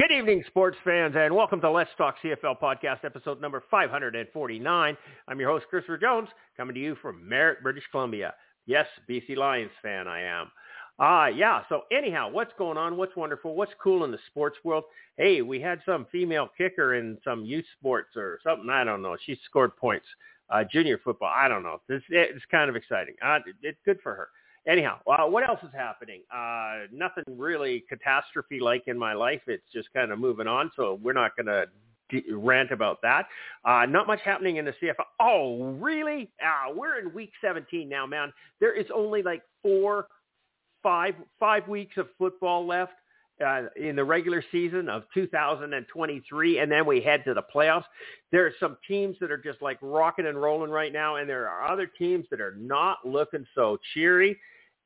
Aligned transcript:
Good 0.00 0.12
evening, 0.12 0.42
sports 0.46 0.78
fans, 0.82 1.14
and 1.14 1.36
welcome 1.36 1.60
to 1.60 1.70
Let's 1.70 1.90
Talk 1.98 2.14
CFL 2.24 2.58
podcast, 2.58 3.04
episode 3.04 3.38
number 3.38 3.62
549. 3.70 4.96
I'm 5.28 5.38
your 5.38 5.50
host, 5.50 5.66
Christopher 5.68 5.98
Jones, 5.98 6.30
coming 6.56 6.74
to 6.74 6.80
you 6.80 6.96
from 7.02 7.28
Merritt, 7.28 7.62
British 7.62 7.84
Columbia. 7.90 8.32
Yes, 8.64 8.86
BC 9.10 9.36
Lions 9.36 9.70
fan 9.82 10.08
I 10.08 10.22
am. 10.22 10.50
Uh, 10.98 11.26
yeah, 11.26 11.64
so 11.68 11.82
anyhow, 11.92 12.30
what's 12.30 12.54
going 12.56 12.78
on? 12.78 12.96
What's 12.96 13.14
wonderful? 13.14 13.54
What's 13.54 13.74
cool 13.78 14.04
in 14.04 14.10
the 14.10 14.18
sports 14.28 14.56
world? 14.64 14.84
Hey, 15.18 15.42
we 15.42 15.60
had 15.60 15.82
some 15.84 16.06
female 16.10 16.48
kicker 16.56 16.94
in 16.94 17.18
some 17.22 17.44
youth 17.44 17.66
sports 17.78 18.16
or 18.16 18.38
something. 18.42 18.70
I 18.70 18.84
don't 18.84 19.02
know. 19.02 19.18
She 19.26 19.38
scored 19.44 19.76
points. 19.76 20.06
Uh, 20.48 20.64
junior 20.64 20.96
football. 21.04 21.30
I 21.36 21.46
don't 21.46 21.62
know. 21.62 21.82
It's, 21.90 22.06
it's 22.08 22.44
kind 22.50 22.70
of 22.70 22.74
exciting. 22.74 23.16
Uh, 23.22 23.40
it's 23.62 23.78
good 23.84 23.98
for 24.02 24.14
her 24.14 24.28
anyhow, 24.66 24.98
uh, 25.06 25.26
what 25.26 25.48
else 25.48 25.60
is 25.62 25.70
happening? 25.74 26.22
Uh, 26.34 26.86
nothing 26.92 27.24
really 27.28 27.84
catastrophe-like 27.88 28.84
in 28.86 28.98
my 28.98 29.12
life. 29.12 29.40
It's 29.46 29.64
just 29.72 29.92
kind 29.92 30.12
of 30.12 30.18
moving 30.18 30.46
on, 30.46 30.70
so 30.76 30.98
we're 31.02 31.12
not 31.12 31.36
going 31.36 31.46
to 31.46 31.66
d- 32.10 32.24
rant 32.32 32.70
about 32.70 33.00
that. 33.02 33.26
Uh, 33.64 33.86
not 33.86 34.06
much 34.06 34.20
happening 34.24 34.56
in 34.56 34.64
the 34.64 34.74
CFL. 34.82 35.04
Oh, 35.20 35.72
really? 35.80 36.30
Uh, 36.42 36.72
we're 36.74 36.98
in 36.98 37.12
week 37.14 37.32
17 37.40 37.88
now, 37.88 38.06
man. 38.06 38.32
There 38.60 38.78
is 38.78 38.86
only 38.94 39.22
like 39.22 39.42
four, 39.62 40.06
five, 40.82 41.14
five 41.38 41.66
weeks 41.68 41.96
of 41.96 42.08
football 42.18 42.66
left. 42.66 42.92
Uh, 43.44 43.62
in 43.76 43.96
the 43.96 44.04
regular 44.04 44.44
season 44.52 44.90
of 44.90 45.04
2023, 45.14 46.58
and 46.58 46.70
then 46.70 46.84
we 46.84 47.00
head 47.00 47.24
to 47.24 47.32
the 47.32 47.42
playoffs. 47.54 47.84
There 48.30 48.44
are 48.44 48.52
some 48.60 48.76
teams 48.86 49.16
that 49.18 49.30
are 49.30 49.38
just 49.38 49.62
like 49.62 49.78
rocking 49.80 50.26
and 50.26 50.40
rolling 50.40 50.70
right 50.70 50.92
now, 50.92 51.16
and 51.16 51.26
there 51.26 51.48
are 51.48 51.72
other 51.72 51.86
teams 51.86 52.26
that 52.30 52.40
are 52.42 52.54
not 52.58 52.98
looking 53.02 53.46
so 53.54 53.78
cheery. 53.94 54.38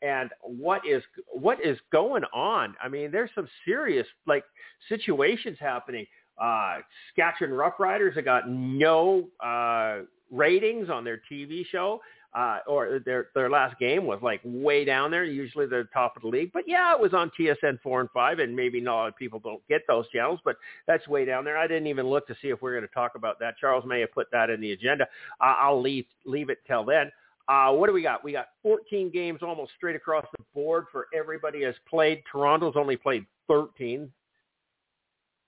And 0.02 0.30
what 0.42 0.86
is 0.86 1.02
what 1.32 1.64
is 1.64 1.78
going 1.90 2.22
on? 2.32 2.76
I 2.80 2.88
mean, 2.88 3.10
there's 3.10 3.30
some 3.34 3.48
serious 3.64 4.06
like 4.26 4.44
situations 4.88 5.56
happening. 5.58 6.06
Uh, 6.40 6.78
Saskatchewan 7.08 7.56
Roughriders 7.56 8.14
have 8.14 8.24
got 8.24 8.48
no 8.48 9.28
uh, 9.44 10.02
ratings 10.30 10.90
on 10.90 11.02
their 11.02 11.20
TV 11.30 11.66
show 11.66 12.00
uh, 12.34 12.58
or 12.66 12.98
their 13.04 13.28
their 13.34 13.48
last 13.48 13.78
game 13.78 14.06
was 14.06 14.18
like 14.20 14.40
way 14.44 14.84
down 14.84 15.10
there. 15.10 15.24
Usually 15.24 15.66
they're 15.66 15.84
top 15.84 16.16
of 16.16 16.22
the 16.22 16.28
league, 16.28 16.50
but 16.52 16.64
yeah, 16.66 16.92
it 16.92 17.00
was 17.00 17.14
on 17.14 17.30
TSN 17.38 17.80
four 17.80 18.00
and 18.00 18.10
five, 18.10 18.40
and 18.40 18.54
maybe 18.54 18.80
not 18.80 18.94
a 18.94 18.96
lot 18.96 19.08
of 19.08 19.16
people 19.16 19.38
don't 19.38 19.66
get 19.68 19.82
those 19.86 20.08
channels, 20.08 20.40
but 20.44 20.56
that's 20.86 21.06
way 21.06 21.24
down 21.24 21.44
there. 21.44 21.56
I 21.56 21.68
didn't 21.68 21.86
even 21.86 22.06
look 22.06 22.26
to 22.26 22.36
see 22.42 22.48
if 22.48 22.60
we 22.60 22.70
are 22.70 22.74
going 22.74 22.88
to 22.88 22.94
talk 22.94 23.12
about 23.14 23.38
that. 23.40 23.54
Charles 23.60 23.84
may 23.86 24.00
have 24.00 24.12
put 24.12 24.26
that 24.32 24.50
in 24.50 24.60
the 24.60 24.72
agenda. 24.72 25.04
Uh, 25.40 25.54
I'll 25.58 25.80
leave 25.80 26.06
leave 26.26 26.50
it 26.50 26.58
till 26.66 26.84
then. 26.84 27.10
Uh, 27.46 27.70
what 27.72 27.86
do 27.86 27.92
we 27.92 28.02
got? 28.02 28.24
We 28.24 28.32
got 28.32 28.48
14 28.62 29.10
games 29.10 29.40
almost 29.42 29.72
straight 29.76 29.96
across 29.96 30.24
the 30.36 30.44
board 30.54 30.86
for 30.90 31.06
everybody 31.14 31.62
has 31.62 31.74
played. 31.88 32.22
Toronto's 32.30 32.74
only 32.74 32.96
played 32.96 33.26
13. 33.48 34.02
Is 34.02 34.08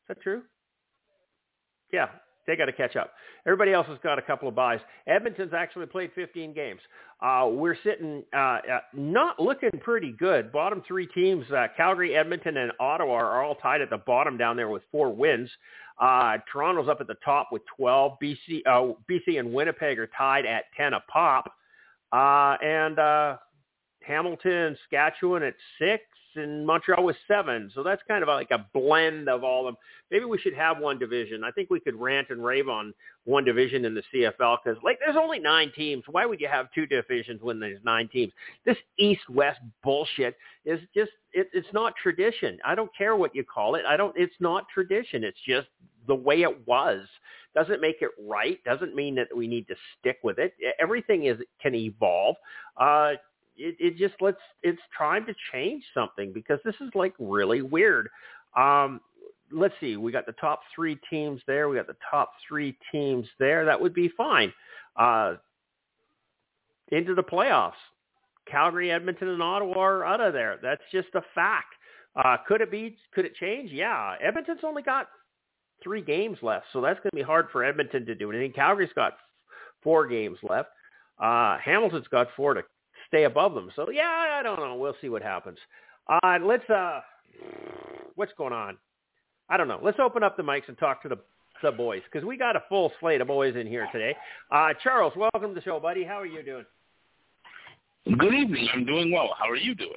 that 0.08 0.20
true? 0.20 0.42
Yeah, 1.92 2.08
they 2.46 2.56
got 2.56 2.66
to 2.66 2.72
catch 2.72 2.96
up. 2.96 3.12
Everybody 3.46 3.72
else 3.72 3.86
has 3.88 3.98
got 4.02 4.18
a 4.18 4.22
couple 4.22 4.48
of 4.48 4.54
buys. 4.54 4.80
Edmonton's 5.06 5.52
actually 5.52 5.86
played 5.86 6.10
15 6.14 6.52
games. 6.52 6.80
Uh, 7.20 7.48
we're 7.50 7.76
sitting 7.82 8.22
uh, 8.34 8.36
uh, 8.36 8.80
not 8.94 9.40
looking 9.40 9.70
pretty 9.80 10.12
good. 10.18 10.52
Bottom 10.52 10.82
three 10.86 11.06
teams, 11.06 11.44
uh, 11.50 11.66
Calgary, 11.76 12.14
Edmonton, 12.16 12.56
and 12.56 12.72
Ottawa 12.78 13.14
are 13.14 13.42
all 13.42 13.54
tied 13.56 13.80
at 13.80 13.90
the 13.90 13.98
bottom 13.98 14.36
down 14.36 14.56
there 14.56 14.68
with 14.68 14.82
four 14.92 15.14
wins. 15.14 15.50
Uh, 16.00 16.36
Toronto's 16.52 16.88
up 16.88 17.00
at 17.00 17.06
the 17.06 17.16
top 17.24 17.48
with 17.50 17.62
12. 17.76 18.12
BC, 18.22 18.60
uh, 18.66 18.92
BC 19.10 19.38
and 19.38 19.52
Winnipeg 19.52 19.98
are 19.98 20.08
tied 20.16 20.44
at 20.44 20.64
10 20.76 20.94
a 20.94 21.00
pop. 21.10 21.52
Uh, 22.12 22.56
and 22.62 22.98
uh, 22.98 23.36
Hamilton, 24.06 24.76
Saskatchewan 24.82 25.42
at 25.42 25.54
six 25.78 26.02
and 26.36 26.66
Montreal 26.66 27.04
was 27.04 27.16
seven. 27.28 27.70
So 27.74 27.82
that's 27.82 28.02
kind 28.08 28.22
of 28.22 28.28
like 28.28 28.50
a 28.50 28.66
blend 28.72 29.28
of 29.28 29.44
all 29.44 29.66
of 29.66 29.74
them. 29.74 29.76
Maybe 30.10 30.24
we 30.24 30.38
should 30.38 30.54
have 30.54 30.78
one 30.78 30.98
division. 30.98 31.42
I 31.44 31.50
think 31.50 31.70
we 31.70 31.80
could 31.80 31.94
rant 31.94 32.28
and 32.30 32.44
rave 32.44 32.68
on 32.68 32.94
one 33.24 33.44
division 33.44 33.84
in 33.84 33.94
the 33.94 34.02
CFL 34.14 34.58
because 34.62 34.80
like 34.82 34.98
there's 35.04 35.16
only 35.16 35.38
nine 35.38 35.72
teams. 35.74 36.04
Why 36.10 36.26
would 36.26 36.40
you 36.40 36.48
have 36.48 36.66
two 36.74 36.86
divisions 36.86 37.42
when 37.42 37.60
there's 37.60 37.80
nine 37.84 38.08
teams? 38.08 38.32
This 38.64 38.76
East-West 38.98 39.60
bullshit 39.82 40.36
is 40.64 40.80
just 40.94 41.10
it, 41.32 41.48
it's 41.52 41.72
not 41.72 41.94
tradition. 42.02 42.58
I 42.64 42.74
don't 42.74 42.90
care 42.96 43.16
what 43.16 43.34
you 43.34 43.44
call 43.44 43.74
it. 43.74 43.84
I 43.86 43.96
don't. 43.96 44.14
It's 44.16 44.34
not 44.40 44.66
tradition. 44.72 45.24
It's 45.24 45.38
just 45.46 45.68
the 46.06 46.14
way 46.14 46.42
it 46.42 46.66
was. 46.66 47.06
Doesn't 47.54 47.80
make 47.80 47.96
it 48.00 48.10
right. 48.20 48.62
Doesn't 48.64 48.94
mean 48.94 49.14
that 49.14 49.28
we 49.34 49.46
need 49.46 49.66
to 49.68 49.74
stick 49.98 50.18
with 50.22 50.38
it. 50.38 50.52
Everything 50.78 51.24
is 51.24 51.38
can 51.60 51.74
evolve. 51.74 52.36
Uh, 52.76 53.12
it, 53.56 53.76
it 53.78 53.96
just 53.96 54.14
let's 54.20 54.40
it's 54.62 54.80
time 54.96 55.26
to 55.26 55.34
change 55.52 55.84
something 55.94 56.32
because 56.32 56.58
this 56.64 56.74
is 56.80 56.90
like 56.94 57.14
really 57.18 57.62
weird. 57.62 58.08
Um, 58.56 59.00
let's 59.52 59.74
see, 59.80 59.96
we 59.96 60.12
got 60.12 60.26
the 60.26 60.32
top 60.32 60.60
three 60.74 60.98
teams 61.10 61.40
there. 61.46 61.68
We 61.68 61.76
got 61.76 61.86
the 61.86 61.96
top 62.10 62.32
three 62.46 62.76
teams 62.92 63.26
there. 63.38 63.64
That 63.64 63.80
would 63.80 63.94
be 63.94 64.10
fine. 64.16 64.52
Uh, 64.96 65.34
into 66.92 67.14
the 67.14 67.22
playoffs. 67.22 67.72
Calgary, 68.50 68.92
Edmonton, 68.92 69.28
and 69.28 69.42
Ottawa 69.42 69.78
are 69.78 70.04
out 70.04 70.20
of 70.20 70.32
there. 70.32 70.58
That's 70.62 70.82
just 70.92 71.08
a 71.14 71.22
fact. 71.34 71.74
Uh, 72.14 72.36
could 72.46 72.60
it 72.60 72.70
be? 72.70 72.96
Could 73.12 73.24
it 73.24 73.34
change? 73.34 73.72
Yeah. 73.72 74.14
Edmonton's 74.22 74.60
only 74.62 74.82
got 74.82 75.08
three 75.82 76.00
games 76.00 76.38
left, 76.42 76.66
so 76.72 76.80
that's 76.80 76.98
going 77.00 77.10
to 77.10 77.16
be 77.16 77.22
hard 77.22 77.48
for 77.52 77.64
Edmonton 77.64 78.06
to 78.06 78.14
do 78.14 78.30
anything. 78.30 78.52
Calgary's 78.52 78.92
got 78.94 79.16
four 79.82 80.06
games 80.06 80.38
left. 80.48 80.70
Uh, 81.18 81.58
Hamilton's 81.58 82.08
got 82.08 82.28
four 82.36 82.54
to 82.54 82.62
stay 83.08 83.24
above 83.24 83.54
them. 83.54 83.70
So 83.76 83.90
yeah, 83.90 84.38
I 84.38 84.42
don't 84.42 84.58
know. 84.58 84.76
We'll 84.76 84.96
see 85.00 85.08
what 85.08 85.22
happens. 85.22 85.58
Uh, 86.08 86.38
let's 86.42 86.68
uh, 86.70 87.00
what's 88.14 88.32
going 88.38 88.52
on? 88.52 88.76
I 89.48 89.56
don't 89.56 89.68
know. 89.68 89.80
Let's 89.82 89.98
open 90.00 90.22
up 90.22 90.36
the 90.36 90.42
mics 90.42 90.68
and 90.68 90.78
talk 90.78 91.02
to 91.02 91.08
the 91.08 91.18
the 91.62 91.72
boys 91.72 92.02
because 92.10 92.26
we 92.26 92.36
got 92.36 92.56
a 92.56 92.62
full 92.68 92.92
slate 93.00 93.20
of 93.20 93.28
boys 93.28 93.56
in 93.56 93.66
here 93.66 93.88
today. 93.92 94.14
Uh, 94.50 94.68
Charles, 94.82 95.14
welcome 95.16 95.50
to 95.50 95.54
the 95.54 95.62
show, 95.62 95.80
buddy. 95.80 96.04
How 96.04 96.20
are 96.20 96.26
you 96.26 96.42
doing? 96.42 96.64
Good 98.18 98.34
evening. 98.34 98.68
I'm 98.72 98.84
doing 98.84 99.10
well. 99.10 99.30
How 99.38 99.48
are 99.50 99.56
you 99.56 99.74
doing? 99.74 99.90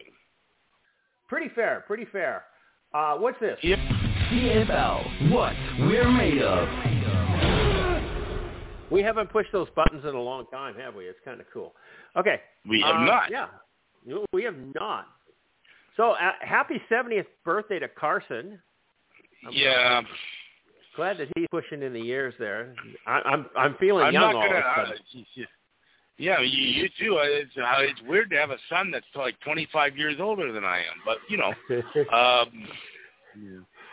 Pretty 1.27 1.49
fair. 1.53 1.83
Pretty 1.85 2.05
fair. 2.05 2.45
Uh, 2.93 3.15
what's 3.15 3.39
this? 3.39 3.57
Yep. 3.61 3.77
CFL, 4.31 5.31
what 5.31 5.53
we're 5.79 6.09
made 6.11 6.41
of. 6.41 6.67
We 8.91 9.01
haven't 9.01 9.31
pushed 9.31 9.51
those 9.51 9.67
buttons 9.75 10.03
in 10.03 10.16
a 10.16 10.22
long 10.22 10.45
time, 10.51 10.75
have 10.75 10.95
we? 10.95 11.05
It's 11.05 11.19
kind 11.23 11.39
of 11.39 11.45
cool. 11.53 11.73
Okay. 12.17 12.41
We 12.67 12.81
have 12.85 12.95
uh, 12.95 13.05
not. 13.05 13.31
Yeah. 13.31 13.47
No, 14.05 14.25
We 14.33 14.44
have 14.44 14.55
not. 14.75 15.07
So 15.97 16.11
uh, 16.11 16.31
happy 16.41 16.81
70th 16.89 17.25
birthday 17.44 17.79
to 17.79 17.88
Carson. 17.88 18.59
I'm 19.45 19.53
yeah. 19.53 20.01
Glad 20.95 21.17
that 21.19 21.27
he's 21.35 21.47
pushing 21.51 21.83
in 21.83 21.94
the 21.94 22.00
years 22.00 22.33
there. 22.39 22.73
I, 23.05 23.22
I'm 23.25 23.45
I'm 23.55 23.75
feeling 23.79 24.05
I'm 24.05 24.13
young 24.13 24.33
not 24.33 24.35
all 24.35 24.41
gonna. 24.47 24.59
of 24.59 24.63
a 24.66 24.67
Uh, 24.67 24.85
sudden. 24.88 25.47
yeah, 26.17 26.41
you, 26.41 26.47
you 26.47 26.89
too. 27.00 27.17
Uh, 27.17 27.23
It's 27.23 27.51
uh, 27.57 27.75
it's 27.79 28.01
weird 28.07 28.29
to 28.31 28.38
have 28.38 28.50
a 28.50 28.57
son 28.69 28.91
that's 28.91 29.06
like 29.16 29.39
25 29.41 29.97
years 29.97 30.16
older 30.19 30.51
than 30.51 30.66
I 30.66 30.79
am, 30.79 30.97
but 31.06 31.17
you 31.29 31.38
know, 31.38 31.53
um, 32.17 32.67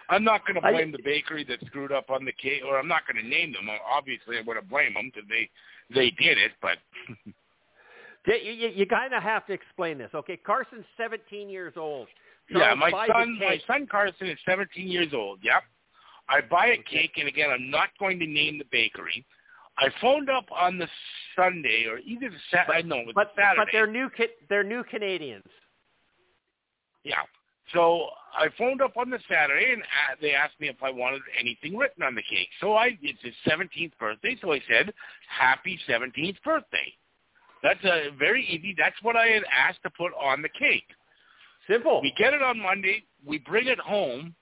I'm 0.08 0.24
not 0.24 0.46
going 0.46 0.60
to 0.60 0.66
I- 0.66 0.72
blame 0.72 0.92
the 0.92 1.02
bakery 1.04 1.44
that 1.44 1.58
screwed 1.66 1.92
up 1.92 2.10
on 2.10 2.24
the 2.24 2.32
cake, 2.32 2.62
or 2.66 2.78
I'm 2.78 2.88
not 2.88 3.02
going 3.06 3.22
to 3.22 3.28
name 3.28 3.52
them. 3.52 3.68
Obviously, 3.90 4.38
I'm 4.38 4.44
going 4.44 4.60
to 4.60 4.66
blame 4.66 4.94
them 4.94 5.10
because 5.12 5.28
they 5.28 5.48
they 5.94 6.10
did 6.10 6.38
it, 6.38 6.52
but 6.60 6.78
you, 8.26 8.34
you, 8.52 8.68
you 8.68 8.86
kind 8.86 9.14
of 9.14 9.22
have 9.22 9.46
to 9.46 9.52
explain 9.52 9.98
this. 9.98 10.10
Okay, 10.14 10.36
Carson's 10.36 10.84
17 10.96 11.48
years 11.48 11.74
old. 11.76 12.08
yeah, 12.50 12.74
my 12.74 12.90
son, 12.90 13.38
my 13.38 13.60
son 13.66 13.86
Carson 13.88 14.28
is 14.28 14.38
17 14.46 14.88
years 14.88 15.12
old. 15.14 15.38
Yep. 15.42 15.62
I 16.28 16.40
buy 16.40 16.66
a 16.68 16.82
cake, 16.90 17.12
and 17.18 17.28
again, 17.28 17.50
I'm 17.50 17.70
not 17.70 17.90
going 18.00 18.18
to 18.18 18.26
name 18.26 18.58
the 18.58 18.64
bakery. 18.72 19.24
I 19.78 19.88
phoned 20.00 20.28
up 20.28 20.46
on 20.50 20.78
the 20.78 20.88
Sunday, 21.36 21.84
or 21.88 21.98
either 21.98 22.30
the 22.30 22.36
Saturday. 22.50 22.82
No, 22.88 22.96
it 22.98 23.06
was 23.06 23.14
but 23.14 23.32
Saturday. 23.36 23.56
but 23.58 23.68
they're 23.70 23.86
new 23.86 24.08
Ca- 24.16 24.34
they're 24.48 24.64
new 24.64 24.82
Canadians. 24.82 25.44
Yeah. 27.04 27.22
So 27.72 28.06
I 28.38 28.48
phoned 28.56 28.80
up 28.80 28.96
on 28.96 29.10
the 29.10 29.18
Saturday, 29.28 29.72
and 29.72 29.82
uh, 29.82 30.16
they 30.20 30.32
asked 30.32 30.60
me 30.60 30.68
if 30.68 30.82
I 30.82 30.90
wanted 30.90 31.22
anything 31.38 31.76
written 31.76 32.02
on 32.02 32.14
the 32.14 32.22
cake. 32.22 32.48
So 32.60 32.74
I 32.74 32.98
it's 33.02 33.22
his 33.22 33.34
17th 33.48 33.92
birthday, 33.98 34.36
so 34.40 34.52
I 34.52 34.60
said, 34.68 34.92
"Happy 35.28 35.78
17th 35.88 36.42
birthday." 36.42 36.92
That's 37.62 37.82
a 37.84 38.10
very 38.16 38.46
easy. 38.46 38.74
That's 38.78 38.96
what 39.02 39.16
I 39.16 39.26
had 39.26 39.42
asked 39.50 39.82
to 39.82 39.90
put 39.90 40.12
on 40.14 40.42
the 40.42 40.48
cake. 40.48 40.86
Simple. 41.68 42.00
We 42.00 42.14
get 42.16 42.32
it 42.34 42.42
on 42.42 42.60
Monday. 42.60 43.04
We 43.24 43.38
bring 43.38 43.66
it 43.66 43.80
home. 43.80 44.34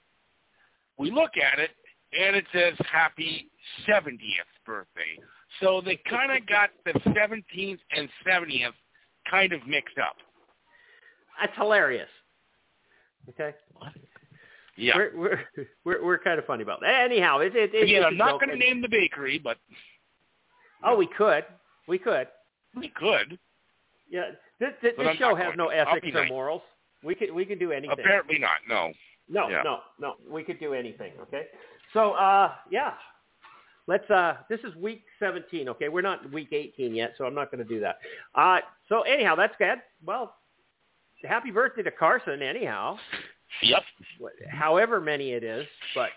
we 0.99 1.11
look 1.11 1.32
at 1.37 1.59
it 1.59 1.70
and 2.19 2.37
it 2.37 2.44
says 2.53 2.75
happy 2.91 3.50
70th 3.88 4.19
birthday. 4.65 5.19
So 5.61 5.81
they 5.85 5.99
kind 6.09 6.32
of 6.32 6.47
got 6.47 6.70
the 6.85 6.93
17th 7.11 7.79
and 7.97 8.09
70th 8.27 8.73
kind 9.31 9.53
of 9.53 9.67
mixed 9.67 9.99
up. 9.99 10.17
That's 11.41 11.56
hilarious. 11.56 12.09
Okay. 13.31 13.55
Yeah. 14.76 14.97
We're 14.97 15.12
we're 15.17 15.38
we're, 15.85 16.05
we're 16.05 16.19
kind 16.19 16.38
of 16.38 16.44
funny 16.47 16.62
about 16.62 16.81
that. 16.81 17.05
Anyhow, 17.05 17.38
it, 17.38 17.55
it, 17.55 17.75
it, 17.75 17.85
Again, 17.85 17.97
it's 18.03 18.06
I'm 18.06 18.17
not 18.17 18.41
going 18.41 18.50
to 18.50 18.56
name 18.56 18.82
the 18.82 18.88
bakery, 18.88 19.38
but 19.38 19.56
Oh, 20.85 20.97
we 20.97 21.06
could, 21.06 21.44
we 21.88 21.99
could. 21.99 22.26
we 22.76 22.88
could. 22.88 23.38
Yeah, 24.11 24.32
this, 24.61 24.71
this, 24.82 24.93
this 24.99 25.17
show 25.17 25.35
has 25.35 25.55
no 25.56 25.69
ethics 25.69 26.06
or 26.09 26.23
nice. 26.23 26.29
morals. 26.29 26.62
We 27.03 27.15
could 27.15 27.32
we 27.32 27.44
could 27.44 27.59
do 27.59 27.73
anything. 27.73 27.97
Apparently 27.99 28.38
not. 28.38 28.59
No. 28.69 28.93
No, 29.29 29.49
Yeah. 29.49 29.62
no, 29.65 29.79
no. 29.99 30.15
We 30.29 30.43
could 30.44 30.61
do 30.61 30.75
anything. 30.75 31.12
Okay. 31.23 31.44
So, 31.94 32.12
uh, 32.12 32.53
yeah. 32.70 32.93
Let's. 33.87 34.09
Uh, 34.11 34.37
this 34.50 34.61
is 34.61 34.75
week 34.77 35.05
17. 35.19 35.69
Okay, 35.70 35.88
we're 35.88 36.03
not 36.03 36.31
week 36.32 36.49
18 36.53 36.94
yet, 36.94 37.15
so 37.17 37.25
I'm 37.25 37.35
not 37.35 37.50
going 37.50 37.67
to 37.67 37.69
do 37.69 37.81
that. 37.81 37.99
Uh, 38.35 38.59
so 38.88 39.03
anyhow, 39.03 39.35
that's 39.35 39.55
good. 39.59 39.79
Well, 40.05 40.35
happy 41.25 41.50
birthday 41.50 41.82
to 41.82 41.91
Carson. 41.91 42.43
Anyhow, 42.43 42.97
Yep. 43.62 43.82
However 44.50 45.00
many 45.00 45.31
it 45.32 45.44
is, 45.44 45.67
but 45.94 46.11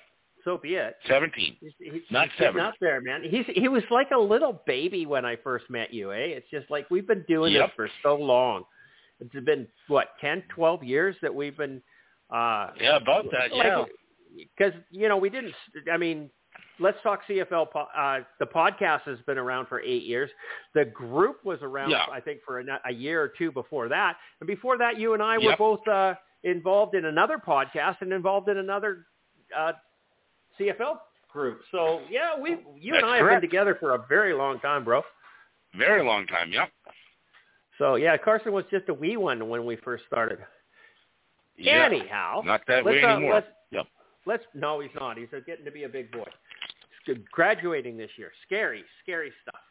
so 0.44 0.58
be 0.58 0.76
it. 0.76 0.96
17. 1.08 1.58
He's, 1.60 1.72
he's, 1.80 2.02
Not 2.10 2.30
he's 2.30 2.46
seven. 2.46 2.62
up 2.62 2.74
there, 2.82 3.02
man. 3.02 3.22
He's 3.24 3.46
he 3.54 3.68
was 3.68 3.84
like 3.92 4.12
a 4.12 4.18
little 4.18 4.62
baby 4.66 5.06
when 5.06 5.26
I 5.26 5.36
first 5.36 5.70
met 5.70 5.94
you, 5.94 6.12
eh? 6.12 6.16
It's 6.38 6.50
just 6.50 6.70
like 6.72 6.90
we've 6.90 7.08
been 7.08 7.26
doing 7.28 7.54
Yep. 7.54 7.68
this 7.70 7.76
for 7.76 7.90
so 8.02 8.16
long. 8.16 8.64
It's 9.20 9.34
been 9.46 9.68
what 9.88 10.10
10, 10.22 10.44
12 10.50 10.84
years 10.84 11.16
that 11.22 11.34
we've 11.34 11.58
been. 11.58 11.82
Uh, 12.30 12.72
Yeah, 12.80 12.98
about 12.98 13.26
that. 13.32 13.56
Yeah. 13.56 13.86
because 14.36 14.74
you 14.92 15.08
know 15.10 15.18
we 15.18 15.30
didn't. 15.30 15.54
I 15.92 15.98
mean, 15.98 16.30
let's 16.80 16.98
talk 17.04 17.22
CFL. 17.30 17.68
Uh, 17.76 18.20
the 18.40 18.46
podcast 18.46 19.02
has 19.02 19.18
been 19.26 19.38
around 19.38 19.68
for 19.68 19.80
eight 19.82 20.04
years. 20.04 20.30
The 20.74 20.86
group 20.86 21.44
was 21.44 21.60
around, 21.62 21.90
Yeah. 21.92 22.06
I 22.12 22.20
think, 22.20 22.40
for 22.46 22.60
a, 22.60 22.64
a 22.86 22.92
year 22.94 23.22
or 23.22 23.32
two 23.38 23.52
before 23.52 23.90
that. 23.90 24.18
And 24.40 24.48
before 24.48 24.78
that, 24.78 25.00
you 25.00 25.14
and 25.14 25.24
I 25.24 25.38
were 25.38 25.56
both 25.58 25.88
uh, 25.88 26.14
involved 26.44 26.96
in 26.96 27.06
another 27.06 27.38
podcast 27.46 27.98
and 28.02 28.12
involved 28.14 28.50
in 28.50 28.58
another 28.58 29.06
uh, 29.58 29.74
CFL 30.60 30.98
group. 31.32 31.62
So 31.72 32.02
yeah, 32.10 32.40
we 32.40 32.52
you 32.80 32.96
and 32.96 33.04
That's 33.04 33.06
I 33.06 33.18
have 33.18 33.28
been 33.30 33.42
together 33.42 33.76
for 33.80 33.96
a 33.96 34.06
very 34.08 34.34
long 34.34 34.60
time, 34.60 34.84
bro. 34.84 35.02
Very 35.78 36.04
long 36.04 36.26
time. 36.28 36.52
Yep. 36.52 36.70
So 37.78 37.96
yeah, 37.96 38.18
Carson 38.18 38.54
was 38.54 38.66
just 38.72 38.90
a 38.90 38.94
wee 38.94 39.18
one 39.18 39.48
when 39.50 39.66
we 39.66 39.76
first 39.78 40.04
started. 40.08 40.40
Yeah. 41.58 41.86
Anyhow, 41.86 42.42
Not 42.46 42.62
that 42.68 42.86
way 42.86 43.04
uh, 43.04 43.08
anymore. 43.16 43.34
let's- 43.36 43.48
Yep. 43.72 43.86
Let's 44.26 44.44
no, 44.54 44.80
he's 44.82 44.92
not. 45.00 45.18
He's 45.18 45.28
getting 45.46 45.66
to 45.66 45.72
be 45.72 45.84
a 45.84 45.90
big 45.90 46.12
boy. 46.12 46.26
He's 47.08 47.16
good- 47.16 47.32
graduating 47.32 47.98
this 47.98 48.12
year. 48.18 48.32
Scary, 48.46 48.84
scary 49.04 49.32
stuff. 49.42 49.62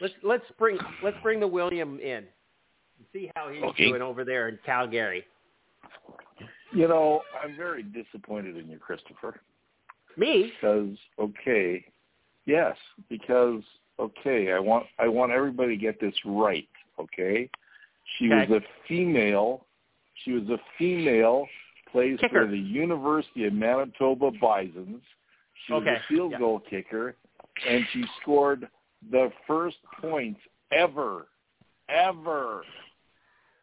Let's 0.00 0.14
let's 0.22 0.44
bring 0.58 0.78
let's 1.02 1.16
bring 1.22 1.40
the 1.40 1.46
William 1.46 1.98
in 2.00 2.18
and 2.18 2.26
see 3.12 3.30
how 3.36 3.48
he's 3.50 3.62
Okay. 3.62 3.88
doing 3.88 4.02
over 4.02 4.24
there 4.24 4.48
in 4.48 4.58
Calgary. 4.64 5.24
You 6.72 6.88
know, 6.88 7.22
I'm 7.42 7.56
very 7.56 7.82
disappointed 7.82 8.56
in 8.56 8.70
you, 8.70 8.78
Christopher. 8.78 9.40
Me? 10.16 10.52
Because 10.54 10.96
okay, 11.18 11.84
yes, 12.46 12.76
because 13.08 13.62
okay, 13.98 14.52
I 14.52 14.58
want 14.58 14.86
I 14.98 15.08
want 15.08 15.32
everybody 15.32 15.76
to 15.76 15.80
get 15.80 16.00
this 16.00 16.14
right. 16.24 16.68
Okay, 16.98 17.50
she 18.16 18.32
Okay. 18.32 18.46
was 18.50 18.62
a 18.62 18.66
female. 18.88 19.66
She 20.24 20.32
was 20.32 20.48
a 20.48 20.58
female. 20.78 21.46
Plays 21.90 22.20
Kicker. 22.20 22.44
for 22.44 22.50
the 22.50 22.56
University 22.58 23.46
of 23.46 23.52
Manitoba 23.52 24.30
Bisons. 24.30 25.02
She 25.66 25.72
was 25.72 25.84
a 25.86 26.00
field 26.08 26.32
yeah. 26.32 26.38
goal 26.38 26.60
kicker, 26.68 27.16
and 27.68 27.84
she 27.92 28.04
scored 28.20 28.68
the 29.10 29.30
first 29.46 29.76
points 30.00 30.40
ever, 30.72 31.26
ever 31.88 32.62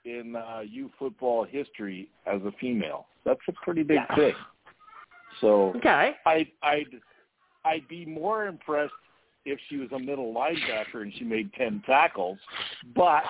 in 0.06 0.36
uh, 0.36 0.62
U 0.68 0.90
football 0.98 1.44
history 1.44 2.10
as 2.26 2.42
a 2.44 2.52
female. 2.60 3.08
That's 3.26 3.40
a 3.48 3.54
pretty 3.64 3.84
big 3.84 4.00
Yeah. 4.10 4.16
thing. 4.16 4.36
So 5.42 5.74
Okay. 5.78 6.16
I, 6.26 6.48
I'd 6.64 7.02
I'd 7.66 7.88
be 7.88 8.06
more 8.06 8.48
impressed 8.48 8.94
if 9.46 9.60
she 9.70 9.78
was 9.78 9.92
a 9.92 10.00
middle 10.00 10.34
linebacker 10.34 11.02
and 11.02 11.14
she 11.14 11.24
made 11.26 11.52
ten 11.54 11.82
tackles, 11.86 12.40
but 12.96 13.24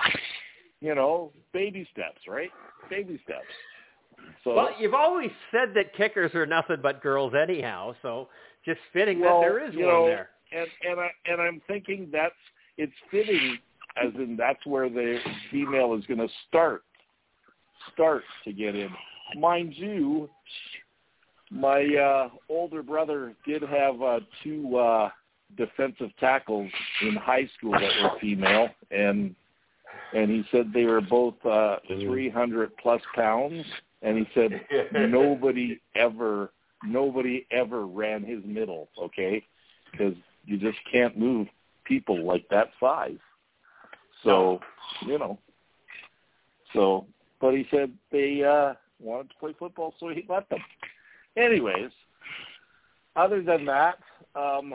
you 0.80 0.94
know, 0.94 1.32
baby 1.52 1.86
steps, 1.92 2.20
right? 2.28 2.50
Baby 2.88 3.20
steps. 3.24 3.46
So 4.44 4.54
Well, 4.54 4.70
you've 4.78 4.94
always 4.94 5.30
said 5.50 5.74
that 5.74 5.94
kickers 5.96 6.34
are 6.34 6.46
nothing 6.46 6.76
but 6.82 7.02
girls 7.02 7.32
anyhow, 7.34 7.94
so 8.02 8.28
just 8.64 8.80
fitting 8.92 9.20
well, 9.20 9.40
that 9.40 9.46
there 9.46 9.66
is 9.68 9.74
you 9.74 9.84
one 9.86 9.94
know, 9.94 10.06
there. 10.06 10.30
and 10.52 10.68
and 10.88 11.00
I 11.00 11.10
and 11.26 11.40
I'm 11.40 11.60
thinking 11.66 12.08
that's 12.12 12.34
it's 12.76 12.92
fitting, 13.10 13.58
as 14.02 14.14
in 14.14 14.36
that's 14.36 14.64
where 14.66 14.88
the 14.88 15.18
female 15.50 15.94
is 15.94 16.04
going 16.06 16.20
to 16.20 16.28
start 16.48 16.84
start 17.92 18.22
to 18.44 18.52
get 18.52 18.74
in. 18.74 18.90
Mind 19.36 19.74
you, 19.76 20.28
my 21.50 21.84
uh, 21.94 22.28
older 22.48 22.82
brother 22.82 23.34
did 23.46 23.62
have 23.62 24.00
uh, 24.02 24.20
two 24.42 24.76
uh, 24.76 25.10
defensive 25.56 26.10
tackles 26.20 26.70
in 27.02 27.16
high 27.16 27.48
school 27.56 27.72
that 27.72 27.90
were 28.02 28.18
female, 28.20 28.68
and 28.90 29.34
and 30.14 30.30
he 30.30 30.44
said 30.50 30.70
they 30.72 30.84
were 30.84 31.00
both 31.00 31.34
uh, 31.44 31.76
300 31.88 32.76
plus 32.78 33.02
pounds, 33.14 33.64
and 34.02 34.18
he 34.18 34.28
said 34.34 34.60
nobody 34.92 35.80
ever 35.94 36.52
nobody 36.84 37.46
ever 37.50 37.86
ran 37.86 38.24
his 38.24 38.40
middle, 38.44 38.88
okay? 38.98 39.44
Because 39.90 40.14
you 40.44 40.58
just 40.58 40.78
can't 40.90 41.18
move 41.18 41.48
people 41.84 42.24
like 42.24 42.48
that 42.50 42.68
size. 42.78 43.18
So, 44.22 44.60
you 45.06 45.18
know. 45.18 45.38
So, 46.72 47.06
but 47.40 47.54
he 47.54 47.66
said 47.70 47.92
they 48.12 48.42
uh 48.42 48.74
wanted 49.00 49.30
to 49.30 49.36
play 49.40 49.54
football, 49.58 49.94
so 49.98 50.08
he 50.08 50.24
let 50.28 50.48
them. 50.48 50.60
Anyways, 51.36 51.90
other 53.16 53.42
than 53.42 53.64
that, 53.66 53.98
um 54.34 54.74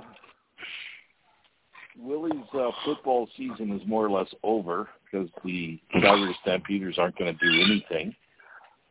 Willie's 1.97 2.33
uh, 2.53 2.71
football 2.85 3.29
season 3.37 3.71
is 3.71 3.87
more 3.87 4.05
or 4.05 4.09
less 4.09 4.33
over 4.41 4.89
because 5.05 5.29
the 5.43 5.79
Calgary 5.91 6.35
Stampeders 6.41 6.97
aren't 6.97 7.17
going 7.17 7.37
to 7.37 7.45
do 7.45 7.61
anything. 7.61 8.15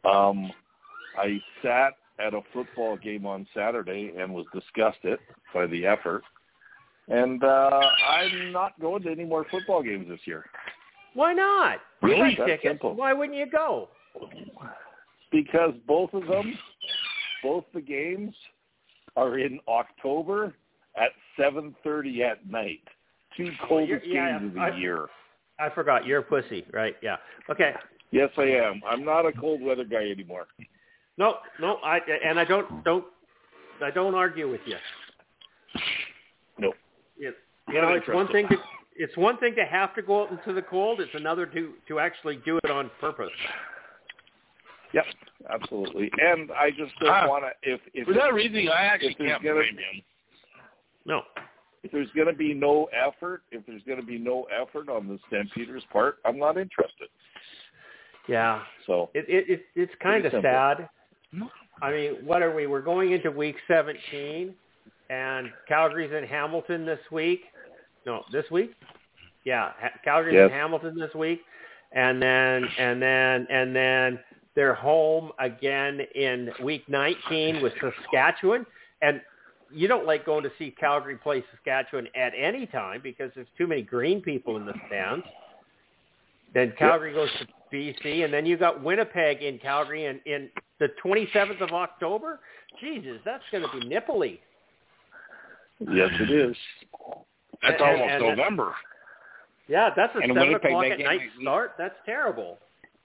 Um, 0.05 0.51
I 1.17 1.41
sat 1.63 1.95
at 2.19 2.35
a 2.35 2.41
football 2.53 2.97
game 2.97 3.27
on 3.27 3.47
Saturday 3.55 4.13
and 4.19 4.33
was 4.33 4.47
disgusted 4.53 5.19
by 5.55 5.67
the 5.67 5.87
effort. 5.87 6.23
And 7.09 7.43
uh, 7.43 7.81
I'm 8.09 8.53
not 8.53 8.79
going 8.81 9.03
to 9.03 9.11
any 9.11 9.25
more 9.25 9.45
football 9.51 9.83
games 9.83 10.07
this 10.09 10.21
year 10.25 10.45
Why 11.15 11.33
not? 11.33 11.79
Really? 12.01 12.37
Tickets. 12.37 12.63
simple. 12.65 12.95
Why 12.95 13.13
wouldn't 13.13 13.37
you 13.37 13.47
go? 13.47 13.89
because 15.33 15.73
both 15.87 16.13
of 16.13 16.27
them, 16.27 16.57
both 17.43 17.65
the 17.75 17.81
games, 17.81 18.35
are 19.17 19.39
in 19.39 19.59
October 19.69 20.55
at 20.97 21.11
7:30 21.39 22.23
at 22.23 22.47
night. 22.49 22.83
Two 23.37 23.51
coldest 23.67 24.05
you're- 24.05 24.15
yeah, 24.15 24.39
games 24.39 24.49
of 24.49 24.55
the 24.55 24.61
I- 24.61 24.77
year. 24.77 25.09
I 25.59 25.71
forgot. 25.71 26.07
You're 26.07 26.21
a 26.21 26.23
pussy, 26.23 26.67
right? 26.73 26.97
Yeah. 27.03 27.17
Okay. 27.49 27.75
Yes, 28.13 28.31
I 28.37 28.43
am. 28.43 28.81
I'm 28.87 29.05
not 29.05 29.27
a 29.27 29.33
cold 29.33 29.61
weather 29.63 29.85
guy 29.85 30.09
anymore. 30.11 30.47
No, 31.19 31.37
no, 31.61 31.77
I 31.85 31.99
and 32.25 32.39
I 32.39 32.45
don't 32.45 32.85
don't 32.85 33.05
I 33.83 33.91
don't 33.91 34.15
argue 34.15 34.49
with 34.51 34.61
you. 34.67 34.77
No. 36.59 36.73
It, 37.19 37.35
you 37.69 37.81
know, 37.81 37.89
it's 37.95 38.07
one 38.09 38.29
thing 38.29 38.47
to 38.49 38.57
it's 38.97 39.17
one 39.17 39.39
thing 39.39 39.55
to 39.57 39.65
have 39.65 39.95
to 39.95 40.03
go 40.03 40.23
out 40.25 40.31
into 40.31 40.53
the 40.53 40.63
cold. 40.63 41.01
It's 41.01 41.15
another 41.15 41.47
to 41.47 41.73
to 41.89 41.99
actually 41.99 42.37
do 42.45 42.59
it 42.63 42.71
on 42.71 42.91
purpose. 43.01 43.31
Yep, 44.93 45.05
absolutely. 45.51 46.11
And 46.21 46.51
I 46.53 46.71
just 46.71 46.93
don't 47.01 47.09
Ah. 47.11 47.27
want 47.27 47.45
to. 47.45 47.51
If 47.71 47.81
if 47.95 48.07
For 48.07 48.13
that 48.15 48.35
reason, 48.35 48.69
I 48.69 48.83
actually 48.85 49.13
if 49.13 49.19
there's 49.19 49.31
can't 49.31 49.43
gonna- 49.43 49.55
blame 49.61 49.79
him. 49.79 50.03
No. 51.07 51.23
if 51.83 51.91
there's 51.91 52.11
going 52.13 52.29
to 52.29 52.33
be 52.33 52.55
no 52.55 52.89
effort, 52.93 53.43
if 53.51 53.67
there's 53.67 53.83
going 53.83 53.99
to 53.99 54.07
be 54.07 54.17
no 54.19 54.45
effort 54.45 54.89
on 54.89 55.09
the 55.09 55.19
Stampeders' 55.27 55.83
part, 55.93 56.19
I'm 56.25 56.39
not 56.39 56.57
interested. 56.57 57.09
Yeah. 58.29 58.63
So 58.87 59.11
It 59.15 59.27
it, 59.29 59.51
it 59.51 59.63
it's 59.75 59.93
kind 60.03 60.25
of 60.25 60.33
sad. 60.43 60.89
I 61.81 61.91
mean, 61.91 62.17
what 62.25 62.43
are 62.43 62.55
we? 62.55 62.67
We're 62.67 62.83
going 62.83 63.13
into 63.13 63.31
week 63.31 63.57
17, 63.67 64.55
and 65.11 65.51
Calgary's 65.67 66.13
in 66.13 66.25
Hamilton 66.25 66.87
this 66.87 67.01
week. 67.11 67.43
No, 68.07 68.23
this 68.31 68.45
week. 68.51 68.75
Yeah, 69.45 69.73
Calgary's 70.05 70.35
Yes. 70.35 70.51
in 70.51 70.53
Hamilton 70.53 70.97
this 70.97 71.13
week, 71.15 71.41
and 71.93 72.23
then 72.23 72.65
and 72.79 73.03
then 73.03 73.47
and 73.51 73.75
then 73.75 74.21
they're 74.55 74.75
home 74.75 75.33
again 75.41 76.01
in 76.15 76.51
week 76.63 76.89
19 76.89 77.63
with 77.63 77.73
Saskatchewan. 77.81 78.67
And 79.01 79.21
you 79.73 79.89
don't 79.89 80.07
like 80.07 80.27
going 80.27 80.45
to 80.45 80.53
see 80.59 80.71
Calgary 80.79 81.17
play 81.17 81.43
Saskatchewan 81.51 82.07
at 82.15 82.33
any 82.39 82.67
time 82.67 83.01
because 83.03 83.31
there's 83.35 83.49
too 83.57 83.67
many 83.67 83.83
green 83.83 84.21
people 84.21 84.57
in 84.57 84.67
the 84.67 84.75
stands. 84.87 85.25
Then 86.55 86.73
Calgary 86.79 87.13
goes 87.15 87.31
to 87.41 87.47
BC, 87.73 88.25
and 88.25 88.33
then 88.33 88.45
you 88.47 88.57
got 88.57 88.83
Winnipeg 88.83 89.43
in 89.43 89.59
Calgary 89.59 90.07
in, 90.07 90.21
in 90.27 90.51
the 90.79 90.89
27th 91.05 91.61
of 91.61 91.71
October. 91.71 92.41
Jesus, 92.81 93.19
that's 93.25 93.43
going 93.51 93.65
to 93.65 93.81
be 93.81 93.87
nipply. 93.87 94.39
Yes, 95.81 96.11
it 96.21 96.31
is. 96.31 96.57
That's 97.63 97.81
And- 97.81 97.83
almost 97.83 98.11
and- 98.13 98.23
November. 98.39 98.75
Yeah, 99.69 99.91
that's 99.97 100.15
a 100.17 100.19
And 100.19 100.31
seven 100.31 100.49
Winnipeg, 100.49 100.71
o'clock 100.73 100.85
at 100.87 100.99
game 100.99 101.07
night 101.07 101.21
might 101.21 101.41
start. 101.43 101.75
That's 101.79 101.95
terrible. 102.05 102.59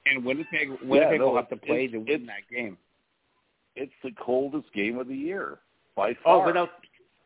And 0.06 0.26
Winnipeg, 0.26 0.70
Winnipeg 0.84 1.20
no, 1.20 1.28
will 1.30 1.36
have 1.36 1.50
to 1.50 1.56
play 1.56 1.86
it's- 1.86 1.92
to 1.92 1.98
win 2.00 2.08
it's- 2.10 2.28
that 2.28 2.54
game. 2.54 2.78
It's 3.76 3.94
the 4.04 4.12
coldest 4.14 4.74
game 4.74 4.98
of 4.98 5.08
the 5.08 5.16
year 5.16 5.60
by 5.96 6.12
oh, 6.12 6.16
far. 6.24 6.44
Oh, 6.44 6.46
without 6.48 6.70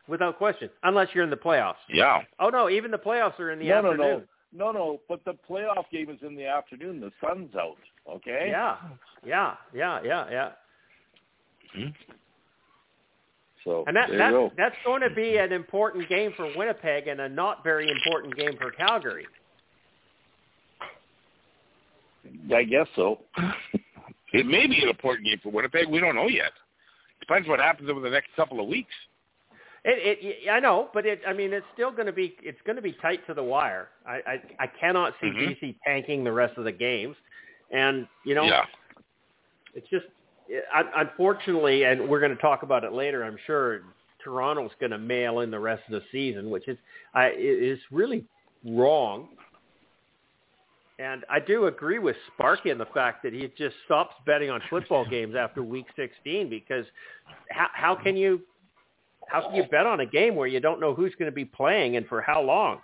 without 0.06 0.36
question, 0.36 0.68
unless 0.82 1.08
you're 1.14 1.24
in 1.24 1.30
the 1.30 1.36
playoffs. 1.36 1.76
Yeah. 1.88 2.22
Oh 2.38 2.50
no, 2.50 2.68
even 2.68 2.90
the 2.90 2.98
playoffs 2.98 3.38
are 3.40 3.50
in 3.50 3.58
the 3.58 3.68
no, 3.68 3.80
no, 3.80 3.90
afternoon. 3.92 4.06
no, 4.10 4.16
no, 4.18 4.24
no. 4.52 4.72
No, 4.72 5.00
but 5.08 5.24
the 5.24 5.34
playoff 5.48 5.84
game 5.92 6.10
is 6.10 6.18
in 6.22 6.36
the 6.36 6.46
afternoon. 6.46 7.00
The 7.00 7.10
sun's 7.24 7.54
out. 7.54 7.76
Okay. 8.10 8.48
Yeah, 8.50 8.76
yeah, 9.24 9.54
yeah, 9.74 10.00
yeah, 10.04 10.26
yeah. 10.30 10.50
Hmm? 11.74 11.88
So 13.64 13.84
And 13.86 13.96
that, 13.96 14.08
there 14.08 14.18
that 14.18 14.26
you 14.26 14.32
go. 14.32 14.52
that's 14.56 14.74
going 14.84 15.02
to 15.02 15.10
be 15.10 15.36
an 15.36 15.52
important 15.52 16.08
game 16.08 16.32
for 16.36 16.50
Winnipeg 16.56 17.06
and 17.06 17.20
a 17.20 17.28
not 17.28 17.62
very 17.62 17.90
important 17.90 18.36
game 18.36 18.56
for 18.60 18.70
Calgary. 18.72 19.26
I 22.54 22.64
guess 22.64 22.86
so. 22.96 23.20
It 24.34 24.46
may 24.46 24.66
be 24.66 24.82
an 24.82 24.88
important 24.88 25.26
game 25.26 25.38
for 25.42 25.50
Winnipeg. 25.52 25.88
We 25.90 26.00
don't 26.00 26.14
know 26.14 26.28
yet. 26.28 26.52
Depends 27.20 27.46
what 27.46 27.60
happens 27.60 27.90
over 27.90 28.00
the 28.00 28.08
next 28.08 28.28
couple 28.34 28.60
of 28.60 28.66
weeks. 28.66 28.94
It, 29.84 30.18
it, 30.20 30.48
I 30.48 30.60
know, 30.60 30.90
but 30.94 31.06
it, 31.06 31.22
I 31.26 31.32
mean, 31.32 31.52
it's 31.52 31.66
still 31.74 31.90
going 31.90 32.06
to 32.06 32.12
be, 32.12 32.36
it's 32.42 32.60
going 32.64 32.76
to 32.76 32.82
be 32.82 32.92
tight 33.02 33.26
to 33.26 33.34
the 33.34 33.42
wire. 33.42 33.88
I, 34.06 34.20
I, 34.26 34.42
I 34.60 34.66
cannot 34.68 35.14
see 35.20 35.26
Mhm. 35.26 35.60
BC 35.60 35.76
tanking 35.84 36.22
the 36.22 36.30
rest 36.30 36.56
of 36.56 36.64
the 36.64 36.72
games, 36.72 37.16
and 37.72 38.06
you 38.24 38.36
know, 38.36 38.44
Yeah. 38.44 38.64
it's 39.74 39.88
just, 39.88 40.06
unfortunately, 40.94 41.82
and 41.84 42.08
we're 42.08 42.20
going 42.20 42.34
to 42.34 42.40
talk 42.40 42.62
about 42.62 42.84
it 42.84 42.92
later. 42.92 43.24
I'm 43.24 43.38
sure 43.44 43.82
Toronto's 44.22 44.70
going 44.78 44.92
to 44.92 44.98
mail 44.98 45.40
in 45.40 45.50
the 45.50 45.58
rest 45.58 45.82
of 45.88 45.92
the 45.92 46.02
season, 46.12 46.48
which 46.50 46.68
is, 46.68 46.78
I, 47.14 47.30
is 47.36 47.80
really 47.90 48.24
wrong. 48.64 49.30
And 51.00 51.24
I 51.28 51.40
do 51.40 51.66
agree 51.66 51.98
with 51.98 52.14
Sparky 52.34 52.70
in 52.70 52.78
the 52.78 52.86
fact 52.86 53.24
that 53.24 53.32
he 53.32 53.50
just 53.58 53.74
stops 53.86 54.14
betting 54.26 54.50
on 54.50 54.62
football 54.70 55.04
games 55.10 55.34
after 55.34 55.62
week 55.64 55.86
16 55.96 56.48
because 56.48 56.86
how, 57.50 57.68
how 57.72 57.94
can 57.96 58.16
you 58.16 58.42
how 59.32 59.42
can 59.42 59.54
you 59.54 59.64
bet 59.64 59.86
on 59.86 60.00
a 60.00 60.06
game 60.06 60.36
where 60.36 60.46
you 60.46 60.60
don't 60.60 60.80
know 60.80 60.94
who's 60.94 61.14
going 61.18 61.30
to 61.30 61.34
be 61.34 61.44
playing 61.44 61.96
and 61.96 62.06
for 62.06 62.20
how 62.20 62.40
long? 62.40 62.80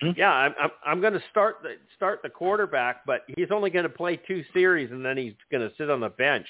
Hmm. 0.00 0.10
Yeah, 0.16 0.30
I'm 0.30 0.54
I'm, 0.60 0.70
I'm 0.84 1.00
going 1.00 1.12
to 1.14 1.22
start 1.30 1.56
the 1.62 1.74
start 1.96 2.20
the 2.22 2.28
quarterback, 2.28 3.06
but 3.06 3.22
he's 3.36 3.50
only 3.50 3.70
going 3.70 3.84
to 3.84 3.88
play 3.88 4.16
two 4.16 4.44
series 4.52 4.90
and 4.90 5.04
then 5.04 5.16
he's 5.16 5.34
going 5.50 5.68
to 5.68 5.74
sit 5.76 5.90
on 5.90 6.00
the 6.00 6.08
bench. 6.10 6.46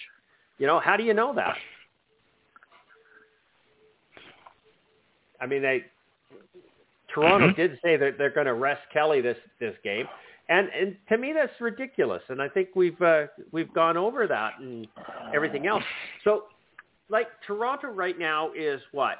You 0.59 0.67
know, 0.67 0.81
how 0.81 0.97
do 0.97 1.05
you 1.05 1.15
know 1.15 1.35
that? 1.35 1.57
I 5.41 5.47
mean, 5.47 5.63
they 5.63 5.85
Toronto 7.15 7.49
Mhm. 7.49 7.57
did 7.57 7.81
say 7.83 7.97
that 7.97 8.19
they're 8.19 8.31
going 8.31 8.47
to 8.47 8.55
rest 8.55 8.83
Kelly 8.93 9.21
this 9.21 9.39
this 9.59 9.77
game, 9.83 10.07
and 10.49 10.69
and 10.71 10.97
to 11.09 11.17
me 11.17 11.33
that's 11.33 11.59
ridiculous. 11.61 12.23
And 12.29 12.43
I 12.43 12.49
think 12.49 12.71
we've 12.75 13.01
uh, 13.01 13.27
we've 13.51 13.73
gone 13.73 13.97
over 13.97 14.27
that 14.27 14.59
and 14.59 14.87
everything 15.35 15.67
else. 15.67 15.85
So, 16.25 16.45
like 17.09 17.29
Toronto 17.47 17.89
right 17.89 18.19
now 18.19 18.51
is 18.53 18.81
what 18.93 19.19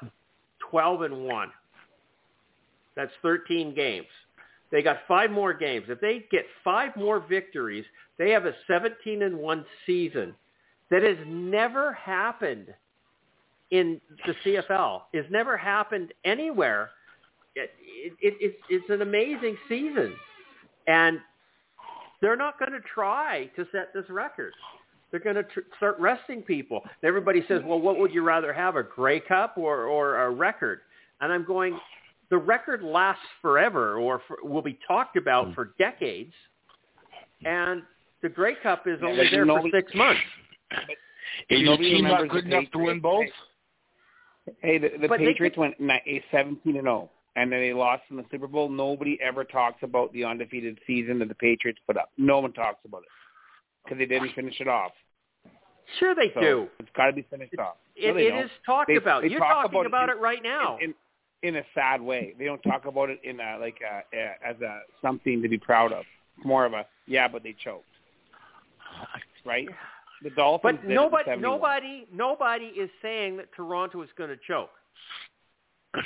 twelve 0.69 1.01
and 1.01 1.25
one. 1.25 1.51
That's 2.95 3.11
thirteen 3.21 3.73
games. 3.73 4.07
They 4.71 4.83
got 4.83 4.97
five 5.07 5.31
more 5.31 5.53
games. 5.53 5.85
If 5.89 5.99
they 5.99 6.25
get 6.31 6.45
five 6.63 6.95
more 6.95 7.19
victories, 7.19 7.85
they 8.17 8.31
have 8.31 8.45
a 8.45 8.53
seventeen 8.67 9.23
and 9.23 9.37
one 9.37 9.65
season. 9.85 10.35
That 10.91 11.03
has 11.03 11.17
never 11.27 11.93
happened 11.93 12.67
in 13.71 14.01
the 14.25 14.33
CFL. 14.43 15.03
It's 15.13 15.29
never 15.31 15.55
happened 15.55 16.13
anywhere. 16.25 16.89
It, 17.55 17.71
it, 17.81 18.13
it, 18.21 18.33
it's, 18.39 18.57
it's 18.69 18.89
an 18.89 19.01
amazing 19.01 19.57
season, 19.67 20.13
and 20.87 21.19
they're 22.21 22.35
not 22.35 22.57
going 22.59 22.71
to 22.71 22.79
try 22.93 23.49
to 23.55 23.65
set 23.71 23.93
this 23.93 24.09
record. 24.09 24.53
They're 25.11 25.19
going 25.19 25.35
to 25.35 25.43
tr- 25.43 25.59
start 25.77 25.99
resting 25.99 26.41
people. 26.41 26.81
And 26.83 27.07
everybody 27.07 27.43
says, 27.47 27.61
"Well, 27.65 27.79
what 27.79 27.97
would 27.97 28.13
you 28.13 28.21
rather 28.21 28.53
have, 28.53 28.75
a 28.75 28.83
Grey 28.83 29.19
Cup 29.19 29.57
or 29.57 29.85
or 29.85 30.23
a 30.23 30.29
record?" 30.29 30.81
And 31.21 31.31
I'm 31.31 31.45
going, 31.45 31.77
the 32.29 32.37
record 32.37 32.83
lasts 32.83 33.23
forever, 33.41 33.97
or 33.97 34.21
for, 34.27 34.37
will 34.43 34.61
be 34.61 34.77
talked 34.87 35.17
about 35.17 35.47
hmm. 35.47 35.53
for 35.53 35.73
decades, 35.79 36.33
and 37.43 37.83
the 38.21 38.29
Grey 38.29 38.55
Cup 38.61 38.87
is 38.87 38.99
only 39.03 39.25
but 39.25 39.31
there 39.31 39.41
for 39.41 39.45
nobody- 39.45 39.71
six 39.71 39.93
months. 39.95 40.21
Is 41.49 41.61
your 41.61 41.71
Nobody 41.71 41.95
team 41.95 42.03
not 42.03 42.27
good 42.29 42.45
the 42.45 42.57
enough 42.57 42.71
to 42.71 42.79
win 42.79 42.99
both? 42.99 43.25
Hey, 44.61 44.77
the, 44.77 44.89
the 45.01 45.07
But 45.07 45.19
they 45.19 45.27
Patriots 45.27 45.57
went 45.57 45.79
ni- 45.79 46.01
a 46.05 46.23
17 46.31 46.75
and 46.75 46.85
0, 46.85 47.09
and 47.35 47.51
then 47.51 47.59
they 47.61 47.73
lost 47.73 48.03
in 48.09 48.17
the 48.17 48.25
Super 48.29 48.47
Bowl. 48.47 48.67
Nobody 48.67 49.17
ever 49.21 49.43
talks 49.43 49.81
about 49.81 50.11
the 50.11 50.25
undefeated 50.25 50.79
season 50.85 51.19
that 51.19 51.29
the 51.29 51.35
Patriots 51.35 51.79
put 51.87 51.97
up. 51.97 52.11
No 52.17 52.39
one 52.39 52.51
talks 52.51 52.79
about 52.85 53.03
it 53.03 53.09
because 53.83 53.97
they 53.97 54.05
didn't 54.05 54.33
finish 54.33 54.59
it 54.59 54.67
off. 54.67 54.91
Sure, 55.97 56.13
they 56.13 56.31
So 56.33 56.41
do. 56.41 56.67
it's 56.79 56.89
got 56.95 57.07
to 57.07 57.13
be 57.13 57.23
finished 57.31 57.57
off. 57.57 57.75
No, 57.99 58.09
It, 58.09 58.13
they 58.13 58.27
it 58.27 58.29
don't. 58.29 58.43
is 58.45 58.51
talked 58.65 58.87
They- 58.89 58.95
about. 58.97 59.23
they 59.23 59.29
You're 59.29 59.39
talk 59.39 59.63
talking 59.63 59.79
about 59.79 59.85
about 59.87 60.09
it 60.09 60.17
it, 60.17 60.21
right 60.21 60.43
now. 60.43 60.77
in, 60.77 60.89
in 60.89 60.95
in 61.41 61.55
a 61.55 61.63
sad 61.73 62.01
way. 62.01 62.35
They 62.37 62.43
don't 62.45 62.61
talk 62.63 62.85
about 62.85 63.09
it 63.09 63.21
in 63.23 63.39
a, 63.39 63.57
like 63.57 63.77
a, 63.81 64.03
a, 64.15 64.33
as 64.45 64.59
a 64.61 64.81
something 65.01 65.41
to 65.41 65.47
be 65.47 65.57
proud 65.57 65.93
of. 65.93 66.03
It's 66.37 66.45
more 66.45 66.65
of 66.65 66.73
a 66.73 66.85
yeah, 67.07 67.27
but 67.29 67.43
they 67.43 67.55
choked, 67.63 67.85
right? 69.45 69.67
The 70.21 70.31
Dolphins. 70.31 70.61
But 70.63 70.81
did 70.81 70.85
it 70.85 70.89
in 70.89 70.95
nobody, 70.95 71.37
nobody, 71.37 72.07
nobody 72.13 72.65
is 72.65 72.89
saying 73.01 73.37
that 73.37 73.53
Toronto 73.55 74.01
is 74.01 74.09
going 74.17 74.29
to 74.31 74.37
choke. 74.47 74.69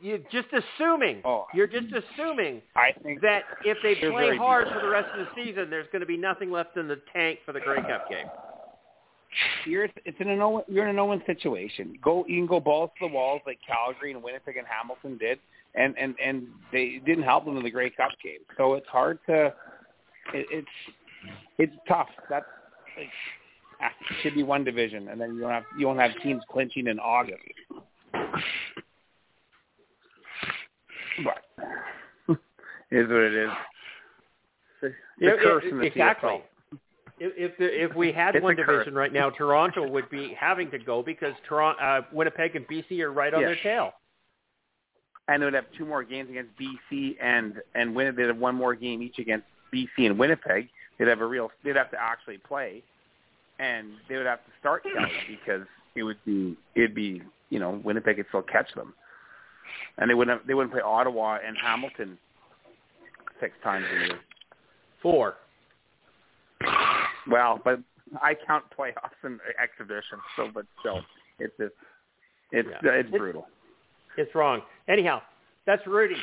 You're 0.00 0.18
just 0.30 0.48
assuming. 0.52 1.22
Oh. 1.24 1.46
You're 1.54 1.66
just 1.66 1.86
assuming 1.86 2.62
I 2.76 2.92
think 3.02 3.20
that 3.22 3.42
if 3.64 3.78
they 3.82 3.94
play 3.94 4.36
hard 4.36 4.66
deep. 4.66 4.74
for 4.74 4.80
the 4.80 4.88
rest 4.88 5.08
of 5.16 5.26
the 5.26 5.28
season, 5.34 5.70
there's 5.70 5.86
going 5.92 6.00
to 6.00 6.06
be 6.06 6.16
nothing 6.16 6.50
left 6.50 6.76
in 6.76 6.88
the 6.88 7.00
tank 7.12 7.40
for 7.44 7.52
the 7.52 7.60
Grey 7.60 7.80
Cup 7.82 8.08
game. 8.08 8.26
you're 9.66 9.84
it's 9.84 10.16
in 10.20 10.28
a 10.28 10.36
no 10.36 10.64
you're 10.68 10.84
in 10.84 10.90
a 10.90 10.92
no 10.92 11.06
win 11.06 11.22
situation. 11.26 11.98
Go 12.02 12.24
you 12.28 12.38
can 12.38 12.46
go 12.46 12.60
balls 12.60 12.90
to 13.00 13.08
the 13.08 13.14
walls 13.14 13.40
like 13.46 13.58
Calgary 13.66 14.12
and 14.12 14.22
Winnipeg 14.22 14.56
and 14.56 14.66
Hamilton 14.66 15.18
did, 15.18 15.38
and 15.74 15.96
and 15.98 16.14
and 16.24 16.46
they 16.72 17.00
didn't 17.04 17.24
help 17.24 17.44
them 17.44 17.56
in 17.56 17.62
the 17.62 17.70
Grey 17.70 17.90
Cup 17.90 18.10
game. 18.22 18.40
So 18.56 18.74
it's 18.74 18.88
hard 18.88 19.18
to 19.26 19.46
it, 20.34 20.46
it's 20.50 20.68
it's 21.58 21.74
tough. 21.86 22.08
That's 22.30 22.46
like 22.96 23.08
ah, 23.82 23.90
should 24.22 24.34
be 24.34 24.42
one 24.42 24.64
division, 24.64 25.08
and 25.08 25.20
then 25.20 25.34
you 25.34 25.40
don't 25.40 25.50
have 25.50 25.64
you 25.78 25.86
won't 25.86 26.00
have 26.00 26.12
teams 26.22 26.42
clinching 26.50 26.86
in 26.86 26.98
August. 26.98 27.42
But 31.24 31.42
it 32.28 32.38
is 32.90 33.08
what 33.08 33.20
it 33.20 33.34
is. 33.34 33.50
The, 34.80 34.88
the 35.18 35.26
Yeah, 35.26 35.32
curse 35.42 35.64
it- 35.66 35.72
in 35.72 35.78
the 35.78 35.84
exactly. 35.86 36.30
CFL. 36.30 36.42
If 37.20 37.32
if, 37.36 37.58
the, 37.58 37.84
if 37.84 37.96
we 37.96 38.12
had 38.12 38.36
It's 38.36 38.44
one 38.44 38.54
curse. 38.54 38.66
division 38.68 38.94
right 38.94 39.12
now, 39.12 39.28
Toronto 39.28 39.88
would 39.88 40.08
be 40.08 40.36
having 40.38 40.70
to 40.70 40.78
go 40.78 41.02
because 41.02 41.34
Toronto, 41.48 41.80
uh, 41.82 42.02
Winnipeg 42.12 42.54
and 42.54 42.64
BC 42.68 43.00
are 43.00 43.10
right 43.12 43.34
on 43.34 43.40
Yeah. 43.40 43.46
their 43.48 43.56
tail. 43.56 43.92
and 45.26 45.42
they 45.42 45.46
would 45.46 45.54
have 45.54 45.64
two 45.76 45.84
more 45.84 46.04
games 46.04 46.30
against 46.30 46.52
BC 46.56 47.16
and 47.20 47.60
and 47.74 47.92
Winnipeg. 47.96 48.16
They'd 48.18 48.26
have 48.28 48.36
one 48.38 48.54
more 48.54 48.76
game 48.76 49.02
each 49.02 49.18
against 49.18 49.46
BC 49.74 50.06
and 50.06 50.16
Winnipeg. 50.16 50.68
They'd 50.98 51.08
have 51.08 51.20
a 51.20 51.26
real. 51.26 51.50
They'd 51.64 51.74
have 51.76 51.90
to 51.90 52.00
actually 52.00 52.38
play, 52.38 52.84
and 53.58 53.88
they 54.08 54.16
would 54.16 54.26
have 54.26 54.44
to 54.44 54.50
start 54.60 54.84
Kelly 54.84 55.10
because 55.28 55.66
it 55.96 56.04
would 56.04 56.24
be 56.24 56.56
it'd 56.76 56.94
be 56.94 57.20
you 57.50 57.58
know 57.58 57.80
Winnipeg 57.84 58.14
could 58.16 58.26
still 58.28 58.42
catch 58.42 58.72
them, 58.76 58.94
and 59.98 60.08
they 60.10 60.14
wouldn't 60.14 60.38
have, 60.38 60.46
they 60.46 60.54
wouldn't 60.54 60.72
play 60.72 60.82
Ottawa 60.82 61.38
and 61.46 61.56
Hamilton 61.62 62.18
six 63.40 63.54
times 63.62 63.84
a 63.90 64.06
year. 64.06 64.18
Four. 65.02 65.34
Well, 67.30 67.60
but 67.64 67.80
I 68.22 68.34
count 68.46 68.64
playoffs 68.76 69.18
and 69.22 69.38
exhibitions, 69.62 70.22
so 70.36 70.48
but 70.52 70.64
still, 70.80 71.00
it's 71.38 71.54
just 71.58 71.74
it's 72.52 72.68
Yeah. 72.68 72.90
it's 72.92 73.08
It's- 73.08 73.10
brutal. 73.18 73.48
It's 74.16 74.34
wrong. 74.34 74.62
Anyhow, 74.88 75.22
that's 75.66 75.86
Rudy. 75.86 76.20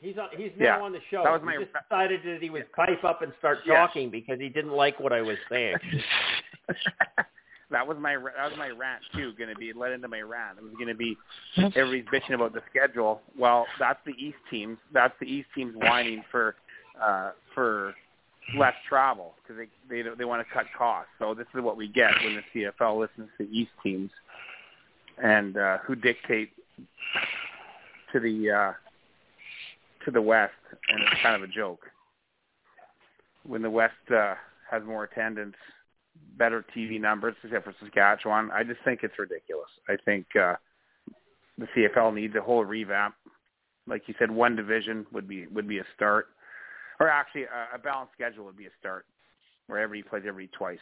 He's 0.00 0.18
on, 0.18 0.28
he's 0.36 0.50
now 0.58 0.78
Yeah, 0.78 0.80
on 0.82 0.92
the 0.92 1.00
show. 1.10 1.22
that 1.22 1.42
was 1.42 1.52
he 1.54 1.64
just 1.64 1.72
decided 1.88 2.20
that 2.24 2.42
he 2.42 2.50
would 2.50 2.70
pipe 2.72 3.04
up 3.04 3.22
and 3.22 3.32
start 3.38 3.60
Yeah. 3.64 3.76
talking 3.76 4.10
because 4.10 4.38
he 4.40 4.48
didn't 4.48 4.72
like 4.72 4.98
what 5.00 5.12
I 5.12 5.22
was 5.22 5.38
saying. 5.48 5.76
that 7.72 7.86
was 7.86 7.96
my 8.00 8.14
that 8.14 8.50
was 8.50 8.58
my 8.58 8.68
rant 8.68 9.02
too. 9.14 9.32
Going 9.36 9.50
to 9.50 9.56
be 9.56 9.72
led 9.72 9.92
into 9.92 10.08
my 10.08 10.20
rant. 10.20 10.58
It 10.58 10.64
was 10.64 10.74
going 10.74 10.88
to 10.88 10.94
be 10.94 11.16
everybody's 11.76 12.04
bitching 12.06 12.34
about 12.34 12.52
the 12.52 12.62
schedule. 12.70 13.20
Well, 13.36 13.66
that's 13.78 13.98
the 14.06 14.12
East 14.12 14.38
teams. 14.50 14.78
That's 14.92 15.14
the 15.20 15.26
East 15.26 15.48
teams 15.54 15.74
whining 15.76 16.22
for 16.30 16.54
uh, 17.02 17.30
for 17.54 17.94
less 18.56 18.74
travel 18.88 19.34
because 19.42 19.66
they 19.88 20.02
they 20.02 20.08
they 20.16 20.24
want 20.24 20.46
to 20.46 20.54
cut 20.54 20.66
costs. 20.76 21.10
So 21.18 21.34
this 21.34 21.46
is 21.54 21.62
what 21.62 21.76
we 21.76 21.88
get 21.88 22.10
when 22.22 22.40
the 22.54 22.70
CFL 22.80 23.00
listens 23.00 23.28
to 23.38 23.48
East 23.50 23.72
teams 23.82 24.10
and 25.22 25.56
uh, 25.56 25.78
who 25.78 25.94
dictate 25.94 26.50
to 28.12 28.20
the 28.20 28.50
uh, 28.50 28.72
to 30.04 30.10
the 30.10 30.22
West, 30.22 30.52
and 30.88 31.02
it's 31.02 31.22
kind 31.22 31.36
of 31.36 31.42
a 31.42 31.52
joke 31.52 31.80
when 33.44 33.62
the 33.62 33.70
West 33.70 33.94
uh, 34.14 34.34
has 34.70 34.82
more 34.84 35.04
attendance 35.04 35.56
better 36.36 36.64
TV 36.76 37.00
numbers 37.00 37.34
except 37.44 37.64
for 37.64 37.74
Saskatchewan. 37.80 38.50
I 38.52 38.62
just 38.64 38.80
think 38.84 39.00
it's 39.02 39.18
ridiculous. 39.18 39.68
I 39.88 39.96
think 40.04 40.26
uh, 40.36 40.54
the 41.58 41.66
CFL 41.76 42.14
needs 42.14 42.34
a 42.36 42.40
whole 42.40 42.64
revamp. 42.64 43.14
Like 43.86 44.02
you 44.06 44.14
said, 44.18 44.30
one 44.30 44.54
division 44.56 45.06
would 45.12 45.26
be 45.28 45.46
would 45.48 45.66
be 45.68 45.78
a 45.78 45.84
start, 45.96 46.28
or 47.00 47.08
actually 47.08 47.42
a, 47.44 47.74
a 47.74 47.78
balanced 47.78 48.12
schedule 48.14 48.44
would 48.44 48.56
be 48.56 48.66
a 48.66 48.70
start, 48.78 49.06
where 49.66 49.80
everybody 49.80 50.08
plays 50.08 50.22
every 50.26 50.48
twice 50.48 50.78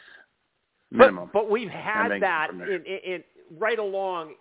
minimum. 0.91 1.29
But, 1.33 1.43
but 1.43 1.49
we've 1.49 1.69
had 1.69 2.21
that 2.21 2.51
in, 2.51 2.61
in, 2.61 2.83
in 2.85 3.23
right 3.57 3.79
along, 3.79 4.33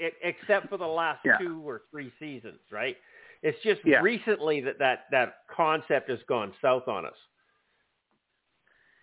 e- 0.00 0.08
except 0.22 0.68
for 0.68 0.78
the 0.78 0.86
last 0.86 1.20
Yeah. 1.24 1.36
two 1.38 1.60
or 1.66 1.82
three 1.90 2.10
seasons, 2.18 2.58
right? 2.70 2.96
It's 3.42 3.62
just 3.62 3.80
Yeah. 3.84 4.00
recently 4.00 4.62
that, 4.62 4.78
that 4.78 5.04
that 5.10 5.34
concept 5.54 6.08
has 6.08 6.20
gone 6.26 6.54
south 6.62 6.88
on 6.88 7.04
us, 7.04 7.12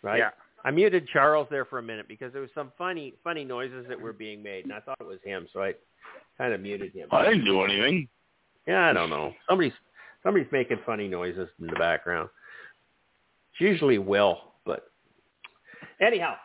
right? 0.02 0.18
Yeah. 0.18 0.30
I 0.64 0.72
muted 0.72 1.08
Charles 1.08 1.48
there 1.50 1.66
for 1.66 1.80
a 1.80 1.84
minute 1.84 2.08
because 2.08 2.32
there 2.34 2.42
was 2.42 2.52
some 2.54 2.72
funny 2.78 3.14
funny 3.24 3.44
noises 3.44 3.86
that 3.90 4.00
were 4.00 4.14
being 4.14 4.44
made, 4.44 4.66
and 4.66 4.74
I 4.74 4.80
thought 4.80 4.98
it 5.00 5.08
was 5.08 5.20
him, 5.24 5.48
so 5.52 5.62
I 5.62 5.74
kind 6.38 6.54
of 6.54 6.62
muted 6.62 6.94
him. 6.94 7.08
I 7.12 7.26
didn't 7.26 7.46
do 7.46 7.62
anything. 7.64 8.08
Yeah, 8.68 8.90
I 8.90 8.94
don't 8.94 9.10
know. 9.10 9.34
Somebody's 9.50 9.74
somebody's 10.24 10.52
making 10.52 10.80
funny 10.86 11.08
noises 11.08 11.50
in 11.60 11.68
the 11.68 11.74
background. 11.74 12.30
It's 13.54 13.62
usually 13.62 13.98
Will, 13.98 14.40
but 14.66 14.92
anyhow. 16.00 16.36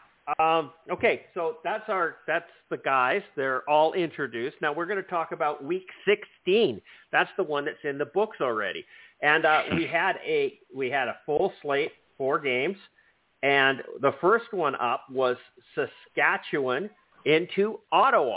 Um, 0.40 0.73
okay, 0.90 1.26
so 1.35 1.58
that's 1.62 1.88
our 1.88 2.16
that's 2.26 2.50
the 2.68 2.78
guys. 2.78 3.23
They're 3.37 3.68
all 3.70 3.92
introduced. 3.92 4.56
Now 4.61 4.73
we're 4.73 4.87
going 4.87 5.02
to 5.02 5.08
talk 5.08 5.30
about 5.30 5.62
week 5.62 5.87
16. 6.04 6.80
That's 7.12 7.30
the 7.37 7.44
one 7.44 7.64
that's 7.64 7.78
in 7.85 7.96
the 7.96 8.06
books 8.06 8.38
already. 8.40 8.85
And 9.23 9.44
uh, 9.44 9.62
we 9.76 9.87
had 9.87 10.16
a 10.26 10.58
we 10.75 10.90
had 10.90 11.06
a 11.06 11.16
full 11.25 11.52
slate, 11.62 11.92
four 12.18 12.40
games, 12.40 12.76
and 13.43 13.83
the 14.00 14.12
first 14.21 14.52
one 14.52 14.75
up 14.76 15.05
was 15.11 15.37
Saskatchewan 15.75 16.90
into 17.25 17.81
Ottawa. 17.93 18.37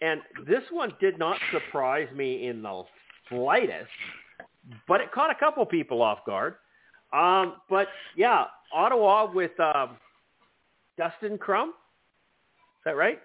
And 0.00 0.20
this 0.46 0.62
one 0.70 0.92
did 1.00 1.18
not 1.18 1.38
surprise 1.52 2.08
me 2.14 2.46
in 2.46 2.62
the 2.62 2.82
slightest, 3.28 3.90
but 4.86 5.00
it 5.00 5.12
caught 5.12 5.30
a 5.30 5.34
couple 5.34 5.64
people 5.66 6.02
off 6.02 6.18
guard. 6.26 6.54
Um, 7.12 7.54
but 7.68 7.88
yeah, 8.16 8.44
Ottawa 8.72 9.30
with 9.32 9.58
um, 9.60 9.96
Dustin 10.96 11.38
Crum. 11.38 11.70
Is 11.70 12.84
that 12.84 12.96
right? 12.96 13.20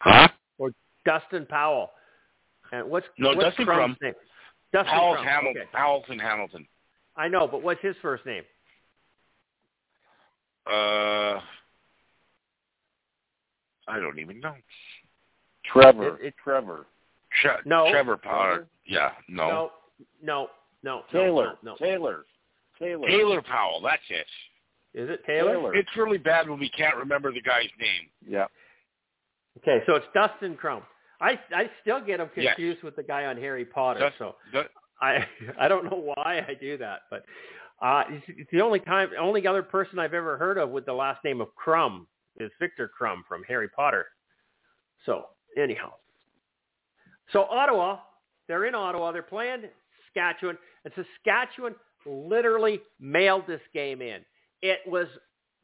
Huh? 0.00 0.28
Or 0.58 0.70
Dustin 1.04 1.46
Powell? 1.46 1.90
And 2.72 2.88
what's 2.88 3.06
No, 3.18 3.30
what's 3.30 3.40
Dustin 3.40 3.66
Crum's 3.66 3.96
Crum. 3.98 4.12
name? 4.12 4.14
Dustin 4.72 4.92
Powell's 4.92 5.16
Crum. 5.16 5.26
Hamilton. 5.26 5.62
Okay. 5.62 5.70
Powell's 5.72 6.04
in 6.08 6.18
Hamilton. 6.18 6.66
I 7.16 7.28
know, 7.28 7.48
but 7.48 7.62
what's 7.62 7.80
his 7.80 7.96
first 8.02 8.26
name? 8.26 8.42
Uh, 10.66 11.40
I 13.88 14.00
don't 14.00 14.18
even 14.18 14.40
know. 14.40 14.54
Trevor. 15.64 16.16
It- 16.18 16.26
it- 16.28 16.34
Trevor. 16.42 16.86
Tre- 17.42 17.60
No. 17.64 17.90
Trevor 17.90 18.16
Power. 18.16 18.66
Yeah, 18.84 19.12
no. 19.28 19.48
No, 19.48 19.72
no, 20.22 20.50
no. 20.82 21.04
Taylor. 21.12 21.58
No, 21.62 21.72
no. 21.72 21.76
Taylor. 21.76 22.24
Taylor. 22.78 23.08
Taylor 23.08 23.42
Powell. 23.42 23.80
That's 23.80 24.02
it. 24.10 24.26
Is 24.94 25.10
it 25.10 25.24
Taylor? 25.26 25.52
Taylor. 25.54 25.74
It's 25.74 25.94
really 25.96 26.18
bad 26.18 26.48
when 26.48 26.58
we 26.58 26.70
can't 26.70 26.96
remember 26.96 27.32
the 27.32 27.40
guy's 27.42 27.68
name. 27.78 28.08
Yeah. 28.26 28.46
Okay, 29.58 29.82
so 29.86 29.94
it's 29.94 30.06
Dustin 30.14 30.56
Crum. 30.56 30.82
I 31.20 31.38
I 31.54 31.70
still 31.80 32.00
get 32.00 32.20
him 32.20 32.30
Yes. 32.36 32.54
confused 32.54 32.82
with 32.82 32.96
the 32.96 33.02
guy 33.02 33.24
on 33.26 33.36
Harry 33.38 33.64
Potter. 33.64 34.00
Dust- 34.00 34.18
so 34.18 34.36
Du- 34.52 34.68
I 35.00 35.26
I 35.58 35.68
don't 35.68 35.84
know 35.84 36.12
why 36.14 36.44
I 36.46 36.54
do 36.54 36.76
that, 36.78 37.02
but 37.10 37.24
uh, 37.82 38.04
it's, 38.08 38.24
it's 38.28 38.50
the 38.50 38.60
only 38.60 38.80
time, 38.80 39.10
only 39.20 39.46
other 39.46 39.62
person 39.62 39.98
I've 39.98 40.14
ever 40.14 40.36
heard 40.36 40.58
of 40.58 40.70
with 40.70 40.86
the 40.86 40.92
last 40.92 41.22
name 41.24 41.40
of 41.40 41.54
Crumb 41.54 42.06
is 42.38 42.50
Viktor 42.58 42.90
Krum 42.98 43.22
from 43.28 43.42
Harry 43.44 43.68
Potter. 43.68 44.06
So 45.04 45.26
anyhow, 45.56 45.92
so 47.32 47.44
Ottawa, 47.44 47.98
they're 48.48 48.66
in 48.66 48.74
Ottawa, 48.74 49.12
they're 49.12 49.22
playing 49.22 49.64
Saskatchewan, 50.14 50.56
and 50.84 50.92
Saskatchewan 50.94 51.74
literally 52.06 52.80
mailed 53.00 53.46
this 53.46 53.60
game 53.74 54.00
in. 54.00 54.20
It 54.62 54.78
was 54.86 55.06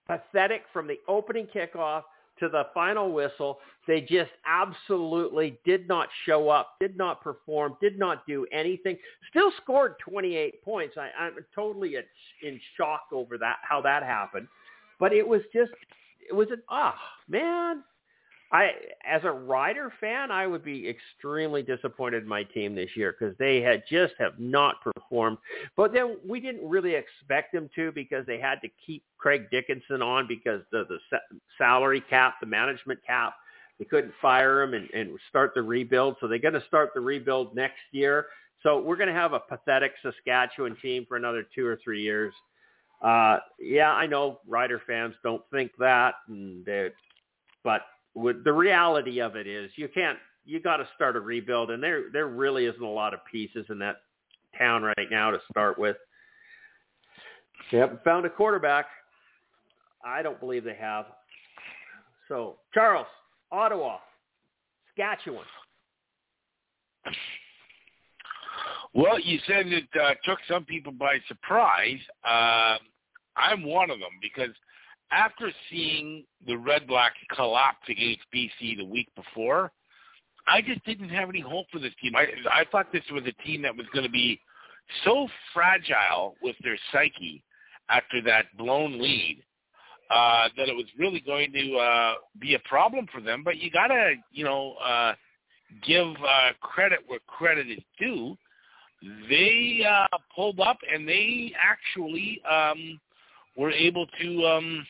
pathetic 0.07 0.63
from 0.73 0.87
the 0.87 0.99
opening 1.09 1.47
kickoff 1.55 2.03
to 2.43 2.49
the 2.49 2.65
final 2.75 3.13
whistle. 3.13 3.61
They 3.87 4.01
just 4.01 4.31
absolutely 4.47 5.59
did 5.65 5.89
not 5.89 6.09
show 6.27 6.49
up, 6.49 6.75
did 6.81 6.97
not 6.97 7.23
perform, 7.23 7.77
did 7.81 7.99
not 7.99 8.27
do 8.27 8.47
anything. 8.53 8.99
Still 9.31 9.53
scored 9.63 9.95
28 10.01 10.63
points. 10.65 10.97
I, 10.99 11.11
I'm 11.19 11.35
totally 11.55 11.95
in 11.97 12.03
in 12.43 12.61
shock 12.77 13.07
over 13.13 13.39
that, 13.39 13.59
how 13.63 13.81
that 13.83 14.03
happened. 14.03 14.49
But 14.99 15.13
it 15.13 15.27
was 15.27 15.41
just, 15.53 15.71
it 16.29 16.35
was 16.35 16.49
an, 16.51 16.63
ah, 16.69 16.97
man. 17.29 17.83
I, 18.53 18.73
as 19.09 19.23
a 19.25 19.31
Rider 19.31 19.91
fan, 19.99 20.31
I 20.31 20.47
would 20.47 20.63
be 20.63 20.87
extremely 20.87 21.63
disappointed 21.63 22.23
in 22.23 22.29
my 22.29 22.43
team 22.43 22.75
this 22.75 22.91
year 22.95 23.17
because 23.19 23.35
they 23.39 23.63
had 23.63 23.83
just 23.91 24.13
have 24.19 24.39
not 24.39 24.77
performed. 24.83 25.39
But 25.75 25.95
then 25.95 26.19
we 26.27 26.39
didn't 26.39 26.69
really 26.69 26.95
expect 26.95 27.53
them 27.53 27.71
to 27.77 27.93
because 27.93 28.27
they 28.27 28.39
had 28.39 28.61
to 28.61 28.69
keep 28.85 29.05
Craig 29.17 29.47
Dickenson 29.51 30.03
on 30.03 30.29
because 30.29 30.61
the 30.71 30.85
the 30.89 31.19
salary 31.57 32.03
cap, 32.11 32.35
the 32.41 32.47
management 32.47 33.01
cap, 33.07 33.35
they 33.79 33.87
couldn't 33.87 34.13
fire 34.21 34.63
him 34.63 34.75
and, 34.75 34.89
and 34.91 35.19
start 35.31 35.53
the 35.55 35.63
rebuild. 35.63 36.17
So 36.21 36.29
they're 36.29 36.39
going 36.39 36.53
to 36.53 36.65
start 36.69 36.91
the 36.95 37.01
rebuild 37.01 37.57
next 37.57 37.81
year. 37.91 38.27
So 38.63 38.81
we're 38.81 38.97
going 38.97 39.09
to 39.09 39.15
have 39.15 39.33
a 39.33 39.41
pathetic 39.41 39.93
Saskatchewan 40.03 40.77
team 40.83 41.07
for 41.09 41.17
another 41.17 41.45
two 41.55 41.67
or 41.67 41.79
three 41.83 42.03
years. 42.03 42.35
Uh, 43.03 43.39
yeah, 43.59 43.91
I 43.93 44.07
know 44.07 44.41
Rider 44.47 44.81
fans 44.87 45.15
don't 45.25 45.43
think 45.51 45.73
that, 45.79 46.15
and 46.29 46.65
they, 46.65 46.91
but 47.65 47.83
with 48.15 48.45
the 48.45 48.53
reality 48.53 49.21
of 49.21 49.37
it 49.37 49.47
is 49.47 49.71
you 49.77 49.89
can't 49.89 50.19
you 50.45 50.61
got 50.61 50.79
to 50.79 50.89
start 50.95 51.17
a 51.17 51.21
rebuild 51.21 51.71
and 51.71 51.83
there 51.83 52.11
there 52.13 52.29
really 52.29 52.67
isn't 52.67 52.83
a 52.83 52.89
lot 52.89 53.15
of 53.15 53.21
pieces 53.31 53.67
in 53.71 53.79
that 53.79 54.03
town 54.59 54.83
right 54.83 55.09
now 55.11 55.31
to 55.31 55.39
start 55.51 55.79
with. 55.79 55.97
They 57.71 57.79
haven't 57.79 58.05
found 58.05 58.27
a 58.27 58.31
quarterback. 58.31 58.87
I 60.05 60.23
don't 60.23 60.39
believe 60.41 60.65
they 60.65 60.75
have. 60.75 61.07
So 62.29 62.57
charles 62.75 63.07
ottawa 63.51 63.99
saskatchewan. 64.89 65.45
Well, 68.95 69.19
you 69.19 69.39
said 69.47 69.69
it 69.69 69.85
uh, 70.01 70.15
took 70.23 70.39
some 70.47 70.65
people 70.65 70.93
by 70.93 71.19
surprise. 71.27 71.99
Uh, 72.25 72.77
I'm 73.37 73.65
one 73.65 73.91
of 73.91 73.99
them 73.99 74.11
because 74.21 74.55
after 75.13 75.51
seeing 75.71 76.25
the 76.47 76.57
Red 76.57 76.87
Blacks 76.87 77.17
collapse 77.35 77.87
against 77.89 78.21
BC 78.35 78.77
the 78.79 78.85
week 78.85 79.09
before, 79.15 79.71
I 80.47 80.61
just 80.61 80.85
didn't 80.85 81.11
have 81.11 81.29
any 81.29 81.41
hope 81.41 81.67
for 81.71 81.79
this 81.79 81.93
team. 82.03 82.17
I, 82.17 82.27
I 82.51 82.65
thought 82.71 82.93
this 82.93 83.05
was 83.13 83.23
a 83.27 83.43
team 83.43 83.63
that 83.63 83.77
was 83.77 83.87
going 83.93 84.05
to 84.05 84.11
be 84.11 84.41
so 85.05 85.29
fragile 85.55 86.35
with 86.43 86.57
their 86.63 86.79
psyche 86.91 87.43
after 87.89 88.21
that 88.23 88.47
blown 88.59 89.01
lead 89.01 89.43
uh, 90.11 90.49
that 90.57 90.69
it 90.69 90.75
was 90.75 90.87
really 90.99 91.21
going 91.21 91.53
to 91.53 91.77
uh, 91.77 92.15
be 92.41 92.55
a 92.55 92.59
problem 92.61 93.07
for 93.13 93.21
them. 93.21 93.43
But 93.45 93.59
you 93.59 93.71
got 93.71 93.89
to, 93.89 94.15
you 94.33 94.45
know, 94.45 94.75
uh, 94.85 95.13
give 95.87 96.07
uh, 96.09 96.53
credit 96.61 97.01
where 97.07 97.21
credit 97.29 97.71
is 97.71 97.79
due 97.99 98.37
they 99.29 99.85
uh, 99.89 100.17
pulled 100.35 100.61
up 100.61 100.79
and 100.93 101.09
they 101.09 101.53
actually 101.59 102.41
um, 102.51 103.01
were 103.57 103.73
able 103.73 104.07
to 104.21 104.47
um, 104.47 104.87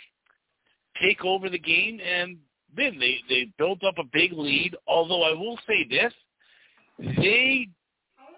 take 1.00 1.24
over 1.24 1.48
the 1.48 1.59
game 1.59 2.00
and 2.00 2.37
then 2.76 2.98
they 2.98 3.18
they 3.28 3.48
built 3.59 3.85
up 3.85 3.98
a 3.98 4.05
big 4.12 4.33
lead. 4.33 4.76
Although 4.87 5.22
I 5.22 5.33
will 5.33 5.59
say 5.66 5.87
this, 5.88 6.12
they 6.98 7.68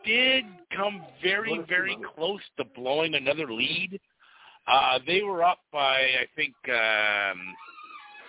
did 0.05 0.45
come 0.77 1.03
very 1.23 1.65
very 1.69 1.97
close 2.15 2.41
to 2.59 2.65
blowing 2.65 3.15
another 3.15 3.53
lead. 3.53 4.01
Uh, 4.67 4.99
they 5.07 5.23
were 5.23 5.43
up 5.43 5.59
by 5.73 6.01
I 6.01 6.27
think 6.35 6.55
um, 6.69 7.55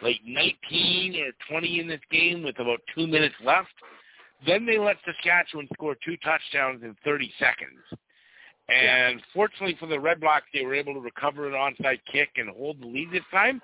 like 0.01 0.19
19 0.25 1.15
or 1.21 1.31
20 1.49 1.79
in 1.79 1.87
this 1.87 2.01
game 2.11 2.43
with 2.43 2.59
about 2.59 2.79
two 2.95 3.07
minutes 3.07 3.35
left. 3.43 3.73
Then 4.45 4.65
they 4.65 4.77
let 4.77 4.97
Saskatchewan 5.05 5.67
score 5.73 5.95
two 6.05 6.17
touchdowns 6.17 6.83
in 6.83 6.95
30 7.03 7.31
seconds. 7.39 8.01
And 8.67 9.21
fortunately 9.33 9.77
for 9.79 9.87
the 9.87 9.99
Red 9.99 10.19
Blacks, 10.19 10.45
they 10.53 10.63
were 10.63 10.73
able 10.73 10.93
to 10.95 10.99
recover 10.99 11.47
an 11.47 11.53
onside 11.53 11.99
kick 12.11 12.29
and 12.35 12.49
hold 12.49 12.81
the 12.81 12.87
lead 12.87 13.11
this 13.11 13.23
time. 13.31 13.61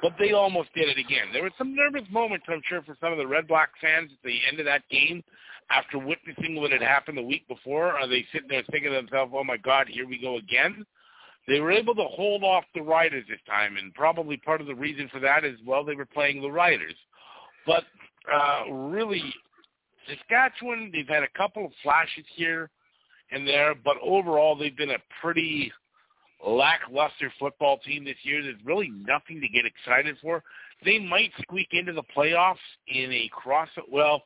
But 0.00 0.12
they 0.18 0.32
almost 0.32 0.68
did 0.74 0.88
it 0.88 0.98
again. 0.98 1.26
There 1.32 1.42
were 1.42 1.50
some 1.58 1.74
nervous 1.74 2.06
moments, 2.10 2.46
I'm 2.48 2.62
sure, 2.68 2.82
for 2.82 2.96
some 3.00 3.12
of 3.12 3.18
the 3.18 3.26
Red 3.26 3.48
Black 3.48 3.70
fans 3.80 4.10
at 4.12 4.22
the 4.24 4.38
end 4.48 4.60
of 4.60 4.66
that 4.66 4.88
game 4.90 5.24
after 5.70 5.98
witnessing 5.98 6.54
what 6.56 6.70
had 6.70 6.82
happened 6.82 7.18
the 7.18 7.22
week 7.22 7.46
before. 7.48 7.92
Are 7.92 8.06
they 8.06 8.24
sitting 8.32 8.48
there 8.48 8.62
thinking 8.70 8.90
to 8.90 8.96
themselves, 8.96 9.32
oh, 9.34 9.44
my 9.44 9.56
God, 9.56 9.88
here 9.88 10.06
we 10.06 10.18
go 10.18 10.36
again? 10.36 10.86
They 11.48 11.60
were 11.60 11.72
able 11.72 11.94
to 11.94 12.04
hold 12.04 12.44
off 12.44 12.64
the 12.74 12.82
Riders 12.82 13.24
this 13.28 13.40
time, 13.46 13.76
and 13.76 13.92
probably 13.94 14.36
part 14.36 14.60
of 14.60 14.66
the 14.66 14.74
reason 14.74 15.08
for 15.10 15.18
that 15.20 15.44
is, 15.44 15.58
well, 15.66 15.82
they 15.82 15.94
were 15.94 16.06
playing 16.06 16.42
the 16.42 16.50
Riders. 16.50 16.94
But 17.66 17.84
uh, 18.32 18.70
really, 18.70 19.22
Saskatchewan, 20.06 20.90
they've 20.92 21.08
had 21.08 21.22
a 21.22 21.38
couple 21.38 21.64
of 21.64 21.72
flashes 21.82 22.24
here 22.36 22.70
and 23.30 23.46
there, 23.46 23.74
but 23.74 23.96
overall 24.02 24.56
they've 24.56 24.76
been 24.76 24.90
a 24.90 24.98
pretty 25.20 25.72
lackluster 26.46 27.32
football 27.38 27.78
team 27.78 28.04
this 28.04 28.16
year. 28.22 28.42
There's 28.42 28.56
really 28.64 28.90
nothing 28.90 29.40
to 29.40 29.48
get 29.48 29.64
excited 29.64 30.16
for. 30.22 30.42
They 30.84 30.98
might 30.98 31.32
squeak 31.42 31.68
into 31.72 31.92
the 31.92 32.04
playoffs 32.16 32.56
in 32.86 33.12
a 33.12 33.28
cross. 33.32 33.68
Well, 33.90 34.22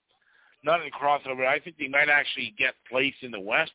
not 0.64 0.80
in 0.80 0.88
a 0.88 0.90
crossover. 0.90 1.46
I 1.46 1.58
think 1.58 1.76
they 1.78 1.88
might 1.88 2.08
actually 2.08 2.54
get 2.58 2.74
placed 2.90 3.22
in 3.22 3.30
the 3.30 3.40
West, 3.40 3.72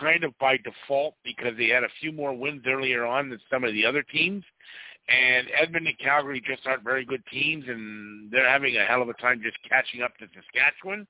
kind 0.00 0.24
of 0.24 0.36
by 0.38 0.56
default 0.58 1.14
because 1.24 1.56
they 1.56 1.68
had 1.68 1.84
a 1.84 1.88
few 2.00 2.12
more 2.12 2.34
wins 2.36 2.62
earlier 2.66 3.04
on 3.04 3.30
than 3.30 3.40
some 3.50 3.64
of 3.64 3.72
the 3.72 3.86
other 3.86 4.02
teams. 4.02 4.44
And 5.08 5.48
Edmonton 5.60 5.88
and 5.88 5.98
Calgary 5.98 6.40
just 6.44 6.66
aren't 6.66 6.84
very 6.84 7.04
good 7.04 7.22
teams, 7.30 7.64
and 7.68 8.30
they're 8.30 8.48
having 8.48 8.76
a 8.76 8.84
hell 8.84 9.02
of 9.02 9.08
a 9.08 9.14
time 9.14 9.42
just 9.42 9.58
catching 9.68 10.00
up 10.02 10.16
to 10.18 10.26
Saskatchewan. 10.34 11.06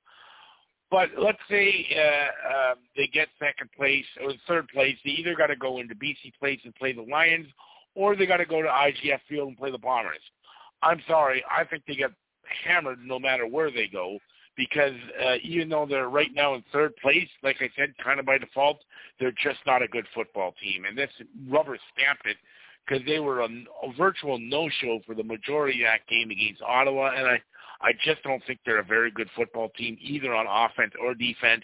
But 0.92 1.08
let's 1.16 1.38
say 1.48 1.86
uh, 1.96 2.52
uh, 2.52 2.74
they 2.94 3.06
get 3.06 3.28
second 3.38 3.70
place 3.74 4.04
or 4.22 4.34
third 4.46 4.68
place. 4.68 4.94
They 5.02 5.12
either 5.12 5.34
got 5.34 5.46
to 5.46 5.56
go 5.56 5.78
into 5.78 5.94
BC 5.94 6.34
Place 6.38 6.60
and 6.64 6.74
play 6.74 6.92
the 6.92 7.00
Lions, 7.00 7.46
or 7.94 8.14
they 8.14 8.26
got 8.26 8.36
to 8.36 8.44
go 8.44 8.60
to 8.60 8.68
IG 8.68 9.18
Field 9.26 9.48
and 9.48 9.56
play 9.56 9.70
the 9.70 9.78
Bombers. 9.78 10.20
I'm 10.82 11.00
sorry, 11.08 11.42
I 11.50 11.64
think 11.64 11.84
they 11.88 11.94
get 11.94 12.10
hammered 12.66 12.98
no 13.02 13.18
matter 13.18 13.46
where 13.46 13.70
they 13.70 13.86
go 13.86 14.18
because 14.54 14.92
uh, 15.24 15.36
even 15.42 15.70
though 15.70 15.86
they're 15.88 16.10
right 16.10 16.30
now 16.34 16.54
in 16.56 16.64
third 16.70 16.94
place, 16.96 17.28
like 17.42 17.56
I 17.60 17.70
said, 17.74 17.94
kind 18.04 18.20
of 18.20 18.26
by 18.26 18.36
default, 18.36 18.80
they're 19.18 19.32
just 19.42 19.60
not 19.64 19.80
a 19.80 19.88
good 19.88 20.06
football 20.14 20.52
team. 20.62 20.84
And 20.84 20.98
this 20.98 21.08
rubber 21.48 21.78
stamped 21.94 22.26
it 22.26 22.36
because 22.86 23.02
they 23.06 23.18
were 23.18 23.40
a, 23.40 23.46
a 23.46 23.92
virtual 23.96 24.38
no-show 24.38 25.00
for 25.06 25.14
the 25.14 25.24
majority 25.24 25.82
of 25.82 25.88
that 25.88 26.06
game 26.06 26.30
against 26.30 26.60
Ottawa, 26.60 27.12
and 27.16 27.26
I 27.26 27.40
I 27.82 27.92
just 28.04 28.22
don't 28.22 28.42
think 28.46 28.60
they're 28.64 28.80
a 28.80 28.84
very 28.84 29.10
good 29.10 29.28
football 29.34 29.70
team 29.76 29.96
either 30.00 30.34
on 30.34 30.46
offense 30.48 30.92
or 31.02 31.14
defense. 31.14 31.62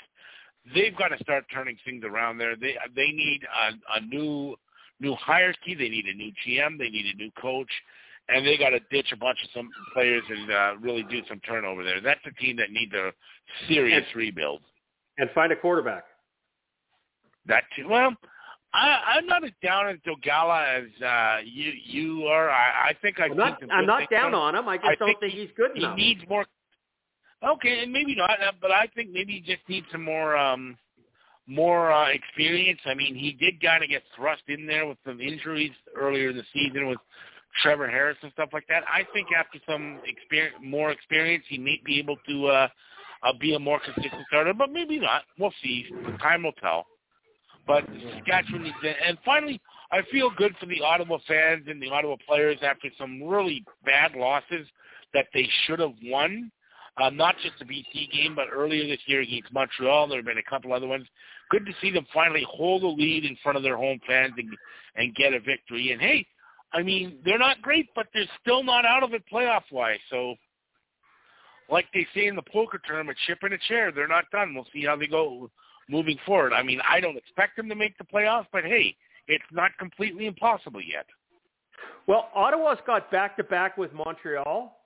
They've 0.75 0.97
got 0.97 1.09
to 1.09 1.19
start 1.23 1.45
turning 1.53 1.77
things 1.85 2.05
around 2.05 2.39
there. 2.39 2.57
They 2.57 2.75
they 2.95 3.11
need 3.13 3.41
a, 3.45 3.99
a 3.99 4.01
new 4.01 4.57
new 5.01 5.15
hierarchy. 5.15 5.75
They 5.75 5.89
need 5.89 6.07
a 6.07 6.15
new 6.15 6.33
GM. 6.47 6.79
They 6.79 6.91
need 6.91 7.07
a 7.15 7.17
new 7.17 7.31
coach, 7.41 7.71
and 8.29 8.47
they 8.47 8.57
got 8.57 8.71
to 8.71 8.81
ditch 8.91 9.13
a 9.13 9.17
bunch 9.17 9.39
of 9.45 9.51
some 9.55 9.71
players 9.95 10.25
and 10.29 10.51
uh, 10.51 10.73
really 10.81 11.05
do 11.05 11.23
some 11.29 11.41
turnover 11.41 11.85
there. 11.85 12.01
That's 12.01 12.21
a 12.27 12.33
team 12.41 12.57
that 12.57 12.71
needs 12.71 12.93
a 12.93 13.13
serious 13.69 14.05
and, 14.13 14.17
rebuild. 14.17 14.61
And 15.19 15.31
find 15.31 15.53
a 15.53 15.57
quarterback. 15.57 16.05
That 17.47 17.65
too. 17.77 17.89
Well, 17.89 18.13
I, 18.75 19.17
I'm 19.17 19.27
not 19.27 19.45
as 19.45 19.51
down 19.63 19.87
on 19.87 20.01
Dolegala 20.07 20.79
as 20.79 21.03
uh, 21.03 21.39
you 21.45 21.73
you 21.85 22.25
are. 22.27 22.51
I, 22.51 22.91
I 22.91 22.95
think 23.01 23.19
I've 23.19 23.31
I'm 23.31 23.37
not, 23.37 23.59
I'm 23.71 23.87
not 23.87 24.11
down 24.11 24.35
on 24.35 24.55
him. 24.55 24.69
I 24.69 24.77
just 24.77 24.87
I 24.89 24.95
don't 24.97 25.09
think 25.09 25.21
think 25.21 25.33
he's 25.33 25.49
good 25.57 25.71
he 25.75 25.85
enough. 25.85 25.97
He 25.97 26.05
needs 26.05 26.21
more. 26.29 26.45
Okay, 27.43 27.83
and 27.83 27.93
maybe 27.93 28.15
not, 28.17 28.43
uh, 28.43 28.53
but 28.61 28.71
I 28.71 28.89
think 28.95 29.11
maybe 29.13 29.35
he 29.35 29.41
just 29.41 29.67
needs 29.69 29.87
some 29.91 30.05
more 30.05 30.37
um 30.37 30.77
more 31.47 31.91
uh, 31.91 32.09
experience. 32.11 32.81
I 32.85 32.95
mean, 32.95 33.15
he 33.15 33.33
did 33.33 33.61
kind 33.63 33.83
of 33.83 33.89
get 33.89 34.03
thrust 34.15 34.43
in 34.49 34.67
there 34.67 34.87
with 34.87 34.99
some 35.07 35.21
injuries 35.21 35.73
earlier 35.97 36.31
in 36.31 36.37
the 36.37 36.45
season 36.53 36.89
with 36.89 36.99
Trevor 37.63 37.89
Harris 37.89 38.19
and 38.23 38.31
stuff 38.33 38.51
like 38.53 38.67
that. 38.69 38.83
I 38.87 39.05
think 39.15 39.29
after 39.37 39.59
some 39.67 40.01
experience, 40.05 40.57
more 40.63 40.91
experience, 40.91 41.45
he 41.49 41.57
may 41.57 41.81
be 41.85 41.99
able 41.99 42.17
to 42.29 42.47
uh, 42.47 42.69
uh, 43.23 43.33
be 43.41 43.55
a 43.55 43.59
more 43.59 43.81
consistent 43.81 44.23
starter, 44.29 44.53
but 44.53 44.71
maybe 44.71 45.01
not. 45.01 45.23
We'll 45.39 45.55
see. 45.63 45.87
Time 46.21 46.43
will 46.43 46.53
tell. 46.53 46.87
But 47.69 47.85
Saskatchewan 48.15 48.63
needs 48.63 48.77
to, 48.83 48.89
and 49.07 49.19
finally, 49.27 49.61
I 49.93 50.01
feel 50.11 50.31
good 50.37 50.57
for 50.59 50.65
the 50.65 50.81
Ottawa 50.81 51.19
fans 51.29 51.67
and 51.69 51.81
the 51.81 51.91
Ottawa 51.91 52.17
players 52.27 52.57
after 52.63 52.89
some 52.99 53.23
really 53.23 53.63
bad 53.85 54.13
losses 54.17 54.67
that 55.13 55.27
they 55.35 55.47
should 55.67 55.79
have 55.79 55.93
won. 56.03 56.51
Uh, 57.01 57.11
not 57.11 57.37
just 57.43 57.55
the 57.61 57.65
BC 57.65 58.11
game, 58.11 58.35
but 58.35 58.47
earlier 58.53 58.85
this 58.89 58.99
year 59.07 59.21
against 59.21 59.53
Montreal. 59.53 60.09
There 60.09 60.19
have 60.19 60.25
been 60.25 60.39
a 60.39 60.51
couple 60.51 60.73
other 60.73 60.89
ones. 60.89 61.07
Good 61.51 61.65
to 61.67 61.73
see 61.81 61.93
them 61.93 62.07
finally 62.13 62.45
hold 62.49 62.83
a 62.83 62.89
lead 62.89 63.25
in 63.25 63.37
front 63.43 63.57
of 63.57 63.63
their 63.63 63.77
home 63.77 64.01
fans 64.07 64.33
and, 64.37 64.49
and 64.97 65.15
get 65.15 65.35
a 65.35 65.39
victory. 65.39 65.93
And 65.93 66.01
hey, 66.01 66.27
I 66.73 66.83
mean, 66.83 67.19
they're 67.25 67.39
not 67.39 67.63
great, 67.63 67.89
but 67.95 68.07
they're 68.13 68.25
still 68.41 68.65
not 68.65 68.85
out 68.85 69.03
of 69.03 69.13
it 69.13 69.23
playoff-wise. 69.33 70.01
So, 70.11 70.35
like 71.71 71.87
they 71.95 72.07
say 72.15 72.27
in 72.27 72.35
the 72.35 72.43
poker 72.51 72.79
term, 72.79 73.11
a 73.11 73.15
chip 73.27 73.39
in 73.45 73.53
a 73.53 73.59
chair. 73.69 73.93
They're 73.93 74.09
not 74.09 74.25
done. 74.33 74.55
We'll 74.55 74.67
see 74.73 74.85
how 74.85 74.97
they 74.97 75.07
go 75.07 75.51
moving 75.89 76.19
forward. 76.27 76.53
I 76.53 76.63
mean, 76.63 76.81
I 76.89 77.01
don't 77.01 77.17
expect 77.17 77.57
them 77.57 77.69
to 77.69 77.75
make 77.75 77.97
the 77.99 78.05
playoffs, 78.05 78.47
but 78.53 78.65
hey, 78.65 78.97
it's 79.27 79.45
not 79.51 79.77
completely 79.79 80.27
impossible 80.27 80.81
yet. 80.81 81.07
Well, 82.07 82.31
Ottawa's 82.35 82.79
got 82.87 83.11
back 83.11 83.37
to 83.37 83.45
back 83.45 83.77
with 83.77 83.93
Montreal, 83.93 84.77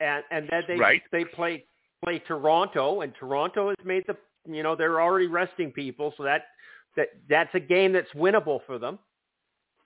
and 0.00 0.24
and 0.30 0.48
then 0.48 0.64
they 0.66 0.76
Right. 0.76 1.02
they 1.10 1.24
play 1.24 1.64
play 2.02 2.18
Toronto, 2.20 3.00
and 3.00 3.14
Toronto 3.14 3.68
has 3.68 3.84
made 3.84 4.06
the 4.06 4.16
you 4.44 4.62
know 4.62 4.74
they're 4.74 5.00
already 5.00 5.26
resting 5.26 5.72
people, 5.72 6.12
so 6.16 6.22
that 6.24 6.48
that 6.96 7.10
that's 7.28 7.54
a 7.54 7.60
game 7.60 7.92
that's 7.92 8.10
winnable 8.12 8.64
for 8.66 8.78
them. 8.78 8.98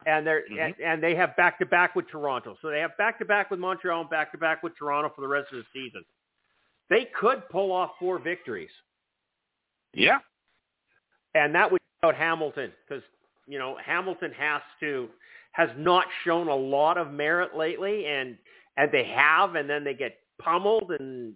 And 0.06 0.26
they're 0.26 0.44
Mhm. 0.50 0.64
and, 0.64 0.80
and 0.80 1.02
they 1.02 1.14
have 1.14 1.36
back 1.36 1.58
to 1.58 1.66
back 1.66 1.94
with 1.94 2.08
Toronto, 2.08 2.56
so 2.62 2.70
they 2.70 2.80
have 2.80 2.96
back 2.96 3.18
to 3.18 3.24
back 3.24 3.50
with 3.50 3.60
Montreal 3.60 4.00
and 4.00 4.10
back 4.10 4.32
to 4.32 4.38
back 4.38 4.62
with 4.62 4.76
Toronto 4.76 5.10
for 5.10 5.20
the 5.20 5.28
rest 5.28 5.52
of 5.52 5.58
the 5.58 5.66
season. 5.72 6.04
They 6.88 7.04
could 7.04 7.48
pull 7.50 7.70
off 7.70 7.98
four 7.98 8.18
victories. 8.18 8.70
Yeah. 9.94 10.18
and 11.34 11.54
that 11.54 11.70
would 11.70 11.80
out 12.02 12.14
Hamilton 12.14 12.72
because 12.88 13.02
you 13.46 13.58
know 13.58 13.76
Hamilton 13.84 14.32
has 14.38 14.62
to 14.80 15.08
has 15.52 15.68
not 15.76 16.06
shown 16.24 16.48
a 16.48 16.54
lot 16.54 16.96
of 16.96 17.12
merit 17.12 17.56
lately, 17.56 18.06
and 18.06 18.36
and 18.76 18.90
they 18.92 19.04
have, 19.04 19.54
and 19.56 19.68
then 19.68 19.84
they 19.84 19.94
get 19.94 20.18
pummeled, 20.40 20.92
and 20.98 21.34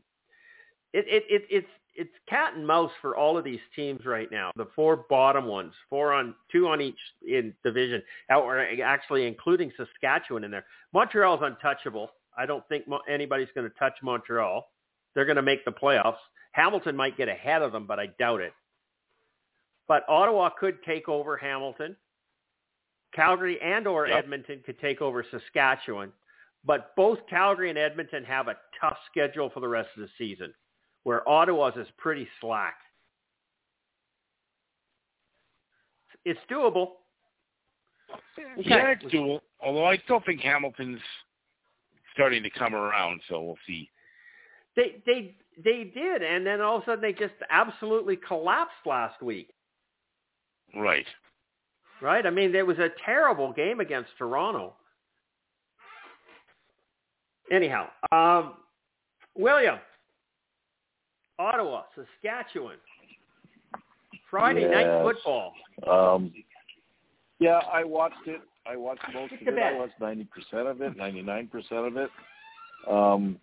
it 0.92 1.04
it, 1.08 1.24
it 1.28 1.42
it's 1.50 1.68
it's 1.96 2.12
cat 2.28 2.54
and 2.54 2.66
mouse 2.66 2.90
for 3.00 3.16
all 3.16 3.36
of 3.38 3.44
these 3.44 3.60
teams 3.76 4.04
right 4.04 4.30
now. 4.30 4.50
The 4.56 4.68
four 4.74 5.04
bottom 5.08 5.46
ones, 5.46 5.72
four 5.90 6.12
on 6.12 6.34
two 6.50 6.66
on 6.68 6.80
each 6.80 6.98
in 7.26 7.54
division, 7.64 8.02
uh, 8.32 8.40
or 8.40 8.60
actually 8.82 9.26
including 9.26 9.72
Saskatchewan 9.76 10.44
in 10.44 10.50
there. 10.50 10.64
Montreal's 10.92 11.40
untouchable. 11.42 12.10
I 12.36 12.46
don't 12.46 12.66
think 12.68 12.84
anybody's 13.08 13.48
going 13.54 13.68
to 13.68 13.76
touch 13.78 13.94
Montreal. 14.02 14.68
They're 15.14 15.24
going 15.24 15.36
to 15.36 15.42
make 15.42 15.64
the 15.64 15.72
playoffs. 15.72 16.16
Hamilton 16.52 16.96
might 16.96 17.16
get 17.16 17.28
ahead 17.28 17.62
of 17.62 17.72
them, 17.72 17.86
but 17.86 17.98
I 17.98 18.06
doubt 18.18 18.40
it. 18.40 18.52
But 19.86 20.04
Ottawa 20.08 20.50
could 20.58 20.82
take 20.84 21.08
over 21.08 21.36
Hamilton. 21.36 21.96
Calgary 23.14 23.60
and 23.60 23.86
or 23.86 24.06
Yep. 24.08 24.24
Edmonton 24.24 24.62
could 24.64 24.78
take 24.80 25.00
over 25.00 25.24
Saskatchewan. 25.30 26.12
But 26.64 26.96
both 26.96 27.18
Calgary 27.28 27.68
and 27.68 27.78
Edmonton 27.78 28.24
have 28.24 28.48
a 28.48 28.56
tough 28.80 28.96
schedule 29.10 29.50
for 29.50 29.60
the 29.60 29.68
rest 29.68 29.90
of 29.96 30.02
the 30.02 30.08
season, 30.16 30.52
where 31.02 31.28
Ottawa's 31.28 31.76
is 31.76 31.86
pretty 31.98 32.26
slack. 32.40 32.76
It's 36.24 36.40
doable. 36.50 36.92
Yeah, 38.56 38.92
it's 38.92 39.04
doable. 39.12 39.40
Although 39.60 39.84
I 39.84 39.98
still 39.98 40.20
think 40.24 40.40
Hamilton's 40.40 41.00
starting 42.14 42.42
to 42.42 42.50
come 42.50 42.74
around, 42.74 43.20
so 43.28 43.42
we'll 43.42 43.58
see. 43.66 43.90
They 44.76 44.96
they 45.06 45.34
they 45.62 45.84
did, 45.84 46.22
and 46.22 46.46
then 46.46 46.60
all 46.60 46.76
of 46.76 46.82
a 46.82 46.86
sudden 46.86 47.02
they 47.02 47.12
just 47.12 47.34
absolutely 47.50 48.16
collapsed 48.16 48.86
last 48.86 49.22
week. 49.22 49.48
Right. 50.74 51.06
Right? 52.00 52.26
I 52.26 52.30
mean, 52.30 52.52
there 52.52 52.66
was 52.66 52.78
a 52.78 52.88
terrible 53.04 53.52
game 53.52 53.80
against 53.80 54.10
Toronto. 54.18 54.74
Anyhow, 57.52 57.88
um, 58.10 58.54
William, 59.36 59.78
Ottawa, 61.38 61.82
Saskatchewan, 61.94 62.76
Friday 64.30 64.68
night 64.68 65.02
football. 65.02 65.52
Um, 65.88 66.32
yeah, 67.38 67.60
I 67.72 67.84
watched 67.84 68.26
it. 68.26 68.40
I 68.66 68.76
watched 68.76 69.02
most 69.12 69.34
of 69.34 69.46
it. 69.46 69.58
I 69.58 69.78
watched 69.78 70.00
ninety 70.00 70.24
percent 70.24 70.66
of 70.66 70.80
it, 70.80 70.96
ninety 70.96 71.22
nine 71.22 71.48
percent 71.48 71.86
of 71.86 71.96
it. 71.96 72.10
Um, 72.90 73.38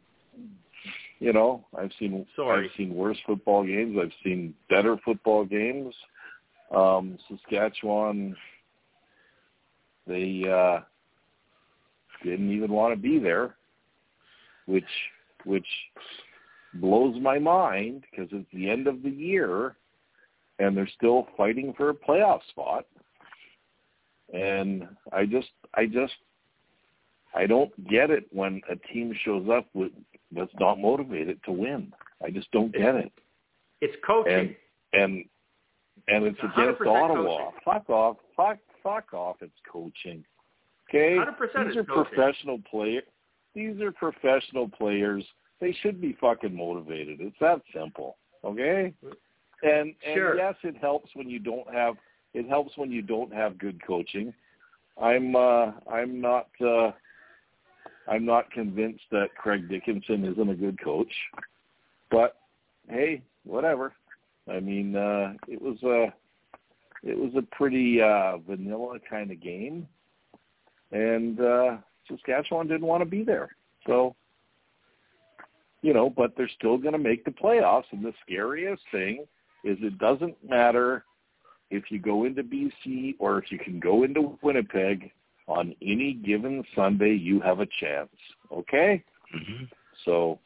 you 1.22 1.32
know, 1.32 1.64
I've 1.78 1.92
seen 2.00 2.26
Sorry. 2.36 2.66
I've 2.66 2.76
seen 2.76 2.96
worse 2.96 3.18
football 3.28 3.64
games. 3.64 3.96
I've 4.02 4.12
seen 4.24 4.56
better 4.70 4.98
football 5.06 5.46
games. 5.46 5.94
Um, 6.76 7.18
Saskatchewan, 7.30 8.36
they 10.08 10.44
uh, 10.52 10.80
didn't 12.24 12.52
even 12.52 12.72
want 12.72 12.96
to 12.96 13.00
be 13.00 13.20
there, 13.20 13.56
which 14.66 14.84
which 15.46 15.68
blows 16.74 17.16
my 17.22 17.38
mind 17.38 18.04
because 18.10 18.30
it's 18.32 18.50
the 18.52 18.68
end 18.68 18.88
of 18.88 19.04
the 19.04 19.10
year 19.10 19.76
and 20.58 20.76
they're 20.76 20.90
still 20.98 21.28
fighting 21.38 21.74
for 21.78 21.90
a 21.90 21.94
playoff 21.94 22.40
spot. 22.50 22.86
And 24.34 24.88
I 25.12 25.26
just, 25.26 25.50
I 25.74 25.86
just, 25.86 26.14
I 27.36 27.46
don't 27.46 27.72
get 27.90 28.10
it 28.10 28.26
when 28.32 28.62
a 28.72 28.76
team 28.94 29.14
shows 29.26 29.48
up 29.52 29.66
with 29.74 29.92
that's 30.32 30.52
not 30.60 30.80
motivated 30.80 31.40
to 31.46 31.52
win. 31.52 31.94
I 32.24 32.30
just 32.30 32.52
don't 32.52 32.72
get 32.74 32.96
it. 32.96 33.12
It's 33.82 33.96
coaching. 34.06 34.56
And 34.94 35.02
and 35.02 35.26
and 36.08 36.26
it's 36.26 36.38
It's 36.42 36.54
against 36.58 36.82
Ottawa. 36.82 37.14
coaching. 37.14 37.52
Fuck 37.66 37.90
off. 37.90 38.18
Fuck 38.36 38.58
fuck 38.84 39.14
off. 39.14 39.38
It's 39.42 39.54
coaching. 39.72 40.24
Okay. 40.90 41.16
100% 41.18 41.68
These 41.68 41.78
are 41.78 41.84
coaching. 41.84 42.04
professional 42.14 42.60
players. 42.70 43.04
These 43.56 43.80
are 43.82 43.92
professional 43.92 44.68
players. 44.70 45.24
They 45.60 45.74
should 45.82 46.02
be 46.02 46.18
fucking 46.20 46.56
motivated. 46.56 47.22
It's 47.22 47.36
that 47.40 47.62
simple. 47.74 48.18
Okay. 48.44 48.94
And 49.64 49.94
and 50.06 50.16
Sure. 50.16 50.36
yes, 50.36 50.56
it 50.64 50.76
helps 50.78 51.10
when 51.16 51.30
you 51.30 51.40
don't 51.40 51.72
have 51.74 51.96
it 52.34 52.48
helps 52.48 52.76
when 52.78 52.92
you 52.92 53.02
don't 53.02 53.32
have 53.34 53.58
good 53.58 53.80
coaching. 53.86 54.34
I'm 55.02 55.36
uh, 55.36 55.72
I'm 55.92 56.20
not 56.22 56.48
uh, 56.66 56.92
I'm 58.12 58.26
not 58.26 58.52
convinced 58.52 59.06
that 59.12 59.34
Craig 59.38 59.70
Dickenson 59.70 60.26
isn't 60.26 60.50
a 60.50 60.56
good 60.56 60.78
coach, 60.84 61.12
but 62.12 62.36
hey, 62.90 63.22
whatever. 63.46 63.94
I 64.52 64.60
mean, 64.60 64.98
uh, 64.98 65.34
it 65.48 65.62
was 65.62 65.82
a 65.84 66.14
it 67.08 67.18
was 67.18 67.32
a 67.38 67.56
pretty 67.56 68.02
uh, 68.02 68.38
vanilla 68.40 68.98
kind 69.10 69.32
of 69.32 69.42
game, 69.42 69.88
and 70.92 71.40
uh, 71.40 71.78
Saskatchewan 72.10 72.68
didn't 72.68 72.86
want 72.86 73.02
to 73.02 73.10
be 73.10 73.24
there. 73.24 73.56
So, 73.88 74.14
you 75.82 75.94
know, 75.94 76.10
but 76.10 76.34
they're 76.36 76.52
still 76.58 76.78
going 76.78 76.94
to 76.94 77.00
make 77.00 77.24
the 77.24 77.32
playoffs. 77.32 77.86
And 77.92 78.04
the 78.04 78.14
scariest 78.26 78.84
thing 78.92 79.26
is 79.64 79.78
it 79.82 79.98
doesn't 80.00 80.36
matter 80.48 81.06
if 81.70 81.86
you 81.90 81.98
go 81.98 82.26
into 82.26 82.44
BC 82.44 83.16
or 83.20 83.40
if 83.40 83.54
you 83.54 83.58
can 83.58 83.80
go 83.80 84.04
into 84.04 84.38
Winnipeg 84.44 85.12
on 85.48 85.76
any 85.82 86.14
given 86.14 86.64
Sunday, 86.76 87.14
you 87.14 87.40
have 87.42 87.60
a 87.60 87.68
chance. 87.80 88.10
Okay? 88.52 89.04
Mm-hmm. 89.36 89.66
So, 90.06 90.40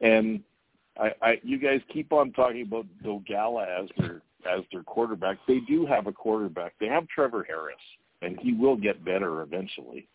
and 0.00 0.42
I, 0.98 1.12
I, 1.22 1.40
you 1.42 1.58
guys 1.58 1.80
keep 1.92 2.12
on 2.12 2.32
talking 2.32 2.62
about 2.62 2.86
Dolegala 3.04 3.66
as 3.82 3.88
their 3.98 4.22
as 4.50 4.64
their 4.72 4.82
quarterback. 4.82 5.38
They 5.46 5.60
do 5.60 5.86
have 5.86 6.06
a 6.06 6.12
quarterback. 6.12 6.74
They 6.80 6.88
have 6.88 7.06
Trevor 7.08 7.44
Harris, 7.44 7.76
and 8.22 8.38
he 8.40 8.52
will 8.52 8.76
get 8.76 9.04
better 9.04 9.42
eventually. 9.42 10.08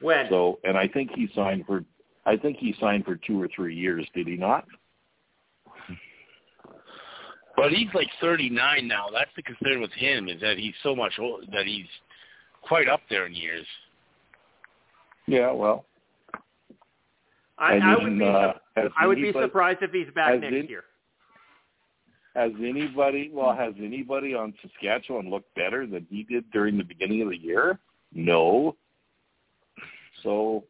When? 0.00 0.26
So, 0.28 0.58
and 0.64 0.76
I 0.76 0.88
think 0.88 1.10
he 1.14 1.28
signed 1.34 1.64
for, 1.66 1.84
I 2.26 2.36
think 2.36 2.56
he 2.56 2.74
signed 2.80 3.04
for 3.04 3.16
two 3.16 3.40
or 3.40 3.48
three 3.54 3.76
years. 3.76 4.06
Did 4.14 4.26
he 4.26 4.36
not? 4.36 4.66
But 7.56 7.72
he's 7.72 7.88
like 7.94 8.08
39 8.20 8.88
now. 8.88 9.06
That's 9.12 9.30
the 9.36 9.42
concern 9.42 9.82
with 9.82 9.92
him 9.92 10.28
is 10.28 10.40
that 10.40 10.56
he's 10.56 10.72
so 10.82 10.96
much 10.96 11.12
old, 11.18 11.44
that 11.52 11.66
he's 11.66 11.86
quite 12.62 12.88
up 12.88 13.00
there 13.10 13.26
in 13.26 13.34
years. 13.34 13.66
Yeah, 15.26 15.52
well, 15.52 15.84
I, 17.58 17.74
I 17.74 17.92
I 17.94 18.02
would 18.02 18.18
be 18.18 18.24
uh, 18.24 18.52
I 18.98 19.06
would 19.06 19.16
be 19.16 19.32
surprised 19.32 19.78
if 19.82 19.92
he's 19.92 20.08
back 20.14 20.40
next 20.40 20.54
in- 20.54 20.66
year. 20.66 20.84
has 22.34 22.52
anybody? 22.58 23.30
Well, 23.32 23.54
has 23.54 23.74
anybody 23.78 24.34
on 24.34 24.54
Saskatchewan 24.62 25.30
looked 25.30 25.54
better 25.54 25.86
than 25.86 26.06
he 26.10 26.22
did 26.24 26.50
during 26.50 26.78
the 26.78 26.84
beginning 26.84 27.22
of 27.22 27.28
the 27.30 27.36
year? 27.38 27.78
No. 28.12 28.76
So 30.22 30.64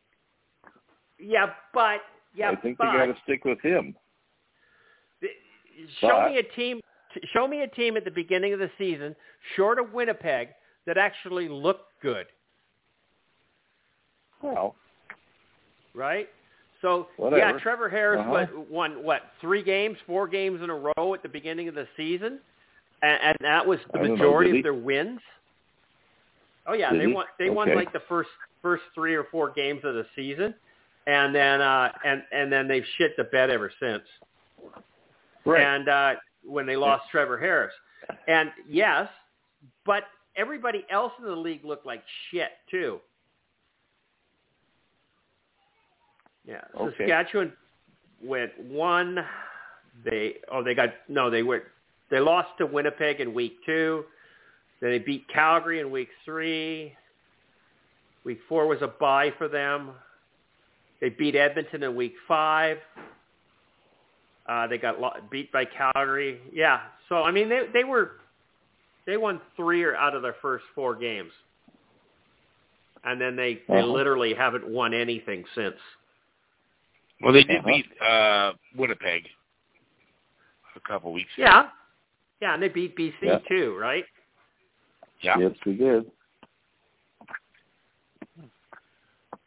Yeah, 1.19 1.47
but 1.73 2.01
yeah, 2.35 2.51
I 2.51 2.57
think 2.57 2.79
but 2.79 2.93
they 2.93 2.99
got 2.99 3.07
to 3.07 3.17
stick 3.25 3.45
with 3.45 3.61
him. 3.63 3.95
show 6.01 6.09
but- 6.09 6.31
me 6.31 6.39
a 6.39 6.43
team. 6.43 6.81
Show 7.33 7.49
me 7.49 7.63
a 7.63 7.67
team 7.67 7.97
at 7.97 8.05
the 8.05 8.11
beginning 8.13 8.53
of 8.53 8.61
the 8.61 8.71
season, 8.79 9.17
short 9.57 9.81
of 9.81 9.93
Winnipeg, 9.93 10.51
that 10.87 10.97
actually 10.99 11.49
looked 11.49 11.87
good, 12.03 12.27
Well, 14.43 14.75
right? 15.95 16.29
So 16.81 17.09
yeah, 17.19 17.53
Trevor 17.59 17.89
Harris 17.91 18.21
Uh-huh. 18.21 18.31
what, 18.31 18.71
won 18.71 19.03
what 19.05 19.23
three 19.41 19.63
games, 19.63 19.99
four 20.07 20.27
games 20.27 20.63
in 20.63 20.71
a 20.71 20.75
row 20.75 21.15
at 21.15 21.23
the 21.23 21.29
beginning 21.29 21.69
of 21.69 21.75
the 21.75 21.87
season, 21.97 22.41
and, 23.03 23.19
and 23.23 23.37
that 23.43 23.67
was 23.67 23.79
the 23.93 23.99
don't 23.99 24.09
know, 24.09 24.15
majority 24.17 24.57
of 24.59 24.63
their 24.63 24.73
wins. 24.75 25.21
Oh 26.67 26.73
yeah, 26.73 26.91
Did 26.93 27.03
they 27.03 27.07
he? 27.07 27.13
won. 27.13 27.27
They 27.39 27.51
won 27.51 27.75
like 27.75 27.93
the 27.93 28.03
first 28.09 28.31
first 28.63 28.83
three 28.95 29.15
or 29.15 29.25
four 29.31 29.51
games 29.51 29.81
of 29.85 29.95
the 29.95 30.07
season, 30.17 30.55
and 31.07 31.35
then 31.35 31.61
uh, 31.61 31.93
and 32.05 32.23
and 32.33 32.51
then 32.51 32.67
they've 32.67 32.85
shit 32.97 33.13
the 33.19 33.25
bed 33.25 33.51
ever 33.51 33.71
since. 33.81 34.05
right. 35.45 35.63
and 35.63 35.89
uh, 35.89 36.15
when 36.45 36.65
they 36.67 36.77
lost 36.77 37.05
Trevor 37.11 37.39
Harris. 37.39 37.73
And 38.27 38.51
yes, 38.69 39.09
but 39.85 40.05
everybody 40.37 40.85
else 40.91 41.13
in 41.19 41.25
the 41.25 41.37
league 41.37 41.65
looked 41.65 41.87
like 41.87 42.03
shit 42.31 42.51
too. 42.71 43.01
Yeah, 46.47 46.63
Okay. 46.79 46.95
Saskatchewan 47.07 47.53
went 48.23 48.53
one. 48.59 49.19
They 50.05 50.37
oh 50.51 50.63
they 50.63 50.75
got 50.75 50.91
no 51.09 51.31
they 51.31 51.43
went 51.43 51.63
they 52.11 52.21
lost 52.21 52.49
to 52.59 52.67
Winnipeg 52.67 53.21
in 53.21 53.35
week 53.35 53.59
two. 53.67 54.05
Then 54.81 54.91
they 54.91 54.99
beat 54.99 55.27
Calgary 55.29 55.81
in 55.81 55.91
week 55.91 56.09
three. 56.25 56.95
Week 58.25 58.39
four 58.49 58.67
was 58.67 58.83
a 58.83 58.89
bye 58.89 59.31
for 59.37 59.49
them. 59.49 59.91
They 61.01 61.11
beat 61.11 61.35
Edmonton 61.35 61.83
in 61.83 61.95
week 61.95 62.15
five. 62.27 62.79
Uh, 64.47 64.67
they 64.67 64.79
got 64.79 65.01
lo- 65.01 65.13
beat 65.31 65.53
by 65.53 65.65
Calgary. 65.65 66.41
Yeah. 66.53 66.81
So 67.09 67.23
I 67.23 67.31
mean, 67.31 67.49
they 67.49 67.67
they 67.73 67.85
were 67.85 68.13
they 69.07 69.17
won 69.17 69.41
three 69.57 69.83
or 69.83 69.97
out 69.97 70.15
of 70.15 70.23
their 70.23 70.37
first 70.43 70.65
four 70.75 70.95
games, 70.95 71.33
and 73.05 73.21
then 73.21 73.37
they 73.37 73.55
they 73.69 73.79
Uh-huh. 73.81 73.87
literally 73.87 74.35
haven't 74.35 74.67
won 74.67 74.95
anything 74.95 75.45
since. 75.55 75.79
Well, 77.21 77.33
they 77.33 77.45
did 77.45 77.59
Uh-huh. 77.59 77.69
beat 77.69 78.01
uh, 78.01 78.53
Winnipeg 78.77 79.29
a 80.75 80.81
couple 80.81 81.13
weeks 81.13 81.33
ago. 81.37 81.45
Yeah. 81.45 81.71
Yeah, 82.41 82.55
and 82.55 82.63
they 82.63 82.69
beat 82.69 82.97
BC 82.97 83.15
Yeah. 83.23 83.39
too, 83.41 83.77
right? 83.77 84.07
Yeah. 85.21 85.39
Yes, 85.39 85.53
we 85.67 85.75
did. 85.75 86.11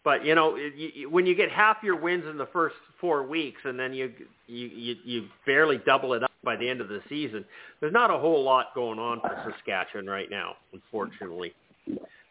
But 0.03 0.25
you 0.25 0.35
know, 0.35 0.55
you, 0.55 0.91
you, 0.93 1.09
when 1.09 1.25
you 1.25 1.33
get 1.33 1.49
half 1.49 1.77
your 1.81 1.95
wins 1.95 2.25
in 2.29 2.37
the 2.37 2.47
first 2.47 2.75
four 2.99 3.23
weeks, 3.23 3.61
and 3.63 3.79
then 3.79 3.93
you, 3.93 4.11
you 4.47 4.67
you 4.67 4.95
you 5.05 5.27
barely 5.45 5.77
double 5.85 6.13
it 6.13 6.23
up 6.23 6.31
by 6.43 6.57
the 6.57 6.67
end 6.67 6.81
of 6.81 6.89
the 6.89 6.99
season, 7.07 7.45
there's 7.79 7.93
not 7.93 8.11
a 8.11 8.17
whole 8.17 8.43
lot 8.43 8.75
going 8.75 8.99
on 8.99 9.21
for 9.21 9.53
Saskatchewan 9.55 10.07
right 10.07 10.29
now. 10.29 10.55
Unfortunately, 10.73 11.53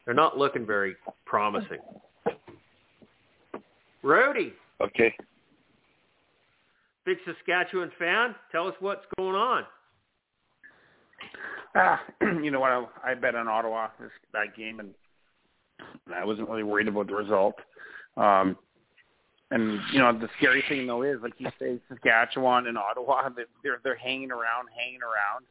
they're 0.04 0.14
not 0.14 0.36
looking 0.36 0.66
very 0.66 0.96
promising. 1.24 1.78
Rody, 4.02 4.52
Okay. 4.80 5.14
big 7.06 7.18
Saskatchewan 7.24 7.92
fan, 7.98 8.34
tell 8.50 8.66
us 8.66 8.74
what's 8.80 9.04
going 9.16 9.36
on. 9.36 9.64
Ah, 11.76 12.02
you 12.42 12.50
know 12.50 12.60
what? 12.60 12.72
I, 12.72 13.12
I 13.12 13.14
bet 13.14 13.34
on 13.34 13.48
Ottawa 13.48 13.88
this 13.98 14.10
that 14.32 14.56
game, 14.56 14.80
and 14.80 14.90
I 16.14 16.24
wasn't 16.24 16.48
really 16.48 16.62
worried 16.62 16.88
about 16.88 17.06
the 17.06 17.14
result. 17.14 17.54
Um, 18.16 18.56
and 19.50 19.80
you 19.92 19.98
know, 19.98 20.12
the 20.18 20.28
scary 20.38 20.64
thing 20.68 20.86
though 20.86 21.02
is, 21.02 21.18
like 21.22 21.34
you 21.38 21.48
say, 21.58 21.78
Saskatchewan 21.88 22.66
and 22.66 22.78
Ottawa, 22.78 23.28
they- 23.28 23.44
they're 23.62 23.80
they're 23.84 23.94
hanging 23.96 24.30
around, 24.30 24.68
hanging 24.76 25.00
around. 25.02 25.44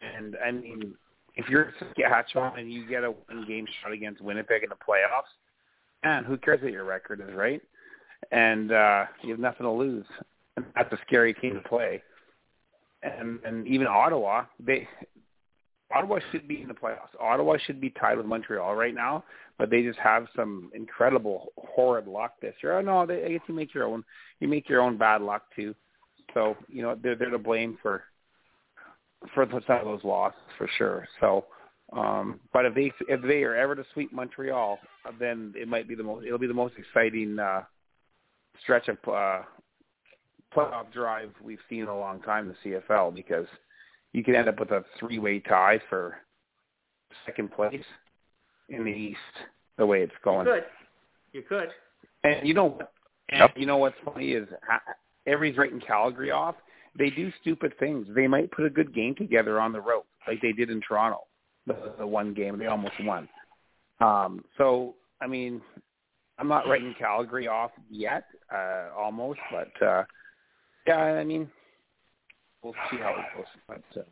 And 0.00 0.36
I 0.44 0.50
mean, 0.50 0.94
if 1.36 1.48
you're 1.48 1.72
Saskatchewan 1.78 2.58
and 2.58 2.72
you 2.72 2.86
get 2.86 3.04
a 3.04 3.12
one 3.12 3.44
game 3.46 3.66
shot 3.80 3.92
against 3.92 4.20
Winnipeg 4.20 4.64
in 4.64 4.68
the 4.70 4.74
playoffs, 4.74 5.30
man, 6.04 6.24
who 6.24 6.36
cares 6.36 6.60
what 6.62 6.72
your 6.72 6.84
record 6.84 7.20
is, 7.20 7.34
right? 7.34 7.62
And 8.32 8.72
uh, 8.72 9.04
you 9.22 9.30
have 9.30 9.40
nothing 9.40 9.64
to 9.64 9.70
lose. 9.70 10.06
And 10.56 10.66
that's 10.74 10.92
a 10.92 10.98
scary 11.06 11.32
team 11.34 11.54
to 11.54 11.68
play. 11.68 12.02
And 13.02 13.40
and 13.44 13.66
even 13.66 13.86
Ottawa, 13.86 14.44
they 14.58 14.88
Ottawa 15.94 16.18
should 16.30 16.48
be 16.48 16.62
in 16.62 16.68
the 16.68 16.74
playoffs. 16.74 17.14
Ottawa 17.20 17.56
should 17.66 17.80
be 17.80 17.90
tied 17.90 18.16
with 18.16 18.26
Montreal 18.26 18.74
right 18.74 18.94
now, 18.94 19.24
but 19.58 19.70
they 19.70 19.82
just 19.82 19.98
have 19.98 20.26
some 20.34 20.70
incredible 20.74 21.52
horrid 21.56 22.06
luck 22.06 22.34
this 22.40 22.54
year. 22.62 22.78
Oh, 22.78 22.82
no, 22.82 23.06
they, 23.06 23.24
I 23.24 23.28
guess 23.28 23.40
you 23.48 23.54
make 23.54 23.74
your 23.74 23.84
own. 23.84 24.04
You 24.40 24.48
make 24.48 24.68
your 24.68 24.80
own 24.80 24.96
bad 24.96 25.22
luck 25.22 25.42
too. 25.54 25.74
So 26.34 26.56
you 26.68 26.82
know 26.82 26.96
they're 27.00 27.16
they're 27.16 27.30
to 27.30 27.38
blame 27.38 27.78
for 27.82 28.04
for 29.34 29.46
some 29.50 29.78
of 29.78 29.84
those 29.84 30.04
losses 30.04 30.40
for 30.58 30.68
sure. 30.78 31.06
So, 31.20 31.44
um, 31.92 32.40
but 32.52 32.64
if 32.64 32.74
they 32.74 32.92
if 33.08 33.22
they 33.22 33.42
are 33.42 33.54
ever 33.54 33.74
to 33.74 33.84
sweep 33.92 34.12
Montreal, 34.12 34.78
then 35.18 35.52
it 35.56 35.68
might 35.68 35.88
be 35.88 35.94
the 35.94 36.02
most. 36.02 36.26
It'll 36.26 36.38
be 36.38 36.46
the 36.46 36.54
most 36.54 36.74
exciting 36.78 37.38
uh, 37.38 37.62
stretch 38.62 38.88
of 38.88 38.96
uh, 39.06 39.42
playoff 40.54 40.92
drive 40.92 41.30
we've 41.42 41.58
seen 41.68 41.82
in 41.82 41.88
a 41.88 41.98
long 41.98 42.20
time 42.22 42.48
in 42.48 42.56
the 42.62 42.80
CFL 42.88 43.14
because 43.14 43.46
you 44.12 44.22
could 44.24 44.34
end 44.34 44.48
up 44.48 44.58
with 44.60 44.70
a 44.70 44.84
three-way 44.98 45.40
tie 45.40 45.80
for 45.88 46.16
second 47.26 47.52
place 47.52 47.84
in 48.68 48.84
the 48.84 48.90
East 48.90 49.18
the 49.78 49.86
way 49.86 50.02
it's 50.02 50.12
going. 50.24 50.46
You 50.46 50.52
going. 50.52 50.62
could, 50.62 51.38
you 51.38 51.42
could. 51.42 51.68
And 52.24 52.46
you 52.46 52.54
know, 52.54 52.66
what- 52.66 52.92
and 53.28 53.38
Yep. 53.40 53.52
you 53.56 53.66
know 53.66 53.78
what's 53.78 53.96
funny 54.04 54.32
is 54.32 54.48
ha- 54.66 54.82
Every's 55.26 55.56
writing 55.56 55.80
Calgary 55.80 56.30
off. 56.32 56.56
They 56.98 57.08
do 57.08 57.32
stupid 57.40 57.72
things. 57.78 58.06
They 58.14 58.26
might 58.26 58.50
put 58.50 58.66
a 58.66 58.70
good 58.70 58.92
game 58.92 59.14
together 59.14 59.60
on 59.60 59.72
the 59.72 59.80
road, 59.80 60.02
like 60.26 60.40
they 60.42 60.52
did 60.52 60.68
in 60.68 60.80
Toronto, 60.82 61.20
the, 61.66 61.94
the 61.98 62.06
one 62.06 62.34
game 62.34 62.58
they 62.58 62.66
almost 62.66 62.94
won. 63.00 63.28
Um, 64.00 64.44
so, 64.58 64.96
I 65.20 65.26
mean, 65.28 65.62
I'm 66.38 66.48
not 66.48 66.66
writing 66.66 66.94
Calgary 66.98 67.46
off 67.46 67.70
yet, 67.88 68.24
uh, 68.52 68.88
almost, 68.98 69.38
but 69.50 69.86
uh, 69.86 70.04
yeah, 70.86 70.98
I 70.98 71.24
mean, 71.24 71.48
we'll 72.62 72.74
see 72.90 72.98
how 72.98 73.10
it 73.10 73.36
goes. 73.36 73.46
But 73.68 74.04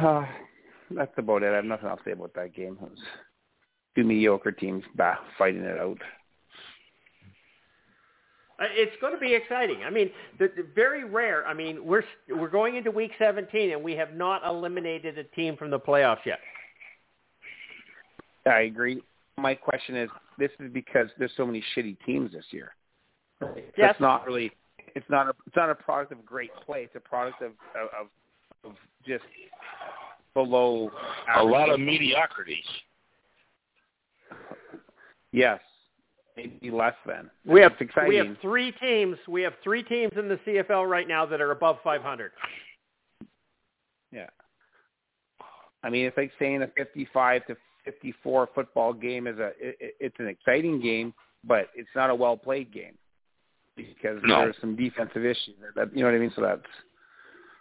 uh, 0.00 0.06
uh, 0.06 0.26
that's 0.90 1.12
about 1.16 1.42
it. 1.42 1.52
I 1.52 1.56
have 1.56 1.64
nothing 1.64 1.88
else 1.88 2.00
to 2.04 2.10
say 2.10 2.12
about 2.12 2.34
that 2.34 2.54
game. 2.54 2.78
It 2.82 2.90
was 2.90 2.98
two 3.94 4.04
mediocre 4.04 4.52
teams 4.52 4.84
back 4.96 5.18
fighting 5.38 5.62
it 5.62 5.78
out. 5.78 5.98
Uh, 8.60 8.64
It's 8.70 8.96
going 9.00 9.14
to 9.14 9.18
be 9.18 9.34
exciting. 9.34 9.82
I 9.84 9.90
mean, 9.90 10.10
the, 10.38 10.50
the 10.56 10.66
very 10.74 11.04
rare. 11.04 11.46
I 11.46 11.54
mean, 11.54 11.84
we're 11.84 12.04
we're 12.28 12.50
going 12.50 12.76
into 12.76 12.90
week 12.90 13.12
17 13.18 13.72
and 13.72 13.82
we 13.82 13.94
have 13.94 14.14
not 14.14 14.42
eliminated 14.46 15.18
a 15.18 15.24
team 15.24 15.56
from 15.56 15.70
the 15.70 15.80
playoffs 15.80 16.24
yet. 16.24 16.40
I 18.46 18.62
agree. 18.62 19.02
My 19.38 19.54
question 19.54 19.96
is, 19.96 20.10
this 20.38 20.50
is 20.60 20.70
because 20.72 21.08
there's 21.18 21.32
so 21.36 21.46
many 21.46 21.62
shitty 21.74 21.96
teams 22.04 22.32
this 22.32 22.44
year. 22.50 22.74
Yes. 23.76 23.92
It's 23.92 24.00
not 24.00 24.26
really. 24.26 24.52
It's 24.94 25.08
not 25.08 25.28
a. 25.28 25.32
It's 25.46 25.56
not 25.56 25.70
a 25.70 25.74
product 25.74 26.12
of 26.12 26.24
great 26.24 26.50
play. 26.66 26.82
It's 26.84 26.94
a 26.96 27.00
product 27.00 27.40
of 27.42 27.52
of, 27.74 27.88
of, 28.64 28.70
of 28.70 28.76
just 29.06 29.24
below. 30.34 30.90
A 31.36 31.42
lot 31.42 31.68
of 31.68 31.74
football. 31.74 31.78
mediocrities. 31.78 32.64
Yes, 35.32 35.60
maybe 36.36 36.70
less 36.70 36.94
than. 37.06 37.30
We 37.46 37.60
have 37.62 37.72
exciting. 37.80 38.08
we 38.08 38.16
have 38.16 38.36
three 38.42 38.72
teams. 38.72 39.16
We 39.26 39.42
have 39.42 39.54
three 39.64 39.82
teams 39.82 40.12
in 40.16 40.28
the 40.28 40.36
CFL 40.46 40.88
right 40.88 41.08
now 41.08 41.24
that 41.26 41.40
are 41.40 41.52
above 41.52 41.78
500. 41.82 42.32
Yeah. 44.12 44.26
I 45.82 45.88
mean, 45.90 46.06
it's 46.06 46.16
like 46.16 46.30
saying 46.38 46.62
a 46.62 46.66
55 46.76 47.46
to 47.46 47.56
54 47.86 48.48
football 48.54 48.92
game 48.92 49.26
is 49.26 49.38
a. 49.38 49.48
It, 49.58 49.76
it- 49.80 49.94
it's 50.00 50.16
an 50.18 50.28
exciting 50.28 50.80
game, 50.80 51.14
but 51.44 51.68
it's 51.74 51.88
not 51.96 52.10
a 52.10 52.14
well 52.14 52.36
played 52.36 52.72
game 52.72 52.92
because 53.76 54.20
No. 54.22 54.40
there's 54.40 54.56
some 54.60 54.76
defensive 54.76 55.24
issues. 55.24 55.54
That 55.74 55.94
you 55.94 56.00
know 56.02 56.08
what 56.10 56.14
I 56.14 56.18
mean. 56.18 56.32
So 56.36 56.42
that's 56.42 56.62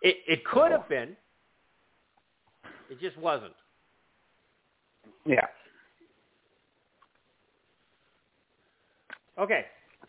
It 0.02 0.17
it 0.28 0.45
could 0.45 0.71
have 0.71 0.88
been. 0.89 1.15
It 2.89 3.00
just 3.00 3.17
wasn't. 3.17 3.54
yeah. 5.26 5.47
Okay. 9.39 9.65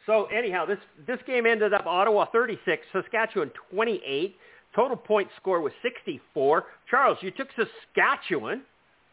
So 0.07 0.25
anyhow, 0.27 0.65
this 0.67 0.79
this 1.07 1.19
game 1.27 1.47
ended 1.47 1.73
up 1.73 1.87
Ottawa 1.87 2.25
36, 2.33 2.85
Saskatchewan 2.93 3.51
28. 3.73 4.37
Total 4.75 4.97
point 4.97 5.29
score 5.41 5.61
was 5.61 5.73
64. 5.83 6.65
Charles, 6.91 7.19
you 7.21 7.31
took 7.31 7.49
Saskatchewan. 7.57 8.62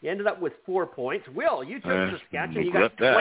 You 0.02 0.10
ended 0.10 0.26
up 0.26 0.40
with 0.42 0.54
four 0.66 0.86
points. 0.88 1.28
Will, 1.36 1.64
you 1.64 1.80
took 1.82 1.92
Uh, 1.92 2.12
Saskatchewan. 2.18 2.66
You 2.66 2.72
got 2.74 2.80
regret 2.80 2.92
that. 3.00 3.14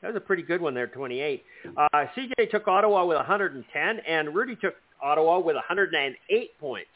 28. 0.00 0.02
That 0.02 0.08
was 0.14 0.16
a 0.16 0.24
pretty 0.24 0.42
good 0.42 0.60
one 0.60 0.74
there, 0.74 0.86
28. 0.86 1.44
Uh, 1.76 1.88
CJ 2.16 2.50
took 2.50 2.66
Ottawa 2.68 3.04
with 3.04 3.16
110, 3.16 3.98
and 4.06 4.34
Rudy 4.34 4.56
took 4.56 4.74
Ottawa 5.02 5.38
with 5.38 5.56
108 5.56 6.58
points. 6.58 6.88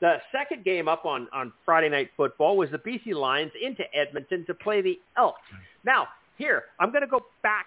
The 0.00 0.16
second 0.30 0.64
game 0.64 0.88
up 0.88 1.06
on, 1.06 1.26
on 1.32 1.52
Friday 1.64 1.88
Night 1.88 2.10
Football 2.16 2.56
was 2.56 2.70
the 2.70 2.78
BC 2.78 3.14
Lions 3.14 3.52
into 3.60 3.82
Edmonton 3.94 4.44
to 4.46 4.54
play 4.54 4.82
the 4.82 4.98
Elks. 5.16 5.40
Now, 5.84 6.08
here, 6.36 6.64
I'm 6.78 6.90
going 6.90 7.02
to 7.02 7.08
go 7.08 7.24
back, 7.42 7.66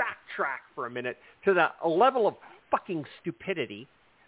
backtrack 0.00 0.60
for 0.74 0.86
a 0.86 0.90
minute 0.90 1.18
to 1.44 1.52
the 1.52 1.68
level 1.86 2.26
of 2.26 2.34
fucking 2.70 3.04
stupidity 3.20 3.86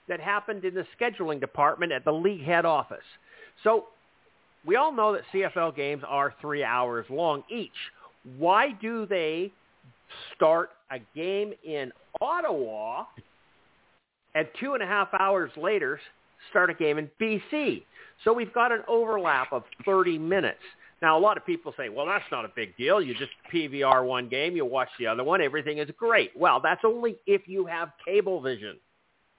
that 0.08 0.20
happened 0.20 0.64
in 0.64 0.74
the 0.74 0.84
scheduling 1.00 1.40
department 1.40 1.92
at 1.92 2.04
the 2.04 2.12
league 2.12 2.44
head 2.44 2.66
office. 2.66 2.98
So 3.64 3.86
we 4.66 4.76
all 4.76 4.92
know 4.92 5.12
that 5.14 5.22
CFL 5.32 5.74
games 5.74 6.02
are 6.06 6.34
three 6.42 6.62
hours 6.62 7.06
long 7.08 7.42
each. 7.50 7.70
Why 8.36 8.72
do 8.72 9.06
they 9.06 9.50
start 10.34 10.70
a 10.90 10.98
game 11.14 11.52
in 11.64 11.92
Ottawa 12.20 13.04
and 14.34 14.46
two 14.58 14.74
and 14.74 14.82
a 14.82 14.86
half 14.86 15.08
hours 15.18 15.50
later 15.56 16.00
start 16.50 16.70
a 16.70 16.74
game 16.74 16.98
in 16.98 17.10
BC? 17.20 17.82
So 18.24 18.32
we've 18.32 18.52
got 18.52 18.72
an 18.72 18.82
overlap 18.88 19.52
of 19.52 19.64
30 19.84 20.18
minutes. 20.18 20.58
Now, 21.02 21.16
a 21.16 21.20
lot 21.20 21.38
of 21.38 21.46
people 21.46 21.72
say, 21.76 21.88
well, 21.88 22.06
that's 22.06 22.24
not 22.30 22.44
a 22.44 22.50
big 22.54 22.76
deal. 22.76 23.00
You 23.00 23.14
just 23.14 23.32
PVR 23.52 24.04
one 24.04 24.28
game, 24.28 24.54
you 24.54 24.66
watch 24.66 24.90
the 24.98 25.06
other 25.06 25.24
one, 25.24 25.40
everything 25.40 25.78
is 25.78 25.88
great. 25.96 26.30
Well, 26.36 26.60
that's 26.62 26.82
only 26.84 27.16
if 27.26 27.42
you 27.46 27.64
have 27.66 27.90
cable 28.04 28.40
vision. 28.40 28.76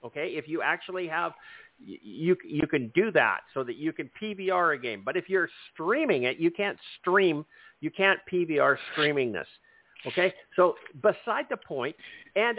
Okay, 0.04 0.30
if 0.30 0.48
you 0.48 0.62
actually 0.62 1.06
have, 1.06 1.32
you 1.78 2.36
you 2.44 2.66
can 2.66 2.90
do 2.92 3.12
that 3.12 3.40
so 3.54 3.62
that 3.62 3.76
you 3.76 3.92
can 3.92 4.10
PVR 4.20 4.74
a 4.74 4.78
game. 4.78 5.02
But 5.04 5.16
if 5.16 5.28
you're 5.28 5.48
streaming 5.72 6.24
it, 6.24 6.38
you 6.38 6.50
can't 6.50 6.76
stream, 7.00 7.44
you 7.80 7.90
can't 7.90 8.18
PVR 8.32 8.76
streaming 8.92 9.30
this. 9.30 9.46
Okay, 10.06 10.34
so 10.56 10.74
beside 11.00 11.46
the 11.48 11.56
point, 11.56 11.94
and 12.34 12.58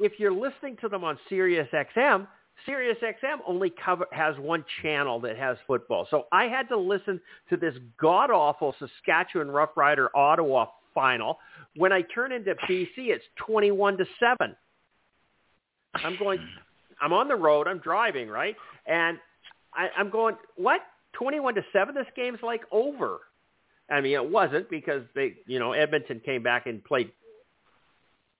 if 0.00 0.12
you're 0.18 0.32
listening 0.32 0.76
to 0.80 0.88
them 0.88 1.04
on 1.04 1.18
Sirius 1.28 1.68
XM, 1.72 2.26
Sirius 2.64 2.98
XM 3.02 3.38
only 3.46 3.72
cover 3.84 4.06
has 4.12 4.34
one 4.38 4.64
channel 4.82 5.20
that 5.20 5.36
has 5.36 5.56
football. 5.66 6.06
So 6.10 6.26
I 6.32 6.44
had 6.44 6.68
to 6.68 6.76
listen 6.76 7.20
to 7.50 7.56
this 7.56 7.74
god 8.00 8.30
awful 8.30 8.74
Saskatchewan 8.78 9.50
Rough 9.50 9.76
Rider 9.76 10.14
Ottawa 10.16 10.66
final. 10.94 11.38
When 11.76 11.92
I 11.92 12.02
turn 12.02 12.32
into 12.32 12.54
BC, 12.68 12.88
it's 12.96 13.24
twenty-one 13.36 13.98
to 13.98 14.04
seven. 14.18 14.56
I'm 15.94 16.18
going. 16.18 16.40
I'm 17.00 17.12
on 17.12 17.28
the 17.28 17.36
road. 17.36 17.68
I'm 17.68 17.78
driving 17.78 18.28
right, 18.28 18.56
and 18.86 19.18
I, 19.74 19.88
I'm 19.96 20.10
going. 20.10 20.36
What? 20.56 20.80
Twenty-one 21.12 21.54
to 21.54 21.62
seven. 21.72 21.94
This 21.94 22.06
game's 22.16 22.40
like 22.42 22.62
over. 22.72 23.18
I 23.90 24.00
mean, 24.00 24.12
it 24.12 24.30
wasn't 24.30 24.68
because 24.68 25.02
they, 25.14 25.36
you 25.46 25.58
know, 25.58 25.72
Edmonton 25.72 26.20
came 26.24 26.42
back 26.42 26.66
and 26.66 26.84
played 26.84 27.10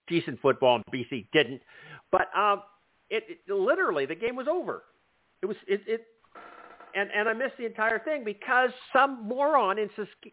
decent 0.08 0.40
football, 0.40 0.76
and 0.76 0.84
BC 0.92 1.26
didn't. 1.32 1.62
But 2.10 2.28
um, 2.36 2.62
it, 3.10 3.24
it 3.28 3.52
literally 3.52 4.06
the 4.06 4.14
game 4.14 4.36
was 4.36 4.46
over. 4.48 4.84
It 5.42 5.46
was 5.46 5.56
it, 5.66 5.82
it 5.86 6.06
and 6.94 7.10
and 7.14 7.28
I 7.28 7.32
missed 7.32 7.56
the 7.58 7.66
entire 7.66 7.98
thing 7.98 8.24
because 8.24 8.70
some 8.92 9.26
moron 9.26 9.78
in 9.78 9.90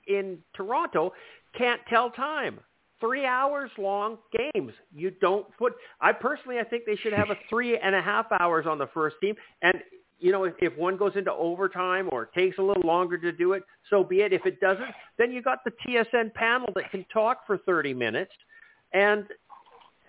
in 0.07 0.39
Toronto 0.55 1.13
can't 1.57 1.81
tell 1.89 2.09
time. 2.09 2.59
Three 3.01 3.25
hours 3.25 3.69
long 3.77 4.17
games. 4.53 4.71
You 4.93 5.11
don't 5.11 5.45
put. 5.57 5.73
I 5.99 6.13
personally, 6.13 6.59
I 6.59 6.63
think 6.63 6.83
they 6.85 6.95
should 6.95 7.13
have 7.13 7.29
a 7.29 7.35
three 7.49 7.77
and 7.77 7.93
a 7.93 8.01
half 8.01 8.27
hours 8.39 8.65
on 8.67 8.77
the 8.77 8.87
first 8.93 9.17
team. 9.21 9.35
And 9.61 9.75
you 10.19 10.31
know, 10.31 10.45
if, 10.45 10.53
if 10.59 10.77
one 10.77 10.97
goes 10.97 11.13
into 11.15 11.31
overtime 11.31 12.09
or 12.11 12.25
takes 12.27 12.57
a 12.57 12.61
little 12.61 12.83
longer 12.83 13.17
to 13.17 13.31
do 13.31 13.53
it, 13.53 13.63
so 13.89 14.03
be 14.03 14.21
it. 14.21 14.33
If 14.33 14.45
it 14.45 14.59
doesn't, 14.59 14.87
then 15.17 15.31
you 15.31 15.41
got 15.41 15.59
the 15.63 15.71
TSN 15.85 16.33
panel 16.33 16.69
that 16.75 16.89
can 16.91 17.05
talk 17.11 17.45
for 17.45 17.57
thirty 17.59 17.93
minutes, 17.93 18.31
and 18.93 19.25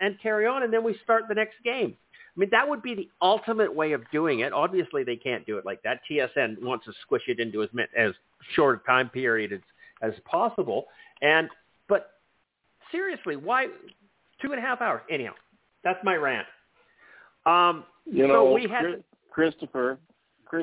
and 0.00 0.20
carry 0.22 0.46
on, 0.46 0.62
and 0.62 0.72
then 0.72 0.84
we 0.84 0.98
start 1.02 1.24
the 1.28 1.34
next 1.34 1.56
game. 1.64 1.96
I 2.36 2.40
mean, 2.40 2.50
that 2.52 2.68
would 2.68 2.82
be 2.82 2.94
the 2.94 3.08
ultimate 3.22 3.74
way 3.74 3.92
of 3.92 4.02
doing 4.12 4.40
it. 4.40 4.52
Obviously, 4.52 5.04
they 5.04 5.16
can't 5.16 5.46
do 5.46 5.56
it 5.56 5.64
like 5.64 5.82
that. 5.84 6.00
TSN 6.10 6.62
wants 6.62 6.84
to 6.84 6.92
squish 7.02 7.22
it 7.28 7.40
into 7.40 7.62
as 7.62 7.68
as 7.96 8.12
short 8.54 8.82
a 8.82 8.86
time 8.86 9.08
period 9.08 9.52
as 9.52 9.60
as 10.02 10.12
possible. 10.24 10.86
And 11.22 11.48
but 11.88 12.10
seriously, 12.92 13.36
why 13.36 13.68
two 14.42 14.52
and 14.52 14.58
a 14.58 14.62
half 14.62 14.80
hours? 14.80 15.02
Anyhow, 15.10 15.32
that's 15.82 15.98
my 16.04 16.14
rant. 16.14 16.46
Um, 17.46 17.84
You 18.04 18.24
so 18.24 18.32
know, 18.32 18.52
we 18.52 18.68
had 18.68 19.02
Chris- 19.36 19.52
Christopher, 19.54 19.98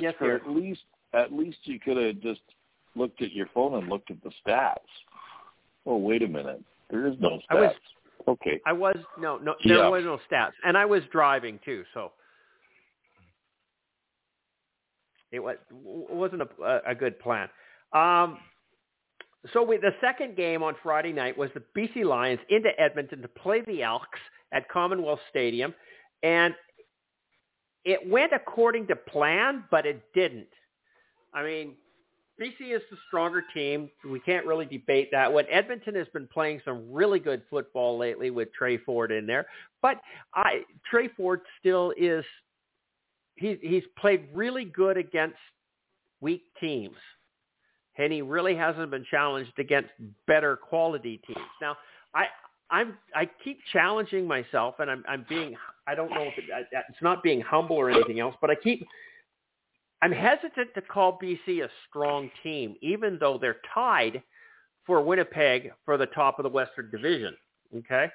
Yes, 0.01 0.15
Christopher, 0.17 0.35
at 0.35 0.49
least 0.49 0.81
at 1.13 1.31
least 1.31 1.59
you 1.65 1.79
could 1.79 1.95
have 1.97 2.19
just 2.21 2.41
looked 2.95 3.21
at 3.21 3.31
your 3.31 3.45
phone 3.53 3.75
and 3.75 3.87
looked 3.87 4.09
at 4.09 4.17
the 4.23 4.31
stats. 4.43 4.77
Oh, 5.85 5.97
wait 5.97 6.23
a 6.23 6.27
minute. 6.27 6.59
There 6.89 7.05
is 7.05 7.13
no 7.19 7.39
I 7.49 7.53
was- 7.55 7.71
stats. 7.73 8.27
okay. 8.29 8.59
I 8.65 8.73
was 8.73 8.97
no 9.19 9.37
no 9.37 9.53
there 9.63 9.77
Yeah. 9.77 9.89
was 9.89 10.03
no 10.03 10.19
stats, 10.29 10.53
and 10.65 10.75
I 10.75 10.85
was 10.85 11.03
driving 11.11 11.59
too, 11.63 11.85
so 11.93 12.11
it 15.31 15.39
was 15.39 15.57
wasn't 15.71 16.41
a, 16.41 16.81
a 16.89 16.95
good 16.95 17.19
plan. 17.19 17.49
Um, 17.93 18.39
so 19.51 19.61
we, 19.61 19.77
the 19.77 19.93
second 20.01 20.35
game 20.35 20.63
on 20.63 20.75
Friday 20.81 21.11
night 21.13 21.37
was 21.37 21.49
the 21.53 21.61
BC 21.77 22.05
Lions 22.05 22.39
into 22.49 22.69
Edmonton 22.79 23.21
to 23.21 23.27
play 23.27 23.61
the 23.61 23.83
Elks 23.83 24.19
at 24.51 24.67
Commonwealth 24.69 25.19
Stadium, 25.29 25.75
and 26.23 26.55
it 27.85 28.07
went 28.07 28.31
according 28.33 28.87
to 28.87 28.95
plan, 28.95 29.65
but 29.69 29.85
it 29.85 30.01
didn't. 30.13 30.47
I 31.33 31.43
mean, 31.43 31.75
BC 32.39 32.75
is 32.75 32.81
the 32.89 32.97
stronger 33.07 33.43
team. 33.53 33.89
We 34.09 34.19
can't 34.19 34.45
really 34.45 34.65
debate 34.65 35.09
that. 35.11 35.31
When 35.31 35.45
Edmonton 35.49 35.95
has 35.95 36.07
been 36.13 36.27
playing 36.27 36.61
some 36.65 36.91
really 36.91 37.19
good 37.19 37.43
football 37.49 37.97
lately 37.97 38.31
with 38.31 38.51
Tre 38.53 38.77
Ford 38.77 39.11
in 39.11 39.27
there, 39.27 39.45
but 39.81 40.01
I 40.33 40.63
Tre 40.89 41.09
Ford 41.09 41.41
still 41.59 41.93
is. 41.97 42.25
He 43.35 43.57
he's 43.61 43.83
played 43.99 44.27
really 44.33 44.65
good 44.65 44.97
against 44.97 45.37
weak 46.21 46.43
teams, 46.59 46.97
and 47.97 48.11
he 48.11 48.21
really 48.21 48.55
hasn't 48.55 48.89
been 48.89 49.05
challenged 49.09 49.57
against 49.59 49.89
better 50.27 50.55
quality 50.55 51.21
teams. 51.27 51.45
Now, 51.61 51.75
I 52.15 52.25
I'm 52.71 52.97
I 53.15 53.29
keep 53.43 53.59
challenging 53.71 54.27
myself, 54.27 54.75
and 54.79 54.89
I'm 54.89 55.03
I'm 55.07 55.25
being 55.29 55.55
I 55.87 55.95
don't 55.95 56.09
know 56.11 56.23
if 56.23 56.37
it, 56.37 56.45
I- 56.53 56.79
it's 56.89 57.01
not 57.01 57.21
being 57.23 57.41
humble 57.41 57.75
or 57.75 57.89
anything 57.89 58.19
else, 58.19 58.35
but 58.41 58.49
I 58.49 58.55
keep 58.55 58.85
I'm 60.01 60.11
hesitant 60.11 60.73
to 60.75 60.81
call 60.81 61.17
BC 61.21 61.63
a 61.63 61.69
strong 61.87 62.29
team, 62.41 62.75
even 62.81 63.17
though 63.19 63.37
they're 63.37 63.57
tied 63.73 64.21
for 64.85 65.01
Winnipeg 65.01 65.71
for 65.85 65.97
the 65.97 66.07
top 66.07 66.39
of 66.39 66.43
the 66.43 66.49
Western 66.49 66.89
Division. 66.91 67.35
Okay, 67.77 68.07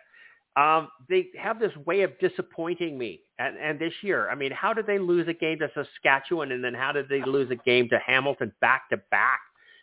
um, 0.57 0.89
they 1.09 1.29
have 1.39 1.59
this 1.59 1.75
way 1.87 2.03
of 2.03 2.19
disappointing 2.19 2.99
me, 2.99 3.21
and, 3.39 3.57
and 3.57 3.79
this 3.79 3.93
year, 4.03 4.29
I 4.31 4.35
mean, 4.35 4.51
how 4.53 4.73
did 4.73 4.87
they 4.87 4.99
lose 4.99 5.29
a 5.29 5.33
game 5.35 5.59
to 5.61 5.71
Saskatchewan, 5.75 6.53
and 6.53 6.63
then 6.63 6.75
how 6.75 6.93
did 6.93 7.09
they 7.09 7.23
lose 7.25 7.51
a 7.51 7.57
game 7.57 7.89
to 7.91 7.99
Hamilton 7.99 8.53
back 8.61 8.89
to 8.91 8.99
back? 9.11 9.41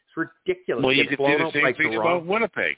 It's 0.07 0.29
ridiculous. 0.45 0.83
Well, 0.83 0.93
you 0.93 1.03
Get 1.03 1.17
could 1.17 1.25
do 1.25 1.37
the 1.39 1.51
same 1.53 1.73
thing 1.75 1.91
Toronto. 1.91 1.99
about 2.17 2.25
Winnipeg. 2.25 2.77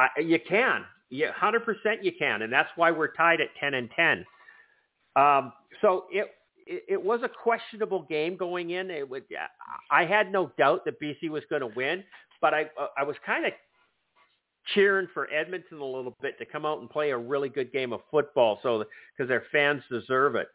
Uh, 0.00 0.08
you 0.20 0.38
can, 0.48 0.84
Yeah, 1.10 1.32
hundred 1.32 1.64
percent 1.64 2.02
you 2.02 2.12
can, 2.18 2.42
and 2.42 2.52
that's 2.52 2.68
why 2.76 2.90
we're 2.90 3.12
tied 3.14 3.40
at 3.40 3.48
ten 3.60 3.74
and 3.74 3.88
ten. 3.94 4.26
Um, 5.14 5.52
so 5.80 6.04
it, 6.10 6.30
it 6.66 6.82
it 6.88 7.02
was 7.02 7.20
a 7.22 7.28
questionable 7.28 8.02
game 8.02 8.36
going 8.36 8.70
in. 8.70 8.90
It 8.90 9.08
would 9.08 9.24
I 9.90 10.04
had 10.04 10.32
no 10.32 10.50
doubt 10.58 10.84
that 10.84 11.00
BC 11.00 11.30
was 11.30 11.44
going 11.48 11.60
to 11.62 11.70
win, 11.76 12.02
but 12.40 12.54
I 12.54 12.64
I 12.96 13.04
was 13.04 13.16
kind 13.24 13.46
of 13.46 13.52
cheering 14.74 15.06
for 15.14 15.30
Edmonton 15.30 15.78
a 15.78 15.84
little 15.84 16.16
bit 16.20 16.38
to 16.38 16.44
come 16.44 16.66
out 16.66 16.80
and 16.80 16.90
play 16.90 17.10
a 17.10 17.18
really 17.18 17.48
good 17.48 17.72
game 17.72 17.92
of 17.92 18.00
football, 18.10 18.58
so 18.62 18.84
because 19.16 19.28
their 19.28 19.44
fans 19.52 19.82
deserve 19.90 20.34
it. 20.34 20.48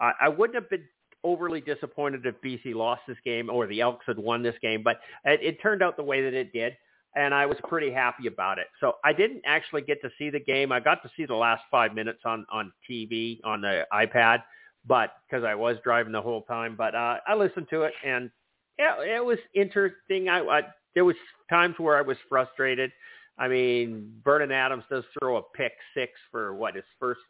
I, 0.00 0.12
I 0.22 0.28
wouldn't 0.28 0.54
have 0.54 0.70
been 0.70 0.84
overly 1.24 1.60
disappointed 1.60 2.24
if 2.24 2.40
BC 2.40 2.74
lost 2.74 3.02
this 3.06 3.16
game 3.24 3.50
or 3.50 3.66
the 3.66 3.80
Elks 3.80 4.06
had 4.06 4.18
won 4.18 4.42
this 4.42 4.54
game, 4.62 4.82
but 4.82 5.00
it, 5.24 5.40
it 5.42 5.62
turned 5.62 5.82
out 5.82 5.96
the 5.96 6.02
way 6.02 6.22
that 6.22 6.32
it 6.32 6.52
did 6.52 6.76
and 7.16 7.34
I 7.34 7.46
was 7.46 7.56
pretty 7.68 7.92
happy 7.92 8.26
about 8.26 8.58
it. 8.58 8.66
So 8.80 8.94
I 9.04 9.12
didn't 9.12 9.42
actually 9.46 9.82
get 9.82 10.00
to 10.02 10.10
see 10.18 10.30
the 10.30 10.40
game. 10.40 10.72
I 10.72 10.80
got 10.80 11.02
to 11.02 11.10
see 11.16 11.26
the 11.26 11.34
last 11.34 11.62
five 11.70 11.94
minutes 11.94 12.20
on 12.24 12.46
on 12.50 12.72
TV 12.88 13.40
on 13.44 13.60
the 13.60 13.86
iPad, 13.92 14.42
but 14.86 15.14
because 15.28 15.44
I 15.44 15.54
was 15.54 15.76
driving 15.82 16.12
the 16.12 16.22
whole 16.22 16.42
time. 16.42 16.74
But 16.76 16.94
uh, 16.94 17.16
I 17.26 17.34
listened 17.34 17.68
to 17.70 17.82
it, 17.82 17.92
and 18.04 18.30
yeah, 18.78 19.00
it 19.02 19.24
was 19.24 19.38
interesting. 19.54 20.28
I, 20.28 20.40
I 20.40 20.60
there 20.94 21.04
was 21.04 21.16
times 21.50 21.74
where 21.78 21.96
I 21.96 22.02
was 22.02 22.16
frustrated. 22.28 22.92
I 23.38 23.48
mean, 23.48 24.12
Vernon 24.24 24.50
Adams 24.50 24.84
does 24.90 25.04
throw 25.18 25.36
a 25.36 25.42
pick 25.54 25.72
six 25.94 26.12
for 26.30 26.54
what 26.54 26.74
his 26.74 26.84
first 26.98 27.20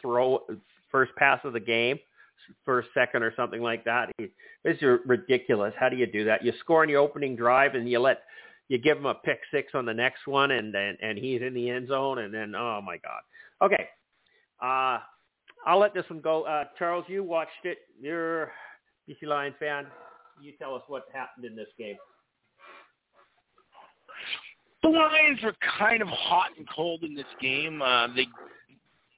throw, 0.00 0.40
first 0.90 1.14
pass 1.16 1.40
of 1.44 1.52
the 1.52 1.60
game, 1.60 1.98
first 2.64 2.88
second 2.94 3.22
or 3.22 3.32
something 3.36 3.62
like 3.62 3.84
that. 3.84 4.10
This 4.18 4.76
is 4.80 4.98
ridiculous. 5.06 5.72
How 5.78 5.88
do 5.88 5.96
you 5.96 6.06
do 6.06 6.24
that? 6.24 6.44
You 6.44 6.52
score 6.60 6.82
in 6.82 6.90
your 6.90 7.00
opening 7.00 7.36
drive 7.36 7.74
and 7.74 7.88
you 7.88 8.00
let 8.00 8.22
you 8.72 8.78
give 8.78 8.96
him 8.96 9.04
a 9.04 9.14
pick 9.14 9.40
six 9.50 9.72
on 9.74 9.84
the 9.84 9.92
next 9.92 10.26
one, 10.26 10.50
and 10.50 10.74
and, 10.74 10.96
and 11.02 11.18
he's 11.18 11.42
in 11.42 11.52
the 11.52 11.68
end 11.68 11.88
zone, 11.88 12.20
and 12.20 12.32
then 12.32 12.54
oh 12.56 12.80
my 12.80 12.96
god. 12.96 13.20
Okay, 13.60 13.86
uh, 14.62 14.98
I'll 15.66 15.78
let 15.78 15.92
this 15.92 16.08
one 16.08 16.22
go. 16.22 16.44
Uh, 16.44 16.64
Charles, 16.78 17.04
you 17.06 17.22
watched 17.22 17.64
it. 17.64 17.80
You're 18.00 18.50
BC 19.06 19.28
Lions 19.28 19.56
fan. 19.60 19.88
You 20.40 20.52
tell 20.58 20.74
us 20.74 20.80
what 20.88 21.04
happened 21.12 21.44
in 21.44 21.54
this 21.54 21.68
game. 21.78 21.96
The 24.82 24.88
Lions 24.88 25.40
were 25.42 25.54
kind 25.78 26.00
of 26.00 26.08
hot 26.08 26.52
and 26.56 26.66
cold 26.74 27.04
in 27.04 27.14
this 27.14 27.26
game. 27.42 27.82
Uh, 27.82 28.06
they 28.16 28.26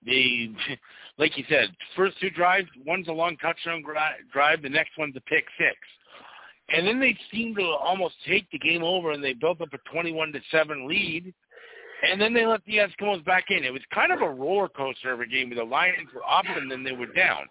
they, 0.05 0.50
like 1.16 1.38
you 1.38 1.44
said, 1.48 1.68
first 1.94 2.18
two 2.20 2.30
drives, 2.30 2.66
one's 2.84 3.07
a 3.07 3.12
long 3.12 3.36
touchdown 3.36 3.84
drive, 4.32 4.62
the 4.62 4.68
next 4.68 4.98
one's 4.98 5.14
a 5.14 5.20
pick 5.20 5.44
six. 5.57 5.76
And 6.71 6.87
then 6.87 6.99
they 6.99 7.17
seemed 7.31 7.57
to 7.57 7.65
almost 7.65 8.15
take 8.27 8.51
the 8.51 8.59
game 8.59 8.83
over, 8.83 9.12
and 9.12 9.23
they 9.23 9.35
built 9.35 9.61
up 9.61 9.69
a 9.73 9.91
21 9.93 10.33
to 10.33 10.41
seven 10.51 10.89
lead. 10.89 11.33
And 12.11 12.21
then 12.21 12.35
they 12.35 12.45
let 12.47 12.65
the 12.67 12.79
Eskimos 12.79 13.25
back 13.25 13.47
in. 13.51 13.65
It 13.65 13.73
was 13.73 13.83
kind 13.93 14.12
of 14.12 14.21
a 14.21 14.29
roller 14.29 14.69
coaster 14.69 15.12
of 15.12 15.21
a 15.21 15.27
game 15.27 15.55
the 15.55 15.65
Lions 15.65 16.09
were 16.15 16.25
up 16.25 16.45
and 16.45 16.71
then 16.71 16.85
they 16.85 16.93
were 16.93 17.07
down. 17.07 17.45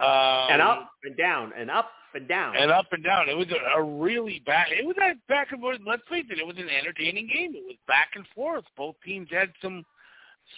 Um, 0.00 0.50
and 0.50 0.62
up 0.62 0.90
and 1.04 1.16
down 1.16 1.52
and 1.56 1.70
up 1.70 1.90
and 2.14 2.26
down 2.26 2.56
and 2.56 2.72
up 2.72 2.86
and 2.90 3.04
down. 3.04 3.28
It 3.28 3.36
was 3.36 3.46
a, 3.50 3.78
a 3.78 3.82
really 3.82 4.42
back. 4.44 4.68
It 4.70 4.84
was 4.84 4.96
a 4.98 5.14
back 5.28 5.52
and 5.52 5.60
forth. 5.60 5.78
Let's 5.86 6.02
face 6.10 6.24
it, 6.30 6.38
it 6.38 6.46
was 6.46 6.56
an 6.58 6.68
entertaining 6.68 7.28
game. 7.28 7.52
It 7.54 7.64
was 7.64 7.76
back 7.86 8.10
and 8.16 8.24
forth. 8.34 8.64
Both 8.76 8.96
teams 9.04 9.28
had 9.30 9.52
some 9.62 9.84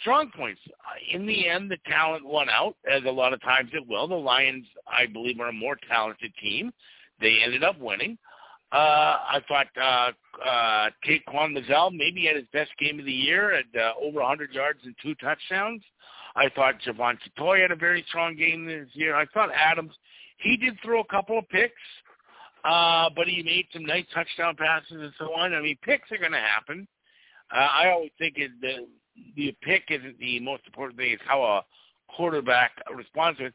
strong 0.01 0.31
points. 0.35 0.61
Uh, 0.67 1.15
in 1.15 1.27
the 1.27 1.47
end, 1.47 1.69
the 1.69 1.77
talent 1.87 2.25
won 2.25 2.49
out, 2.49 2.75
as 2.91 3.03
a 3.05 3.11
lot 3.11 3.33
of 3.33 3.41
times 3.41 3.69
it 3.73 3.87
will. 3.87 4.07
The 4.07 4.15
Lions, 4.15 4.65
I 4.87 5.05
believe, 5.05 5.39
are 5.39 5.49
a 5.49 5.53
more 5.53 5.77
talented 5.87 6.31
team. 6.41 6.71
They 7.19 7.39
ended 7.43 7.63
up 7.63 7.79
winning. 7.79 8.17
Uh, 8.71 8.75
I 8.75 9.39
thought 9.47 9.67
uh, 9.81 10.11
uh, 10.45 11.47
Mazel 11.49 11.91
maybe 11.91 12.25
had 12.25 12.35
his 12.35 12.45
best 12.51 12.71
game 12.79 12.99
of 12.99 13.05
the 13.05 13.11
year 13.11 13.53
at 13.53 13.65
uh, 13.75 13.93
over 14.01 14.19
100 14.19 14.51
yards 14.51 14.79
and 14.83 14.93
two 15.01 15.15
touchdowns. 15.15 15.81
I 16.35 16.49
thought 16.49 16.75
Javon 16.85 17.17
Toy 17.37 17.61
had 17.61 17.71
a 17.71 17.75
very 17.75 18.03
strong 18.09 18.35
game 18.35 18.65
this 18.65 18.89
year. 18.93 19.15
I 19.15 19.25
thought 19.33 19.49
Adams, 19.55 19.93
he 20.37 20.57
did 20.57 20.77
throw 20.83 20.99
a 20.99 21.05
couple 21.05 21.39
of 21.39 21.47
picks, 21.49 21.73
uh, 22.65 23.09
but 23.15 23.27
he 23.27 23.41
made 23.41 23.67
some 23.71 23.85
nice 23.85 24.05
touchdown 24.13 24.55
passes 24.55 24.91
and 24.91 25.13
so 25.17 25.33
on. 25.33 25.53
I 25.53 25.61
mean, 25.61 25.77
picks 25.81 26.11
are 26.11 26.17
going 26.17 26.33
to 26.33 26.37
happen. 26.37 26.87
Uh, 27.51 27.59
I 27.59 27.89
always 27.89 28.11
think 28.19 28.35
it, 28.37 28.51
the 28.61 28.85
the 29.35 29.55
pick 29.61 29.85
isn't 29.89 30.19
the 30.19 30.39
most 30.41 30.63
important 30.67 30.99
thing. 30.99 31.11
It's 31.11 31.23
how 31.25 31.41
a 31.41 31.65
quarterback 32.13 32.71
responds 32.95 33.39
to 33.39 33.45
it 33.45 33.53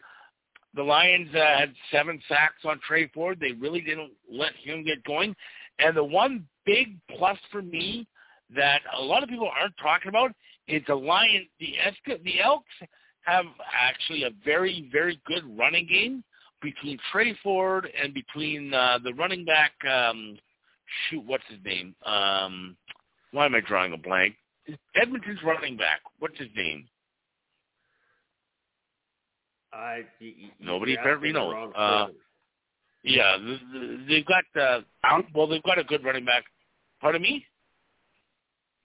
the 0.75 0.83
Lions 0.83 1.29
uh, 1.35 1.59
had 1.59 1.73
seven 1.91 2.21
sacks 2.29 2.65
on 2.65 2.81
Tre 2.87 3.09
Ford. 3.09 3.39
They 3.41 3.53
really 3.53 3.81
didn't 3.81 4.13
let 4.31 4.53
him 4.63 4.85
get 4.85 5.05
going. 5.05 5.35
And 5.79 5.97
the 5.97 6.05
one 6.05 6.47
big 6.65 6.99
plus 7.17 7.39
for 7.51 7.63
me 7.63 8.07
that 8.55 8.81
a 8.97 9.03
lot 9.03 9.23
of 9.23 9.29
people 9.29 9.49
aren't 9.49 9.77
talking 9.77 10.09
about 10.09 10.33
is 10.69 10.83
the 10.87 10.95
Lions. 10.95 11.47
The 11.61 11.75
Esk- 11.79 12.23
the 12.23 12.41
Elks 12.41 12.73
have 13.23 13.47
actually 13.73 14.25
a 14.25 14.31
very 14.45 14.89
very 14.93 15.21
good 15.27 15.45
running 15.57 15.87
game 15.87 16.25
between 16.61 16.99
Tre 17.11 17.37
Ford 17.43 17.89
and 18.01 18.15
between 18.15 18.73
uh, 18.73 18.99
the 19.03 19.13
running 19.15 19.45
back. 19.45 19.73
Um, 19.85 20.37
shoot, 21.09 21.25
what's 21.25 21.45
his 21.49 21.59
name? 21.65 21.95
Um, 22.05 22.77
why 23.33 23.47
am 23.47 23.55
I 23.55 23.61
drawing 23.61 23.93
a 23.93 23.99
blank? 23.99 24.37
Edmonton's 24.95 25.43
running 25.45 25.77
back. 25.77 26.01
What's 26.19 26.39
his 26.39 26.49
name? 26.55 26.87
I 29.73 30.03
nobody 30.61 30.95
apparently 30.95 31.33
knows. 31.33 31.73
Uh, 31.77 32.09
yeah, 33.05 33.37
they've 34.09 34.27
got 34.27 34.45
uh, 34.61 34.81
well, 35.35 35.47
they've 35.47 35.63
got 35.63 35.79
a 35.79 35.85
good 35.85 36.05
running 36.05 36.25
back. 36.25 36.45
Pardon 37.01 37.23
me. 37.23 37.45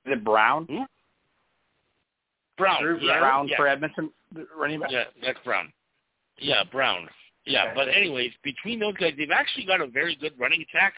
Is 0.06 0.14
it 0.14 0.24
Brown? 0.24 0.66
Who? 0.70 0.86
Brown. 2.58 2.82
Drew 2.82 3.00
yeah, 3.02 3.20
Brown 3.20 3.48
yeah. 3.48 3.58
for 3.58 3.68
Edmonton 3.68 4.12
running 4.58 4.80
back. 4.80 4.92
Yeah, 4.92 5.04
that's 5.22 5.40
Brown. 5.44 5.72
Yeah, 6.40 6.64
Brown. 6.72 7.08
Yeah, 7.46 7.66
okay. 7.66 7.72
but 7.76 7.88
anyways, 7.90 8.32
between 8.44 8.80
those 8.80 8.96
guys, 8.96 9.14
they've 9.18 9.32
actually 9.32 9.66
got 9.66 9.82
a 9.82 9.88
very 9.88 10.16
good 10.16 10.34
running 10.40 10.64
attack. 10.70 10.96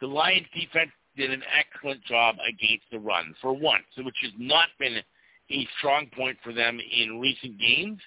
The 0.00 0.06
Lions 0.06 0.46
defense 0.54 0.90
did 1.16 1.30
an 1.30 1.42
excellent 1.58 2.02
job 2.04 2.36
against 2.48 2.84
the 2.90 2.98
run 2.98 3.34
for 3.40 3.52
once, 3.52 3.84
which 3.98 4.16
has 4.22 4.32
not 4.38 4.68
been 4.78 4.98
a 5.50 5.68
strong 5.78 6.06
point 6.16 6.38
for 6.42 6.52
them 6.52 6.78
in 6.80 7.20
recent 7.20 7.58
games 7.58 7.98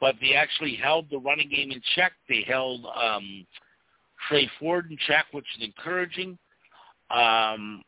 but 0.00 0.14
they 0.20 0.34
actually 0.34 0.76
held 0.76 1.06
the 1.10 1.18
running 1.18 1.48
game 1.48 1.70
in 1.70 1.80
check. 1.94 2.12
They 2.28 2.44
held 2.46 2.86
um, 2.86 3.46
Tre 4.28 4.48
Ford 4.58 4.90
in 4.90 4.98
check, 5.06 5.26
which 5.32 5.46
is 5.56 5.64
encouraging. 5.64 6.38
Um, 7.10 7.82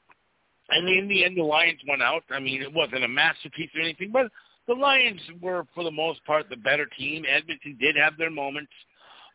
and 0.71 0.89
in 0.89 1.09
the 1.09 1.25
end, 1.25 1.37
the 1.37 1.43
Lions 1.43 1.81
went 1.89 2.03
out. 2.03 2.23
I 2.31 2.41
mean, 2.41 2.63
it 2.63 2.73
wasn't 2.73 3.05
a 3.05 3.09
masterpiece 3.09 3.71
or 3.75 3.81
anything, 3.81 4.11
but 4.13 4.27
the 4.67 4.75
Lions 4.75 5.21
were, 5.41 5.67
for 5.75 5.85
the 5.85 5.91
most 5.91 6.25
part, 6.25 6.49
the 6.49 6.57
better 6.57 6.87
team. 6.99 7.25
Edmonton 7.29 7.77
did 7.81 7.97
have 7.97 8.17
their 8.17 8.31
moments, 8.31 8.73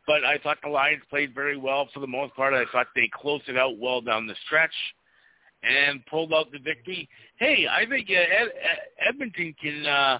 but 0.07 0.23
I 0.23 0.37
thought 0.37 0.57
the 0.63 0.69
Lions 0.69 1.03
played 1.09 1.35
very 1.35 1.57
well 1.57 1.89
for 1.93 1.99
the 1.99 2.07
most 2.07 2.33
part. 2.35 2.53
I 2.53 2.63
thought 2.71 2.87
they 2.95 3.09
closed 3.13 3.49
it 3.49 3.57
out 3.57 3.77
well 3.77 4.01
down 4.01 4.27
the 4.27 4.35
stretch 4.45 4.73
and 5.63 6.05
pulled 6.05 6.33
out 6.33 6.51
the 6.51 6.59
victory. 6.59 7.09
Hey, 7.37 7.67
I 7.69 7.85
think 7.85 8.07
uh, 8.09 8.13
Ed, 8.13 8.49
Edmonton 9.09 9.53
can 9.61 9.85
uh, 9.85 10.19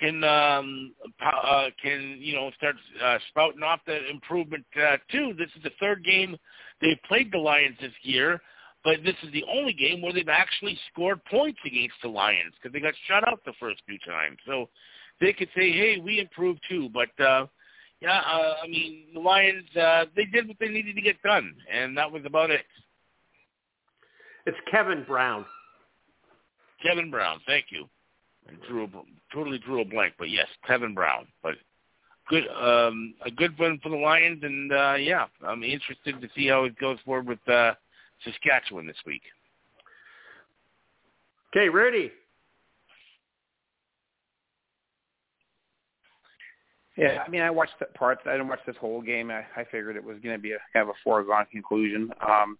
can 0.00 0.24
um, 0.24 0.94
uh, 1.22 1.66
can 1.82 2.16
you 2.20 2.34
know 2.34 2.50
start 2.56 2.76
uh, 3.04 3.18
spouting 3.28 3.62
off 3.62 3.80
the 3.86 4.08
improvement 4.08 4.64
uh, 4.76 4.96
too. 5.12 5.34
This 5.38 5.50
is 5.56 5.62
the 5.62 5.70
third 5.78 6.04
game 6.04 6.36
they've 6.80 7.00
played 7.06 7.30
the 7.30 7.38
Lions 7.38 7.76
this 7.80 7.92
year, 8.02 8.40
but 8.82 8.96
this 9.04 9.14
is 9.22 9.32
the 9.32 9.44
only 9.52 9.74
game 9.74 10.00
where 10.00 10.12
they've 10.12 10.28
actually 10.28 10.78
scored 10.90 11.24
points 11.26 11.60
against 11.66 11.96
the 12.02 12.08
Lions 12.08 12.54
because 12.56 12.72
they 12.72 12.80
got 12.80 12.94
shut 13.06 13.26
out 13.28 13.40
the 13.44 13.52
first 13.60 13.82
few 13.86 13.98
times. 14.06 14.38
So 14.46 14.68
they 15.20 15.32
could 15.32 15.48
say, 15.56 15.70
"Hey, 15.70 16.00
we 16.02 16.18
improved 16.18 16.60
too." 16.68 16.88
But 16.88 17.08
uh, 17.22 17.46
yeah, 18.00 18.20
uh, 18.20 18.54
I 18.64 18.66
mean, 18.66 19.08
the 19.12 19.20
Lions 19.20 19.64
uh, 19.76 20.06
they 20.16 20.24
did 20.24 20.48
what 20.48 20.56
they 20.58 20.68
needed 20.68 20.96
to 20.96 21.02
get 21.02 21.20
done, 21.22 21.54
and 21.70 21.96
that 21.98 22.10
was 22.10 22.22
about 22.24 22.50
it. 22.50 22.62
It's 24.46 24.58
Kevin 24.70 25.04
Brown. 25.06 25.44
Kevin 26.82 27.10
Brown, 27.10 27.40
thank 27.46 27.66
you. 27.70 27.86
I 28.50 28.66
drew 28.66 28.84
a, 28.84 28.88
totally 29.32 29.58
drew 29.58 29.80
a 29.80 29.84
blank, 29.84 30.14
but 30.18 30.30
yes, 30.30 30.46
Kevin 30.66 30.94
Brown. 30.94 31.26
But 31.42 31.54
good, 32.28 32.44
um, 32.48 33.14
a 33.24 33.30
good 33.30 33.58
win 33.58 33.78
for 33.82 33.88
the 33.88 33.96
Lions, 33.96 34.42
and 34.42 34.72
uh, 34.72 34.94
yeah, 34.94 35.26
I'm 35.46 35.62
interested 35.62 36.20
to 36.20 36.28
see 36.34 36.48
how 36.48 36.64
it 36.64 36.78
goes 36.78 36.98
forward 37.04 37.26
with 37.26 37.48
uh, 37.48 37.74
Saskatchewan 38.24 38.86
this 38.86 38.96
week. 39.06 39.22
Okay, 41.54 41.68
Rudy. 41.68 42.12
Yeah, 46.96 47.22
I 47.26 47.30
mean, 47.30 47.40
I 47.40 47.50
watched 47.50 47.78
the 47.78 47.86
parts. 47.86 48.20
I 48.26 48.32
didn't 48.32 48.48
watch 48.48 48.60
this 48.66 48.76
whole 48.78 49.00
game. 49.00 49.30
I, 49.30 49.44
I 49.56 49.64
figured 49.64 49.96
it 49.96 50.04
was 50.04 50.18
going 50.22 50.34
to 50.34 50.40
be 50.40 50.52
a 50.52 50.58
kind 50.72 50.82
of 50.82 50.90
a 50.90 50.98
foregone 51.02 51.46
conclusion. 51.50 52.10
Um, 52.20 52.58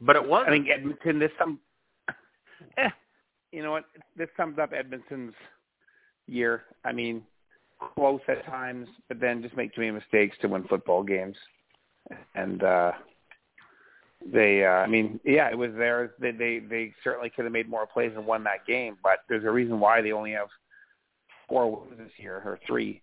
but 0.00 0.14
it 0.14 0.26
was. 0.26 0.44
I 0.46 0.50
think 0.50 0.68
Edmonton. 0.68 1.18
There's 1.18 1.32
some. 1.38 1.58
Eh, 2.76 2.90
you 3.52 3.62
know 3.62 3.72
what? 3.72 3.84
This 4.16 4.28
sums 4.36 4.58
up 4.58 4.72
Edmonton's 4.72 5.34
year. 6.26 6.62
I 6.84 6.92
mean, 6.92 7.22
close 7.94 8.20
at 8.28 8.44
times, 8.46 8.88
but 9.08 9.20
then 9.20 9.42
just 9.42 9.56
make 9.56 9.74
too 9.74 9.80
many 9.80 9.92
mistakes 9.92 10.36
to 10.40 10.48
win 10.48 10.64
football 10.64 11.02
games. 11.02 11.36
And 12.34 12.62
uh 12.62 12.92
they, 14.32 14.64
uh, 14.64 14.68
I 14.68 14.86
mean, 14.86 15.18
yeah, 15.24 15.50
it 15.50 15.56
was 15.56 15.70
theirs. 15.76 16.10
They, 16.20 16.30
they 16.32 16.58
they 16.58 16.92
certainly 17.02 17.30
could 17.30 17.44
have 17.44 17.52
made 17.52 17.70
more 17.70 17.86
plays 17.86 18.12
and 18.14 18.26
won 18.26 18.44
that 18.44 18.66
game, 18.66 18.98
but 19.02 19.20
there's 19.28 19.44
a 19.44 19.50
reason 19.50 19.80
why 19.80 20.02
they 20.02 20.12
only 20.12 20.32
have 20.32 20.48
four 21.48 21.70
wins 21.70 21.98
this 21.98 22.12
year 22.18 22.42
or 22.44 22.58
three. 22.66 23.00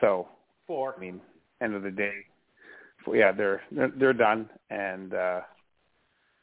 So 0.00 0.28
four. 0.66 0.94
I 0.96 1.00
mean, 1.00 1.20
end 1.62 1.74
of 1.74 1.82
the 1.82 1.90
day, 1.90 2.12
yeah, 3.10 3.32
they're 3.32 3.62
they're, 3.72 3.92
they're 3.96 4.12
done, 4.12 4.50
and 4.68 5.14
uh, 5.14 5.40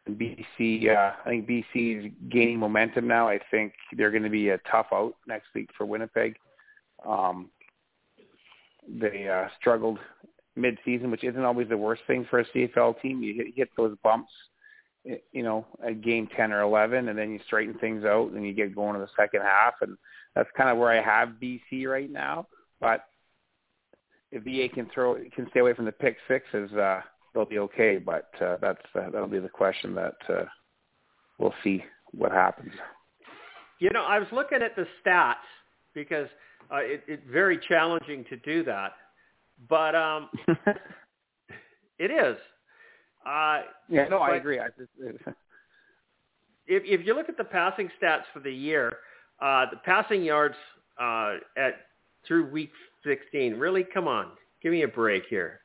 BC, 0.07 0.89
uh, 0.89 1.13
I 1.25 1.29
think 1.29 1.47
BC 1.47 2.05
is 2.05 2.11
gaining 2.29 2.59
momentum 2.59 3.07
now. 3.07 3.27
I 3.27 3.39
think 3.51 3.73
they're 3.95 4.11
going 4.11 4.23
to 4.23 4.29
be 4.29 4.49
a 4.49 4.59
tough 4.69 4.87
out 4.93 5.15
next 5.27 5.47
week 5.55 5.69
for 5.77 5.85
Winnipeg. 5.85 6.35
Um, 7.05 7.49
they 8.87 9.27
uh, 9.27 9.47
struggled 9.59 9.99
mid-season, 10.55 11.11
which 11.11 11.23
isn't 11.23 11.43
always 11.43 11.69
the 11.69 11.77
worst 11.77 12.01
thing 12.07 12.25
for 12.29 12.39
a 12.39 12.45
CFL 12.45 13.01
team. 13.01 13.21
You 13.21 13.33
hit, 13.35 13.47
hit 13.55 13.69
those 13.77 13.95
bumps, 14.03 14.31
you 15.03 15.43
know, 15.43 15.65
at 15.85 16.01
game 16.01 16.27
10 16.35 16.51
or 16.51 16.61
11, 16.61 17.09
and 17.09 17.17
then 17.17 17.31
you 17.31 17.39
straighten 17.45 17.77
things 17.79 18.05
out, 18.05 18.31
and 18.31 18.45
you 18.45 18.53
get 18.53 18.75
going 18.75 18.95
in 18.95 19.01
the 19.01 19.09
second 19.17 19.41
half, 19.41 19.75
and 19.81 19.97
that's 20.35 20.49
kind 20.57 20.69
of 20.69 20.77
where 20.77 20.91
I 20.91 21.01
have 21.01 21.35
BC 21.41 21.87
right 21.87 22.11
now. 22.11 22.47
But 22.79 23.05
if 24.31 24.43
VA 24.43 24.73
can 24.73 24.89
throw, 24.93 25.15
can 25.35 25.47
stay 25.51 25.59
away 25.59 25.73
from 25.73 25.85
the 25.85 25.91
pick 25.91 26.17
sixes, 26.27 26.71
uh, 26.73 27.01
they'll 27.37 27.45
be 27.45 27.59
okay. 27.59 27.97
But 27.97 28.29
uh, 28.41 28.57
that's 28.61 28.81
uh, 28.95 29.09
that'll 29.11 29.27
be 29.27 29.39
the 29.39 29.49
question 29.49 29.95
that 29.95 30.15
uh, 30.29 30.45
we'll 31.37 31.53
see 31.63 31.83
what 32.11 32.31
happens. 32.31 32.71
You 33.79 33.89
know, 33.91 34.03
I 34.03 34.19
was 34.19 34.27
looking 34.31 34.61
at 34.61 34.75
the 34.75 34.85
stats 35.05 35.35
because 35.93 36.27
uh, 36.71 36.77
it, 36.77 37.03
it's 37.07 37.23
very 37.31 37.59
challenging 37.67 38.25
to 38.29 38.37
do 38.37 38.63
that 38.63 38.93
but 39.69 39.95
um, 39.95 40.29
it 41.99 42.11
is. 42.11 42.37
Uh, 43.25 43.61
yeah, 43.89 44.07
no, 44.07 44.19
I 44.19 44.35
agree. 44.35 44.59
I 44.59 44.67
just, 44.77 44.89
if 46.67 46.83
if 46.85 47.05
you 47.05 47.13
look 47.13 47.29
at 47.29 47.37
the 47.37 47.43
passing 47.43 47.89
stats 48.01 48.23
for 48.33 48.39
the 48.39 48.51
year, 48.51 48.97
uh, 49.41 49.65
the 49.71 49.77
passing 49.83 50.23
yards 50.23 50.55
uh, 51.01 51.35
at 51.57 51.73
through 52.27 52.49
week 52.49 52.71
16, 53.05 53.53
really, 53.53 53.83
come 53.83 54.07
on, 54.07 54.27
give 54.61 54.71
me 54.71 54.83
a 54.83 54.87
break 54.87 55.23
here. 55.29 55.61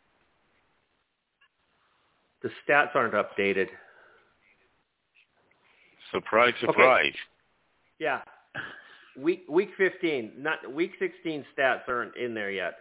The 2.43 2.51
stats 2.66 2.95
aren't 2.95 3.14
updated. 3.14 3.68
Surprise, 6.12 6.55
surprise. 6.61 7.07
Okay. 7.07 7.16
Yeah. 7.99 8.20
Week 9.16 9.45
week 9.49 9.70
15, 9.76 10.32
not 10.38 10.72
week 10.72 10.93
16 10.99 11.45
stats 11.57 11.88
aren't 11.88 12.16
in 12.16 12.34
there 12.34 12.51
yet. 12.51 12.74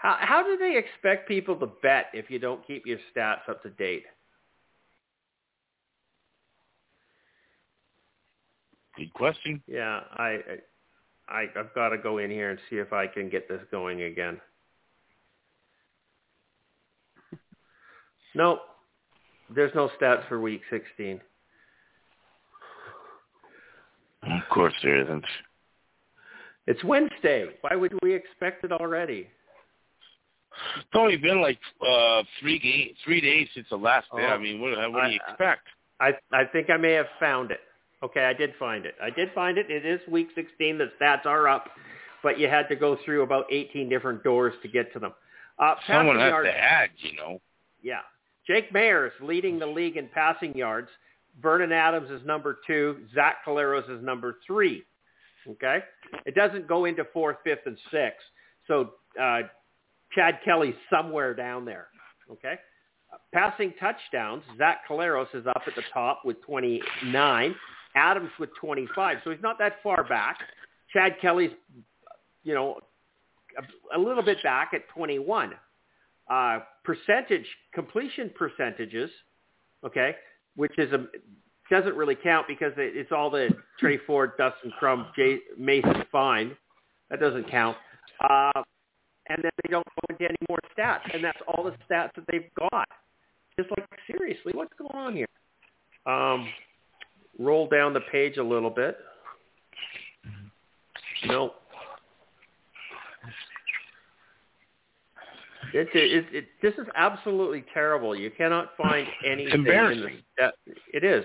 How, 0.00 0.16
how 0.18 0.42
do 0.42 0.56
they 0.56 0.78
expect 0.78 1.28
people 1.28 1.56
to 1.56 1.66
bet 1.82 2.06
if 2.14 2.30
you 2.30 2.38
don't 2.38 2.66
keep 2.66 2.86
your 2.86 2.98
stats 3.14 3.48
up 3.48 3.62
to 3.62 3.70
date? 3.70 4.04
Good 8.96 9.12
question. 9.12 9.62
Yeah, 9.66 10.00
I, 10.14 10.38
I, 11.28 11.46
I've 11.56 11.74
got 11.74 11.90
to 11.90 11.98
go 11.98 12.18
in 12.18 12.30
here 12.30 12.50
and 12.50 12.58
see 12.68 12.76
if 12.76 12.92
I 12.92 13.06
can 13.06 13.28
get 13.28 13.48
this 13.48 13.60
going 13.70 14.02
again. 14.02 14.40
No, 18.34 18.60
there's 19.54 19.74
no 19.74 19.90
stats 20.00 20.26
for 20.28 20.40
week 20.40 20.62
16. 20.70 21.20
Of 24.22 24.42
course 24.50 24.74
there 24.82 25.00
isn't. 25.02 25.24
It's 26.66 26.84
Wednesday. 26.84 27.46
Why 27.62 27.74
would 27.74 27.92
we 28.02 28.14
expect 28.14 28.64
it 28.64 28.72
already? 28.72 29.26
It's 30.76 30.86
only 30.94 31.16
been 31.16 31.40
like 31.40 31.58
uh, 31.80 32.22
three 32.40 32.58
ga- 32.58 32.94
three 33.04 33.20
days 33.20 33.48
since 33.54 33.66
the 33.70 33.76
last 33.76 34.06
day. 34.14 34.24
Oh, 34.24 34.34
I 34.34 34.38
mean, 34.38 34.60
what, 34.60 34.76
what 34.92 35.04
do 35.04 35.10
you 35.10 35.20
expect? 35.28 35.66
I 36.00 36.12
I 36.32 36.44
think 36.44 36.70
I 36.70 36.76
may 36.76 36.92
have 36.92 37.06
found 37.18 37.50
it. 37.50 37.60
Okay, 38.02 38.24
I 38.24 38.32
did 38.32 38.52
find 38.58 38.84
it. 38.84 38.94
I 39.02 39.10
did 39.10 39.32
find 39.34 39.58
it. 39.58 39.70
It 39.70 39.84
is 39.86 40.00
week 40.08 40.28
16. 40.34 40.78
The 40.78 40.90
stats 41.00 41.26
are 41.26 41.48
up, 41.48 41.68
but 42.22 42.38
you 42.38 42.48
had 42.48 42.68
to 42.68 42.76
go 42.76 42.96
through 43.04 43.22
about 43.22 43.46
18 43.50 43.88
different 43.88 44.22
doors 44.22 44.54
to 44.62 44.68
get 44.68 44.92
to 44.94 44.98
them. 44.98 45.12
Uh, 45.58 45.74
Someone 45.86 46.18
has 46.18 46.32
to 46.44 46.50
add, 46.58 46.90
you 46.98 47.14
know. 47.16 47.40
Yeah. 47.82 48.00
Jake 48.50 48.72
Maier 48.72 49.06
is 49.06 49.12
leading 49.22 49.60
the 49.60 49.66
league 49.66 49.96
in 49.96 50.08
passing 50.12 50.56
yards. 50.56 50.88
Vernon 51.40 51.70
Adams 51.70 52.10
is 52.10 52.20
number 52.26 52.58
two. 52.66 52.96
Zach 53.14 53.36
Collaros 53.46 53.88
is 53.88 54.02
number 54.02 54.38
three. 54.44 54.82
Okay? 55.48 55.78
It 56.26 56.34
doesn't 56.34 56.66
go 56.66 56.86
into 56.86 57.04
fourth, 57.12 57.36
fifth, 57.44 57.60
and 57.66 57.78
sixth. 57.92 58.26
So 58.66 58.94
uh, 59.22 59.42
Chad 60.12 60.40
Kelly's 60.44 60.74
somewhere 60.92 61.32
down 61.32 61.64
there. 61.64 61.86
Okay. 62.28 62.54
Uh, 63.12 63.18
passing 63.32 63.72
touchdowns, 63.78 64.42
Zach 64.58 64.78
Collaros 64.88 65.32
is 65.32 65.46
up 65.46 65.62
at 65.68 65.76
the 65.76 65.84
top 65.94 66.22
with 66.24 66.42
29. 66.42 67.54
Adams 67.94 68.30
with 68.40 68.50
25. 68.60 69.18
So 69.22 69.30
he's 69.30 69.42
not 69.44 69.58
that 69.60 69.74
far 69.80 70.02
back. 70.08 70.38
Chad 70.92 71.12
Kelly's, 71.22 71.52
you 72.42 72.54
know, 72.54 72.80
a, 73.56 73.96
a 73.96 74.00
little 74.00 74.24
bit 74.24 74.42
back 74.42 74.72
at 74.74 74.88
21. 74.88 75.52
Uh, 76.30 76.60
percentage, 76.84 77.44
completion 77.74 78.30
percentages, 78.38 79.10
okay, 79.84 80.14
which 80.54 80.72
is 80.78 80.92
a, 80.92 81.06
doesn't 81.70 81.96
really 81.96 82.14
count 82.14 82.46
because 82.46 82.72
it, 82.76 82.96
it's 82.96 83.10
all 83.10 83.30
the 83.30 83.48
Tre 83.78 83.98
Ford, 84.06 84.32
Dustin 84.38 84.72
Crum, 84.78 85.08
Jay, 85.16 85.38
Mason 85.58 86.04
Fine. 86.12 86.56
That 87.10 87.20
doesn't 87.20 87.50
count. 87.50 87.76
Uh, 88.20 88.62
and 89.28 89.42
then 89.42 89.50
they 89.62 89.70
don't 89.70 89.86
go 89.86 90.14
into 90.14 90.24
any 90.24 90.36
more 90.48 90.58
stats, 90.76 91.12
and 91.14 91.22
that's 91.22 91.38
all 91.48 91.64
the 91.64 91.72
stats 91.88 92.10
that 92.14 92.24
they've 92.30 92.50
got. 92.58 92.88
Just 93.58 93.70
like 93.70 93.86
seriously, 94.06 94.52
what's 94.54 94.72
going 94.78 94.94
on 94.94 95.16
here? 95.16 95.26
Um, 96.06 96.48
roll 97.38 97.68
down 97.68 97.92
the 97.92 98.00
page 98.12 98.36
a 98.36 98.42
little 98.42 98.70
bit. 98.70 98.96
No. 101.26 101.54
It, 105.72 105.88
it, 105.94 106.26
it, 106.32 106.44
this 106.62 106.74
is 106.74 106.86
absolutely 106.96 107.64
terrible. 107.72 108.14
You 108.14 108.30
cannot 108.30 108.70
find 108.76 109.06
anything. 109.26 109.52
Embarrassing. 109.52 110.22
In 110.38 110.50
the, 110.66 110.74
it 110.92 111.04
is 111.04 111.24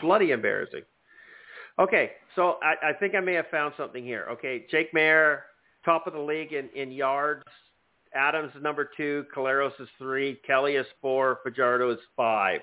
bloody 0.00 0.30
embarrassing. 0.30 0.82
Okay, 1.78 2.12
so 2.34 2.58
I, 2.62 2.90
I 2.90 2.92
think 2.92 3.14
I 3.14 3.20
may 3.20 3.34
have 3.34 3.46
found 3.50 3.72
something 3.76 4.02
here. 4.02 4.26
Okay, 4.30 4.66
Jake 4.70 4.92
Maier, 4.92 5.40
top 5.84 6.06
of 6.06 6.12
the 6.12 6.18
league 6.18 6.52
in, 6.52 6.68
in 6.74 6.90
yards. 6.90 7.44
Adams 8.14 8.50
is 8.56 8.62
number 8.62 8.88
two. 8.96 9.24
Collaros 9.34 9.78
is 9.80 9.88
three. 9.98 10.40
Kelly 10.46 10.74
is 10.74 10.86
four. 11.00 11.38
Fajardo 11.44 11.90
is 11.90 11.98
five. 12.16 12.60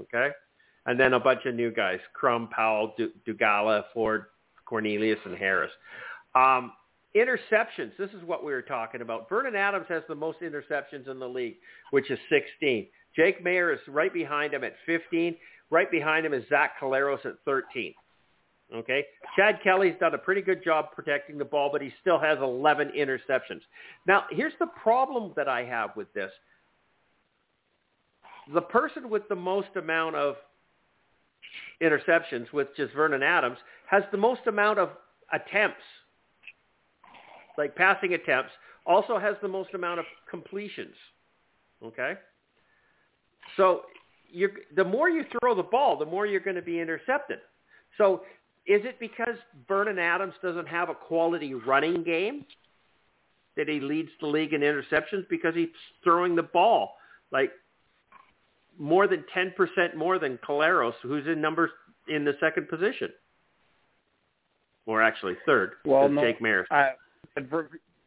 Okay? 0.00 0.30
And 0.86 0.98
then 0.98 1.12
a 1.12 1.20
bunch 1.20 1.44
of 1.46 1.54
new 1.54 1.70
guys. 1.70 1.98
Crum, 2.12 2.48
Powell, 2.48 2.94
Dolegala, 3.26 3.84
Ford, 3.92 4.26
Cornelius, 4.64 5.18
and 5.24 5.36
Harris. 5.36 5.70
Um, 6.34 6.72
interceptions. 7.16 7.96
This 7.98 8.10
is 8.10 8.22
what 8.24 8.44
we 8.44 8.52
were 8.52 8.62
talking 8.62 9.00
about. 9.00 9.28
Vernon 9.28 9.56
Adams 9.56 9.86
has 9.88 10.02
the 10.08 10.14
most 10.14 10.38
interceptions 10.40 11.08
in 11.08 11.18
the 11.18 11.28
league, 11.28 11.56
which 11.90 12.10
is 12.10 12.18
16. 12.30 12.86
Jake 13.14 13.44
Maier 13.44 13.72
is 13.72 13.80
right 13.88 14.12
behind 14.12 14.52
him 14.52 14.62
at 14.64 14.74
15. 14.84 15.36
Right 15.70 15.90
behind 15.90 16.26
him 16.26 16.34
is 16.34 16.44
Zach 16.48 16.72
Collaros 16.80 17.24
at 17.24 17.34
13. 17.44 17.94
Okay, 18.74 19.04
Chad 19.36 19.60
Kelly's 19.62 19.94
done 20.00 20.14
a 20.14 20.18
pretty 20.18 20.42
good 20.42 20.62
job 20.64 20.86
protecting 20.92 21.38
the 21.38 21.44
ball, 21.44 21.68
but 21.70 21.80
he 21.80 21.92
still 22.00 22.18
has 22.18 22.38
11 22.40 22.90
interceptions. 22.98 23.60
Now, 24.08 24.24
here's 24.30 24.54
the 24.58 24.66
problem 24.66 25.32
that 25.36 25.48
I 25.48 25.64
have 25.64 25.90
with 25.94 26.12
this. 26.14 26.32
The 28.52 28.60
person 28.60 29.08
with 29.08 29.28
the 29.28 29.36
most 29.36 29.68
amount 29.76 30.16
of 30.16 30.34
interceptions, 31.80 32.52
which 32.52 32.68
is 32.78 32.90
Vernon 32.94 33.22
Adams, 33.22 33.58
has 33.88 34.02
the 34.10 34.18
most 34.18 34.40
amount 34.48 34.80
of 34.80 34.90
attempts, 35.32 35.82
like 37.58 37.74
passing 37.74 38.14
attempts, 38.14 38.50
also 38.84 39.18
has 39.18 39.36
the 39.42 39.48
most 39.48 39.74
amount 39.74 40.00
of 40.00 40.06
completions. 40.30 40.94
Okay? 41.84 42.14
So 43.56 43.82
you're, 44.30 44.50
the 44.74 44.84
more 44.84 45.08
you 45.08 45.24
throw 45.40 45.54
the 45.54 45.62
ball, 45.62 45.98
the 45.98 46.06
more 46.06 46.26
you're 46.26 46.40
going 46.40 46.56
to 46.56 46.62
be 46.62 46.80
intercepted. 46.80 47.38
So 47.98 48.22
is 48.66 48.82
it 48.84 48.98
because 48.98 49.36
Vernon 49.68 49.98
Adams 49.98 50.34
doesn't 50.42 50.68
have 50.68 50.88
a 50.88 50.94
quality 50.94 51.54
running 51.54 52.02
game 52.02 52.44
that 53.56 53.68
he 53.68 53.80
leads 53.80 54.10
the 54.20 54.26
league 54.26 54.52
in 54.52 54.60
interceptions 54.60 55.28
because 55.30 55.54
he's 55.54 55.68
throwing 56.04 56.36
the 56.36 56.42
ball 56.42 56.96
like 57.32 57.50
more 58.78 59.06
than 59.06 59.24
10% 59.34 59.96
more 59.96 60.18
than 60.18 60.38
Collaros, 60.38 60.92
who's 61.02 61.26
in 61.26 61.40
number 61.40 61.70
in 62.08 62.24
the 62.24 62.34
second 62.40 62.68
position, 62.68 63.08
or 64.84 65.02
actually 65.02 65.34
third. 65.46 65.72
Well, 65.84 66.08
no, 66.08 66.20
Jake 66.20 66.40
Maier. 66.40 66.64
Uh, 66.70 66.90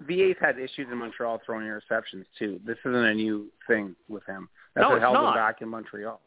VA's 0.08 0.36
had 0.40 0.58
issues 0.58 0.88
in 0.92 0.98
Montreal 0.98 1.42
throwing 1.46 1.66
interceptions 1.66 2.26
too. 2.38 2.60
This 2.66 2.78
isn't 2.86 2.96
a 2.96 3.14
new 3.14 3.48
thing 3.68 3.96
with 4.08 4.26
him. 4.26 4.50
That's 4.76 4.84
no, 4.84 4.92
what 4.92 5.02
held 5.02 5.16
not. 5.16 5.30
him 5.30 5.36
back 5.36 5.62
in 5.62 5.70
Montreal. 5.70 6.22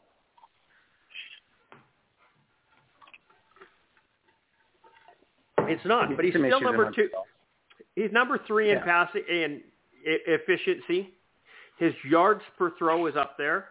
It's 5.59 5.85
not, 5.85 6.15
but 6.15 6.25
he's 6.25 6.33
still 6.33 6.61
number 6.61 6.91
two. 6.91 7.09
He's 7.95 8.11
number 8.11 8.37
three 8.47 8.71
in 8.71 8.77
Yeah. 8.77 8.83
passing 8.83 9.23
in 9.29 9.63
efficiency. 10.03 11.13
His 11.77 11.93
yards 12.03 12.41
per 12.57 12.71
throw 12.77 13.07
is 13.07 13.15
up 13.15 13.37
there. 13.37 13.69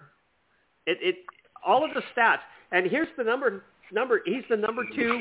It, 0.87 0.99
it 1.01 1.16
all 1.64 1.85
of 1.85 1.93
the 1.95 2.03
stats. 2.14 2.41
And 2.73 2.87
here's 2.87 3.09
the 3.16 3.25
number 3.25 3.64
number. 3.93 4.23
He's 4.25 4.45
the 4.49 4.57
number 4.57 4.85
two. 4.95 5.20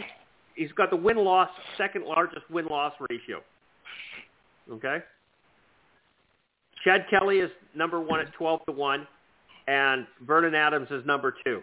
He's 0.55 0.71
got 0.73 0.89
the 0.89 0.95
win 0.95 1.17
loss 1.17 1.49
second 1.77 2.05
largest 2.05 2.49
win 2.49 2.65
loss 2.67 2.93
ratio. 3.09 3.43
Okay. 4.69 4.99
Chad 6.83 7.05
Kelly 7.09 7.39
is 7.39 7.51
number 7.75 7.99
one 7.99 8.19
at 8.19 8.33
twelve 8.33 8.65
to 8.65 8.71
one, 8.71 9.07
and 9.67 10.07
Vernon 10.25 10.55
Adams 10.55 10.87
is 10.91 11.05
number 11.05 11.33
two. 11.45 11.61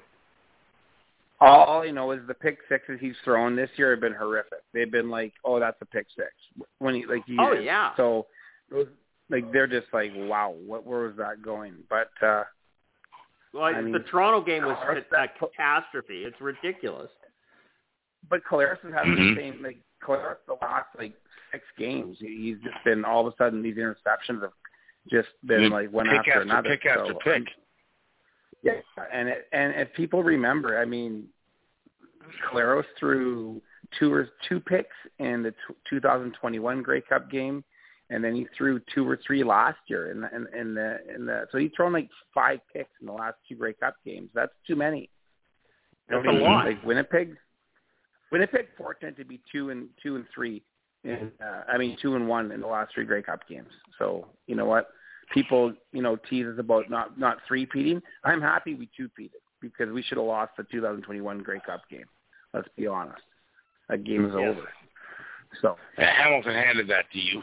All 1.41 1.85
you 1.85 1.93
know 1.93 2.11
is 2.11 2.21
the 2.27 2.35
pick 2.35 2.59
sixes 2.69 2.99
he's 3.01 3.15
thrown 3.25 3.55
this 3.55 3.71
year 3.77 3.91
have 3.93 4.01
been 4.01 4.15
horrific. 4.15 4.59
They've 4.75 4.91
been 4.91 5.09
like, 5.09 5.33
oh, 5.45 5.61
that's 5.61 5.77
a 5.81 5.87
pick 5.87 6.07
six. 6.17 6.31
When 6.79 6.95
he 6.95 7.07
like, 7.07 7.23
he, 7.27 7.37
oh 7.39 7.53
yeah. 7.53 7.95
So, 7.97 8.27
like, 9.31 9.53
they're 9.53 9.69
just 9.69 9.87
like, 9.93 10.11
wow, 10.15 10.55
what 10.67 10.85
where 10.85 11.01
was 11.01 11.17
that 11.19 11.43
going? 11.43 11.75
But 11.89 12.11
uh 12.23 12.43
well, 13.55 13.65
I 13.65 13.81
mean, 13.81 13.93
the 13.93 14.01
Toronto 14.01 14.45
game 14.45 14.65
was 14.65 14.77
a 15.17 15.27
catastrophe. 15.39 16.25
It's 16.25 16.41
ridiculous. 16.41 17.11
But 18.29 18.41
Collaros 18.45 18.81
has 18.83 18.93
had 18.93 19.05
mm-hmm. 19.05 19.35
the 19.35 19.41
same 19.41 19.63
like 19.63 19.79
Collaros 20.05 20.37
the 20.47 20.57
last 20.61 20.89
like 20.99 21.15
six 21.53 21.65
games. 21.79 22.19
He's 22.21 22.57
just 22.63 22.77
been 22.85 23.05
all 23.05 23.27
of 23.27 23.33
a 23.33 23.37
sudden 23.37 23.63
these 23.63 23.77
interceptions 23.77 24.43
have 24.43 24.53
just 25.11 25.29
been 25.45 25.71
like 25.71 25.93
one 25.93 26.09
after, 26.09 26.31
after 26.31 26.43
another. 26.43 26.71
Pick 26.71 26.87
after 26.87 27.13
so, 27.13 27.19
pick. 27.25 27.45
Yeah, 28.63 28.73
and 29.13 29.29
it, 29.29 29.47
and 29.53 29.73
if 29.77 29.93
people 29.95 30.23
remember, 30.23 30.79
I 30.79 30.85
mean, 30.85 31.27
Collaros 32.51 32.85
threw 32.99 33.63
two 33.99 34.13
or 34.13 34.29
two 34.49 34.61
picks 34.61 34.97
in 35.19 35.43
the 35.43 35.51
t- 35.51 35.75
2021 35.91 36.83
Grey 36.83 37.01
Cup 37.01 37.31
game, 37.31 37.65
and 38.11 38.23
then 38.23 38.35
he 38.35 38.47
threw 38.57 38.81
two 38.95 39.09
or 39.09 39.19
three 39.27 39.45
last 39.45 39.79
year 39.87 40.11
in 40.11 40.21
the 40.21 40.35
in, 40.35 40.47
in 40.59 40.75
the 40.75 40.99
in 41.15 41.27
the. 41.27 41.47
So 41.53 41.59
he's 41.59 41.71
thrown 41.77 41.93
like 41.93 42.09
five 42.35 42.59
picks 42.73 42.91
in 43.01 43.07
the 43.07 43.13
last 43.13 43.37
two 43.49 43.55
Grey 43.55 43.75
Cup 43.75 43.95
games. 44.05 44.31
That's 44.35 44.53
too 44.67 44.77
many. 44.77 45.09
That's 46.09 46.25
I 46.27 46.33
mean, 46.33 46.41
a 46.41 46.45
lot. 46.45 46.67
Like 46.67 46.85
Winnipeg, 46.85 47.37
Winnipeg 48.33 48.67
fortunate 48.77 49.17
to 49.19 49.25
be 49.25 49.41
two 49.51 49.71
and 49.71 49.89
two 50.03 50.17
and 50.17 50.25
three. 50.35 50.63
In, 51.05 51.33
uh, 51.41 51.63
I 51.73 51.79
mean, 51.79 51.97
two 52.03 52.17
and 52.17 52.29
one 52.29 52.51
in 52.53 52.61
the 52.61 52.67
last 52.67 52.93
three 52.95 53.05
Grey 53.05 53.23
Cup 53.23 53.49
games. 53.49 53.71
So 53.99 54.27
you 54.47 54.57
know 54.57 54.67
what? 54.67 54.89
people, 55.33 55.73
you 55.93 56.03
know, 56.03 56.17
tease 56.29 56.47
us 56.47 56.59
about 56.59 56.91
not 56.91 57.19
not 57.19 57.39
three 57.47 57.67
peating. 57.67 58.03
I'm 58.25 58.41
happy 58.41 58.75
we 58.75 58.89
two 58.97 59.11
peated 59.19 59.41
because 59.61 59.93
we 59.93 60.03
should 60.03 60.19
have 60.19 60.27
lost 60.27 60.53
the 60.57 60.65
2021 60.65 61.39
Grey 61.41 61.61
Cup 61.65 61.83
game. 61.91 62.07
Let's 62.55 62.69
be 62.77 62.87
honest. 62.87 63.23
That 63.89 64.05
game 64.05 64.27
is 64.27 64.33
yes. 64.37 64.49
over. 64.51 64.69
So 65.63 65.77
Hamilton 65.97 66.53
handed 66.53 66.89
that 66.89 67.11
to 67.13 67.19
you. 67.19 67.43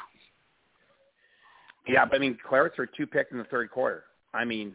Yeah, 1.87 2.05
but 2.05 2.15
I 2.15 2.19
mean, 2.19 2.37
Collaros 2.47 2.77
were 2.77 2.87
two 2.87 3.07
picks 3.07 3.31
in 3.31 3.37
the 3.37 3.43
third 3.45 3.69
quarter. 3.69 4.03
I 4.33 4.45
mean, 4.45 4.73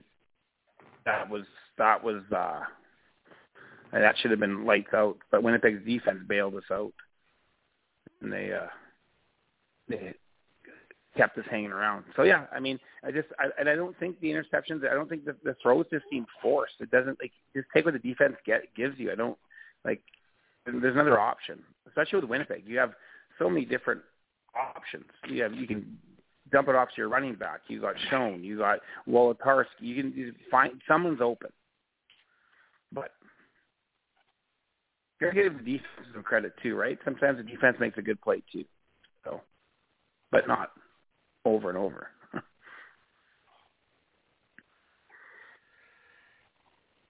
that 1.04 1.28
was 1.28 1.44
that 1.78 2.02
was 2.02 2.22
uh 2.34 2.60
that 3.92 4.16
should 4.18 4.30
have 4.30 4.40
been 4.40 4.64
lights 4.64 4.94
out. 4.94 5.18
But 5.30 5.42
Winnipeg's 5.42 5.84
defense 5.84 6.20
bailed 6.28 6.54
us 6.54 6.62
out, 6.70 6.92
and 8.20 8.32
they 8.32 8.52
uh 8.52 8.66
they 9.88 10.14
kept 11.16 11.36
us 11.38 11.44
hanging 11.50 11.72
around. 11.72 12.04
So 12.16 12.22
yeah, 12.22 12.46
I 12.52 12.60
mean, 12.60 12.78
I 13.04 13.10
just 13.10 13.28
I, 13.38 13.46
and 13.58 13.68
I 13.68 13.74
don't 13.74 13.98
think 13.98 14.20
the 14.20 14.28
interceptions. 14.28 14.88
I 14.88 14.94
don't 14.94 15.08
think 15.08 15.24
the, 15.24 15.36
the 15.44 15.56
throws 15.62 15.86
just 15.90 16.04
seem 16.10 16.26
forced. 16.40 16.74
It 16.80 16.90
doesn't 16.90 17.18
like 17.20 17.32
just 17.54 17.66
take 17.74 17.84
what 17.84 17.94
the 17.94 18.00
defense 18.00 18.36
get 18.46 18.62
gives 18.76 18.98
you. 18.98 19.10
I 19.12 19.14
don't 19.14 19.38
like. 19.84 20.00
There's 20.66 20.94
another 20.94 21.18
option, 21.18 21.60
especially 21.88 22.20
with 22.20 22.30
Winnipeg. 22.30 22.64
You 22.66 22.78
have 22.78 22.92
so 23.38 23.48
many 23.48 23.64
different 23.64 24.02
options. 24.54 25.06
You 25.28 25.42
have 25.42 25.54
you 25.54 25.66
can 25.66 25.98
dump 26.52 26.68
it 26.68 26.74
off 26.74 26.88
to 26.88 26.94
your 26.98 27.08
running 27.08 27.34
back. 27.34 27.62
You 27.68 27.80
got 27.80 27.94
Schoen. 28.08 28.44
You 28.44 28.58
got 28.58 28.80
Wolitarsky. 29.08 29.64
You 29.80 30.02
can 30.02 30.12
you 30.16 30.32
find 30.50 30.80
someone's 30.86 31.20
open, 31.20 31.50
You 35.20 35.26
gotta 35.28 35.42
give 35.42 35.58
the 35.58 35.64
defense 35.64 36.08
some 36.14 36.22
credit 36.22 36.54
too, 36.62 36.76
right? 36.76 36.98
Sometimes 37.04 37.36
the 37.38 37.44
defense 37.44 37.76
makes 37.78 37.98
a 37.98 38.02
good 38.02 38.20
play 38.20 38.42
too. 38.50 38.64
So, 39.24 39.42
but 40.32 40.48
not 40.48 40.70
over 41.44 41.68
and 41.68 41.76
over. 41.78 42.08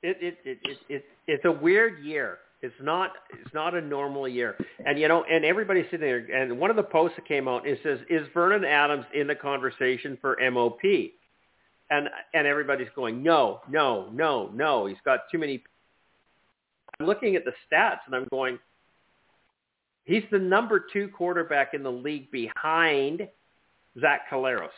it, 0.03 0.17
it, 0.21 0.39
it, 0.45 0.59
it, 0.65 0.79
it, 0.89 1.05
it's 1.27 1.45
a 1.45 1.53
weird 1.53 2.03
year. 2.03 2.39
It's 2.63 2.75
not 2.83 3.13
it's 3.33 3.55
not 3.55 3.75
a 3.75 3.81
normal 3.81 4.29
year. 4.29 4.57
And 4.85 4.99
you 4.99 5.09
know, 5.09 5.25
and 5.31 5.45
everybody's 5.45 5.87
sitting 5.87 6.01
there 6.01 6.19
and 6.19 6.59
one 6.59 6.69
of 6.69 6.77
the 6.77 6.83
posts 6.83 7.17
that 7.17 7.27
came 7.27 7.49
out 7.49 7.67
it 7.67 7.79
says, 7.83 8.01
Is 8.11 8.27
Vernon 8.35 8.65
Adams 8.65 9.07
in 9.15 9.27
the 9.27 9.35
conversation 9.35 10.19
for 10.21 10.37
MOP? 10.51 10.83
And 11.91 12.09
and 12.35 12.47
everybody's 12.47 12.89
going, 12.95 13.23
No, 13.23 13.61
no, 13.71 14.11
no, 14.13 14.51
no. 14.53 14.87
He's 14.87 14.99
got 15.05 15.21
too 15.33 15.39
many 15.39 15.63
I'm 17.01 17.07
looking 17.07 17.34
at 17.34 17.44
the 17.44 17.53
stats 17.70 18.01
and 18.07 18.14
I'm 18.14 18.28
going, 18.30 18.59
He's 20.11 20.24
the 20.32 20.38
number 20.40 20.84
two 20.92 21.09
quarterback 21.09 21.72
in 21.72 21.84
the 21.84 21.92
league 21.92 22.32
behind 22.32 23.28
Zach 24.01 24.22
Collaros. 24.28 24.68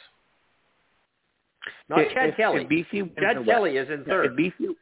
Not 1.89 2.01
if, 2.01 2.13
Chad 2.13 2.29
if, 2.31 2.37
Kelly. 2.37 2.67
If 2.69 2.69
BC 2.69 3.19
Chad 3.19 3.45
Kelly 3.47 3.75
West, 3.75 3.91
is 3.91 3.99
in 3.99 4.05
third. 4.05 4.39
If 4.39 4.53
BC, 4.53 4.75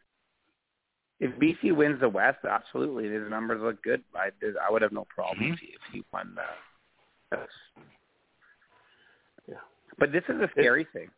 if 1.20 1.38
BC 1.38 1.76
wins 1.76 2.00
the 2.00 2.08
West, 2.08 2.38
absolutely, 2.50 3.08
his 3.08 3.30
numbers 3.30 3.60
look 3.62 3.80
good. 3.84 4.02
I 4.14 4.30
I 4.66 4.72
would 4.72 4.82
have 4.82 4.90
no 4.90 5.06
problem 5.14 5.38
mm-hmm. 5.38 5.52
if, 5.52 5.80
he, 5.92 6.02
won 6.12 6.34
that. 6.34 7.48
Yeah. 9.48 9.54
But 9.98 10.10
this 10.10 10.24
is 10.28 10.36
a 10.40 10.48
scary 10.52 10.86
thing. 10.92 11.10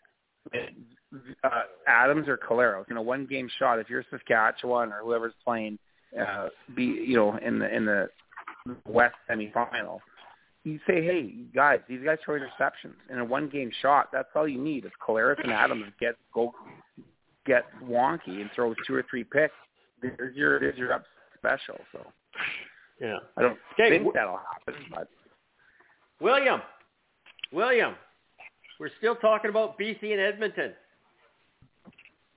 Uh, 1.45 1.49
Adams 1.87 2.29
or 2.29 2.37
Collaros, 2.37 2.85
you 2.89 2.95
know, 2.95 3.03
one 3.03 3.25
game 3.25 3.49
shot. 3.59 3.79
If 3.79 3.89
you're 3.89 4.05
Saskatchewan 4.11 4.93
or 4.93 5.01
whoever's 5.03 5.35
playing, 5.43 5.79
uh, 6.21 6.49
be 6.75 6.85
you 6.85 7.17
know 7.17 7.37
in 7.39 7.59
the 7.59 7.75
in 7.75 7.85
the 7.85 8.09
West 8.87 9.15
semifinal, 9.29 10.01
you 10.65 10.79
say, 10.87 11.03
hey, 11.05 11.35
guys, 11.55 11.81
these 11.89 12.01
guys 12.05 12.19
throw 12.25 12.39
interceptions 12.39 12.95
in 13.11 13.19
a 13.19 13.25
one-game 13.25 13.71
shot. 13.81 14.09
That's 14.13 14.29
all 14.35 14.47
you 14.47 14.61
need. 14.61 14.85
If 14.85 14.93
Collaros 15.07 15.43
and 15.43 15.53
Adams 15.53 15.87
get 15.99 16.17
go 16.33 16.55
get 17.47 17.65
wonky 17.85 18.41
and 18.41 18.51
throw 18.55 18.75
two 18.87 18.95
or 18.95 19.05
three 19.11 19.25
picks, 19.25 19.55
there's 20.01 20.37
your 20.37 20.61
there's 20.61 20.79
your 20.79 20.93
up 20.93 21.05
special. 21.37 21.79
So 21.93 22.07
yeah, 23.01 23.19
I 23.37 23.43
don't 23.43 23.59
okay. 23.75 23.99
think 23.99 24.15
that'll 24.15 24.39
happen. 24.39 24.81
But 24.91 25.09
William, 26.21 26.63
William, 27.53 27.95
we're 28.79 28.91
still 28.99 29.17
talking 29.17 29.51
about 29.51 29.79
BC 29.79 30.13
and 30.13 30.21
Edmonton. 30.21 30.73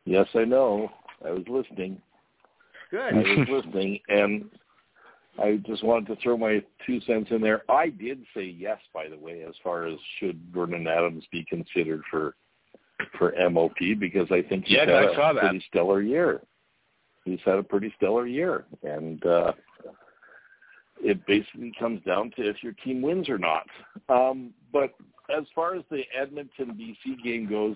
Yes, 0.06 0.28
I 0.34 0.46
know. 0.46 0.90
I 1.26 1.32
was 1.32 1.44
listening. 1.48 2.02
Good. 2.96 3.14
I 3.14 3.40
was 3.40 3.48
listening, 3.66 4.00
and 4.08 4.46
I 5.38 5.60
just 5.68 5.84
wanted 5.84 6.08
to 6.08 6.22
throw 6.22 6.38
my 6.38 6.64
two 6.86 7.02
cents 7.02 7.28
in 7.30 7.42
there. 7.42 7.70
I 7.70 7.90
did 7.90 8.24
say 8.34 8.46
yes, 8.46 8.80
by 8.94 9.10
the 9.10 9.18
way, 9.18 9.44
as 9.44 9.54
far 9.62 9.86
as 9.86 9.98
should 10.18 10.40
Vernon 10.54 10.88
Adams 10.88 11.26
be 11.30 11.44
considered 11.50 12.02
for 12.10 12.36
for 13.18 13.34
MOP 13.52 13.76
because 14.00 14.32
I 14.32 14.42
think 14.42 14.64
he's 14.64 14.78
yes, 14.78 14.88
had 14.88 14.96
I 14.96 15.12
a 15.12 15.16
saw 15.16 15.34
that. 15.34 15.42
pretty 15.42 15.66
stellar 15.68 16.02
year. 16.02 16.42
He's 17.26 17.40
had 17.44 17.56
a 17.56 17.64
pretty 17.64 17.94
stellar 17.98 18.28
year, 18.28 18.64
and 18.84 19.26
uh, 19.26 19.52
it 21.04 21.26
basically 21.28 21.74
comes 21.78 22.02
down 22.06 22.32
to 22.38 22.50
if 22.50 22.64
your 22.64 22.74
team 22.86 23.02
wins 23.02 23.28
or 23.28 23.38
not. 23.38 23.68
Um, 24.08 24.52
but 24.72 24.94
as 25.36 25.44
far 25.54 25.76
as 25.76 25.84
the 25.92 26.04
Edmonton 26.18 26.78
BC 26.80 27.22
game 27.22 27.50
goes, 27.50 27.76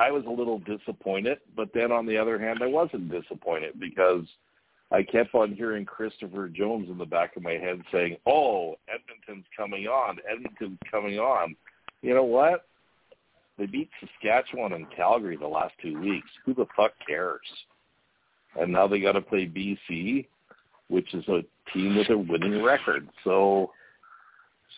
I 0.00 0.10
was 0.10 0.24
a 0.26 0.30
little 0.30 0.58
disappointed. 0.60 1.38
But 1.56 1.70
then 1.74 1.92
on 1.92 2.06
the 2.06 2.16
other 2.16 2.38
hand, 2.38 2.60
I 2.62 2.66
wasn't 2.66 3.10
disappointed 3.10 3.78
because– 3.78 4.24
I 4.92 5.02
kept 5.02 5.34
on 5.34 5.54
hearing 5.54 5.86
Christopher 5.86 6.48
Jones 6.48 6.90
in 6.90 6.98
the 6.98 7.06
back 7.06 7.36
of 7.36 7.42
my 7.42 7.52
head 7.52 7.80
saying, 7.90 8.18
"Oh, 8.26 8.76
Edmonton's 8.88 9.46
coming 9.56 9.86
on. 9.86 10.18
Edmonton's 10.30 10.78
coming 10.90 11.18
on." 11.18 11.56
You 12.02 12.14
know 12.14 12.24
what? 12.24 12.66
They 13.58 13.66
beat 13.66 13.88
Saskatchewan 14.00 14.74
and 14.74 14.90
Calgary 14.94 15.36
the 15.36 15.46
last 15.46 15.72
two 15.80 15.98
weeks. 15.98 16.28
Who 16.44 16.52
the 16.52 16.66
fuck 16.76 16.92
cares? 17.06 17.40
And 18.60 18.70
now 18.70 18.86
they 18.86 19.00
got 19.00 19.12
to 19.12 19.22
play 19.22 19.46
BC, 19.46 20.26
which 20.88 21.14
is 21.14 21.26
a 21.28 21.42
team 21.72 21.96
with 21.96 22.10
a 22.10 22.18
winning 22.18 22.62
record. 22.62 23.08
So, 23.24 23.72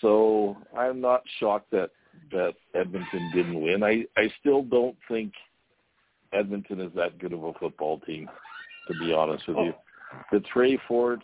so 0.00 0.56
I'm 0.76 1.00
not 1.00 1.22
shocked 1.40 1.72
that 1.72 1.90
that 2.30 2.54
Edmonton 2.74 3.30
didn't 3.34 3.60
win. 3.60 3.82
I 3.82 4.04
I 4.16 4.32
still 4.40 4.62
don't 4.62 4.96
think 5.08 5.32
Edmonton 6.32 6.80
is 6.80 6.92
that 6.96 7.18
good 7.18 7.32
of 7.32 7.44
a 7.44 7.52
football 7.54 8.00
team, 8.00 8.28
to 8.88 8.94
be 8.98 9.12
honest 9.12 9.46
with 9.48 9.58
you 9.58 9.74
the 10.32 10.40
Tre 10.40 10.78
Ford 10.86 11.22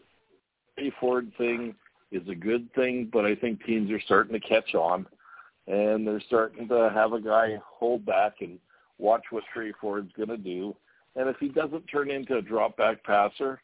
Tre 0.79 0.93
Ford 1.01 1.31
thing 1.37 1.75
is 2.11 2.27
a 2.29 2.35
good 2.35 2.73
thing, 2.75 3.09
but 3.13 3.25
I 3.25 3.35
think 3.35 3.65
teams 3.65 3.91
are 3.91 4.01
starting 4.01 4.33
to 4.33 4.41
catch 4.41 4.75
on, 4.75 5.07
and 5.67 6.07
they're 6.07 6.23
starting 6.27 6.69
to 6.69 6.91
have 6.93 7.13
a 7.13 7.21
guy 7.21 7.61
hold 7.65 8.05
back 8.05 8.37
and 8.41 8.59
watch 8.99 9.23
what 9.31 9.45
Tre 9.53 9.73
Ford's 9.81 10.13
going 10.17 10.29
to 10.29 10.37
do. 10.37 10.75
And 11.17 11.29
if 11.29 11.37
he 11.39 11.49
doesn't 11.49 11.87
turn 11.87 12.11
into 12.11 12.37
a 12.37 12.43
drop 12.43 12.77
back 12.77 13.05
passer, 13.05 13.61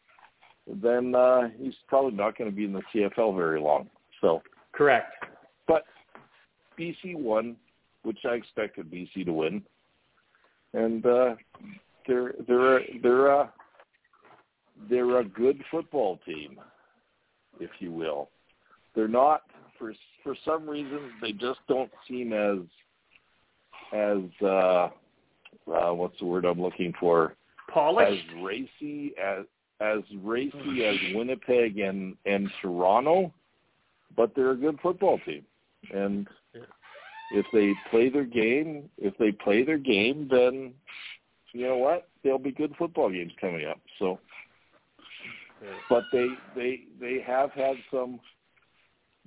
then 0.66 1.14
uh, 1.14 1.48
he's 1.60 1.74
probably 1.88 2.12
not 2.12 2.36
going 2.36 2.50
to 2.50 2.56
be 2.56 2.64
in 2.64 2.72
the 2.72 2.82
CFL 2.94 3.34
very 3.36 3.60
long. 3.60 3.88
So 4.20 4.42
correct. 4.72 5.12
But 5.66 5.84
BC 6.78 7.16
won, 7.16 7.56
which 8.02 8.18
I 8.24 8.34
expected 8.34 8.90
BC 8.90 9.24
to 9.26 9.32
win. 9.32 9.62
and 10.72 11.04
uh, 11.06 11.34
they're 12.06 12.34
they're 12.46 12.80
they're 13.02 13.28
a 13.28 13.52
they're 14.88 15.20
a 15.20 15.24
good 15.24 15.62
football 15.70 16.18
team, 16.26 16.60
if 17.60 17.70
you 17.78 17.90
will. 17.90 18.30
They're 18.94 19.08
not 19.08 19.42
for 19.78 19.92
for 20.22 20.36
some 20.44 20.68
reason 20.68 21.10
they 21.20 21.32
just 21.32 21.60
don't 21.68 21.90
seem 22.08 22.32
as 22.32 22.58
as 23.92 24.18
uh, 24.42 24.88
uh, 25.72 25.92
what's 25.92 26.18
the 26.18 26.26
word 26.26 26.44
I'm 26.44 26.60
looking 26.60 26.92
for? 26.98 27.34
Polished. 27.72 28.24
As 28.36 28.42
racy 28.42 29.14
as 29.22 29.44
as 29.80 30.00
racy 30.22 30.84
as 30.84 30.96
Winnipeg 31.14 31.78
and 31.78 32.16
and 32.24 32.50
Toronto, 32.62 33.32
but 34.16 34.34
they're 34.34 34.52
a 34.52 34.56
good 34.56 34.78
football 34.82 35.18
team. 35.24 35.44
And 35.92 36.26
if 37.30 37.46
they 37.52 37.74
play 37.90 38.08
their 38.08 38.24
game, 38.24 38.88
if 38.98 39.16
they 39.18 39.32
play 39.32 39.64
their 39.64 39.78
game, 39.78 40.28
then 40.30 40.74
you 41.52 41.66
know 41.66 41.76
what? 41.76 42.08
There'll 42.22 42.38
be 42.38 42.52
good 42.52 42.74
football 42.78 43.10
games 43.10 43.32
coming 43.40 43.66
up. 43.66 43.80
So, 43.98 44.18
but 45.88 46.04
they 46.12 46.28
they 46.54 46.80
they 47.00 47.20
have 47.26 47.50
had 47.52 47.76
some 47.90 48.20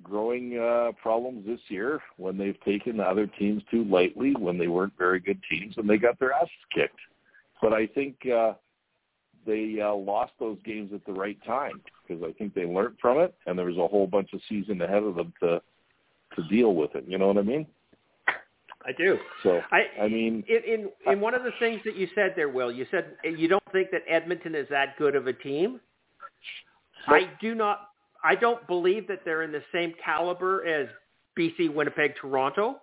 growing 0.04 0.58
uh, 0.58 0.92
problems 1.02 1.46
this 1.46 1.60
year 1.68 2.02
when 2.18 2.38
they've 2.38 2.60
taken 2.64 3.00
other 3.00 3.28
teams 3.28 3.62
too 3.70 3.84
lightly 3.84 4.34
when 4.38 4.58
they 4.58 4.68
weren't 4.68 4.94
very 4.98 5.20
good 5.20 5.40
teams 5.50 5.76
and 5.78 5.90
they 5.90 5.98
got 5.98 6.20
their 6.20 6.32
asses 6.32 6.50
kicked. 6.74 7.00
But 7.62 7.74
I 7.74 7.88
think 7.88 8.16
uh, 8.26 8.54
they 9.46 9.80
uh, 9.82 9.94
lost 9.94 10.34
those 10.40 10.58
games 10.64 10.92
at 10.94 11.06
the 11.06 11.12
right 11.12 11.38
time 11.46 11.82
because 12.08 12.24
I 12.24 12.32
think 12.34 12.54
they 12.54 12.66
learned 12.66 12.98
from 13.02 13.20
it 13.20 13.34
and 13.46 13.58
there 13.58 13.66
was 13.66 13.78
a 13.78 13.88
whole 13.88 14.08
bunch 14.08 14.34
of 14.34 14.40
season 14.48 14.82
ahead 14.82 15.04
of 15.04 15.16
them 15.16 15.34
to 15.42 15.62
to 16.36 16.44
deal 16.48 16.76
with 16.76 16.94
it. 16.96 17.06
You 17.08 17.18
know 17.18 17.28
what 17.28 17.40
I 17.40 17.42
mean? 17.42 17.66
I 18.86 18.92
do. 18.94 19.18
So 19.44 19.62
I, 19.72 20.04
I 20.04 20.08
mean, 20.08 20.44
in, 20.48 20.74
in 20.74 20.90
in 21.12 21.20
one 21.20 21.34
of 21.34 21.44
the 21.44 21.52
things 21.60 21.82
that 21.86 21.96
you 21.96 22.08
said 22.16 22.34
there, 22.36 22.50
Will, 22.50 22.72
you 22.72 22.86
said 22.90 23.18
eh, 23.26 23.30
you 23.30 23.48
don't 23.48 23.64
think 23.72 23.92
that 23.92 24.02
Edmonton 24.08 24.56
is 24.56 24.68
that 24.70 24.98
good 24.98 25.16
of 25.16 25.28
a 25.28 25.34
team. 25.34 25.80
I 27.08 27.30
do 27.42 27.56
not. 27.56 27.90
I 28.24 28.36
don't 28.36 28.66
believe 28.68 29.08
that 29.08 29.20
they're 29.26 29.44
in 29.44 29.52
the 29.52 29.64
same 29.74 29.94
caliber 30.04 30.66
as 30.66 30.88
BC, 31.38 31.74
Winnipeg, 31.74 32.14
Toronto. 32.20 32.78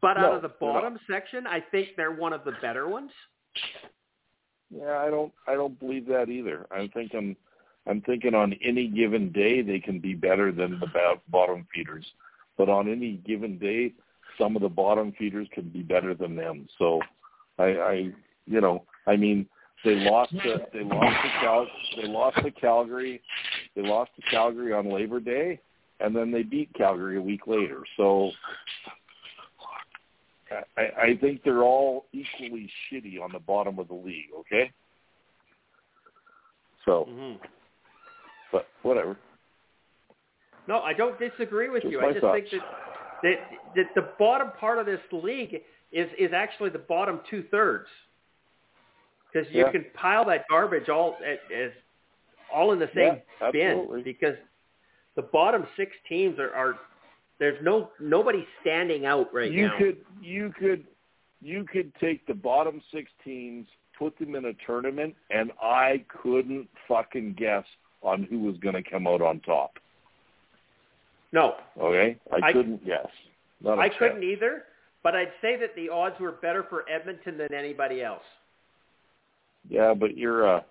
But 0.00 0.14
No, 0.14 0.26
out 0.26 0.34
of 0.36 0.42
the 0.42 0.48
bottom 0.48 0.98
section, 1.10 1.46
I 1.46 1.60
think 1.60 1.88
they're 1.96 2.12
one 2.12 2.32
of 2.32 2.44
the 2.44 2.52
better 2.62 2.88
ones. 2.88 3.10
Yeah, 4.70 4.98
I 4.98 5.10
don't 5.10 5.32
I 5.46 5.54
don't 5.54 5.78
believe 5.78 6.06
that 6.08 6.28
either. 6.28 6.66
I'm 6.70 6.88
thinking 6.90 7.36
I'm 7.86 8.00
thinking 8.02 8.34
on 8.34 8.54
any 8.64 8.88
given 8.88 9.30
day 9.32 9.62
they 9.62 9.78
can 9.78 9.98
be 9.98 10.14
better 10.14 10.52
than 10.52 10.80
the 10.80 10.88
bottom 11.30 11.66
feeders. 11.74 12.04
But 12.56 12.68
on 12.68 12.90
any 12.90 13.20
given 13.26 13.58
day 13.58 13.92
some 14.38 14.56
of 14.56 14.62
the 14.62 14.68
bottom 14.68 15.12
feeders 15.18 15.48
can 15.52 15.68
be 15.68 15.82
better 15.82 16.14
than 16.14 16.36
them. 16.36 16.68
So 16.78 17.00
I 17.58 17.64
I 17.64 17.94
you 18.46 18.60
know, 18.60 18.84
I 19.06 19.16
mean 19.16 19.46
they 19.84 19.94
lost 19.94 20.32
to 20.42 20.66
they 20.72 20.82
lost 20.82 21.16
to 21.22 21.30
Cal 21.40 21.66
they 21.96 22.08
lost 22.08 22.36
to 22.42 22.50
Calgary. 22.50 23.22
They 23.74 23.82
lost 23.82 24.12
to 24.16 24.22
Calgary 24.30 24.72
on 24.72 24.92
Labor 24.92 25.20
Day 25.20 25.60
and 26.00 26.14
then 26.14 26.30
they 26.30 26.42
beat 26.42 26.72
Calgary 26.74 27.16
a 27.16 27.22
week 27.22 27.46
later. 27.46 27.82
So 27.96 28.30
I, 30.76 30.82
I 31.00 31.18
think 31.20 31.42
they're 31.44 31.62
all 31.62 32.06
equally 32.12 32.70
shitty 32.90 33.20
on 33.20 33.32
the 33.32 33.38
bottom 33.38 33.78
of 33.78 33.88
the 33.88 33.94
league, 33.94 34.30
okay? 34.40 34.70
So, 36.84 37.06
Mm-hmm. 37.08 37.42
but 38.52 38.68
whatever. 38.82 39.16
No, 40.68 40.80
I 40.80 40.92
don't 40.92 41.18
disagree 41.18 41.68
with 41.68 41.82
Just 41.82 41.92
you. 41.92 42.00
I 42.00 42.12
just 42.12 42.20
thoughts. 42.20 42.38
think 42.50 42.62
that, 42.62 42.68
that 43.24 43.36
that 43.74 43.86
the 43.94 44.08
bottom 44.18 44.50
part 44.60 44.78
of 44.78 44.86
this 44.86 45.00
league 45.10 45.62
is 45.90 46.08
is 46.18 46.32
actually 46.32 46.70
the 46.70 46.78
bottom 46.78 47.20
two 47.28 47.42
thirds 47.50 47.88
because 49.32 49.52
you 49.52 49.64
Yeah. 49.64 49.72
can 49.72 49.86
pile 49.94 50.24
that 50.26 50.46
garbage 50.48 50.88
all 50.88 51.18
as, 51.24 51.72
all 52.52 52.72
in 52.72 52.78
the 52.78 52.90
same 52.94 53.20
Yeah, 53.40 53.50
bin 53.50 54.02
because 54.04 54.36
the 55.16 55.22
bottom 55.22 55.66
six 55.76 55.96
teams 56.08 56.38
are, 56.38 56.54
are 56.54 56.78
there's 57.38 57.60
no 57.62 57.90
nobody 57.98 58.46
standing 58.60 59.06
out 59.06 59.32
right 59.32 59.50
you 59.50 59.68
now. 59.68 59.78
could 59.78 60.04
you 60.20 60.52
could 60.52 60.86
you 61.40 61.64
could 61.64 61.94
take 61.96 62.26
the 62.26 62.34
bottom 62.34 62.80
six 62.92 63.10
teams, 63.24 63.66
put 63.98 64.16
them 64.18 64.34
in 64.34 64.46
a 64.46 64.54
tournament, 64.66 65.14
and 65.30 65.50
I 65.60 66.04
couldn't 66.08 66.68
fucking 66.86 67.34
guess 67.34 67.64
on 68.02 68.24
who 68.24 68.38
was 68.40 68.56
going 68.58 68.74
to 68.74 68.82
come 68.82 69.06
out 69.06 69.22
on 69.22 69.40
top. 69.40 69.78
No, 71.34 71.56
Okay, 71.78 72.16
I, 72.32 72.46
I- 72.46 72.52
couldn't 72.52 72.86
guess. 72.86 73.08
Not 73.60 73.78
I 73.78 73.88
chance. 73.88 73.98
couldn't 73.98 74.22
either. 74.22 74.64
But 75.02 75.14
I'd 75.14 75.32
say 75.42 75.56
that 75.60 75.74
the 75.76 75.90
odds 75.90 76.18
were 76.18 76.32
better 76.32 76.64
for 76.70 76.88
Edmonton 76.88 77.36
than 77.36 77.52
anybody 77.52 78.02
else. 78.02 78.22
Yeah, 79.68 79.92
but 79.92 80.16
you're 80.16 80.46
a 80.46 80.64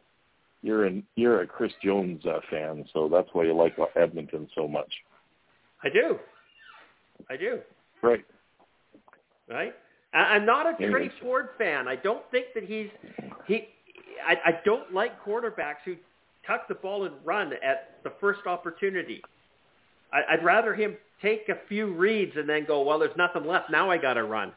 you're 0.64 0.88
a 0.88 1.02
you're 1.16 1.42
a 1.42 1.48
Chris 1.48 1.72
Jones 1.84 2.26
uh, 2.26 2.40
fan, 2.50 2.86
so 2.94 3.08
that's 3.10 3.28
why 3.34 3.44
you 3.44 3.54
like 3.54 3.76
Edmonton 3.96 4.48
so 4.56 4.68
much, 4.68 4.92
I 5.84 5.90
do, 5.90 6.18
I 7.30 7.36
do. 7.38 7.60
right? 8.02 8.24
right? 9.50 9.74
I, 10.14 10.18
I'm 10.18 10.46
not 10.46 10.66
a 10.66 10.76
Tre. 10.90 11.12
Ford 11.22 11.50
fan. 11.60 11.88
I 11.88 11.96
don't 11.96 12.24
think 12.32 12.48
that 12.56 12.64
he's 12.64 12.90
he. 13.46 13.68
I, 14.26 14.36
I 14.46 14.60
don't 14.66 14.94
like 14.94 15.24
quarterbacks 15.24 15.84
who 15.86 15.96
tuck 16.48 16.68
the 16.68 16.76
ball 16.76 17.06
and 17.06 17.14
run 17.24 17.54
at 17.64 17.98
the 18.04 18.14
first 18.20 18.48
opportunity. 18.48 19.22
I, 20.14 20.34
I'd 20.34 20.44
rather 20.46 20.74
him 20.76 20.96
take 21.22 21.50
a 21.50 21.56
few 21.68 21.88
reads 21.94 22.34
and 22.38 22.48
then 22.48 22.66
go, 22.66 22.82
well, 22.84 23.00
there's 23.00 23.16
nothing 23.18 23.46
left. 23.46 23.70
Now 23.72 23.90
I 23.90 23.98
got 23.98 24.14
to 24.16 24.24
run, 24.24 24.52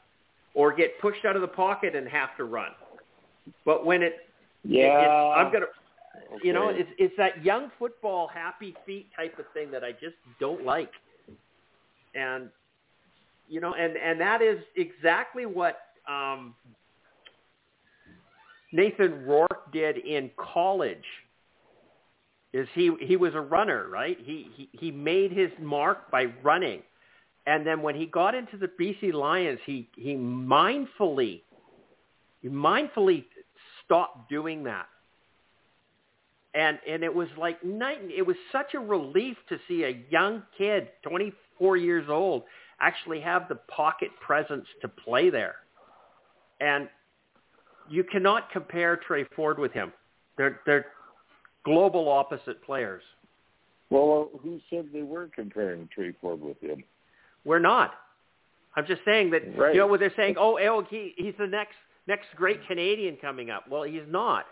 or 0.55 0.73
get 0.75 1.01
pushed 1.01 1.25
out 1.25 1.35
of 1.37 1.43
the 1.43 1.49
pocket 1.49 1.95
and 1.97 2.07
have 2.09 2.37
to 2.37 2.45
run. 2.45 2.71
But 3.65 3.87
when 3.87 4.03
it, 4.03 4.07
it- 4.07 4.21
Yeah, 4.65 5.01
it, 5.01 5.37
I'm 5.37 5.53
gonna, 5.53 5.67
you 6.43 6.53
know, 6.53 6.69
it's 6.71 6.91
it's 6.99 7.15
that 7.17 7.45
young 7.45 7.71
football 7.79 8.29
happy 8.29 8.75
feet 8.85 9.07
type 9.17 9.39
of 9.39 9.45
thing 9.55 9.71
that 9.71 9.85
I 9.85 9.93
just 9.93 10.17
don't 10.41 10.65
like. 10.65 10.91
And 12.15 12.51
you 13.49 13.61
know, 13.61 13.75
and 13.75 13.97
and 13.97 14.21
that 14.21 14.43
is 14.43 14.59
exactly 14.77 15.47
what 15.47 15.79
um, 16.09 16.55
Nathan 18.73 19.25
Rourke 19.25 19.71
did 19.73 19.99
in 19.99 20.31
college. 20.37 21.05
Is 22.57 22.69
he 22.75 22.91
he 23.01 23.17
was 23.17 23.35
a 23.35 23.41
runner, 23.41 23.87
right? 23.91 24.17
He 24.19 24.49
he 24.55 24.69
he 24.73 24.91
made 24.91 25.31
his 25.31 25.51
mark 25.61 26.11
by 26.11 26.27
running, 26.43 26.83
and 27.47 27.67
then 27.67 27.83
when 27.83 27.95
he 27.95 28.07
got 28.07 28.35
into 28.35 28.57
the 28.57 28.69
BC 28.81 29.13
Lions, 29.13 29.59
he 29.67 29.91
he 29.95 30.15
mindfully 30.15 31.43
he 32.41 32.49
mindfully 32.49 33.25
stopped 33.85 34.31
doing 34.31 34.65
that. 34.65 34.87
And 36.55 36.79
and 36.89 37.05
it 37.05 37.15
was 37.15 37.29
like 37.37 37.63
night. 37.63 37.99
It 38.17 38.27
was 38.27 38.37
such 38.53 38.73
a 38.73 38.79
relief 38.79 39.37
to 39.51 39.59
see 39.69 39.85
a 39.85 40.05
young 40.11 40.43
kid, 40.57 40.89
24 41.03 41.77
years 41.77 42.07
old, 42.09 42.45
actually 42.81 43.21
have 43.21 43.49
the 43.49 43.57
pocket 43.57 44.09
presence 44.25 44.67
to 44.81 44.89
play 44.89 45.29
there. 45.29 45.57
And 46.61 46.89
you 47.91 48.03
cannot 48.03 48.51
compare 48.51 48.97
Tre 48.97 49.25
Ford 49.37 49.59
with 49.59 49.73
him. 49.73 49.93
They're 50.39 50.61
they're 50.65 50.87
global 51.67 52.09
opposite 52.09 52.63
players. 52.65 53.03
Well, 53.91 54.31
who 54.43 54.59
said 54.71 54.87
they 54.93 55.03
were 55.03 55.29
comparing 55.35 55.89
Tre 55.95 56.13
Ford 56.21 56.41
with 56.41 56.59
him? 56.61 56.83
We're 57.45 57.59
not. 57.59 57.93
I'm 58.77 58.87
just 58.87 59.03
saying 59.05 59.31
that 59.31 59.43
Right. 59.57 59.75
you 59.75 59.81
know 59.81 59.87
when 59.87 60.01
they're 60.01 60.15
saying, 60.17 60.37
"Oh, 60.39 60.59
oh 60.59 60.83
he 60.83 61.13
he's 61.17 61.35
the 61.39 61.47
next 61.47 61.77
next 62.07 62.27
great 62.37 62.67
Canadian 62.67 63.17
coming 63.17 63.51
up." 63.51 63.69
Well, 63.69 63.83
he's 63.85 64.07
not. 64.09 64.47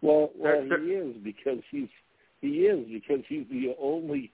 Well, 0.00 0.30
well, 0.34 0.52
They're- 0.60 0.68
they're- 0.68 0.78
he 0.80 0.92
is 0.94 1.16
because 1.22 1.60
he's 1.70 1.88
he 2.40 2.66
is 2.66 2.86
because 2.88 3.24
he's 3.28 3.46
the 3.48 3.74
only 3.78 4.30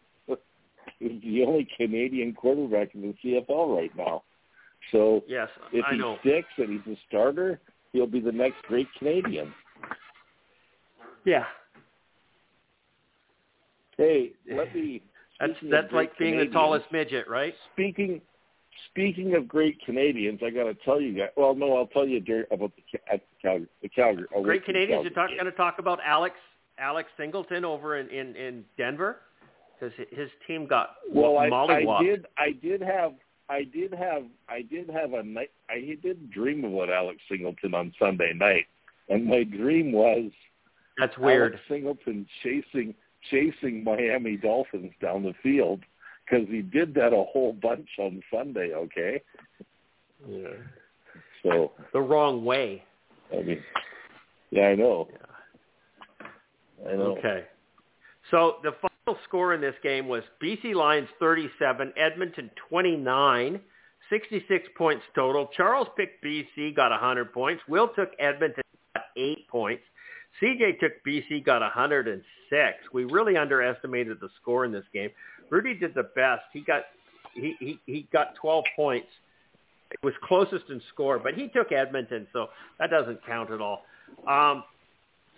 he's 0.98 1.20
the 1.22 1.44
only 1.44 1.64
Canadian 1.76 2.32
quarterback 2.34 2.94
in 2.94 3.02
the 3.02 3.14
CFL 3.22 3.76
right 3.76 3.94
now. 3.96 4.22
So 4.92 5.22
Yes, 5.26 5.50
if 5.72 5.84
I 5.84 5.92
he 5.92 5.98
know. 5.98 6.16
sticks 6.20 6.48
and 6.56 6.70
he's 6.80 6.96
a 6.96 6.98
starter, 7.08 7.60
he'll 7.92 8.06
be 8.06 8.20
the 8.20 8.32
next 8.32 8.62
great 8.62 8.88
Canadian. 8.98 9.52
Yeah, 11.28 11.44
Hey, 13.98 14.32
let 14.50 14.74
me. 14.74 15.02
that's 15.40 15.52
that's 15.70 15.92
like 15.92 16.16
being 16.18 16.38
the 16.38 16.46
tallest 16.46 16.86
midget, 16.90 17.28
right? 17.28 17.52
Speaking 17.74 18.22
speaking 18.90 19.34
of 19.34 19.46
great 19.46 19.78
Canadians, 19.84 20.40
I 20.42 20.50
got 20.50 20.64
to 20.64 20.74
tell 20.84 21.00
you 21.00 21.18
guys. 21.18 21.28
Well, 21.36 21.54
no, 21.54 21.76
I'll 21.76 21.86
tell 21.88 22.06
you 22.06 22.20
dur- 22.20 22.46
about 22.50 22.72
the 22.76 23.12
at 23.12 23.20
Calgary. 23.42 23.66
The 23.82 23.88
Calgary. 23.90 24.26
I 24.34 24.40
Great 24.40 24.46
went 24.46 24.66
to 24.66 24.72
the 24.72 24.72
Canadians. 24.72 25.04
You're 25.04 25.12
Calgary 25.12 25.36
talk, 25.36 25.44
going 25.44 25.52
to 25.52 25.58
talk 25.58 25.78
about 25.78 25.98
Alex 26.06 26.36
Alex 26.78 27.10
Singleton 27.18 27.64
over 27.64 27.98
in 27.98 28.08
in, 28.08 28.36
in 28.36 28.64
Denver 28.78 29.18
because 29.78 29.94
his 30.10 30.30
team 30.46 30.66
got 30.66 30.94
Well, 31.12 31.36
I, 31.36 31.48
I 31.48 32.02
did. 32.02 32.26
I 32.38 32.52
did 32.62 32.80
have. 32.80 33.12
I 33.50 33.64
did 33.64 33.92
have. 33.92 34.24
I 34.48 34.62
did 34.62 34.88
have 34.90 35.12
a 35.12 35.22
night. 35.22 35.50
I 35.68 35.98
did 36.02 36.30
dream 36.30 36.64
about 36.64 36.90
Alex 36.90 37.18
Singleton 37.28 37.74
on 37.74 37.92
Sunday 37.98 38.32
night, 38.32 38.66
and 39.08 39.26
my 39.26 39.42
dream 39.42 39.90
was 39.92 40.30
That's 40.98 41.16
weird. 41.18 41.52
Alex 41.52 41.64
Singleton 41.68 42.26
chasing 42.42 42.94
chasing 43.30 43.84
Miami 43.84 44.36
Dolphins 44.36 44.92
down 45.00 45.22
the 45.22 45.34
field 45.42 45.80
because 46.24 46.46
he 46.48 46.62
did 46.62 46.94
that 46.94 47.12
a 47.12 47.24
whole 47.32 47.52
bunch 47.60 47.88
on 47.98 48.22
Sunday. 48.32 48.72
Okay. 48.74 49.22
Yeah. 50.28 50.48
So 51.42 51.72
the 51.92 52.00
wrong 52.00 52.44
way. 52.44 52.82
I 53.32 53.42
mean, 53.42 53.62
yeah, 54.50 54.68
I 54.68 54.74
know. 54.74 55.08
I 56.88 56.92
know. 56.92 57.16
Okay. 57.18 57.44
So 58.30 58.56
the 58.62 58.72
final 58.72 59.20
score 59.24 59.54
in 59.54 59.60
this 59.60 59.74
game 59.82 60.08
was 60.08 60.22
BC 60.42 60.74
Lions 60.74 61.08
37, 61.18 61.92
Edmonton 61.96 62.50
29, 62.68 63.60
66 64.10 64.68
points 64.76 65.02
total. 65.14 65.48
Charles 65.56 65.88
picked 65.96 66.24
BC, 66.24 66.76
got 66.76 66.90
100 66.90 67.32
points. 67.32 67.62
Will 67.68 67.88
took 67.88 68.10
Edmonton, 68.18 68.62
got 68.94 69.04
8 69.16 69.48
points. 69.48 69.82
CJ 70.42 70.80
took 70.80 70.92
BC, 71.06 71.44
got 71.44 71.60
106. 71.60 72.78
We 72.92 73.04
really 73.04 73.36
underestimated 73.36 74.18
the 74.20 74.28
score 74.40 74.64
in 74.64 74.72
this 74.72 74.84
game. 74.92 75.10
Rudy 75.50 75.74
did 75.74 75.94
the 75.94 76.04
best. 76.14 76.42
He 76.52 76.60
got 76.60 76.84
he, 77.34 77.54
he, 77.60 77.78
he 77.86 78.08
got 78.12 78.34
12 78.36 78.64
points. 78.74 79.08
It 79.90 79.98
was 80.02 80.14
closest 80.22 80.64
in 80.70 80.82
score, 80.92 81.18
but 81.18 81.34
he 81.34 81.48
took 81.48 81.72
Edmonton, 81.72 82.26
so 82.32 82.48
that 82.78 82.90
doesn't 82.90 83.24
count 83.24 83.50
at 83.50 83.60
all. 83.60 83.84
Um, 84.26 84.64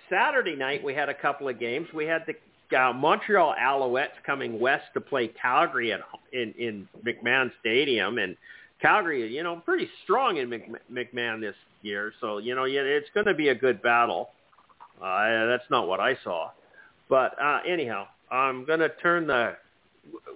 Saturday 0.08 0.56
night, 0.56 0.82
we 0.82 0.94
had 0.94 1.08
a 1.08 1.14
couple 1.14 1.48
of 1.48 1.60
games. 1.60 1.86
We 1.94 2.04
had 2.04 2.24
the 2.26 2.34
uh, 2.76 2.92
Montreal 2.92 3.54
Alouettes 3.60 4.22
coming 4.26 4.58
west 4.58 4.84
to 4.94 5.00
play 5.00 5.28
Calgary 5.28 5.92
at, 5.92 6.00
in, 6.32 6.52
in 6.58 6.88
McMahon 7.06 7.50
Stadium, 7.60 8.18
and 8.18 8.36
Calgary, 8.80 9.32
you 9.32 9.42
know, 9.42 9.56
pretty 9.56 9.88
strong 10.02 10.38
in 10.38 10.48
McMahon 10.90 11.40
this 11.40 11.54
year, 11.82 12.12
so 12.20 12.38
you 12.38 12.54
know, 12.54 12.64
it's 12.66 13.08
going 13.14 13.26
to 13.26 13.34
be 13.34 13.48
a 13.48 13.54
good 13.54 13.82
battle. 13.82 14.30
Uh, 15.02 15.46
that's 15.46 15.68
not 15.70 15.88
what 15.88 16.00
I 16.00 16.16
saw, 16.22 16.50
but 17.08 17.40
uh, 17.42 17.60
anyhow, 17.66 18.06
I'm 18.30 18.64
going 18.64 18.80
to 18.80 18.90
turn 19.02 19.26
the 19.26 19.56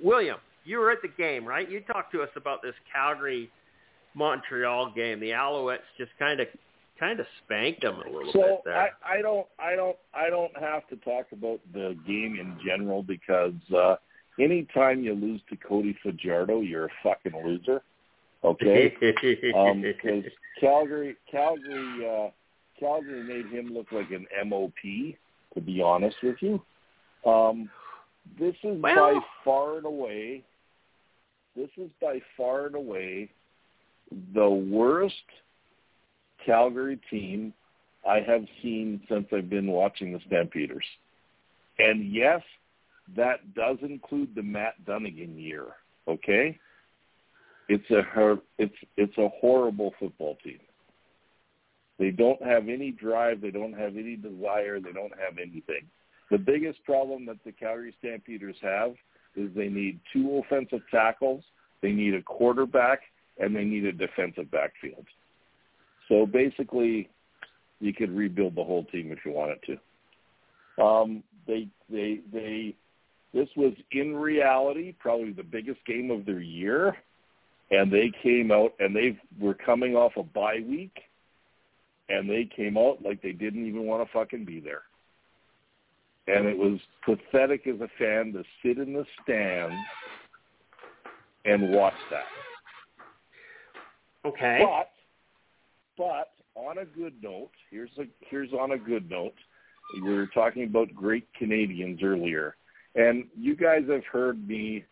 William. 0.03 0.39
You 0.65 0.79
were 0.79 0.91
at 0.91 1.03
the 1.03 1.09
game, 1.09 1.45
right? 1.45 1.71
You 1.71 1.81
talked 1.81 2.13
to 2.13 2.23
us 2.23 2.31
about 2.37 2.63
this 2.63 2.75
Calgary 2.93 3.51
Montreal 4.15 4.93
game. 4.95 5.21
The 5.21 5.31
Alouettes 5.31 5.81
just 5.99 6.13
kind 6.19 6.41
of 6.41 6.47
kind 6.99 7.21
of 7.21 7.27
spanked 7.45 7.83
them 7.83 7.97
a 7.97 8.11
little 8.11 8.33
so 8.33 8.41
bit 8.41 8.61
there. 8.65 8.77
I, 8.77 9.19
I 9.19 9.23
don't 9.23 9.47
I 9.59 9.75
don't 9.75 9.97
I 10.15 10.31
don't 10.31 10.57
have 10.59 10.87
to 10.89 10.97
talk 10.97 11.27
about 11.33 11.61
the 11.73 11.97
game 12.07 12.39
in 12.41 12.57
general 12.65 13.03
because 13.03 13.53
uh 13.77 13.97
anytime 14.41 15.03
you 15.03 15.15
lose 15.15 15.41
to 15.51 15.57
Cody 15.57 15.97
Fajardo, 16.03 16.61
you're 16.61 16.87
a 16.87 16.91
fucking 17.03 17.33
loser. 17.45 17.83
Okay? 18.45 18.95
um 19.57 19.83
because 19.83 20.25
Calgary 20.61 21.17
Calgary 21.31 22.07
uh 22.07 22.31
Calgary 22.79 23.23
made 23.23 23.47
him 23.47 23.73
look 23.73 23.93
like 23.93 24.11
an 24.11 24.27
MOP, 24.47 25.17
to 25.55 25.61
be 25.61 25.81
honest 25.81 26.17
with 26.23 26.37
you. 26.41 26.63
Um 27.25 27.71
this 28.39 28.55
is 28.63 28.81
Well- 28.81 29.15
by 29.15 29.21
far 29.45 29.77
and 29.77 29.87
away 29.87 30.43
this 31.57 31.71
is 31.77 31.91
by 32.01 32.21
far 32.37 32.67
and 32.67 32.75
away 32.75 33.31
the 34.35 34.49
worst 34.49 35.15
Calgary 36.45 36.99
team 37.11 37.55
I 38.07 38.21
have 38.21 38.45
seen 38.61 39.01
since 39.09 39.27
I've 39.33 39.49
been 39.49 39.69
watching 39.69 40.13
the 40.13 40.21
Stampeders. 40.27 40.85
And 41.79 42.13
yes, 42.13 42.43
that 43.17 43.55
does 43.55 43.79
include 43.83 44.35
the 44.35 44.43
Matt 44.43 44.85
Dunnigan 44.85 45.39
year. 45.39 45.67
Okay, 46.07 46.59
it's 47.69 47.89
a 47.91 48.39
it's 48.59 48.75
it's 48.97 49.17
a 49.19 49.29
horrible 49.41 49.95
football 49.99 50.37
team. 50.45 50.61
They 51.99 52.11
don't 52.11 52.43
have 52.43 52.69
any 52.69 52.91
drive. 52.91 53.41
They 53.41 53.51
don't 53.51 53.73
have 53.73 53.97
any 53.97 54.17
desire. 54.17 54.81
They 54.81 54.93
don't 54.93 55.13
have 55.19 55.39
anything. 55.39 55.87
The 56.31 56.39
biggest 56.39 56.83
problem 56.85 57.27
that 57.27 57.43
the 57.45 57.53
Calgary 57.53 57.95
Stampeders 57.99 58.57
have 58.63 58.95
is 59.37 59.51
they 59.55 59.69
need 59.69 60.01
two 60.13 60.43
offensive 60.45 60.81
tackles, 60.91 61.43
they 61.83 61.93
need 61.93 62.15
a 62.15 62.23
quarterback, 62.23 63.01
and 63.39 63.55
they 63.55 63.65
need 63.65 63.85
a 63.85 63.93
defensive 63.93 64.51
backfield. 64.51 65.05
So 66.09 66.27
basically, 66.27 67.09
you 67.81 67.93
could 67.93 68.11
rebuild 68.11 68.55
the 68.55 68.65
whole 68.65 68.85
team 68.85 69.13
if 69.13 69.19
you 69.25 69.33
wanted 69.33 69.59
to. 69.67 70.83
Um, 70.83 71.23
they 71.47 71.69
they 71.91 72.21
they 72.33 72.75
this 73.33 73.49
was 73.57 73.75
in 73.93 74.15
reality 74.17 74.95
probably 74.99 75.33
the 75.33 75.43
biggest 75.43 75.85
game 75.87 76.11
of 76.11 76.25
their 76.25 76.41
year, 76.41 76.97
and 77.71 77.93
they 77.93 78.11
came 78.23 78.51
out 78.51 78.75
and 78.79 78.95
they 78.95 79.19
were 79.39 79.55
coming 79.55 79.95
off 79.95 80.13
a 80.17 80.23
bye 80.23 80.63
week, 80.67 80.97
and 82.09 82.29
they 82.29 82.49
came 82.55 82.77
out 82.77 82.99
like 83.03 83.23
they 83.23 83.33
didn't 83.33 83.67
even 83.67 83.85
want 83.85 84.07
to 84.07 84.13
fucking 84.13 84.45
be 84.45 84.61
there. 84.61 84.83
And 86.27 86.47
it 86.47 86.57
was 86.57 86.79
pathetic 87.05 87.67
as 87.67 87.81
a 87.81 87.89
fan 87.99 88.33
to 88.33 88.43
sit 88.63 88.79
in 88.79 88.95
the 88.95 89.05
stands 89.23 89.77
and 91.45 91.71
watch 91.71 91.95
that. 92.11 92.25
okay. 94.29 94.61
But 94.63 94.91
but 95.97 96.31
on 96.55 96.79
a 96.79 96.85
good 96.85 97.15
note, 97.23 97.51
here's 97.71 97.91
a 97.99 98.05
here's 98.21 98.53
on 98.53 98.73
a 98.73 98.79
good 98.79 99.11
note. 99.11 99.35
We 100.03 100.15
were 100.15 100.27
talking 100.29 100.65
about 100.65 100.95
great 100.95 101.29
Canadians 101.39 102.01
earlier, 102.03 102.57
and 102.95 103.25
you 103.37 103.55
guys 103.55 103.83
have 103.91 104.05
heard 104.11 104.49
me 104.49 104.85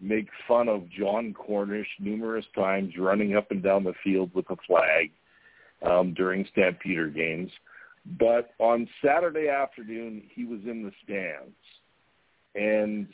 make 0.00 0.28
fun 0.46 0.68
of 0.68 0.88
Jon 0.90 1.34
Cornish 1.34 1.88
numerous 1.98 2.44
times 2.54 2.92
running 2.98 3.36
up 3.36 3.50
and 3.50 3.62
down 3.62 3.84
the 3.84 3.94
field 4.04 4.30
with 4.34 4.48
a 4.50 4.56
flag 4.66 5.10
um, 5.82 6.14
during 6.14 6.46
Stampeder 6.52 7.08
games. 7.08 7.50
But 8.18 8.50
on 8.58 8.88
Saturday 9.04 9.48
afternoon, 9.48 10.22
he 10.34 10.44
was 10.44 10.60
in 10.64 10.82
the 10.82 10.92
stands, 11.04 11.56
and 12.54 13.06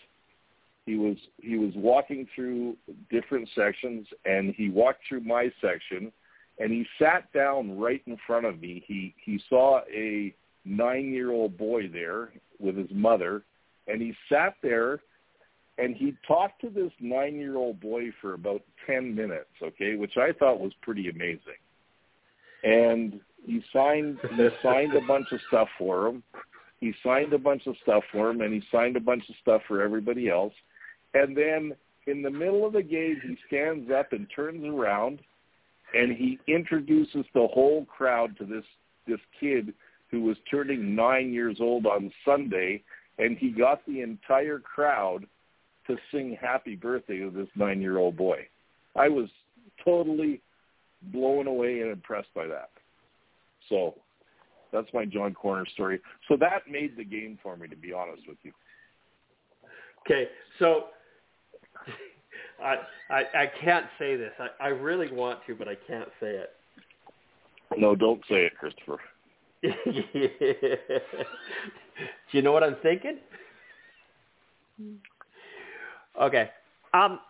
he 0.87 0.97
was 0.97 1.17
he 1.39 1.57
was 1.57 1.73
walking 1.75 2.29
through 2.35 2.77
different 3.11 3.49
sections, 3.55 4.07
and 4.25 4.55
he 4.55 4.69
walked 4.69 5.01
through 5.09 5.21
my 5.21 5.51
section 5.61 6.13
and 6.59 6.71
he 6.73 6.87
sat 6.99 7.33
down 7.33 7.79
right 7.79 8.03
in 8.07 8.17
front 8.27 8.47
of 8.47 8.61
me. 8.61 8.85
He 8.87 9.15
he 9.25 9.41
saw 9.49 9.81
a 9.93 10.35
nine-year-old 10.65 11.57
boy 11.59 11.89
there 11.89 12.33
with 12.59 12.77
his 12.77 12.91
mother, 12.93 13.43
and 13.87 14.01
he 14.01 14.15
sat 14.29 14.55
there 14.63 15.01
and 15.77 15.97
he 15.97 16.15
talked 16.27 16.61
to 16.61 16.71
this 16.71 16.93
nine-year-old 17.01 17.81
boy 17.81 18.05
for 18.21 18.35
about 18.35 18.63
ten 18.87 19.15
minutes. 19.15 19.51
Okay, 19.63 19.97
which 19.97 20.17
I 20.17 20.33
thought 20.33 20.61
was 20.61 20.73
pretty 20.83 21.09
amazing. 21.09 21.61
And 22.65 23.21
he 23.45 23.63
signed 23.73 24.19
he 24.37 24.49
signed 24.63 24.95
a 24.95 25.07
bunch 25.07 25.27
of 25.33 25.41
stuff 25.49 25.69
for 25.79 26.09
him. 26.09 26.23
He 26.81 26.93
signed 27.05 27.33
a 27.33 27.39
bunch 27.39 27.67
of 27.67 27.77
stuff 27.83 28.03
for 28.11 28.31
him, 28.31 28.41
and 28.41 28.53
he 28.53 28.63
signed 28.73 28.97
a 28.97 29.01
bunch 29.01 29.29
of 29.29 29.35
stuff 29.41 29.63
for 29.69 29.83
everybody 29.83 30.29
else. 30.29 30.53
And 31.15 31.37
then 31.37 31.75
in 32.07 32.23
the 32.23 32.31
middle 32.31 32.67
of 32.67 32.73
the 32.73 32.83
game, 32.83 33.21
he 33.23 33.37
stands 33.47 33.91
up 33.91 34.13
and 34.13 34.27
turns 34.35 34.65
around 34.65 35.21
and 35.95 36.17
he 36.17 36.39
introduces 36.49 37.25
the 37.35 37.47
whole 37.53 37.85
crowd 37.85 38.37
to 38.39 38.45
this 38.45 38.65
this 39.07 39.21
kid 39.39 39.73
who 40.11 40.23
was 40.23 40.37
turning 40.51 40.95
nine 40.95 41.33
years 41.33 41.59
old 41.61 41.87
on 41.87 42.13
Sunday, 42.25 42.83
and 43.19 43.37
he 43.37 43.51
got 43.51 43.85
the 43.87 44.01
entire 44.01 44.59
crowd 44.59 45.27
to 45.87 45.97
sing 46.11 46.37
happy 46.41 46.75
birthday 46.75 47.19
to 47.19 47.31
this 47.31 47.49
nine 47.55 47.81
year 47.81 47.99
old 47.99 48.17
boy. 48.17 48.47
I 48.97 49.09
was 49.09 49.29
totally 49.85 50.41
blown 51.13 51.47
away 51.47 51.81
and 51.81 51.91
impressed 51.91 52.33
by 52.35 52.47
that. 52.47 52.71
So 53.69 53.95
that's 54.73 54.89
my 54.93 55.05
Jon 55.05 55.35
Cornish 55.35 55.73
story. 55.73 56.01
So 56.29 56.37
that 56.39 56.63
made 56.71 56.97
the 56.97 57.05
game 57.05 57.39
for 57.43 57.57
me, 57.57 57.69
to 57.69 57.77
be 57.77 57.93
honest 57.93 58.23
with 58.29 58.39
you. 58.43 58.53
Okay, 60.07 60.29
so 60.59 60.87
I, 62.63 62.77
I 63.11 63.23
I 63.43 63.51
can't 63.63 63.87
say 63.99 64.17
this. 64.17 64.33
I, 64.39 64.67
I 64.67 64.69
really 64.69 65.11
want 65.13 65.41
to, 65.47 65.55
but 65.55 65.69
I 65.69 65.77
can't 65.87 66.11
say 66.21 66.31
it. 66.31 66.51
No, 67.77 67.95
don't 67.95 68.21
say 68.29 68.45
it, 68.47 68.53
Christopher. 68.59 68.99
Do 69.63 69.71
you 72.33 72.43
know 72.43 72.53
what 72.53 72.63
I'm 72.63 72.77
thinking? 72.83 73.19
Okay. 76.21 76.51
Um, 76.93 77.21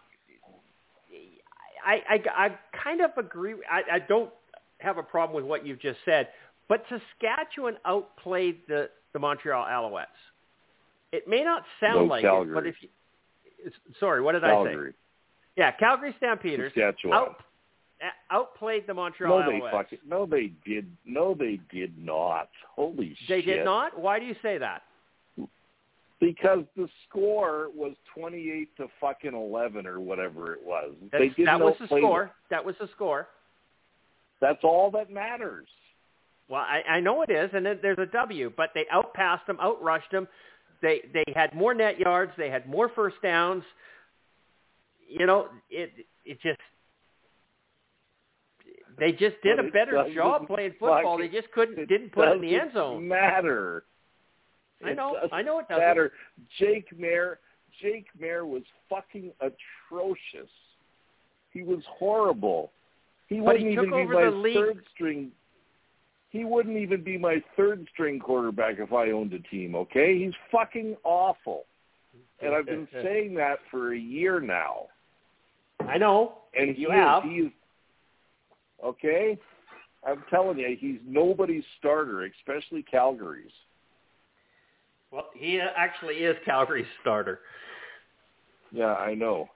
I, 1.85 2.03
I, 2.09 2.47
I 2.47 2.59
kind 2.83 3.01
of 3.01 3.11
agree. 3.17 3.55
I, 3.71 3.97
I 3.97 3.99
don't 3.99 4.31
have 4.79 4.99
a 4.99 5.03
problem 5.03 5.37
with 5.37 5.45
what 5.49 5.67
you've 5.67 5.81
just 5.81 5.99
said, 6.05 6.29
but 6.69 6.85
Saskatchewan 6.89 7.77
outplayed 7.85 8.59
the, 8.69 8.91
the 9.13 9.19
Montreal 9.19 9.65
Alouettes. 9.65 10.07
It 11.13 11.29
may 11.29 11.45
not 11.45 11.63
sound 11.81 12.09
No, 12.09 12.15
like 12.15 12.23
Calgary. 12.23 12.51
it, 12.51 12.55
but 12.55 12.67
if 12.67 12.75
you, 12.81 12.89
sorry, 14.01 14.21
what 14.21 14.33
did 14.33 14.45
I 14.45 14.51
Calgary, 14.51 14.91
say? 14.91 14.97
Yeah, 15.57 15.71
Calgary 15.73 16.15
Stampeders 16.19 16.73
out, 17.13 17.37
outplayed 18.31 18.87
the 18.87 18.95
Montreal 18.95 19.41
no, 19.41 19.47
they 19.51 19.61
Alouettes. 19.61 19.71
fucking 19.71 19.99
no, 20.07 20.27
they 20.27 20.53
did. 20.67 20.91
No, 21.07 21.35
they 21.39 21.61
did 21.73 21.97
not. 21.97 22.49
Holy 22.75 23.17
They 23.29 23.41
shit! 23.41 23.47
They 23.47 23.53
did 23.53 23.65
not. 23.65 23.99
Why 23.99 24.19
do 24.19 24.27
you 24.27 24.35
say 24.43 24.59
that? 24.59 24.83
Because 26.25 26.65
the 26.77 26.89
score 27.09 27.69
was 27.75 27.95
twenty-eight 28.17 28.77
to 28.77 28.87
fucking 29.01 29.35
eleven 29.35 29.87
or 29.87 30.01
whatever 30.01 30.53
it 30.55 30.61
was. 30.65 30.93
they 31.13 31.29
didn't 31.29 31.45
that 31.47 31.61
was 31.61 31.75
the 31.81 31.87
score. 31.87 32.23
them. 32.25 32.31
That 32.51 32.65
was 32.65 32.75
the 32.81 32.89
score. 32.95 33.29
That's 34.41 34.63
all 34.63 34.91
that 34.93 35.11
matters. 35.11 35.69
Well, 36.49 36.61
I, 36.61 36.83
I 36.89 37.01
know 37.01 37.23
it 37.23 37.31
is, 37.31 37.51
and 37.55 37.65
then 37.65 37.79
there's 37.81 37.99
a 37.99 38.07
W, 38.07 38.53
but 38.55 38.71
they 38.75 38.85
outpassed 38.93 39.47
them, 39.47 39.59
outrushed 39.59 40.11
them. 40.13 40.29
They 40.83 41.01
they 41.13 41.25
had 41.35 41.55
more 41.55 41.75
net 41.75 41.99
yards. 41.99 42.33
They 42.37 42.51
had 42.51 42.69
more 42.69 42.91
first 42.95 43.17
downs. 43.23 43.63
You 45.09 45.27
know, 45.27 45.49
it 45.71 45.93
it 46.25 46.41
just 46.43 46.59
They 48.99 49.13
just 49.13 49.37
did 49.43 49.57
But 49.57 49.67
a 49.67 49.71
better 49.71 50.15
job 50.15 50.47
playing 50.47 50.73
football. 50.79 51.19
They 51.19 51.29
just 51.29 51.51
couldn't 51.53 51.89
didn't 51.89 52.13
put 52.13 52.29
it 52.29 52.37
in 52.37 52.41
the 52.43 52.55
end 52.55 52.73
zone. 52.75 53.07
Matter. 53.07 53.85
I 54.85 54.93
know. 54.93 55.17
I 55.33 55.43
know 55.43 55.59
it 55.59 55.69
doesn't. 55.69 55.83
matter. 55.83 56.13
Jake 56.59 56.87
Maier. 56.99 57.37
Jake 57.83 58.07
Maier 58.21 58.47
was 58.47 58.63
fucking 58.89 59.33
atrocious. 59.41 60.51
He 61.51 61.63
was 61.63 61.81
horrible. 61.99 62.71
He 63.29 63.41
But 63.41 63.57
he 63.59 63.65
wouldn't 63.65 63.77
took 63.77 63.87
even 63.87 64.09
be 64.09 64.15
my 64.15 64.55
third 64.55 64.85
string. 64.95 65.33
He 66.31 66.45
wouldn't 66.45 66.77
even 66.77 67.03
be 67.03 67.17
my 67.17 67.43
third 67.57 67.87
string 67.93 68.19
quarterback 68.19 68.77
if 68.79 68.93
I 68.93 69.11
owned 69.11 69.33
a 69.33 69.39
team. 69.39 69.75
Okay, 69.77 70.19
he's 70.19 70.35
fucking 70.51 70.97
awful, 71.05 71.65
and 72.43 72.55
I've 72.55 72.67
been 72.67 72.89
saying 73.03 73.35
that 73.35 73.59
for 73.71 73.95
a 73.95 73.99
year 73.99 74.41
now. 74.41 74.87
I 75.81 75.97
know. 75.99 76.39
And 76.59 76.77
You 76.77 76.91
he 76.91 76.97
have. 76.97 77.25
Is, 77.25 77.31
he 77.31 77.37
is 77.39 77.53
okay. 78.85 79.39
I'm 80.07 80.23
telling 80.29 80.59
you, 80.59 80.77
he's 80.79 80.99
nobody's 81.07 81.65
starter, 81.79 82.25
especially 82.25 82.83
Calgary's. 82.83 83.53
Well, 85.15 85.31
he 85.33 85.61
actually 85.61 86.17
is 86.17 86.37
Calgary's 86.45 86.87
starter. 87.01 87.39
Yeah, 88.73 88.95
I 88.95 89.15
know. 89.15 89.49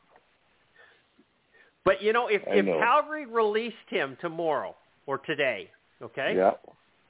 But 1.85 2.01
you 2.01 2.13
know, 2.13 2.29
if 2.29 2.43
I 2.49 2.57
if 2.57 2.65
know. 2.65 2.79
Calgary 2.79 3.27
released 3.27 3.75
him 3.89 4.17
tomorrow 4.21 4.77
or 5.07 5.19
today, 5.19 5.69
okay, 6.01 6.35
Yeah, 6.37 6.53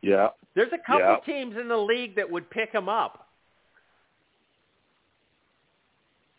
yeah. 0.01 0.29
there's 0.55 0.73
a 0.73 0.79
couple 0.79 1.01
Yeah. 1.01 1.21
teams 1.27 1.57
in 1.59 1.69
the 1.69 1.77
league 1.77 2.17
that 2.17 2.31
would 2.31 2.49
pick 2.49 2.73
him 2.73 2.89
up. 2.89 3.29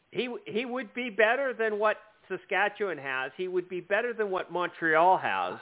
He 0.10 0.34
he 0.48 0.66
would 0.66 0.92
be 0.96 1.12
better 1.12 1.54
than 1.54 1.78
what 1.78 1.98
Saskatchewan 2.28 2.98
has. 2.98 3.32
He 3.38 3.48
would 3.48 3.70
be 3.70 3.82
better 3.82 4.14
than 4.14 4.32
what 4.32 4.52
Montreal 4.52 5.18
has. 5.18 5.60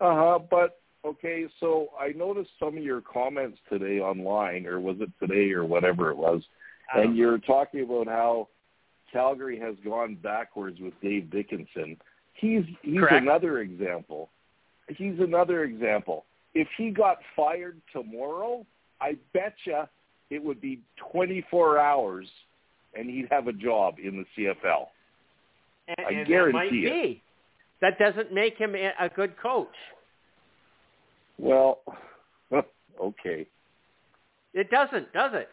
Uh 0.00 0.14
huh. 0.14 0.38
But 0.50 0.80
okay, 1.04 1.46
so 1.60 1.88
I 1.98 2.08
noticed 2.08 2.50
some 2.58 2.76
of 2.76 2.82
your 2.82 3.00
comments 3.00 3.58
today 3.68 4.00
online, 4.00 4.66
or 4.66 4.80
was 4.80 4.96
it 5.00 5.10
today, 5.20 5.52
or 5.52 5.64
whatever 5.64 6.10
it 6.10 6.16
was, 6.16 6.42
and 6.94 7.16
you're 7.16 7.38
talking 7.38 7.82
about 7.82 8.06
how 8.06 8.48
Calgary 9.12 9.58
has 9.58 9.74
gone 9.84 10.16
backwards 10.22 10.78
with 10.80 10.92
Dave 11.00 11.30
Dickenson. 11.30 11.96
He's 12.34 12.64
he's 12.82 12.98
Correct. 12.98 13.22
another 13.22 13.60
example. 13.60 14.30
He's 14.88 15.18
another 15.18 15.64
example. 15.64 16.24
If 16.52 16.68
he 16.76 16.90
got 16.90 17.18
fired 17.34 17.80
tomorrow, 17.92 18.66
I 19.00 19.16
betcha 19.32 19.88
it 20.30 20.42
would 20.42 20.60
be 20.60 20.80
24 21.12 21.78
hours, 21.78 22.26
and 22.94 23.08
he'd 23.08 23.28
have 23.30 23.46
a 23.46 23.52
job 23.52 23.96
in 24.02 24.16
the 24.16 24.24
CFL. 24.36 24.86
And, 25.88 26.06
I 26.06 26.10
and 26.10 26.26
guarantee 26.26 26.86
it. 26.86 27.02
be. 27.02 27.22
That 27.80 27.98
doesn't 27.98 28.32
make 28.32 28.56
him 28.56 28.74
a 28.74 29.08
good 29.08 29.34
coach. 29.40 29.74
Well, 31.38 31.80
okay. 33.00 33.46
It 34.52 34.70
doesn't, 34.70 35.12
does 35.12 35.32
it? 35.34 35.48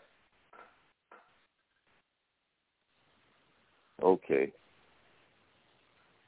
Okay. 4.04 4.52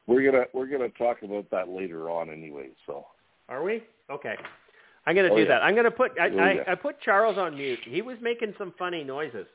We're 0.06 0.30
gonna 0.30 0.46
we're 0.54 0.68
gonna 0.68 0.90
talk 0.90 1.22
about 1.24 1.50
that 1.52 1.70
later 1.70 2.10
on 2.10 2.30
anyway. 2.30 2.70
So 2.86 3.06
Are 3.50 3.64
we? 3.64 3.84
Okay. 4.12 4.36
I'm 5.06 5.16
going 5.16 5.28
to 5.28 5.34
Oh, 5.34 5.36
do 5.36 5.42
yeah. 5.44 5.48
that. 5.50 5.64
I'm 5.64 5.74
going 5.74 5.84
to 5.84 5.92
put 5.92 6.12
I, 6.20 6.30
Oh, 6.30 6.38
I, 6.40 6.52
yeah. 6.54 6.64
I 6.66 6.76
put 6.76 7.02
Charles 7.02 7.38
on 7.38 7.56
mute. 7.58 7.80
He 7.84 8.02
was 8.02 8.18
making 8.22 8.54
some 8.58 8.74
funny 8.80 9.04
noises. 9.04 9.46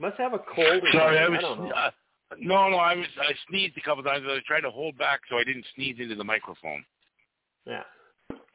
Must 0.00 0.18
have 0.18 0.34
a 0.34 0.38
cold. 0.38 0.82
Sorry, 0.92 1.18
I 1.18 1.24
something. 1.24 1.32
was. 1.32 1.40
don't 1.42 1.68
know. 1.68 1.74
Uh, 1.74 1.90
no, 2.38 2.68
no, 2.68 2.76
I 2.76 2.94
was. 2.94 3.06
I 3.18 3.32
sneezed 3.48 3.76
a 3.78 3.80
couple 3.80 4.02
times. 4.02 4.24
I 4.28 4.32
was 4.34 4.42
trying 4.46 4.62
to 4.64 4.70
hold 4.70 4.98
back 4.98 5.20
so 5.30 5.36
I 5.38 5.44
didn't 5.44 5.64
sneeze 5.74 5.96
into 5.98 6.14
the 6.14 6.24
microphone. 6.24 6.84
Yeah. 7.64 7.84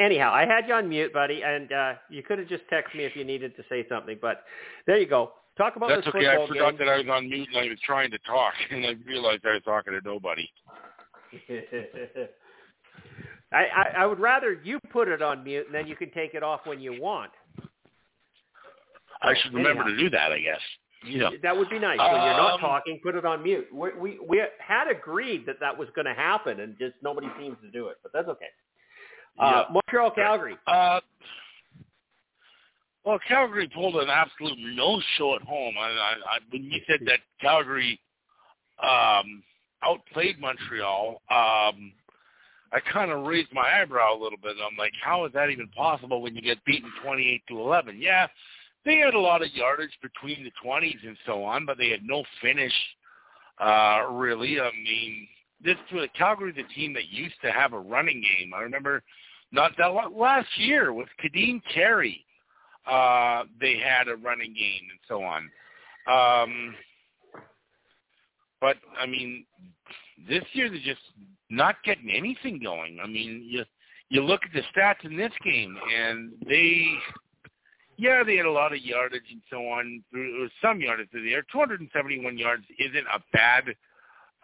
Anyhow, 0.04 0.34
I 0.34 0.46
had 0.46 0.68
you 0.68 0.74
on 0.74 0.90
mute, 0.90 1.14
buddy, 1.14 1.44
and 1.44 1.72
uh, 1.72 1.94
you 2.10 2.24
could 2.24 2.38
have 2.38 2.50
just 2.50 2.64
texted 2.70 2.98
me 2.98 3.06
if 3.06 3.16
you 3.16 3.24
needed 3.24 3.56
to 3.56 3.64
say 3.70 3.86
something. 3.88 4.18
But 4.22 4.44
there 4.86 4.98
you 4.98 5.08
go. 5.08 5.32
Talk 5.58 5.78
about 5.78 5.90
That's 5.90 6.06
okay. 6.08 6.28
I 6.28 6.46
forgot 6.46 6.72
game. 6.72 6.80
that 6.80 6.90
I 6.90 6.98
was 6.98 7.06
on 7.10 7.30
mute 7.30 7.48
and 7.54 7.58
I 7.58 7.70
was 7.70 7.80
trying 7.86 8.12
to 8.12 8.18
talk, 8.20 8.54
and 8.72 8.86
I 8.86 8.96
realized 9.06 9.46
I 9.46 9.54
was 9.54 9.62
talking 9.64 9.94
to 9.94 10.02
nobody. 10.04 10.50
I, 13.54 13.66
I, 13.66 13.94
I 14.00 14.06
would 14.06 14.20
rather 14.20 14.60
you 14.64 14.80
put 14.92 15.08
it 15.08 15.22
on 15.22 15.44
mute, 15.44 15.68
and 15.68 15.76
then 15.76 15.88
you 15.88 15.96
can 15.96 16.12
take 16.12 16.34
it 16.34 16.44
off 16.44 16.62
when 16.66 16.82
you 16.82 17.00
want. 17.00 17.32
I 19.22 19.36
should 19.42 19.54
remember 19.54 19.84
anyhow. 19.84 19.96
to 19.96 20.04
do 20.04 20.10
that. 20.10 20.34
I 20.34 20.40
guess. 20.40 20.60
Yeah. 21.08 21.30
That 21.44 21.56
would 21.56 21.70
be 21.70 21.80
nice. 21.80 21.98
When 22.00 22.10
you're 22.10 22.18
not 22.18 22.56
Um, 22.56 22.60
talking, 22.60 23.00
put 23.04 23.16
it 23.16 23.26
on 23.26 23.42
mute. 23.44 23.68
We, 23.72 23.94
we 23.94 24.20
we 24.28 24.42
had 24.60 24.90
agreed 24.90 25.46
that 25.46 25.60
that 25.62 25.78
was 25.78 25.88
going 25.96 26.08
to 26.08 26.14
happen, 26.14 26.60
and 26.60 26.78
just 26.78 26.96
nobody 27.02 27.28
seems 27.40 27.58
to 27.62 27.70
do 27.72 27.88
it. 27.88 27.98
But 28.04 28.12
that's 28.12 28.28
okay. 28.28 28.50
Uh, 29.40 29.64
Montreal, 29.72 30.12
Calgary. 30.12 30.58
Uh, 30.68 31.00
well, 33.06 33.20
Calgary 33.28 33.70
pulled 33.74 33.96
an 33.96 34.10
absolute 34.10 34.58
no-show 34.76 35.36
at 35.36 35.42
home. 35.42 35.76
I, 35.78 35.88
I, 35.88 36.14
I, 36.36 36.40
when 36.52 36.64
you 36.64 36.80
said 36.88 37.00
that 37.06 37.20
Calgary 37.42 38.00
um, 38.82 39.44
outplayed 39.84 40.40
Montreal, 40.40 41.22
um, 41.30 41.92
I 42.72 42.80
kind 42.92 43.12
of 43.12 43.26
raised 43.26 43.54
my 43.54 43.82
eyebrow 43.82 44.14
a 44.14 44.22
little 44.22 44.38
bit. 44.42 44.56
I'm 44.58 44.78
like, 44.78 44.94
how 45.04 45.26
is 45.26 45.34
that 45.34 45.50
even 45.50 45.68
possible 45.70 46.22
when 46.22 46.36
you 46.36 46.42
get 46.42 46.64
beaten 46.66 46.90
28 47.04 47.44
to 47.50 47.60
11? 47.60 47.98
Yeah, 48.00 48.28
they 48.86 48.98
had 48.98 49.14
a 49.14 49.20
lot 49.20 49.44
of 49.44 49.54
yardage 49.54 49.98
between 50.02 50.44
the 50.44 50.52
20s 50.66 51.06
and 51.06 51.18
so 51.26 51.44
on, 51.44 51.66
but 51.66 51.78
they 51.78 51.90
had 51.90 52.04
no 52.04 52.24
finish. 52.42 52.74
Uh, 53.60 54.08
really, 54.10 54.60
I 54.60 54.72
mean, 54.72 55.28
this 55.64 55.78
Calgary's 56.18 56.58
a 56.58 56.74
team 56.74 56.94
that 56.94 57.10
used 57.10 57.36
to 57.44 57.52
have 57.52 57.74
a 57.74 57.80
running 57.80 58.22
game. 58.22 58.54
I 58.54 58.62
remember 58.62 59.04
not 59.54 59.72
that 59.78 59.88
long, 59.88 60.14
last 60.18 60.48
year 60.58 60.92
with 60.92 61.08
Ka'Deem 61.22 61.62
Carey, 61.74 62.26
uh, 62.90 63.44
they 63.62 63.78
had 63.78 64.10
a 64.10 64.16
running 64.16 64.54
game 64.54 64.82
and 64.90 65.00
so 65.08 65.24
on. 65.24 65.50
Um, 66.06 66.76
but 68.60 68.78
I 69.00 69.06
mean, 69.06 69.46
this 70.28 70.44
year 70.54 70.70
they're 70.70 70.80
just 70.80 71.02
not 71.50 71.76
getting 71.86 72.10
anything 72.10 72.60
going. 72.62 73.00
I 73.02 73.08
mean, 73.08 73.46
you 73.48 73.64
you 74.10 74.24
look 74.24 74.42
at 74.44 74.54
the 74.54 74.62
stats 74.76 75.06
in 75.06 75.18
this 75.18 75.32
game, 75.44 75.76
and 75.98 76.34
they, 76.48 76.88
yeah, 77.98 78.24
they 78.24 78.36
had 78.36 78.46
a 78.46 78.52
lot 78.52 78.74
of 78.74 78.82
yardage 78.82 79.24
and 79.32 79.42
so 79.50 79.58
on. 79.58 80.04
Was 80.14 80.52
some 80.62 80.82
yardage 80.82 81.10
through 81.12 81.24
the 81.24 81.34
air. 81.34 81.44
271 81.52 82.38
yards 82.38 82.64
isn't 82.80 83.06
a 83.14 83.20
bad. 83.32 83.64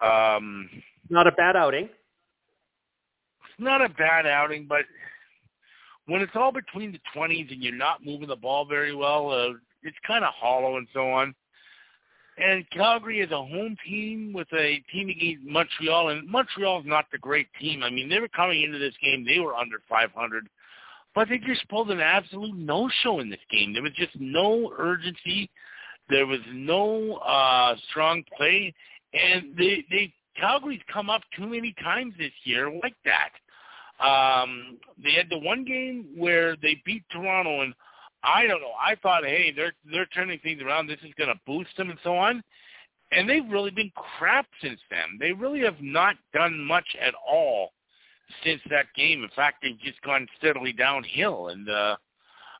Um, 0.00 0.68
Not 1.08 1.26
a 1.26 1.32
bad 1.32 1.56
outing. 1.56 1.88
Not 3.60 3.84
a 3.84 3.88
bad 3.88 4.26
outing, 4.26 4.66
but 4.68 4.84
when 6.06 6.20
it's 6.20 6.32
all 6.34 6.52
between 6.52 6.92
the 6.92 7.00
20s 7.14 7.52
and 7.52 7.62
you're 7.62 7.74
not 7.74 8.04
moving 8.04 8.28
the 8.28 8.36
ball 8.36 8.64
very 8.64 8.94
well, 8.94 9.30
uh, 9.30 9.54
it's 9.82 9.96
kind 10.06 10.24
of 10.24 10.32
hollow 10.34 10.76
and 10.76 10.88
so 10.92 11.10
on. 11.10 11.34
And 12.38 12.68
Calgary 12.70 13.20
is 13.20 13.30
a 13.32 13.36
home 13.36 13.76
team 13.86 14.32
with 14.32 14.48
a 14.52 14.82
team 14.90 15.10
against 15.10 15.44
Montreal, 15.44 16.08
and 16.08 16.26
Montreal's 16.26 16.86
not 16.86 17.04
the 17.12 17.18
great 17.18 17.48
team. 17.60 17.82
I 17.82 17.90
mean, 17.90 18.08
they 18.08 18.18
were 18.18 18.28
coming 18.28 18.62
into 18.62 18.78
this 18.78 18.94
game, 19.02 19.26
they 19.26 19.40
were 19.40 19.54
under 19.54 19.76
500, 19.88 20.48
but 21.14 21.28
they 21.28 21.38
just 21.38 21.68
pulled 21.68 21.90
an 21.90 22.00
absolute 22.00 22.56
no-show 22.56 23.20
in 23.20 23.28
this 23.28 23.40
game. 23.50 23.74
There 23.74 23.82
was 23.82 23.92
just 23.92 24.18
no 24.18 24.72
urgency. 24.78 25.50
There 26.08 26.26
was 26.26 26.40
no 26.52 27.16
uh, 27.16 27.76
strong 27.90 28.24
play, 28.36 28.74
and 29.12 29.54
they, 29.56 29.84
they 29.90 30.12
Calgary's 30.36 30.80
come 30.92 31.10
up 31.10 31.22
too 31.36 31.46
many 31.46 31.74
times 31.82 32.14
this 32.18 32.32
year 32.44 32.70
like 32.82 32.96
that. 33.04 33.30
Um, 34.00 34.78
they 35.02 35.12
had 35.12 35.28
the 35.30 35.38
one 35.38 35.64
game 35.64 36.08
where 36.16 36.56
they 36.56 36.80
beat 36.84 37.04
Toronto, 37.10 37.62
and 37.62 37.74
I 38.22 38.46
don't 38.46 38.60
know. 38.60 38.72
I 38.80 38.96
thought, 38.96 39.24
hey, 39.24 39.52
they're 39.54 39.74
they're 39.90 40.06
turning 40.06 40.38
things 40.40 40.62
around. 40.62 40.86
This 40.86 41.00
is 41.04 41.14
going 41.18 41.30
to 41.30 41.40
boost 41.46 41.76
them 41.76 41.90
and 41.90 41.98
so 42.02 42.16
on. 42.16 42.42
And 43.12 43.28
they've 43.28 43.48
really 43.48 43.72
been 43.72 43.90
crap 44.18 44.46
since 44.62 44.80
then. 44.88 45.18
They 45.18 45.32
really 45.32 45.60
have 45.60 45.80
not 45.80 46.16
done 46.32 46.58
much 46.60 46.86
at 47.00 47.14
all 47.28 47.72
since 48.44 48.60
that 48.70 48.86
game. 48.94 49.24
In 49.24 49.30
fact, 49.34 49.58
they've 49.62 49.80
just 49.80 50.00
gone 50.02 50.28
steadily 50.38 50.72
downhill. 50.72 51.48
And 51.48 51.68
uh, 51.68 51.96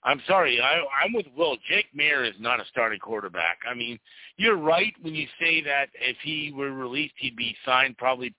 I'm 0.03 0.21
sorry, 0.27 0.61
I, 0.61 0.81
I'm 1.05 1.13
with 1.13 1.27
Will. 1.37 1.57
Jake 1.69 1.87
Maier 1.97 2.29
is 2.29 2.35
not 2.41 2.59
a 2.59 2.65
starting 2.71 2.99
quarterback. 2.99 3.59
I 3.69 3.75
mean, 3.75 3.99
you're 4.37 4.57
right 4.57 4.93
when 5.03 5.15
you 5.15 5.27
say 5.39 5.63
that 5.63 5.87
if 5.95 6.17
he 6.23 6.53
were 6.53 6.73
released, 6.73 7.15
he'd 7.19 7.37
be 7.37 7.55
signed 7.65 7.97
probably 7.97 8.35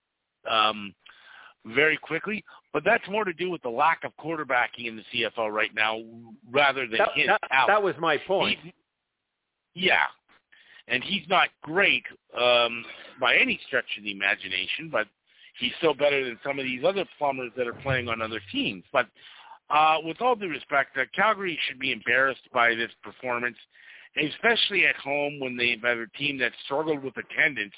um, 0.49 0.93
very 1.65 1.97
quickly. 1.97 2.43
But 2.73 2.83
that's 2.85 3.07
more 3.09 3.25
to 3.25 3.33
do 3.33 3.49
with 3.49 3.61
the 3.63 3.69
lack 3.69 4.03
of 4.03 4.15
quarterbacking 4.17 4.87
in 4.87 4.95
the 4.95 5.03
CFL 5.13 5.51
right 5.51 5.73
now, 5.75 6.01
rather 6.49 6.87
than 6.87 6.99
That, 6.99 7.09
his 7.15 7.27
that, 7.27 7.41
talent. 7.49 7.67
that 7.67 7.83
was 7.83 7.95
my 7.99 8.17
point. 8.17 8.59
He's- 8.61 8.73
yeah, 9.73 10.07
and 10.87 11.03
he's 11.03 11.27
not 11.29 11.49
great 11.61 12.03
um, 12.37 12.83
by 13.19 13.35
any 13.35 13.59
stretch 13.67 13.97
of 13.97 14.03
the 14.03 14.11
imagination, 14.11 14.89
but 14.89 15.07
he's 15.59 15.71
still 15.77 15.93
better 15.93 16.23
than 16.23 16.37
some 16.43 16.59
of 16.59 16.65
these 16.65 16.83
other 16.83 17.05
plumbers 17.17 17.51
that 17.55 17.67
are 17.67 17.73
playing 17.73 18.07
on 18.09 18.21
other 18.21 18.41
teams. 18.51 18.83
But 18.91 19.07
uh, 19.69 19.97
with 20.03 20.21
all 20.21 20.35
due 20.35 20.49
respect, 20.49 20.97
uh, 20.97 21.03
Calgary 21.15 21.57
should 21.67 21.79
be 21.79 21.91
embarrassed 21.93 22.49
by 22.53 22.75
this 22.75 22.91
performance, 23.03 23.55
especially 24.21 24.85
at 24.85 24.95
home 24.97 25.39
when 25.39 25.55
they've 25.55 25.81
had 25.81 25.97
a 25.97 26.07
team 26.17 26.37
that 26.39 26.51
struggled 26.65 27.01
with 27.03 27.13
attendance, 27.17 27.73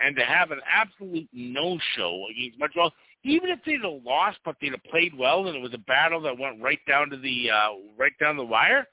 and 0.00 0.16
to 0.16 0.24
have 0.24 0.50
an 0.50 0.60
absolute 0.68 1.28
no-show 1.32 2.26
against 2.30 2.58
Montreal. 2.58 2.92
Even 3.22 3.50
if 3.50 3.58
they'd 3.66 3.82
have 3.82 4.02
lost, 4.04 4.38
but 4.44 4.56
they'd 4.60 4.72
have 4.72 4.84
played 4.84 5.16
well, 5.16 5.46
and 5.46 5.56
it 5.56 5.62
was 5.62 5.74
a 5.74 5.78
battle 5.78 6.20
that 6.22 6.38
went 6.38 6.62
right 6.62 6.80
down 6.88 7.10
to 7.10 7.16
the 7.16 7.50
uh, 7.50 7.70
right 7.98 8.12
down 8.20 8.36
the 8.36 8.44
wire, 8.44 8.86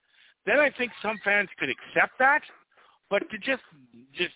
then 0.46 0.60
I 0.60 0.70
think 0.78 0.92
some 1.02 1.18
fans 1.24 1.50
could 1.58 1.70
accept 1.70 2.18
that. 2.20 2.42
But 3.10 3.30
to 3.30 3.38
just 3.38 3.64
just 4.14 4.34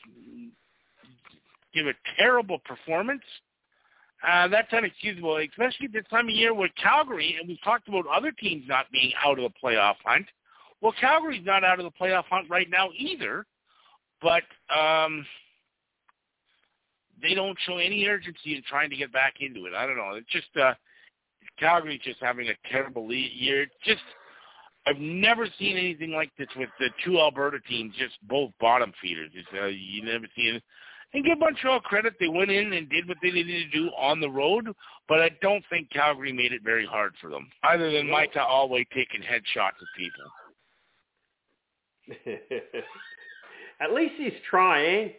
give 1.73 1.87
a 1.87 1.93
terrible 2.17 2.59
performance, 2.59 3.23
uh, 4.27 4.47
that's 4.47 4.71
unexcusable, 4.71 5.47
especially 5.49 5.87
this 5.87 6.05
time 6.09 6.27
of 6.27 6.35
year 6.35 6.53
with 6.53 6.71
Calgary, 6.81 7.37
and 7.39 7.47
we've 7.47 7.63
talked 7.63 7.87
about 7.87 8.05
other 8.07 8.31
teams 8.31 8.63
not 8.67 8.85
being 8.91 9.11
out 9.25 9.39
of 9.39 9.43
the 9.43 9.67
playoff 9.67 9.95
hunt. 10.05 10.25
Well, 10.79 10.93
Calgary's 10.99 11.45
not 11.45 11.63
out 11.63 11.79
of 11.79 11.85
the 11.85 11.91
playoff 11.99 12.25
hunt 12.29 12.49
right 12.49 12.67
now 12.69 12.89
either, 12.95 13.45
but 14.21 14.43
um, 14.75 15.25
they 17.21 17.33
don't 17.33 17.57
show 17.65 17.77
any 17.77 18.05
urgency 18.05 18.55
in 18.55 18.63
trying 18.67 18.89
to 18.89 18.95
get 18.95 19.11
back 19.11 19.35
into 19.39 19.65
it. 19.65 19.73
I 19.73 19.85
don't 19.85 19.97
know. 19.97 20.13
It's 20.15 20.29
just 20.31 20.47
uh, 20.59 20.73
Calgary's 21.59 22.01
just 22.03 22.19
having 22.21 22.47
a 22.49 22.69
terrible 22.69 23.11
year. 23.13 23.67
Just 23.85 24.01
I've 24.87 24.97
never 24.97 25.47
seen 25.59 25.77
anything 25.77 26.11
like 26.11 26.31
this 26.37 26.47
with 26.55 26.69
the 26.79 26.89
two 27.05 27.19
Alberta 27.19 27.59
teams, 27.69 27.93
just 27.97 28.15
both 28.27 28.51
bottom 28.59 28.91
feeders. 29.01 29.31
It's, 29.33 29.47
uh, 29.53 29.67
you 29.67 30.03
never 30.03 30.25
see 30.35 30.43
it. 30.43 30.63
And 31.13 31.25
give 31.25 31.39
Montreal 31.39 31.81
credit; 31.81 32.13
they 32.19 32.29
went 32.29 32.51
in 32.51 32.71
and 32.73 32.89
did 32.89 33.07
what 33.07 33.17
they 33.21 33.31
needed 33.31 33.69
to 33.69 33.77
do 33.77 33.89
on 33.97 34.21
the 34.21 34.29
road. 34.29 34.69
But 35.09 35.21
I 35.21 35.29
don't 35.41 35.63
think 35.69 35.89
Calgary 35.91 36.31
made 36.31 36.53
it 36.53 36.63
very 36.63 36.85
hard 36.85 37.13
for 37.19 37.29
them, 37.29 37.49
other 37.63 37.91
than 37.91 38.09
Micah 38.09 38.41
Awe 38.41 38.77
taking 38.93 39.21
headshots 39.21 39.75
at 39.81 39.87
people. 39.97 40.23
At 43.81 43.93
least 43.93 44.13
he's 44.17 44.33
trying. 44.49 45.11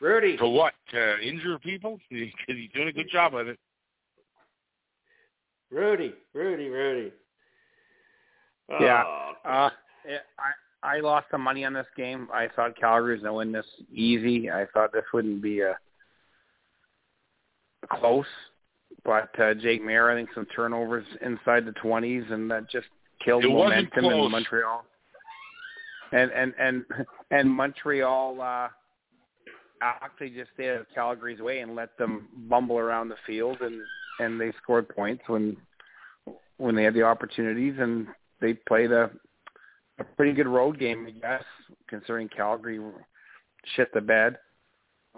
Rudy. 0.00 0.36
To 0.36 0.48
what? 0.48 0.74
To 0.90 1.20
injure 1.20 1.58
people? 1.58 1.98
Because 2.10 2.32
he's 2.46 2.70
doing 2.74 2.88
a 2.88 2.92
good 2.92 3.10
job 3.10 3.34
of 3.34 3.48
it. 3.48 3.58
Rudy, 5.70 6.14
Rudy, 6.32 6.68
Rudy. 6.68 7.12
Oh. 8.70 8.78
Yeah. 8.80 9.04
Uh, 9.44 9.70
I 10.38 10.52
I 10.82 11.00
lost 11.00 11.26
some 11.30 11.42
money 11.42 11.64
on 11.64 11.72
this 11.72 11.86
game. 11.96 12.28
I 12.32 12.48
thought 12.54 12.78
Calgary 12.78 13.14
was 13.14 13.22
going 13.22 13.32
to 13.32 13.36
win 13.36 13.52
this 13.52 13.66
easy. 13.92 14.50
I 14.50 14.66
thought 14.72 14.92
this 14.92 15.04
wouldn't 15.12 15.42
be 15.42 15.60
a 15.60 15.76
close, 17.90 18.26
but 19.04 19.28
uh, 19.40 19.54
Jake 19.54 19.82
Maier, 19.82 20.12
I 20.12 20.16
think 20.16 20.30
some 20.34 20.46
turnovers 20.54 21.06
inside 21.20 21.64
the 21.64 21.74
20s, 21.82 22.30
and 22.32 22.50
that 22.50 22.70
just 22.70 22.86
killed 23.24 23.44
it 23.44 23.48
momentum 23.48 24.04
in 24.04 24.30
Montreal. 24.30 24.84
And 26.12 26.30
and 26.30 26.54
and 26.58 26.84
and 27.30 27.50
Montreal 27.50 28.40
uh, 28.40 28.68
actually 29.80 30.30
just 30.30 30.50
stayed 30.54 30.70
out 30.70 30.80
of 30.80 30.86
Calgary's 30.94 31.40
way 31.40 31.60
and 31.60 31.74
let 31.74 31.96
them 31.98 32.28
bumble 32.48 32.78
around 32.78 33.08
the 33.08 33.16
field, 33.26 33.58
and 33.60 33.80
and 34.20 34.40
they 34.40 34.52
scored 34.62 34.88
points 34.88 35.22
when 35.26 35.56
when 36.56 36.74
they 36.74 36.82
had 36.82 36.94
the 36.94 37.02
opportunities, 37.02 37.74
and 37.78 38.06
they 38.40 38.54
played 38.54 38.92
a 38.92 39.10
a 39.98 40.04
pretty 40.04 40.32
good 40.32 40.46
road 40.46 40.78
game, 40.78 41.06
I 41.06 41.10
guess, 41.10 41.44
considering 41.88 42.28
Calgary 42.28 42.80
shit 43.76 43.92
the 43.92 44.00
bed. 44.00 44.38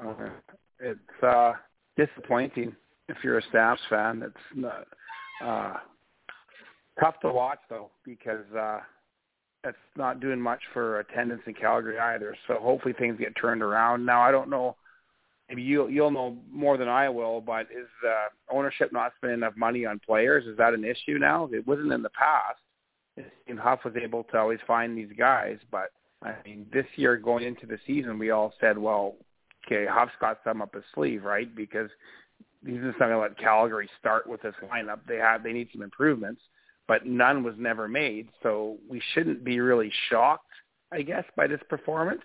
Uh, 0.02 0.30
it's 0.78 1.22
uh, 1.22 1.52
disappointing 1.96 2.74
if 3.08 3.18
you're 3.22 3.38
a 3.38 3.42
Stamps 3.50 3.82
fan. 3.90 4.22
It's 4.24 4.36
not, 4.54 4.86
uh, 5.44 5.74
tough 6.98 7.20
to 7.20 7.30
watch 7.30 7.58
though 7.68 7.90
because 8.04 8.44
uh, 8.58 8.80
it's 9.64 9.76
not 9.96 10.20
doing 10.20 10.40
much 10.40 10.60
for 10.72 11.00
attendance 11.00 11.42
in 11.46 11.54
Calgary 11.54 11.98
either. 11.98 12.36
So 12.46 12.54
hopefully 12.54 12.94
things 12.94 13.18
get 13.18 13.36
turned 13.36 13.62
around. 13.62 14.04
Now 14.04 14.22
I 14.22 14.30
don't 14.30 14.50
know. 14.50 14.76
Maybe 15.48 15.62
you 15.62 15.88
you'll 15.88 16.12
know 16.12 16.38
more 16.50 16.76
than 16.76 16.88
I 16.88 17.08
will, 17.08 17.40
but 17.40 17.62
is 17.62 17.88
uh, 18.06 18.28
ownership 18.54 18.92
not 18.92 19.12
spending 19.16 19.38
enough 19.38 19.56
money 19.56 19.84
on 19.84 19.98
players? 19.98 20.46
Is 20.46 20.56
that 20.58 20.74
an 20.74 20.84
issue 20.84 21.18
now? 21.18 21.48
It 21.52 21.66
wasn't 21.66 21.92
in 21.92 22.02
the 22.02 22.10
past 22.10 22.60
and 23.46 23.58
Huff 23.58 23.80
was 23.84 23.94
able 23.96 24.24
to 24.24 24.38
always 24.38 24.60
find 24.66 24.96
these 24.96 25.12
guys. 25.18 25.58
But 25.70 25.90
I 26.22 26.34
mean, 26.44 26.66
this 26.72 26.86
year 26.96 27.16
going 27.16 27.44
into 27.44 27.66
the 27.66 27.78
season, 27.86 28.18
we 28.18 28.30
all 28.30 28.52
said, 28.60 28.78
well, 28.78 29.16
okay, 29.66 29.86
Huff's 29.90 30.12
got 30.20 30.40
some 30.44 30.62
up 30.62 30.74
his 30.74 30.84
sleeve, 30.94 31.24
right? 31.24 31.54
Because 31.54 31.90
he's 32.64 32.80
just 32.80 32.98
not 32.98 33.08
going 33.08 33.12
to 33.12 33.18
let 33.20 33.38
Calgary 33.38 33.88
start 33.98 34.26
with 34.26 34.42
this 34.42 34.54
lineup. 34.72 35.00
They 35.06 35.16
have 35.16 35.42
they 35.42 35.52
need 35.52 35.68
some 35.72 35.82
improvements, 35.82 36.42
but 36.90 37.06
none 37.06 37.44
was 37.44 37.54
never 37.56 37.86
made. 37.86 38.26
So 38.42 38.76
we 38.88 39.00
shouldn't 39.14 39.44
be 39.44 39.60
really 39.60 39.92
shocked, 40.08 40.50
I 40.90 41.02
guess, 41.02 41.22
by 41.36 41.46
this 41.46 41.60
performance 41.68 42.22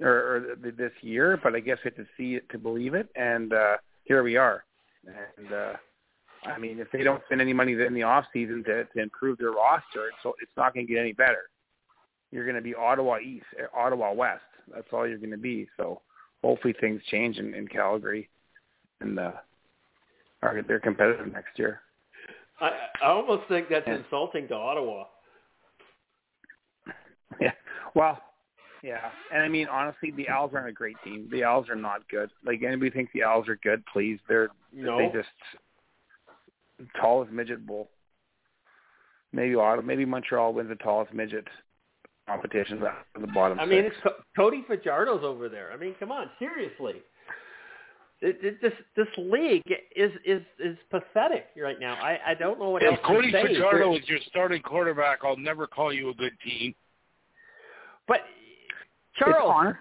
or, 0.00 0.10
or 0.10 0.56
this 0.60 0.90
year. 1.02 1.38
But 1.40 1.54
I 1.54 1.60
guess 1.60 1.78
we 1.84 1.90
have 1.90 2.04
to 2.04 2.06
see 2.16 2.34
it 2.34 2.48
to 2.50 2.58
believe 2.58 2.94
it, 2.94 3.08
and 3.14 3.52
uh, 3.52 3.76
here 4.02 4.24
we 4.24 4.36
are. 4.36 4.64
And 5.06 5.52
uh, 5.52 5.74
I 6.46 6.58
mean, 6.58 6.80
if 6.80 6.88
they 6.90 7.04
don't 7.04 7.22
spend 7.26 7.40
any 7.40 7.52
money 7.52 7.74
in 7.74 7.94
the 7.94 8.02
off 8.02 8.24
season 8.32 8.64
to, 8.64 8.86
to 8.86 9.00
improve 9.00 9.38
their 9.38 9.52
roster, 9.52 10.08
it's, 10.08 10.34
it's 10.42 10.56
not 10.56 10.74
going 10.74 10.84
to 10.84 10.92
get 10.92 10.98
any 10.98 11.12
better. 11.12 11.44
You're 12.32 12.44
going 12.44 12.56
to 12.56 12.60
be 12.60 12.74
Ottawa 12.74 13.18
East, 13.20 13.46
Ottawa 13.72 14.12
West. 14.12 14.42
That's 14.74 14.88
all 14.92 15.06
you're 15.06 15.18
going 15.18 15.30
to 15.30 15.36
be. 15.36 15.68
So 15.76 16.00
hopefully 16.42 16.74
things 16.80 17.02
change 17.08 17.38
in, 17.38 17.54
in 17.54 17.68
Calgary, 17.68 18.28
and 19.00 19.20
uh, 19.20 19.30
are 20.42 20.60
they're 20.66 20.80
competitive 20.80 21.32
next 21.32 21.56
year. 21.56 21.82
I, 22.60 22.70
I 23.02 23.06
almost 23.08 23.48
think 23.48 23.68
that's 23.68 23.86
yeah. 23.86 23.98
insulting 23.98 24.48
to 24.48 24.54
Ottawa. 24.54 25.04
Yeah. 27.40 27.52
Well, 27.94 28.18
yeah. 28.82 29.10
And 29.32 29.42
I 29.42 29.48
mean, 29.48 29.68
honestly, 29.68 30.10
the 30.10 30.28
Owls 30.28 30.52
aren't 30.54 30.68
a 30.68 30.72
great 30.72 30.96
team. 31.04 31.28
The 31.30 31.44
Owls 31.44 31.68
are 31.68 31.76
not 31.76 32.08
good. 32.08 32.30
Like 32.44 32.62
anybody 32.62 32.90
thinks 32.90 33.12
the 33.14 33.22
Owls 33.22 33.48
are 33.48 33.56
good, 33.56 33.82
please. 33.92 34.18
They're 34.28 34.48
no. 34.72 34.98
they 34.98 35.10
just 35.12 35.28
tallest 37.00 37.32
midget 37.32 37.66
bowl. 37.66 37.88
Maybe 39.32 39.54
Ottawa, 39.54 39.82
maybe 39.82 40.04
Montreal 40.04 40.52
wins 40.52 40.68
the 40.68 40.74
tallest 40.76 41.14
midget 41.14 41.46
competition 42.26 42.82
at 42.82 43.20
the 43.20 43.26
bottom. 43.28 43.58
I 43.58 43.66
mean, 43.66 43.84
it's 43.84 43.96
Cody 44.36 44.64
Fajardo's 44.68 45.24
over 45.24 45.48
there. 45.48 45.72
I 45.72 45.76
mean, 45.76 45.94
come 45.98 46.12
on, 46.12 46.28
seriously. 46.38 47.02
It, 48.24 48.38
it, 48.40 48.62
this 48.62 48.72
this 48.96 49.08
league 49.18 49.64
is 49.96 50.12
is 50.24 50.42
is 50.60 50.78
pathetic 50.90 51.46
right 51.60 51.80
now. 51.80 51.94
I 51.94 52.18
I 52.28 52.34
don't 52.34 52.56
know 52.60 52.70
what 52.70 52.84
if 52.84 52.92
else 52.92 53.00
Cody 53.04 53.32
to 53.32 53.42
say. 53.42 53.54
Fajardo 53.54 53.96
is 53.96 54.08
your 54.08 54.20
starting 54.28 54.62
quarterback, 54.62 55.18
I'll 55.24 55.36
never 55.36 55.66
call 55.66 55.92
you 55.92 56.10
a 56.10 56.14
good 56.14 56.32
team. 56.44 56.72
But 58.06 58.20
Charles, 59.18 59.74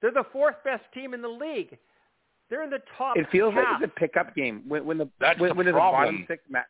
they're 0.00 0.12
the 0.12 0.22
fourth 0.32 0.54
best 0.64 0.84
team 0.94 1.14
in 1.14 1.22
the 1.22 1.28
league. 1.28 1.76
They're 2.48 2.62
in 2.62 2.70
the 2.70 2.82
top. 2.96 3.16
It 3.16 3.26
feels 3.32 3.54
half. 3.54 3.80
like 3.80 3.90
it's 3.90 3.92
a 3.96 4.00
pickup 4.00 4.36
game 4.36 4.62
when 4.68 4.86
when 4.86 4.98
the 4.98 5.08
That's 5.18 5.40
when, 5.40 5.48
the 5.48 5.54
when 5.56 5.66
it's 5.66 5.74
problem. 5.74 6.02
a 6.02 6.06
bottom 6.06 6.24
six 6.28 6.44
match. 6.48 6.66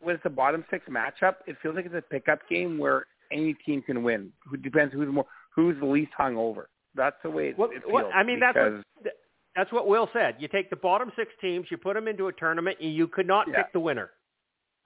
When 0.00 0.16
it's 0.16 0.24
a 0.26 0.30
bottom 0.30 0.66
six 0.70 0.84
matchup, 0.86 1.36
it 1.46 1.56
feels 1.62 1.76
like 1.76 1.86
it's 1.86 1.94
a 1.94 2.02
pickup 2.02 2.40
game 2.50 2.76
where 2.76 3.06
any 3.32 3.54
team 3.64 3.80
can 3.80 4.02
win. 4.02 4.32
Who 4.46 4.58
depends 4.58 4.92
who's 4.92 5.08
more 5.08 5.24
who's 5.56 5.80
the 5.80 5.86
least 5.86 6.12
hungover. 6.20 6.64
That's 6.94 7.16
the 7.22 7.30
way 7.30 7.50
it, 7.50 7.58
what, 7.58 7.70
it 7.72 7.82
feels. 7.82 7.92
What, 7.92 8.06
I 8.12 8.22
mean, 8.24 8.40
that's 8.40 8.58
what, 8.58 9.14
that's 9.56 9.72
what 9.72 9.88
Will 9.88 10.08
said. 10.12 10.36
You 10.38 10.48
take 10.48 10.70
the 10.70 10.76
bottom 10.76 11.10
six 11.16 11.32
teams, 11.40 11.66
you 11.70 11.76
put 11.76 11.94
them 11.94 12.08
into 12.08 12.28
a 12.28 12.32
tournament, 12.32 12.78
and 12.80 12.94
you 12.94 13.08
could 13.08 13.26
not 13.26 13.48
yeah. 13.48 13.62
pick 13.62 13.72
the 13.72 13.80
winner. 13.80 14.10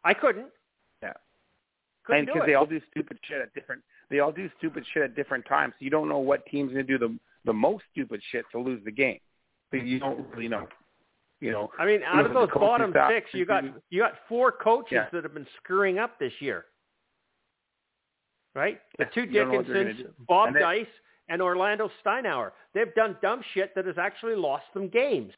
I 0.05 0.15
couldn't. 0.15 0.49
Yeah. 1.03 1.13
Couldn't 2.05 2.21
and 2.21 2.27
because 2.29 2.47
they 2.47 2.55
all 2.55 2.67
do 2.67 2.81
stupid 2.91 3.19
shit 3.27 3.41
at 3.41 3.55
different 3.55 3.83
they 4.11 4.21
all 4.21 4.33
do 4.33 4.51
stupid 4.59 4.85
shit 4.93 5.03
at 5.03 5.17
different 5.17 5.47
times. 5.47 5.75
So 5.79 5.85
you 5.85 5.91
don't 5.91 6.09
know 6.09 6.19
what 6.19 6.45
team's 6.47 6.73
going 6.73 6.87
to 6.87 6.99
do 6.99 6.99
the 6.99 7.17
the 7.45 7.53
most 7.53 7.85
stupid 7.93 8.21
shit 8.31 8.45
to 8.53 8.59
lose 8.59 8.83
the 8.85 8.93
game 8.93 9.21
you 9.83 9.99
don't 9.99 10.27
really 10.31 10.49
know. 10.49 10.69
You 11.41 11.53
know, 11.53 11.71
I 11.79 11.85
mean, 11.85 12.01
out 12.05 12.25
of 12.25 12.33
those 12.33 12.49
bottom 12.55 12.95
six, 13.11 13.29
you 13.35 13.45
got 13.45 13.65
you 13.91 14.01
got 14.01 14.13
four 14.29 14.53
coaches 14.53 14.93
yeah. 14.93 15.07
that 15.13 15.25
have 15.25 15.35
been 15.35 15.47
screwing 15.63 15.99
up 15.99 16.19
this 16.19 16.33
year, 16.39 16.65
right? 18.55 18.81
The 18.99 19.07
two 19.13 19.23
You 19.23 19.41
don't 19.41 19.49
know 19.51 19.57
what 19.59 19.67
they're 19.67 19.93
Dickensons. 19.93 20.15
Bob 20.27 20.55
then- 20.55 20.63
Dyce, 20.63 20.87
and 21.29 21.41
Orlando 21.41 21.91
Steinauer. 22.05 22.51
They've 22.75 22.95
done 22.95 23.17
dumb 23.23 23.43
shit 23.55 23.75
that 23.75 23.87
has 23.87 23.97
actually 23.99 24.37
lost 24.37 24.65
them 24.75 24.89
games. 24.89 25.33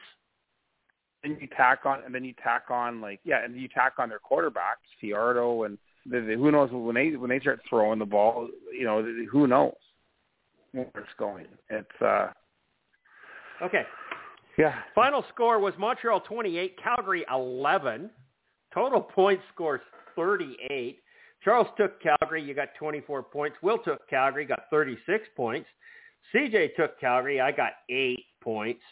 and 1.25 1.41
you 1.41 1.49
tack 1.57 1.81
on, 1.87 2.03
and 2.05 2.15
then 2.15 2.25
you 2.25 2.35
tack 2.43 2.65
on 2.71 3.01
like 3.01 3.21
yeah, 3.25 3.45
and 3.45 3.57
you 3.57 3.69
tack 3.69 3.95
on 3.99 4.09
their 4.09 4.21
quarterbacks, 4.21 4.87
Fajardo, 5.01 5.65
and 5.65 5.79
the, 6.05 6.21
the, 6.21 6.35
who 6.35 6.51
knows 6.53 6.71
when 6.73 6.95
they 6.95 7.17
when 7.17 7.31
they 7.31 7.41
start 7.41 7.61
throwing 7.69 7.99
the 7.99 8.05
ball, 8.07 8.49
you 8.73 8.85
know, 8.85 9.03
who 9.31 9.47
knows 9.47 9.75
where 10.73 10.87
it's 10.95 11.09
going. 11.19 11.47
It's 11.71 12.03
uh 12.03 12.29
Okay, 13.63 13.83
yeah. 14.59 14.75
Final 14.95 15.25
score 15.33 15.59
was 15.59 15.73
Montreal 15.79 16.21
28, 16.21 16.77
Calgary 16.83 17.25
11. 17.33 18.11
Total 18.75 19.01
points 19.01 19.43
scores 19.55 19.81
38. 20.15 20.99
Charles 21.47 21.68
took 21.77 22.02
Calgary. 22.02 22.43
You 22.43 22.55
got 22.55 22.70
24 22.77 23.23
points. 23.23 23.56
Will 23.62 23.78
took 23.78 24.06
Calgary. 24.10 24.44
Got 24.44 24.64
36 24.68 25.28
points. 25.36 25.68
CJ 26.35 26.74
took 26.74 26.98
Calgary. 26.98 27.40
I 27.40 27.52
got 27.52 27.70
8 27.89 28.18
points. 28.43 28.82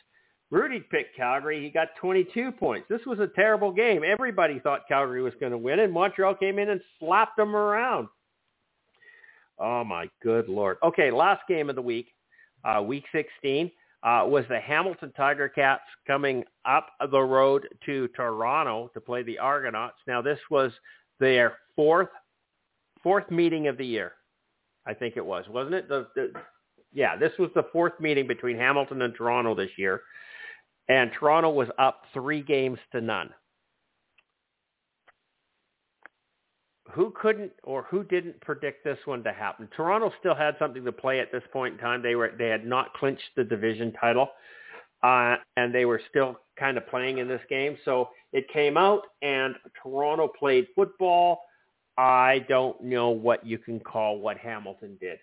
Rudy 0.52 0.78
picked 0.88 1.16
Calgary. 1.16 1.60
He 1.60 1.68
got 1.68 1.88
22 2.00 2.52
points. 2.52 2.86
This 2.88 3.00
was 3.06 3.18
a 3.18 3.26
terrible 3.34 3.72
game. 3.72 4.02
Everybody 4.06 4.60
thought 4.60 4.86
Calgary 4.86 5.20
was 5.20 5.32
going 5.40 5.50
to 5.50 5.58
win, 5.58 5.80
and 5.80 5.92
Montreal 5.92 6.36
came 6.36 6.60
in 6.60 6.70
and 6.70 6.80
slapped 7.00 7.36
them 7.36 7.56
around. 7.56 8.06
Oh, 9.58 9.82
my 9.82 10.08
good 10.22 10.48
Lord. 10.48 10.76
Okay, 10.84 11.10
last 11.10 11.42
game 11.48 11.68
of 11.68 11.74
the 11.74 11.82
week, 11.82 12.06
uh, 12.64 12.80
week 12.80 13.04
16. 13.10 13.72
uh, 14.04 14.22
was 14.26 14.44
the 14.48 14.60
Hamilton 14.60 15.12
Tiger 15.16 15.48
Cats 15.48 15.82
coming 16.06 16.44
up 16.64 16.90
the 17.10 17.20
road 17.20 17.66
to 17.86 18.06
Toronto 18.08 18.90
to 18.94 19.00
play 19.00 19.24
the 19.24 19.38
Argonauts. 19.40 19.96
Now, 20.06 20.22
this 20.22 20.38
was 20.50 20.70
their 21.18 21.56
fourth 21.74 22.10
fourth 23.04 23.30
meeting 23.30 23.68
of 23.68 23.78
the 23.78 23.86
year. 23.86 24.12
I 24.86 24.94
think 24.94 25.16
it 25.16 25.24
was, 25.24 25.44
wasn't 25.48 25.76
it? 25.76 25.88
The, 25.88 26.08
the, 26.16 26.32
yeah, 26.92 27.16
this 27.16 27.32
was 27.38 27.50
the 27.54 27.66
fourth 27.72 28.00
meeting 28.00 28.26
between 28.26 28.56
Hamilton 28.56 29.02
and 29.02 29.14
Toronto 29.14 29.54
this 29.54 29.70
year, 29.76 30.02
and 30.88 31.12
Toronto 31.12 31.50
was 31.50 31.68
up 31.78 32.02
three 32.12 32.42
games 32.42 32.78
to 32.92 33.00
none. 33.00 33.30
Who 36.92 37.12
couldn't 37.20 37.52
or 37.62 37.82
who 37.90 38.04
didn't 38.04 38.40
predict 38.40 38.84
this 38.84 38.98
one 39.04 39.24
to 39.24 39.32
happen? 39.32 39.68
Toronto 39.76 40.12
still 40.20 40.34
had 40.34 40.54
something 40.58 40.84
to 40.84 40.92
play 40.92 41.20
at 41.20 41.32
this 41.32 41.42
point 41.52 41.74
in 41.74 41.80
time. 41.80 42.02
They 42.02 42.14
were 42.14 42.32
they 42.38 42.48
had 42.48 42.66
not 42.66 42.92
clinched 42.94 43.22
the 43.36 43.42
division 43.42 43.92
title, 44.00 44.28
uh, 45.02 45.36
and 45.56 45.74
they 45.74 45.86
were 45.86 46.00
still 46.10 46.38
kind 46.58 46.76
of 46.76 46.86
playing 46.86 47.18
in 47.18 47.26
this 47.26 47.40
game. 47.48 47.76
So 47.84 48.10
it 48.32 48.46
came 48.52 48.76
out, 48.76 49.02
and 49.22 49.56
Toronto 49.82 50.28
played 50.28 50.66
football. 50.76 51.40
I 51.96 52.44
don't 52.48 52.82
know 52.82 53.10
what 53.10 53.46
you 53.46 53.58
can 53.58 53.80
call 53.80 54.18
what 54.18 54.36
Hamilton 54.38 54.96
did. 55.00 55.18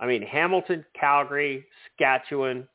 I 0.00 0.06
mean, 0.06 0.22
Hamilton, 0.22 0.84
Calgary, 0.98 1.66
Saskatchewan 1.98 2.68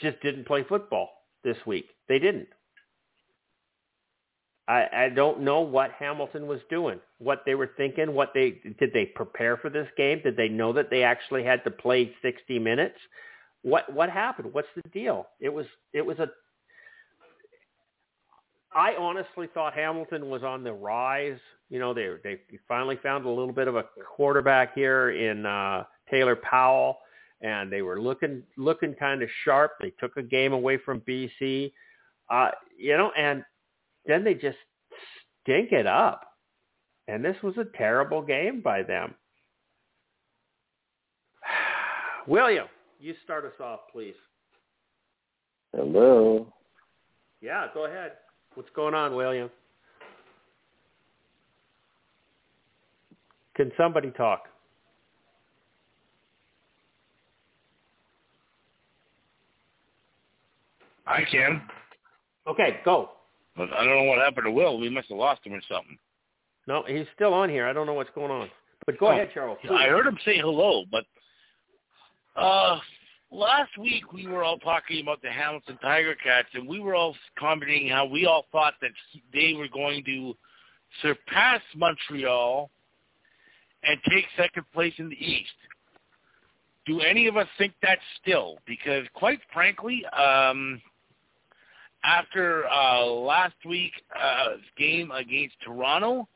just 0.00 0.20
didn't 0.20 0.46
play 0.46 0.64
football 0.68 1.10
this 1.42 1.56
week. 1.66 1.86
They 2.08 2.18
didn't. 2.18 2.48
I, 4.68 4.86
I 4.92 5.08
don't 5.08 5.40
know 5.40 5.60
what 5.60 5.90
Hamilton 5.92 6.46
was 6.46 6.60
doing, 6.70 7.00
what 7.18 7.42
they 7.44 7.56
were 7.56 7.70
thinking, 7.76 8.14
what 8.14 8.30
they 8.32 8.60
did 8.78 8.92
they 8.92 9.06
prepare 9.06 9.56
for 9.56 9.70
this 9.70 9.88
game? 9.96 10.20
Did 10.22 10.36
they 10.36 10.48
know 10.48 10.72
that 10.74 10.88
they 10.88 11.02
actually 11.02 11.42
had 11.42 11.64
to 11.64 11.70
play 11.70 12.14
60 12.22 12.58
minutes? 12.60 12.96
What 13.62 13.92
what 13.92 14.08
happened? 14.08 14.52
What's 14.52 14.68
the 14.76 14.88
deal? 14.90 15.26
It 15.40 15.48
was 15.48 15.66
it 15.92 16.06
was 16.06 16.18
a 16.20 16.28
I 18.74 18.94
honestly 18.96 19.48
thought 19.52 19.74
Hamilton 19.74 20.28
was 20.30 20.42
on 20.42 20.64
the 20.64 20.72
rise. 20.72 21.38
You 21.68 21.78
know, 21.78 21.92
they 21.94 22.16
they 22.22 22.40
finally 22.68 22.98
found 23.02 23.24
a 23.24 23.28
little 23.28 23.52
bit 23.52 23.68
of 23.68 23.76
a 23.76 23.84
quarterback 24.16 24.74
here 24.74 25.10
in 25.10 25.46
uh 25.46 25.84
Taylor 26.10 26.36
Powell 26.36 26.98
and 27.42 27.70
they 27.70 27.82
were 27.82 28.00
looking 28.00 28.42
looking 28.56 28.94
kind 28.94 29.22
of 29.22 29.28
sharp. 29.44 29.72
They 29.80 29.90
took 30.00 30.16
a 30.16 30.22
game 30.22 30.52
away 30.52 30.78
from 30.78 31.00
BC. 31.00 31.72
Uh, 32.30 32.50
you 32.78 32.96
know, 32.96 33.10
and 33.16 33.44
then 34.06 34.24
they 34.24 34.34
just 34.34 34.56
stink 35.42 35.72
it 35.72 35.86
up. 35.86 36.22
And 37.08 37.24
this 37.24 37.36
was 37.42 37.58
a 37.58 37.66
terrible 37.76 38.22
game 38.22 38.60
by 38.60 38.82
them. 38.82 39.14
William, 42.26 42.68
you 43.00 43.14
start 43.24 43.44
us 43.44 43.60
off, 43.60 43.80
please. 43.92 44.14
Hello. 45.74 46.52
Yeah, 47.40 47.66
go 47.74 47.86
ahead. 47.86 48.12
What's 48.54 48.68
going 48.76 48.94
on, 48.94 49.14
William? 49.14 49.50
Can 53.56 53.70
somebody 53.76 54.10
talk? 54.10 54.44
I 61.06 61.24
can. 61.30 61.62
Okay, 62.46 62.80
go. 62.84 63.10
But 63.56 63.72
I 63.72 63.84
don't 63.84 63.96
know 63.96 64.04
what 64.04 64.18
happened 64.18 64.46
to 64.46 64.50
Will. 64.50 64.78
We 64.78 64.88
must 64.88 65.08
have 65.08 65.18
lost 65.18 65.40
him 65.44 65.52
or 65.52 65.60
something. 65.70 65.98
No, 66.66 66.84
he's 66.86 67.06
still 67.14 67.34
on 67.34 67.50
here. 67.50 67.66
I 67.66 67.72
don't 67.72 67.86
know 67.86 67.94
what's 67.94 68.10
going 68.14 68.30
on. 68.30 68.48
But 68.86 68.98
go 68.98 69.08
Oh, 69.08 69.10
ahead, 69.10 69.30
Charles. 69.34 69.58
please. 69.62 69.72
I 69.78 69.88
heard 69.88 70.06
him 70.06 70.18
say 70.24 70.38
hello, 70.38 70.84
but 70.90 71.04
uh 72.36 72.78
last 73.32 73.76
week 73.78 74.12
we 74.12 74.26
were 74.26 74.44
all 74.44 74.58
talking 74.58 75.00
about 75.00 75.22
the 75.22 75.30
Hamilton 75.30 75.78
Tiger 75.82 76.14
Cats, 76.14 76.48
and 76.54 76.68
we 76.68 76.80
were 76.80 76.94
all 76.94 77.16
commenting 77.38 77.88
how 77.88 78.04
we 78.04 78.26
all 78.26 78.46
thought 78.52 78.74
that 78.82 78.90
they 79.32 79.54
were 79.54 79.68
going 79.68 80.04
to 80.04 80.36
surpass 81.00 81.60
Montreal 81.74 82.70
and 83.82 83.98
take 84.08 84.24
second 84.36 84.64
place 84.72 84.92
in 84.98 85.08
the 85.08 85.16
East. 85.16 85.50
Do 86.86 87.00
any 87.00 87.26
of 87.26 87.36
us 87.36 87.46
think 87.58 87.72
that 87.82 87.98
still? 88.20 88.58
Because 88.66 89.06
quite 89.14 89.40
frankly, 89.52 90.04
um, 90.06 90.80
after 92.04 92.68
uh, 92.68 93.04
last 93.06 93.54
week's 93.64 93.96
uh, 94.14 94.56
game 94.76 95.10
against 95.12 95.54
Toronto, 95.64 96.28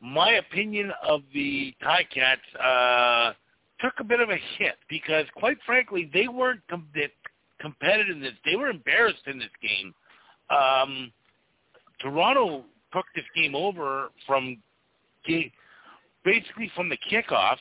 my 0.00 0.32
opinion 0.34 0.92
of 1.06 1.22
the 1.34 1.74
Ticats 1.82 2.36
uh, 2.60 3.32
took 3.80 3.94
a 4.00 4.04
bit 4.04 4.20
of 4.20 4.30
a 4.30 4.38
hit 4.58 4.76
because, 4.88 5.26
quite 5.36 5.58
frankly, 5.66 6.10
they 6.12 6.28
weren't 6.28 6.60
com- 6.68 6.88
competitive 7.60 8.16
in 8.16 8.22
this. 8.22 8.32
They 8.44 8.56
were 8.56 8.68
embarrassed 8.68 9.26
in 9.26 9.38
this 9.38 9.48
game. 9.60 9.94
Um, 10.50 11.12
Toronto 12.00 12.64
took 12.92 13.04
this 13.14 13.24
game 13.34 13.54
over 13.54 14.10
from 14.26 14.58
basically 16.24 16.70
from 16.74 16.88
the 16.88 16.98
kickoff 17.10 17.56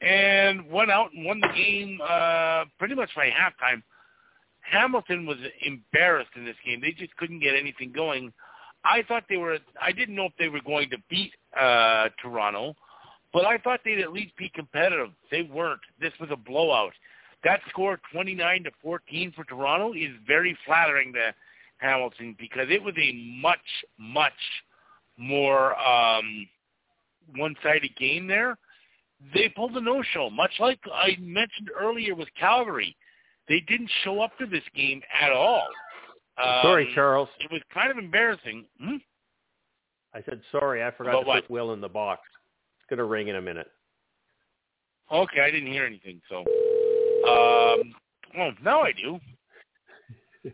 and 0.00 0.68
went 0.70 0.90
out 0.90 1.12
and 1.14 1.24
won 1.24 1.40
the 1.40 1.48
game 1.54 2.00
uh, 2.02 2.64
pretty 2.78 2.94
much 2.94 3.10
by 3.14 3.26
halftime. 3.26 3.82
Hamilton 4.60 5.26
was 5.26 5.38
embarrassed 5.64 6.30
in 6.36 6.44
this 6.44 6.56
game. 6.64 6.80
They 6.80 6.92
just 6.92 7.16
couldn't 7.16 7.40
get 7.40 7.54
anything 7.54 7.92
going. 7.92 8.32
I 8.84 9.02
thought 9.08 9.24
they 9.28 9.36
were. 9.36 9.58
I 9.80 9.92
didn't 9.92 10.14
know 10.14 10.26
if 10.26 10.32
they 10.38 10.48
were 10.48 10.60
going 10.64 10.90
to 10.90 10.96
beat 11.08 11.32
uh, 11.58 12.08
Toronto, 12.22 12.74
but 13.32 13.44
I 13.44 13.58
thought 13.58 13.80
they'd 13.84 14.00
at 14.00 14.12
least 14.12 14.36
be 14.36 14.50
competitive. 14.54 15.10
They 15.30 15.42
weren't. 15.42 15.80
This 16.00 16.12
was 16.20 16.30
a 16.32 16.36
blowout. 16.36 16.92
That 17.44 17.60
score, 17.70 17.98
29 18.12 18.64
to 18.64 18.70
14 18.82 19.32
for 19.34 19.44
Toronto, 19.44 19.92
is 19.94 20.10
very 20.26 20.56
flattering 20.66 21.12
to 21.14 21.34
Hamilton 21.78 22.36
because 22.38 22.66
it 22.68 22.82
was 22.82 22.94
a 22.98 23.12
much, 23.40 23.58
much 23.98 24.32
more 25.16 25.78
um, 25.78 26.46
one-sided 27.36 27.96
game 27.96 28.26
there. 28.26 28.58
They 29.34 29.48
pulled 29.48 29.76
a 29.76 29.80
no-show, 29.80 30.30
much 30.30 30.52
like 30.58 30.80
I 30.92 31.16
mentioned 31.20 31.70
earlier 31.78 32.14
with 32.14 32.28
Calgary. 32.38 32.96
They 33.48 33.60
didn't 33.60 33.90
show 34.04 34.20
up 34.22 34.36
to 34.38 34.46
this 34.46 34.62
game 34.74 35.02
at 35.20 35.32
all. 35.32 35.66
Um, 36.42 36.60
sorry, 36.62 36.90
Charles. 36.94 37.28
It 37.40 37.52
was 37.52 37.60
kind 37.72 37.90
of 37.90 37.98
embarrassing. 37.98 38.64
Hmm? 38.82 38.96
I 40.14 40.22
said 40.22 40.40
sorry. 40.50 40.82
I 40.82 40.90
forgot 40.90 41.10
About 41.10 41.20
to 41.22 41.26
what? 41.28 41.42
put 41.42 41.50
Will 41.50 41.72
in 41.72 41.80
the 41.80 41.88
box. 41.88 42.22
It's 42.90 42.96
going 42.98 43.06
to 43.06 43.10
ring 43.12 43.28
in 43.28 43.36
a 43.36 43.40
minute. 43.40 43.68
Okay, 45.12 45.40
I 45.40 45.50
didn't 45.52 45.70
hear 45.70 45.84
anything. 45.86 46.20
So, 46.28 46.38
um, 46.38 47.94
well, 48.36 48.52
now 48.64 48.80
I 48.82 48.90
do. 48.90 49.20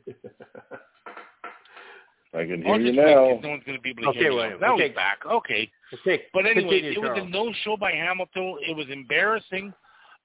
I 2.34 2.44
can 2.44 2.62
I'll 2.66 2.74
hear 2.74 2.80
you 2.80 2.92
just 2.92 2.98
wait, 2.98 3.14
'cause 3.14 3.36
now. 3.36 3.40
No 3.40 3.48
one's 3.48 3.64
going 3.64 3.78
to 3.78 3.80
be 3.82 3.90
able 3.90 4.02
to 4.02 4.08
Okay, 4.10 4.18
hear 4.18 4.30
me. 4.30 4.36
William, 4.36 4.60
Now 4.60 4.74
okay. 4.74 4.88
he's 4.88 4.94
back. 4.94 5.24
Okay. 5.24 5.70
Okay, 5.94 6.22
But 6.34 6.44
anyway, 6.44 6.80
continue, 6.80 6.90
it 6.92 6.98
was 7.00 7.18
a 7.22 7.24
no-show 7.26 7.78
by 7.78 7.92
Hamilton. 7.92 8.58
It 8.68 8.76
was 8.76 8.86
embarrassing. 8.90 9.72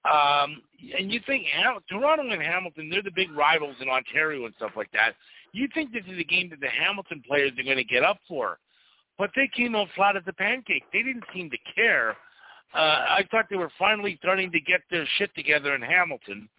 Um, 0.03 0.61
and 0.97 1.09
you 1.13 1.21
think 1.25 1.45
Ham- 1.45 1.79
Toronto 1.89 2.29
and 2.29 2.41
Hamilton, 2.41 2.89
they're 2.89 3.03
the 3.03 3.11
big 3.15 3.31
rivals 3.31 3.75
in 3.79 3.87
Ontario 3.87 4.45
and 4.45 4.53
stuff 4.55 4.71
like 4.75 4.91
that. 4.91 5.13
You 5.53 5.69
think 5.73 5.93
this 5.93 6.03
is 6.11 6.19
a 6.19 6.23
game 6.25 6.49
that 6.49 6.59
the 6.59 6.67
Hamilton 6.67 7.23
players 7.25 7.51
are 7.57 7.63
going 7.63 7.77
to 7.77 7.85
get 7.85 8.03
up 8.03 8.17
for. 8.27 8.59
But 9.21 9.29
they 9.35 9.47
came 9.55 9.75
out 9.75 9.87
flat 9.95 10.17
as 10.17 10.23
a 10.25 10.33
pancake. 10.33 10.81
They 10.91 11.03
didn't 11.03 11.25
seem 11.31 11.51
to 11.51 11.57
care. 11.75 12.17
Uh, 12.73 13.05
I 13.19 13.23
thought 13.29 13.45
they 13.51 13.55
were 13.55 13.71
finally 13.77 14.17
starting 14.17 14.51
to 14.51 14.59
get 14.59 14.81
their 14.89 15.05
shit 15.19 15.29
together 15.35 15.75
in 15.75 15.83
Hamilton. 15.83 16.49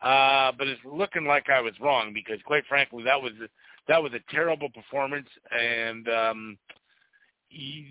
Uh, 0.00 0.52
but 0.56 0.68
it's 0.68 0.80
looking 0.84 1.24
like 1.24 1.50
I 1.50 1.60
was 1.60 1.72
wrong 1.80 2.12
because, 2.14 2.38
quite 2.44 2.62
frankly, 2.68 3.02
that 3.02 3.20
was 3.20 3.32
that 3.88 4.00
was 4.00 4.12
a 4.12 4.32
terrible 4.32 4.68
performance, 4.70 5.26
and 5.50 6.08
um, 6.08 6.58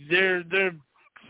they're 0.09 0.43
they're 0.49 0.75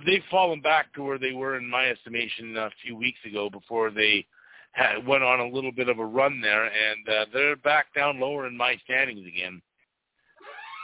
they've 0.05 0.21
fallen 0.29 0.61
back 0.61 0.93
to 0.93 1.01
where 1.01 1.17
they 1.17 1.31
were 1.31 1.57
in 1.57 1.67
my 1.67 1.87
estimation 1.87 2.55
a 2.55 2.69
few 2.85 2.95
weeks 2.95 3.19
ago 3.25 3.49
before 3.49 3.89
they 3.89 4.27
had, 4.73 5.07
went 5.07 5.23
on 5.23 5.39
a 5.39 5.49
little 5.49 5.71
bit 5.71 5.89
of 5.89 5.97
a 5.97 6.05
run 6.05 6.39
there, 6.39 6.65
and 6.65 7.09
uh, 7.09 7.25
they're 7.33 7.55
back 7.55 7.87
down 7.95 8.19
lower 8.19 8.45
in 8.45 8.55
my 8.55 8.77
standings 8.85 9.25
again. 9.27 9.59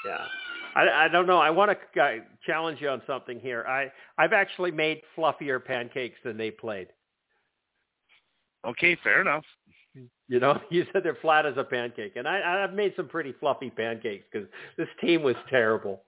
Yeah. 0.04 0.26
I, 0.78 1.06
I 1.06 1.08
don't 1.08 1.26
know. 1.28 1.40
I 1.40 1.50
want 1.50 1.72
to 1.94 2.02
uh, 2.02 2.12
challenge 2.46 2.80
you 2.82 2.90
on 2.90 3.02
something 3.08 3.40
here. 3.40 3.66
I 3.68 3.92
I've 4.22 4.34
actually 4.34 4.72
made 4.72 5.02
fluffier 5.18 5.64
pancakes 5.64 6.20
than 6.24 6.38
they 6.38 6.52
played. 6.52 6.88
Okay, 8.66 8.98
fair 9.04 9.22
enough. 9.22 9.44
You 10.28 10.40
know, 10.40 10.60
you 10.70 10.86
said 10.94 11.04
they're 11.04 11.18
flat 11.22 11.46
as 11.46 11.56
a 11.58 11.64
pancake, 11.64 12.16
and 12.16 12.28
I, 12.28 12.64
I've 12.64 12.74
made 12.74 12.94
some 12.96 13.08
pretty 13.08 13.34
fluffy 13.40 13.70
pancakes 13.70 14.26
because 14.32 14.48
this 14.78 14.88
team 15.02 15.24
was 15.24 15.36
terrible. 15.50 16.02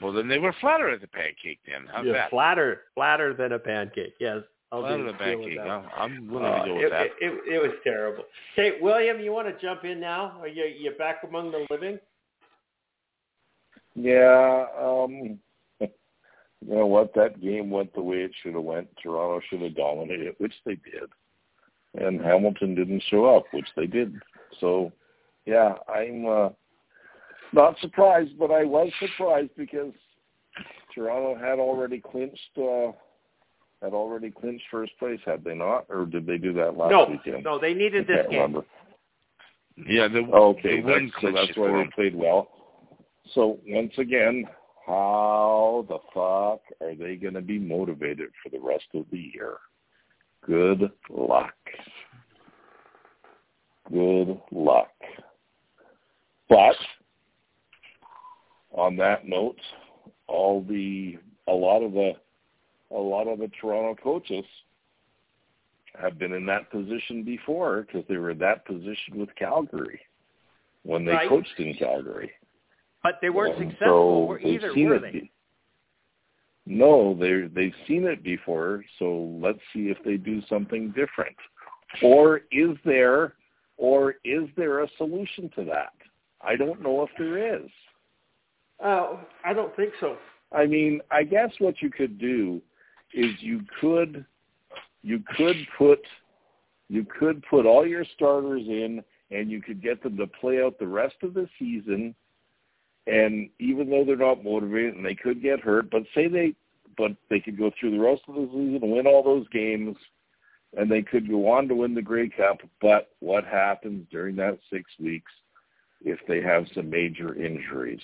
Well, 0.00 0.12
then 0.12 0.28
they 0.28 0.38
were 0.38 0.54
flatter 0.60 0.90
as 0.90 1.02
a 1.02 1.06
pancake. 1.08 1.58
Then 1.66 1.86
how's 1.90 2.04
Yeah, 2.06 2.12
that? 2.12 2.30
flatter, 2.30 2.82
flatter 2.94 3.32
than 3.32 3.52
a 3.52 3.58
pancake. 3.58 4.14
Yes, 4.20 4.42
I'll 4.70 4.82
Flatter 4.82 4.98
do- 4.98 5.04
than 5.06 5.14
a 5.14 5.18
pancake. 5.18 5.58
I'm, 5.58 5.84
I'm 5.96 6.28
willing 6.28 6.44
Uh, 6.52 6.62
to 6.62 6.68
go 6.68 6.74
with 6.74 6.84
it, 6.84 6.90
that. 6.90 7.06
It, 7.06 7.12
it, 7.20 7.54
it 7.54 7.58
was 7.62 7.72
terrible. 7.82 8.24
Okay, 8.58 8.78
William, 8.80 9.20
you 9.20 9.32
want 9.32 9.48
to 9.48 9.58
jump 9.66 9.84
in 9.84 9.98
now? 9.98 10.36
Are 10.40 10.48
you 10.48 10.64
you 10.64 10.90
back 10.92 11.22
among 11.26 11.50
the 11.50 11.66
living? 11.70 11.98
Yeah, 13.96 14.66
um, 14.78 15.38
you 15.80 15.88
know 16.62 16.86
what? 16.86 17.14
That 17.14 17.40
game 17.40 17.70
went 17.70 17.94
the 17.94 18.02
way 18.02 18.18
it 18.18 18.32
should 18.42 18.54
have 18.54 18.62
went. 18.62 18.88
Toronto 19.02 19.40
should 19.48 19.62
have 19.62 19.74
dominated, 19.74 20.34
which 20.38 20.52
they 20.64 20.74
did. 20.76 21.08
and 21.94 22.20
Hamilton 22.20 22.74
didn't 22.74 23.02
show 23.08 23.24
up, 23.36 23.44
which 23.52 23.68
they 23.74 23.86
did. 23.86 24.14
So, 24.60 24.92
yeah, 25.46 25.74
I'm 25.88 26.26
uh, 26.26 26.48
not 27.52 27.78
surprised, 27.80 28.38
but 28.38 28.50
I 28.50 28.64
was 28.64 28.90
surprised 29.00 29.50
because 29.56 29.92
Toronto 30.94 31.34
had 31.38 31.58
already 31.58 32.00
clinched 32.00 32.58
uh, 32.58 32.92
had 33.82 33.92
already 33.92 34.30
clinched 34.30 34.64
first 34.70 34.92
place, 34.98 35.20
had 35.24 35.44
they 35.44 35.54
not, 35.54 35.86
or 35.88 36.06
did 36.06 36.26
they 36.26 36.38
do 36.38 36.52
that 36.54 36.76
last 36.76 36.90
no, 36.90 37.06
weekend? 37.10 37.44
No, 37.44 37.58
they 37.58 37.74
needed 37.74 38.04
I 38.04 38.06
this 38.06 38.16
can't 38.16 38.30
game. 38.30 38.40
remember. 38.40 38.66
Yeah, 39.86 40.08
the, 40.08 40.20
Okay, 40.20 40.80
the 40.80 40.86
that's, 40.88 41.22
so 41.22 41.32
that's 41.32 41.48
why 41.56 41.66
for 41.68 41.72
they 41.72 41.80
'em. 41.84 41.90
played 41.94 42.14
well. 42.14 42.48
So 43.34 43.58
once 43.66 43.92
again, 43.98 44.44
how 44.86 45.84
the 45.88 45.98
fuck 46.14 46.60
are 46.80 46.94
they 46.94 47.16
going 47.16 47.34
to 47.34 47.40
be 47.40 47.58
motivated 47.58 48.28
for 48.42 48.50
the 48.50 48.60
rest 48.60 48.86
of 48.94 49.04
the 49.10 49.18
year? 49.34 49.56
Good 50.46 50.90
luck. 51.10 51.54
Good 53.90 54.40
luck. 54.52 54.92
But 56.48 56.76
on 58.72 58.96
that 58.96 59.26
note, 59.26 59.58
all 60.28 60.62
the 60.62 61.18
a 61.48 61.52
lot 61.52 61.82
of 61.82 61.92
the 61.92 62.12
a 62.92 62.98
lot 62.98 63.26
of 63.26 63.38
the 63.38 63.50
Toronto 63.60 64.00
coaches 64.00 64.44
have 66.00 66.18
been 66.18 66.32
in 66.32 66.46
that 66.46 66.70
position 66.70 67.24
before 67.24 67.82
because 67.82 68.04
they 68.08 68.16
were 68.16 68.30
in 68.30 68.38
that 68.38 68.64
position 68.66 69.16
with 69.16 69.34
Calgary 69.34 70.00
when 70.82 71.04
they 71.04 71.12
Right. 71.12 71.28
coached 71.28 71.58
in 71.58 71.74
Calgary. 71.74 72.30
But 73.06 73.20
they 73.22 73.30
weren't 73.30 73.56
And 73.56 73.70
successful 73.70 73.88
so 73.88 74.24
were- 74.24 74.38
they've 74.40 74.54
either, 74.54 74.72
seen 74.74 74.88
were 74.88 74.96
it 74.96 75.02
they? 75.02 75.10
be- 75.12 75.30
No, 76.66 77.14
they 77.14 77.42
they've 77.42 77.76
seen 77.86 78.04
it 78.04 78.24
before. 78.24 78.84
So 78.98 79.38
let's 79.40 79.60
see 79.72 79.90
if 79.90 80.02
they 80.02 80.16
do 80.16 80.42
something 80.48 80.90
different, 80.90 81.36
or 82.02 82.42
is 82.50 82.76
there, 82.84 83.34
or 83.76 84.16
is 84.24 84.48
there 84.56 84.80
a 84.80 84.88
solution 84.96 85.48
to 85.50 85.62
that? 85.66 85.92
I 86.40 86.56
don't 86.56 86.80
know 86.82 87.04
if 87.04 87.10
there 87.16 87.38
is. 87.58 87.70
Uh, 88.80 89.18
I 89.44 89.54
don't 89.54 89.74
think 89.76 89.92
so. 90.00 90.18
I 90.50 90.66
mean, 90.66 91.00
I 91.12 91.22
guess 91.22 91.52
what 91.60 91.80
you 91.80 91.90
could 91.90 92.18
do 92.18 92.60
is 93.14 93.40
you 93.40 93.60
could 93.80 94.26
you 95.04 95.20
could 95.36 95.56
put 95.78 96.04
you 96.88 97.04
could 97.04 97.40
put 97.44 97.66
all 97.66 97.86
your 97.86 98.04
starters 98.16 98.66
in 98.66 99.04
and 99.30 99.48
you 99.48 99.62
could 99.62 99.80
get 99.80 100.02
them 100.02 100.16
to 100.16 100.26
play 100.26 100.60
out 100.60 100.76
the 100.80 100.88
rest 100.88 101.16
of 101.22 101.34
the 101.34 101.48
season 101.56 102.12
and 103.06 103.48
even 103.58 103.90
though 103.90 104.04
they're 104.04 104.16
not 104.16 104.44
motivated 104.44 104.94
and 104.94 105.04
they 105.04 105.14
could 105.14 105.42
get 105.42 105.60
hurt, 105.60 105.90
but 105.90 106.02
say 106.14 106.28
they 106.28 106.54
but 106.96 107.12
they 107.28 107.40
could 107.40 107.58
go 107.58 107.70
through 107.78 107.90
the 107.90 108.00
rest 108.00 108.22
of 108.26 108.34
the 108.34 108.46
season 108.46 108.80
and 108.82 108.92
win 108.92 109.06
all 109.06 109.22
those 109.22 109.46
games 109.48 109.96
and 110.76 110.90
they 110.90 111.02
could 111.02 111.28
go 111.28 111.50
on 111.50 111.68
to 111.68 111.74
win 111.74 111.94
the 111.94 112.02
Grey 112.02 112.28
Cup, 112.28 112.58
but 112.80 113.10
what 113.20 113.44
happens 113.44 114.06
during 114.10 114.34
that 114.36 114.58
6 114.70 114.84
weeks 114.98 115.30
if 116.04 116.18
they 116.26 116.40
have 116.40 116.66
some 116.74 116.90
major 116.90 117.34
injuries? 117.34 118.00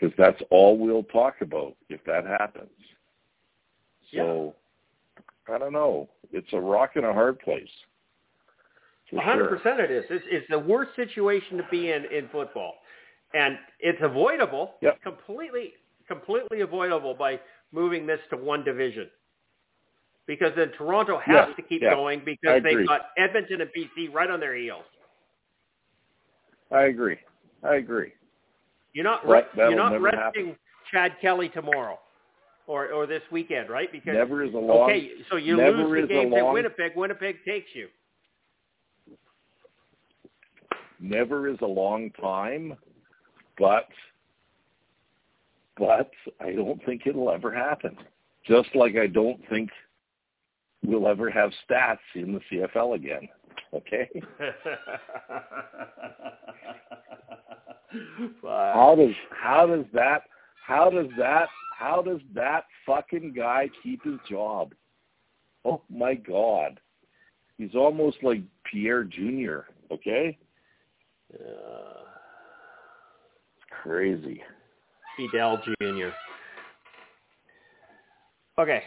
because 0.00 0.14
that's 0.16 0.40
all 0.50 0.78
we'll 0.78 1.02
talk 1.04 1.36
about 1.40 1.74
if 1.88 2.02
that 2.04 2.26
happens. 2.26 2.70
So, 4.14 4.54
I 5.48 5.58
don't 5.58 5.72
know. 5.72 6.08
It's 6.32 6.52
a 6.52 6.60
rock 6.60 6.92
and 6.96 7.04
a 7.04 7.12
hard 7.12 7.38
place. 7.40 7.68
A 9.12 9.20
hundred 9.20 9.48
percent, 9.48 9.80
it 9.80 9.90
is. 9.90 10.04
It's, 10.08 10.24
it's 10.28 10.46
the 10.48 10.58
worst 10.58 10.94
situation 10.94 11.56
to 11.56 11.64
be 11.68 11.90
in 11.90 12.04
in 12.06 12.28
football, 12.28 12.74
and 13.34 13.58
it's 13.78 13.98
avoidable. 14.02 14.74
Yep. 14.82 15.02
Completely, 15.02 15.72
completely 16.08 16.60
avoidable 16.60 17.14
by 17.14 17.40
moving 17.72 18.06
this 18.06 18.20
to 18.30 18.36
one 18.36 18.64
division. 18.64 19.08
Because 20.26 20.52
then 20.56 20.70
Toronto 20.76 21.18
has 21.18 21.48
Yeah, 21.48 21.54
to 21.54 21.62
keep 21.62 21.82
yeah, 21.82 21.94
going 21.94 22.22
because 22.24 22.62
they've 22.62 22.86
got 22.86 23.10
Edmonton 23.18 23.60
and 23.62 23.70
BC 23.76 24.12
right 24.12 24.30
on 24.30 24.38
their 24.40 24.54
heels. 24.54 24.84
I 26.70 26.82
agree. 26.84 27.18
I 27.64 27.76
agree. 27.76 28.12
You're 28.92 29.04
not 29.04 29.26
But 29.26 29.50
you're 29.56 29.74
not 29.74 30.00
resting 30.00 30.56
Chad 30.90 31.16
Kelly 31.20 31.48
tomorrow, 31.48 31.98
or 32.66 32.88
or 32.92 33.06
this 33.06 33.22
weekend, 33.30 33.70
right? 33.70 33.90
Because 33.90 34.14
Never 34.14 34.42
is 34.44 34.54
a 34.54 34.58
long. 34.58 34.90
okay, 34.90 35.10
so 35.30 35.36
you 35.36 35.56
lose 35.56 36.08
the 36.08 36.20
at 36.20 36.28
long- 36.28 36.54
Winnipeg. 36.54 36.92
Winnipeg 36.96 37.36
takes 37.44 37.68
you. 37.74 37.88
Never 41.00 41.48
is 41.48 41.58
a 41.62 41.66
long 41.66 42.10
time, 42.20 42.76
but 43.60 43.86
but 45.76 46.10
I 46.40 46.52
don't 46.52 46.84
think 46.84 47.02
it'll 47.06 47.30
ever 47.30 47.54
happen. 47.54 47.96
Just 48.44 48.74
like 48.74 48.96
I 48.96 49.06
don't 49.06 49.40
think 49.48 49.70
we'll 50.84 51.06
ever 51.06 51.30
have 51.30 51.50
stats 51.68 51.98
in 52.16 52.32
the 52.32 52.40
CFL 52.50 52.96
again. 52.96 53.28
Okay. 53.72 54.10
Wow. 58.40 58.72
How 58.72 58.94
does 58.94 59.14
how 59.30 59.66
does 59.66 59.84
that 59.92 60.22
how 60.64 60.90
does 60.90 61.08
that 61.18 61.48
how 61.76 62.00
does 62.02 62.20
that 62.34 62.66
fucking 62.86 63.32
guy 63.36 63.68
keep 63.82 64.04
his 64.04 64.20
job? 64.30 64.74
Oh 65.64 65.82
my 65.90 66.14
god. 66.14 66.78
He's 67.58 67.74
almost 67.74 68.18
like 68.22 68.42
Pierre 68.62 69.02
Junior, 69.02 69.66
okay? 69.90 70.38
Uh, 71.34 72.09
It's 72.09 72.09
crazy. 73.82 74.42
Fidel 75.16 75.60
Jr. 75.80 76.08
Okay. 78.58 78.82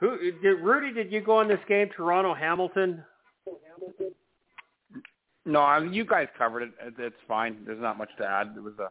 Who 0.00 0.18
did 0.42 0.60
Rudy? 0.60 0.92
Did 0.92 1.12
you 1.12 1.20
go 1.20 1.38
on 1.38 1.48
this 1.48 1.60
game, 1.68 1.88
Toronto 1.96 2.34
Hamilton? 2.34 3.04
No, 5.44 5.60
I 5.60 5.80
mean, 5.80 5.92
you 5.92 6.04
guys 6.04 6.28
covered 6.36 6.62
it. 6.64 6.70
It- 6.80 6.98
It's 6.98 7.16
fine. 7.28 7.64
There's 7.64 7.80
not 7.80 7.98
much 7.98 8.10
to 8.18 8.26
add. 8.26 8.54
It 8.56 8.60
was 8.62 8.78
a 8.78 8.90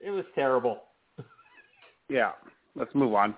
It 0.00 0.10
was 0.10 0.24
terrible. 0.34 0.82
yeah. 2.08 2.32
Let's 2.74 2.94
move 2.94 3.14
on. 3.14 3.36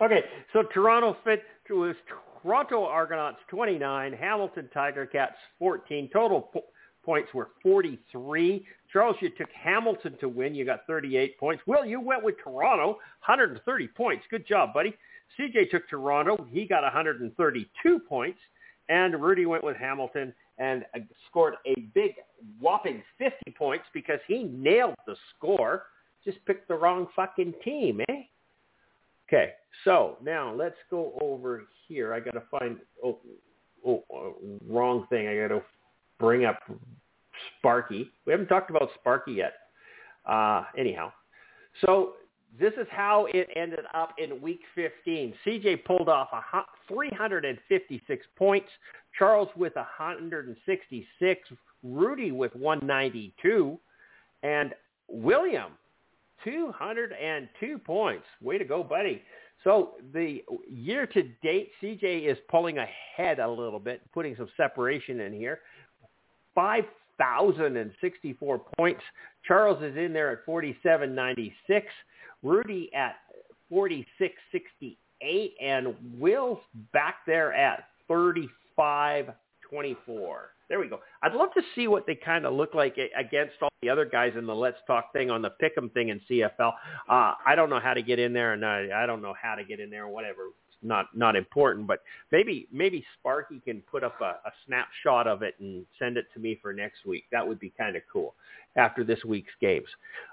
Okay, 0.00 0.22
so 0.52 0.62
Toronto 0.62 1.14
fit 1.24 1.44
was 1.70 1.96
Toronto 2.42 2.84
Argonauts 2.84 3.38
29, 3.48 4.12
Hamilton 4.12 4.68
Tiger 4.72 5.06
Cats 5.06 5.36
14. 5.58 6.08
Total 6.12 6.40
po- 6.42 6.64
points 7.04 7.32
were 7.34 7.50
43. 7.62 8.66
Charles, 8.92 9.16
you 9.20 9.30
took 9.30 9.48
Hamilton 9.52 10.16
to 10.20 10.28
win. 10.28 10.54
You 10.54 10.64
got 10.64 10.86
38 10.86 11.38
points. 11.38 11.62
Will, 11.66 11.84
you 11.84 12.00
went 12.00 12.22
with 12.22 12.36
Toronto, 12.42 12.98
130 13.26 13.88
points. 13.88 14.24
Good 14.30 14.46
job, 14.46 14.72
buddy. 14.74 14.94
CJ 15.38 15.70
took 15.70 15.88
Toronto. 15.88 16.46
He 16.50 16.66
got 16.66 16.82
132 16.82 17.98
points. 18.08 18.38
And 18.88 19.22
Rudy 19.22 19.46
went 19.46 19.64
with 19.64 19.76
Hamilton 19.76 20.34
and 20.58 20.84
uh, 20.94 21.00
scored 21.28 21.54
a 21.66 21.74
big 21.94 22.12
whopping 22.60 23.02
50 23.18 23.36
points 23.56 23.84
because 23.94 24.18
he 24.26 24.44
nailed 24.44 24.94
the 25.06 25.16
score. 25.34 25.84
Just 26.24 26.44
picked 26.46 26.68
the 26.68 26.74
wrong 26.74 27.08
fucking 27.16 27.54
team, 27.64 28.00
eh? 28.08 28.22
Okay, 29.28 29.52
so 29.84 30.18
now 30.22 30.54
let's 30.54 30.76
go 30.90 31.18
over 31.22 31.62
here. 31.88 32.12
I 32.12 32.20
got 32.20 32.32
to 32.32 32.42
find 32.50 32.76
oh, 33.02 33.18
oh 33.86 34.04
uh, 34.14 34.72
wrong 34.72 35.06
thing. 35.08 35.26
I 35.26 35.36
got 35.36 35.48
to 35.48 35.62
bring 36.22 36.44
up 36.44 36.58
Sparky. 37.58 38.10
We 38.24 38.32
haven't 38.32 38.46
talked 38.46 38.70
about 38.70 38.88
Sparky 39.00 39.32
yet. 39.32 39.54
Uh, 40.24 40.64
anyhow, 40.78 41.12
so 41.84 42.14
this 42.58 42.72
is 42.74 42.86
how 42.90 43.26
it 43.34 43.48
ended 43.56 43.80
up 43.92 44.14
in 44.18 44.40
Week 44.40 44.60
15. 44.74 45.34
CJ 45.44 45.84
pulled 45.84 46.08
off 46.08 46.28
a 46.32 46.62
356 46.88 48.26
points. 48.36 48.68
Charles 49.18 49.48
with 49.56 49.74
166. 49.74 51.48
Rudy 51.82 52.30
with 52.30 52.54
192, 52.54 53.78
and 54.42 54.74
William 55.08 55.72
202 56.44 57.78
points. 57.78 58.24
Way 58.40 58.58
to 58.58 58.64
go, 58.64 58.84
buddy. 58.84 59.22
So 59.64 59.92
the 60.12 60.42
year 60.68 61.06
to 61.06 61.22
date, 61.42 61.70
CJ 61.82 62.30
is 62.30 62.38
pulling 62.48 62.78
ahead 62.78 63.38
a 63.38 63.48
little 63.48 63.78
bit, 63.78 64.00
putting 64.12 64.34
some 64.36 64.48
separation 64.56 65.20
in 65.20 65.32
here. 65.32 65.60
5,064 66.54 68.60
points. 68.76 69.00
Charles 69.46 69.82
is 69.82 69.96
in 69.96 70.12
there 70.12 70.30
at 70.30 70.44
4796. 70.44 71.86
Rudy 72.42 72.90
at 72.94 73.16
4668. 73.68 75.54
And 75.60 75.94
Will's 76.18 76.58
back 76.92 77.16
there 77.26 77.52
at 77.52 77.84
3524. 78.08 80.48
There 80.68 80.80
we 80.80 80.88
go. 80.88 81.00
I'd 81.22 81.34
love 81.34 81.52
to 81.54 81.62
see 81.74 81.86
what 81.86 82.06
they 82.06 82.14
kind 82.14 82.46
of 82.46 82.54
look 82.54 82.74
like 82.74 82.96
against 83.18 83.54
all 83.60 83.68
the 83.82 83.90
other 83.90 84.06
guys 84.06 84.32
in 84.38 84.46
the 84.46 84.54
Let's 84.54 84.78
Talk 84.86 85.12
thing 85.12 85.30
on 85.30 85.42
the 85.42 85.50
Pick'em 85.62 85.92
thing 85.92 86.08
in 86.08 86.18
CFL. 86.30 86.72
Uh, 87.08 87.34
I 87.44 87.54
don't 87.54 87.68
know 87.68 87.78
how 87.78 87.92
to 87.92 88.00
get 88.00 88.18
in 88.18 88.32
there, 88.32 88.54
and 88.54 88.64
I, 88.64 88.88
I 88.94 89.04
don't 89.04 89.20
know 89.20 89.34
how 89.40 89.54
to 89.54 89.64
get 89.64 89.80
in 89.80 89.90
there, 89.90 90.08
whatever. 90.08 90.48
Not 90.82 91.06
not 91.16 91.36
important, 91.36 91.86
but 91.86 92.00
maybe 92.30 92.68
maybe 92.72 93.04
Sparky 93.18 93.60
can 93.64 93.82
put 93.90 94.02
up 94.02 94.20
a, 94.20 94.36
a 94.46 94.52
snapshot 94.66 95.26
of 95.26 95.42
it 95.42 95.54
and 95.60 95.86
send 95.98 96.16
it 96.16 96.26
to 96.34 96.40
me 96.40 96.58
for 96.60 96.72
next 96.72 97.06
week. 97.06 97.24
That 97.32 97.46
would 97.46 97.58
be 97.60 97.72
kind 97.78 97.96
of 97.96 98.02
cool 98.12 98.34
after 98.76 99.04
this 99.04 99.24
week's 99.24 99.52
games. 99.60 99.86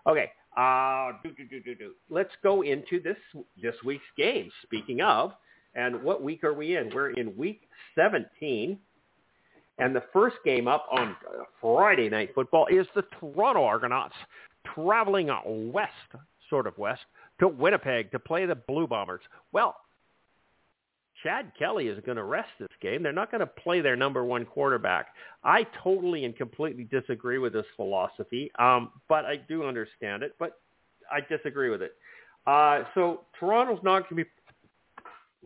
Okay, 0.07 0.31
Uh, 0.57 1.13
do, 1.23 1.31
do, 1.61 1.76
do. 1.76 1.93
Let's 2.09 2.34
go 2.41 2.63
into 2.63 2.99
this 3.01 3.17
this 3.61 3.76
week's 3.85 4.11
games. 4.17 4.51
Speaking 4.63 5.01
of, 5.01 5.34
and 5.76 6.01
what 6.03 6.23
week 6.23 6.43
are 6.43 6.53
we 6.53 6.76
in? 6.77 6.89
We're 6.93 7.11
in 7.11 7.35
week 7.38 7.61
17. 7.95 8.77
And 9.77 9.95
the 9.95 10.03
first 10.11 10.35
game 10.43 10.67
up 10.67 10.85
on 10.91 11.15
Friday 11.61 12.09
Night 12.09 12.31
Football 12.35 12.67
is 12.69 12.85
the 12.95 13.03
Toronto 13.19 13.63
Argonauts 13.63 14.15
traveling 14.76 15.30
west, 15.71 15.93
sort 16.49 16.67
of 16.67 16.77
west, 16.77 17.01
to 17.39 17.47
Winnipeg 17.47 18.11
to 18.11 18.19
play 18.19 18.45
the 18.45 18.55
Blue 18.55 18.88
Bombers. 18.88 19.21
Well, 19.53 19.77
Chad 21.24 21.52
Kelly 21.58 21.88
is 21.88 22.00
going 22.06 22.18
to 22.18 22.24
rest 22.24 22.50
this 22.60 22.70
game. 22.82 23.04
They're 23.04 23.12
not 23.12 23.32
going 23.32 23.40
to 23.40 23.48
play 23.48 23.82
their 23.82 23.96
number 23.96 24.24
one 24.24 24.46
quarterback. 24.46 25.08
I 25.44 25.66
totally 25.84 26.26
and 26.26 26.36
completely 26.36 26.86
disagree 26.86 27.38
with 27.38 27.54
this 27.54 27.66
philosophy, 27.76 28.52
um, 28.60 28.91
but 29.08 29.26
I 29.26 29.38
do 29.38 29.66
understand 29.66 30.24
it. 30.24 30.36
But 30.40 30.60
I 31.12 31.20
disagree 31.22 31.70
with 31.70 31.82
it. 31.82 31.96
Uh, 32.48 32.84
so 32.96 33.22
Toronto's 33.40 33.80
not 33.84 34.10
going 34.10 34.10
to 34.10 34.26
be 34.26 34.30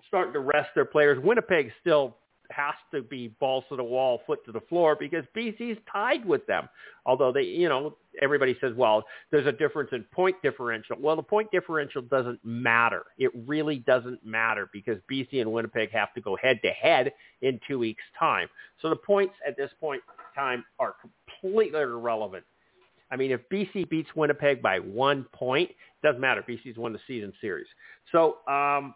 starting 0.08 0.34
to 0.34 0.40
rest 0.40 0.70
their 0.76 0.86
players. 0.86 1.18
Winnipeg 1.24 1.72
still 1.82 2.18
has 2.56 2.76
to 2.92 3.02
be 3.02 3.30
balls 3.40 3.64
to 3.70 3.76
the 3.76 3.84
wall, 3.84 4.22
foot 4.26 4.44
to 4.46 4.52
the 4.52 4.62
floor 4.62 4.96
because 5.00 5.26
BC's 5.36 5.78
tied 5.92 6.26
with 6.26 6.46
them. 6.48 6.68
Although 7.06 7.32
they, 7.32 7.44
you 7.44 7.68
know, 7.68 7.98
everybody 8.22 8.58
says, 8.62 8.74
well, 8.76 9.04
there's 9.32 9.48
a 9.48 9.52
difference 9.52 9.90
in 9.92 10.04
point 10.12 10.36
differential. 10.42 10.96
Well, 11.00 11.16
the 11.16 11.24
point 11.24 11.50
differential 11.52 12.02
doesn't 12.02 12.40
matter. 12.44 13.04
It 13.18 13.32
really 13.48 13.80
doesn't 13.80 14.26
matter 14.26 14.70
because 14.72 14.98
BC 15.12 15.42
and 15.42 15.52
Winnipeg 15.52 15.92
have 15.92 16.14
to 16.14 16.22
go 16.22 16.36
head 16.36 16.60
to 16.64 16.70
head 16.72 17.12
in 17.42 17.60
two 17.68 17.80
weeks' 17.80 18.04
time. 18.18 18.48
So 18.82 18.90
the 18.90 18.96
points 18.96 19.34
at 19.48 19.58
this 19.58 19.72
point 19.80 20.02
in 20.08 20.42
time 20.42 20.64
are 20.80 20.96
completely 21.02 21.82
irrelevant. 21.82 22.46
I 23.12 23.16
mean, 23.16 23.32
if 23.32 23.42
BC 23.50 23.90
beats 23.90 24.10
Winnipeg 24.16 24.62
by 24.62 24.80
one 24.80 25.26
point, 25.34 25.70
it 25.70 25.76
doesn't 26.02 26.22
matter. 26.22 26.44
BC's 26.48 26.78
won 26.78 26.94
the 26.94 27.00
season 27.08 27.32
series. 27.42 27.68
So 28.12 28.38
um, 28.48 28.96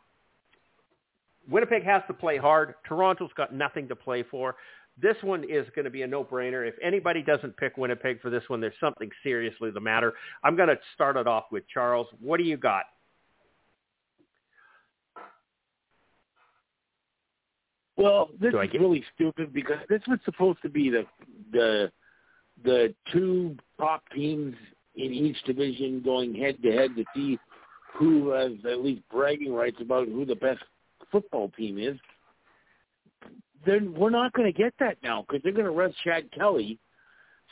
Winnipeg 1.50 1.84
has 1.84 2.02
to 2.08 2.14
play 2.14 2.38
hard. 2.38 2.76
Toronto's 2.88 3.32
got 3.36 3.54
nothing 3.54 3.88
to 3.88 3.96
play 3.96 4.24
for. 4.24 4.56
This 5.00 5.16
one 5.22 5.44
is 5.44 5.66
going 5.76 5.86
to 5.86 5.92
be 5.92 6.02
a 6.02 6.08
no-brainer. 6.08 6.68
If 6.68 6.74
anybody 6.82 7.22
doesn't 7.22 7.56
pick 7.58 7.78
Winnipeg 7.78 8.20
for 8.20 8.30
this 8.30 8.44
one, 8.48 8.60
there's 8.60 8.74
something 8.80 9.10
seriously 9.22 9.70
the 9.70 9.80
matter. 9.80 10.14
I'm 10.44 10.56
going 10.56 10.70
to 10.70 10.78
start 10.96 11.18
it 11.18 11.28
off 11.28 11.46
with 11.52 11.64
Charles. 11.72 12.08
What 12.20 12.38
do 12.38 12.44
you 12.44 12.58
got? 12.58 12.84
Well, 17.96 18.30
this 18.40 18.54
is 18.54 18.72
get... 18.72 18.82
really 18.82 19.04
stupid 19.16 19.54
because 19.54 19.78
this 19.90 20.02
was 20.08 20.20
supposed 20.24 20.60
to 20.62 20.70
be 20.70 20.90
the 20.90 21.06
the 21.52 21.92
the 22.64 22.94
two 23.12 23.56
top 23.80 24.04
teams 24.14 24.56
in 24.96 25.12
each 25.12 25.42
division 25.46 26.02
going 26.04 26.34
head 26.36 26.58
to 26.64 26.72
head 26.72 26.96
to 26.96 27.04
see 27.16 27.40
who 27.94 28.30
has 28.30 28.52
at 28.70 28.84
least 28.84 29.02
bragging 29.12 29.54
rights 29.54 29.78
about 29.82 30.08
who 30.08 30.26
the 30.26 30.36
best 30.36 30.64
football 31.12 31.50
team 31.58 31.78
is, 31.78 31.98
then 33.66 33.94
we're 33.94 34.10
not 34.10 34.34
going 34.34 34.52
to 34.52 34.58
get 34.58 34.74
that 34.80 34.98
now 35.04 35.26
because 35.28 35.42
they're 35.44 35.52
going 35.52 35.66
to 35.66 35.72
rest 35.72 35.96
Chad 36.04 36.32
Kelly. 36.32 36.80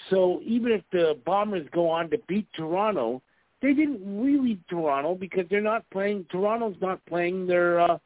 So 0.10 0.42
even 0.46 0.72
if 0.72 0.82
the 0.92 1.20
Bombers 1.26 1.68
go 1.72 1.90
on 1.90 2.10
to 2.10 2.18
beat 2.28 2.48
Toronto, 2.54 3.22
they 3.62 3.74
didn't 3.74 4.02
really 4.22 4.60
Toronto 4.70 5.16
because 5.16 5.46
they're 5.50 5.62
not 5.62 5.90
playing. 5.92 6.26
Toronto's 6.32 6.76
not 6.82 7.04
playing 7.06 7.48
their 7.48 7.80
uh, 7.80 7.98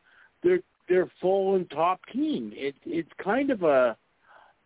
their 0.43 0.59
their 0.88 1.11
full 1.21 1.55
and 1.55 1.69
top 1.69 1.99
team. 2.13 2.51
It, 2.55 2.76
it's 2.85 3.09
kind 3.23 3.49
of 3.49 3.63
a 3.63 3.97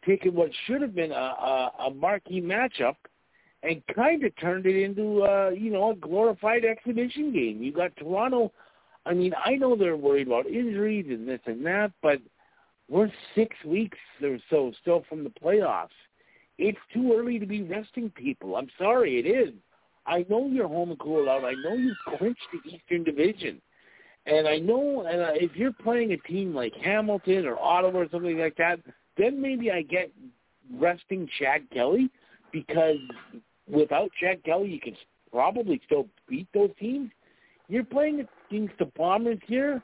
taking 0.05 0.35
what 0.35 0.49
should 0.65 0.81
have 0.81 0.93
been 0.93 1.11
a, 1.11 1.15
a, 1.15 1.71
a 1.87 1.93
marquee 1.93 2.41
matchup 2.41 2.95
and 3.63 3.81
kind 3.95 4.23
of 4.23 4.35
turned 4.37 4.65
it 4.65 4.75
into 4.75 5.23
uh, 5.23 5.49
you 5.49 5.71
know 5.71 5.91
a 5.91 5.95
glorified 5.95 6.65
exhibition 6.65 7.33
game. 7.33 7.63
You 7.63 7.71
got 7.71 7.95
Toronto 7.95 8.51
I 9.05 9.13
mean, 9.13 9.33
I 9.43 9.55
know 9.55 9.75
they're 9.75 9.97
worried 9.97 10.27
about 10.27 10.45
injuries 10.47 11.05
and 11.09 11.27
this 11.27 11.41
and 11.45 11.65
that, 11.65 11.91
but 12.01 12.19
we're 12.89 13.11
six 13.35 13.55
weeks 13.65 13.97
or 14.21 14.37
so 14.49 14.71
still 14.81 15.03
from 15.09 15.23
the 15.23 15.29
playoffs. 15.29 15.87
It's 16.57 16.77
too 16.93 17.13
early 17.17 17.39
to 17.39 17.45
be 17.45 17.63
resting 17.63 18.09
people. 18.11 18.55
I'm 18.55 18.69
sorry, 18.77 19.19
it 19.19 19.25
is. 19.25 19.53
I 20.05 20.25
know 20.29 20.47
you're 20.47 20.67
home 20.67 20.91
and 20.91 20.99
cool 20.99 21.29
out. 21.29 21.43
I 21.43 21.53
know 21.53 21.75
you've 21.75 22.17
clinched 22.17 22.41
the 22.51 22.69
Eastern 22.69 23.03
Division. 23.03 23.61
And 24.25 24.47
I 24.47 24.57
know 24.57 25.05
and 25.05 25.21
uh, 25.21 25.31
if 25.33 25.55
you're 25.55 25.73
playing 25.73 26.13
a 26.13 26.17
team 26.17 26.53
like 26.53 26.73
Hamilton 26.75 27.45
or 27.45 27.57
Ottawa 27.59 27.99
or 27.99 28.07
something 28.09 28.37
like 28.37 28.55
that, 28.57 28.79
then 29.17 29.41
maybe 29.41 29.71
I 29.71 29.81
get 29.81 30.11
resting 30.73 31.27
Chad 31.39 31.69
Kelly 31.73 32.09
because 32.51 32.97
without 33.67 34.11
Chad 34.19 34.43
Kelly, 34.43 34.69
you 34.69 34.79
can 34.79 34.95
probably 35.31 35.81
still 35.85 36.07
beat 36.29 36.47
those 36.53 36.71
teams. 36.79 37.11
You're 37.69 37.83
playing 37.83 38.25
against 38.49 38.77
the 38.77 38.85
Bombers 38.97 39.39
here. 39.47 39.81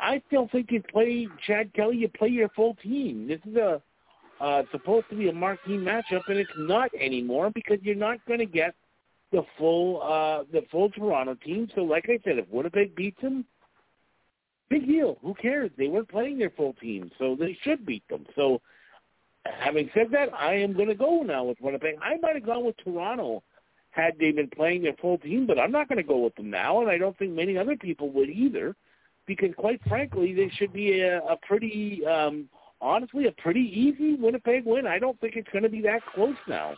I 0.00 0.22
still 0.26 0.48
think 0.52 0.70
you 0.70 0.82
play 0.82 1.26
Chad 1.46 1.72
Kelly. 1.74 1.96
You 1.96 2.08
play 2.08 2.28
your 2.28 2.48
full 2.50 2.76
team. 2.82 3.26
This 3.26 3.40
is 3.46 3.56
a 3.56 3.82
uh, 4.40 4.62
supposed 4.70 5.08
to 5.10 5.16
be 5.16 5.28
a 5.28 5.32
marquee 5.32 5.78
matchup, 5.78 6.22
and 6.28 6.38
it's 6.38 6.50
not 6.58 6.90
anymore 6.98 7.50
because 7.50 7.78
you're 7.82 7.94
not 7.94 8.18
going 8.26 8.38
to 8.38 8.46
get 8.46 8.74
the 9.32 9.42
full 9.58 10.02
uh, 10.02 10.44
the 10.52 10.62
full 10.70 10.90
Toronto 10.90 11.34
team. 11.34 11.68
So, 11.74 11.82
like 11.82 12.04
I 12.08 12.18
said, 12.24 12.38
if 12.38 12.48
Winnipeg 12.50 12.94
beats 12.94 13.20
them, 13.22 13.44
big 14.68 14.86
deal. 14.86 15.18
Who 15.22 15.34
cares? 15.34 15.70
They 15.78 15.88
weren't 15.88 16.08
playing 16.08 16.38
their 16.38 16.50
full 16.50 16.74
team, 16.74 17.10
so 17.18 17.36
they 17.38 17.56
should 17.62 17.86
beat 17.86 18.06
them. 18.08 18.26
So, 18.36 18.60
having 19.44 19.90
said 19.94 20.08
that, 20.12 20.28
I 20.34 20.54
am 20.54 20.74
going 20.74 20.88
to 20.88 20.94
go 20.94 21.22
now 21.22 21.44
with 21.44 21.58
Winnipeg. 21.60 21.96
I 22.02 22.16
might 22.20 22.34
have 22.34 22.46
gone 22.46 22.64
with 22.64 22.76
Toronto 22.84 23.42
had 23.96 24.18
they 24.18 24.30
been 24.30 24.50
playing 24.50 24.82
their 24.82 24.94
full 25.00 25.16
team, 25.18 25.46
but 25.46 25.58
I'm 25.58 25.72
not 25.72 25.88
going 25.88 25.96
to 25.96 26.04
go 26.04 26.18
with 26.18 26.34
them 26.34 26.50
now, 26.50 26.82
and 26.82 26.90
I 26.90 26.98
don't 26.98 27.18
think 27.18 27.32
many 27.32 27.56
other 27.56 27.76
people 27.76 28.10
would 28.12 28.28
either, 28.28 28.76
because 29.26 29.50
quite 29.56 29.80
frankly, 29.88 30.34
they 30.34 30.50
should 30.56 30.72
be 30.72 31.00
a, 31.00 31.20
a 31.20 31.36
pretty, 31.46 32.04
um, 32.06 32.48
honestly, 32.80 33.26
a 33.26 33.32
pretty 33.32 33.60
easy 33.60 34.14
Winnipeg 34.14 34.66
win. 34.66 34.86
I 34.86 34.98
don't 34.98 35.18
think 35.20 35.34
it's 35.36 35.48
going 35.48 35.62
to 35.62 35.70
be 35.70 35.80
that 35.82 36.04
close 36.14 36.36
now, 36.46 36.74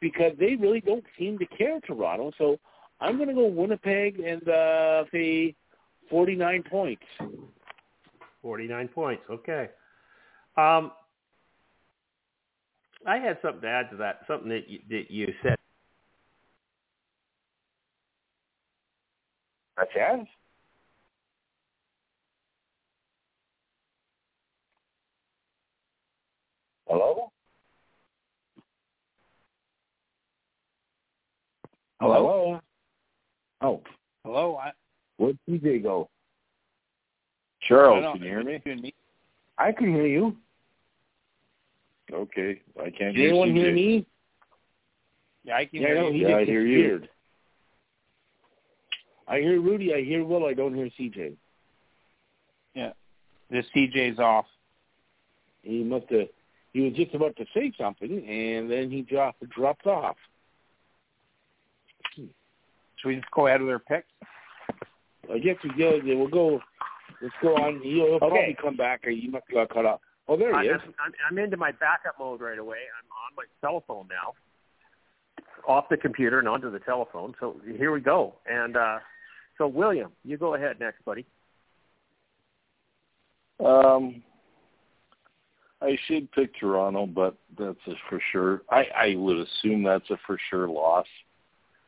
because 0.00 0.32
they 0.40 0.56
really 0.56 0.80
don't 0.80 1.04
seem 1.18 1.38
to 1.38 1.46
care 1.46 1.78
Toronto. 1.80 2.32
So 2.38 2.58
I'm 2.98 3.16
going 3.16 3.28
to 3.28 3.34
go 3.34 3.46
Winnipeg 3.46 4.20
and 4.20 4.48
uh, 4.48 5.04
say 5.12 5.54
49 6.08 6.64
points. 6.70 7.02
49 8.40 8.88
points. 8.88 9.22
Okay. 9.30 9.68
Um, 10.56 10.92
I 13.06 13.18
had 13.18 13.38
something 13.42 13.60
to 13.60 13.68
add 13.68 13.90
to 13.90 13.96
that. 13.98 14.20
Something 14.26 14.48
that 14.48 14.68
you, 14.68 14.78
that 14.88 15.10
you 15.10 15.32
said 15.42 15.56
Such 19.78 19.96
as? 19.96 20.20
Hello? 26.86 27.32
Hello? 32.00 32.60
Oh. 33.62 33.82
Hello? 34.24 34.56
I... 34.56 34.70
Where'd 35.16 35.38
TJ 35.48 35.82
go? 35.82 36.08
Charles, 37.62 38.04
can 38.12 38.22
you 38.22 38.28
hear 38.28 38.44
me? 38.44 38.60
me? 38.80 38.94
I 39.56 39.72
can 39.72 39.92
hear 39.92 40.06
you. 40.06 40.36
Okay. 42.12 42.60
I 42.78 42.90
can't 42.90 42.94
hear 42.94 43.08
you. 43.10 43.12
Can 43.12 43.20
anyone 43.22 43.56
hear 43.56 43.72
me? 43.72 44.06
Yeah, 45.44 45.56
I 45.56 45.64
can 45.66 45.80
yeah, 45.80 45.88
hear 45.88 45.94
no, 45.96 46.08
you. 46.10 46.28
Yeah, 46.28 46.36
I 46.36 46.44
hear 46.44 46.66
you. 46.66 47.02
I 49.26 49.38
hear 49.38 49.60
Rudy. 49.60 49.94
I 49.94 50.02
hear 50.02 50.24
Will. 50.24 50.46
I 50.46 50.54
don't 50.54 50.74
hear 50.74 50.90
CJ. 50.98 51.34
Yeah, 52.74 52.92
this 53.50 53.64
CJ's 53.74 54.18
off. 54.18 54.46
He 55.62 55.82
must 55.82 56.10
have. 56.10 56.28
He 56.72 56.80
was 56.80 56.92
just 56.94 57.14
about 57.14 57.36
to 57.36 57.46
say 57.54 57.72
something, 57.78 58.10
and 58.10 58.70
then 58.70 58.90
he 58.90 59.02
dropped 59.02 59.48
dropped 59.50 59.86
off. 59.86 60.16
Should 62.16 63.08
we 63.08 63.16
just 63.16 63.30
go 63.30 63.46
ahead 63.46 63.60
with 63.60 63.70
our 63.70 63.78
picks? 63.78 64.08
I 65.32 65.38
guess 65.38 65.56
we 65.62 65.70
go. 65.78 66.00
We'll 66.02 66.28
go. 66.28 66.60
Let's 67.22 67.34
go 67.42 67.56
on. 67.56 67.80
He'll, 67.82 68.06
he'll 68.06 68.18
probably 68.18 68.56
come 68.60 68.76
back, 68.76 69.06
or 69.06 69.10
you 69.10 69.30
must 69.30 69.44
have 69.48 69.68
got 69.68 69.74
cut 69.74 69.86
off. 69.86 70.00
Oh, 70.26 70.36
there 70.36 70.50
he 70.60 70.68
I'm, 70.68 70.76
is. 70.76 70.82
I'm, 71.04 71.12
I'm 71.30 71.38
into 71.38 71.56
my 71.56 71.70
backup 71.72 72.18
mode 72.18 72.40
right 72.40 72.58
away. 72.58 72.78
I'm 72.98 73.08
on 73.10 73.36
my 73.36 73.44
cell 73.60 73.84
phone 73.86 74.08
now, 74.08 74.32
off 75.68 75.88
the 75.90 75.96
computer 75.96 76.38
and 76.38 76.48
onto 76.48 76.70
the 76.70 76.78
telephone. 76.80 77.34
So 77.40 77.56
here 77.76 77.92
we 77.92 78.00
go. 78.00 78.34
And 78.46 78.76
uh, 78.76 78.98
so, 79.58 79.66
William, 79.66 80.10
you 80.24 80.36
go 80.36 80.54
ahead 80.54 80.80
next, 80.80 81.04
buddy. 81.04 81.24
Um, 83.64 84.22
I 85.80 85.96
should 86.06 86.30
pick 86.32 86.58
Toronto, 86.58 87.06
but 87.06 87.36
that's 87.58 87.78
a 87.86 87.92
for 88.08 88.20
sure. 88.32 88.62
I, 88.70 88.86
I 88.96 89.14
would 89.16 89.36
assume 89.36 89.82
that's 89.82 90.10
a 90.10 90.18
for 90.26 90.38
sure 90.50 90.68
loss 90.68 91.06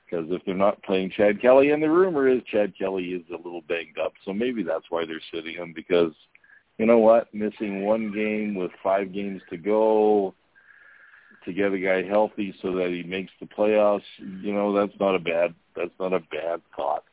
because 0.04 0.26
if 0.30 0.42
they're 0.44 0.54
not 0.54 0.82
playing 0.84 1.10
Chad 1.16 1.40
Kelly, 1.42 1.70
and 1.70 1.82
the 1.82 1.90
rumor 1.90 2.28
is 2.28 2.42
Chad 2.50 2.72
Kelly 2.78 3.06
is 3.06 3.24
a 3.30 3.36
little 3.36 3.62
banged 3.62 3.98
up, 3.98 4.12
so 4.24 4.32
maybe 4.32 4.62
that's 4.62 4.84
why 4.90 5.04
they're 5.04 5.20
sitting 5.32 5.56
him 5.56 5.72
because 5.74 6.12
you 6.78 6.86
know 6.86 6.98
what, 6.98 7.32
missing 7.32 7.84
one 7.84 8.12
game 8.12 8.54
with 8.54 8.70
five 8.82 9.12
games 9.12 9.42
to 9.50 9.56
go 9.56 10.34
to 11.44 11.52
get 11.52 11.72
a 11.72 11.78
guy 11.78 12.02
healthy 12.02 12.54
so 12.60 12.72
that 12.72 12.90
he 12.90 13.02
makes 13.02 13.32
the 13.40 13.46
playoffs, 13.46 14.02
you 14.18 14.52
know, 14.52 14.72
that's 14.72 14.98
not 15.00 15.14
a 15.14 15.18
bad 15.18 15.54
That's 15.74 15.94
not 15.98 16.12
a 16.12 16.20
bad 16.20 16.60
thought. 16.76 17.04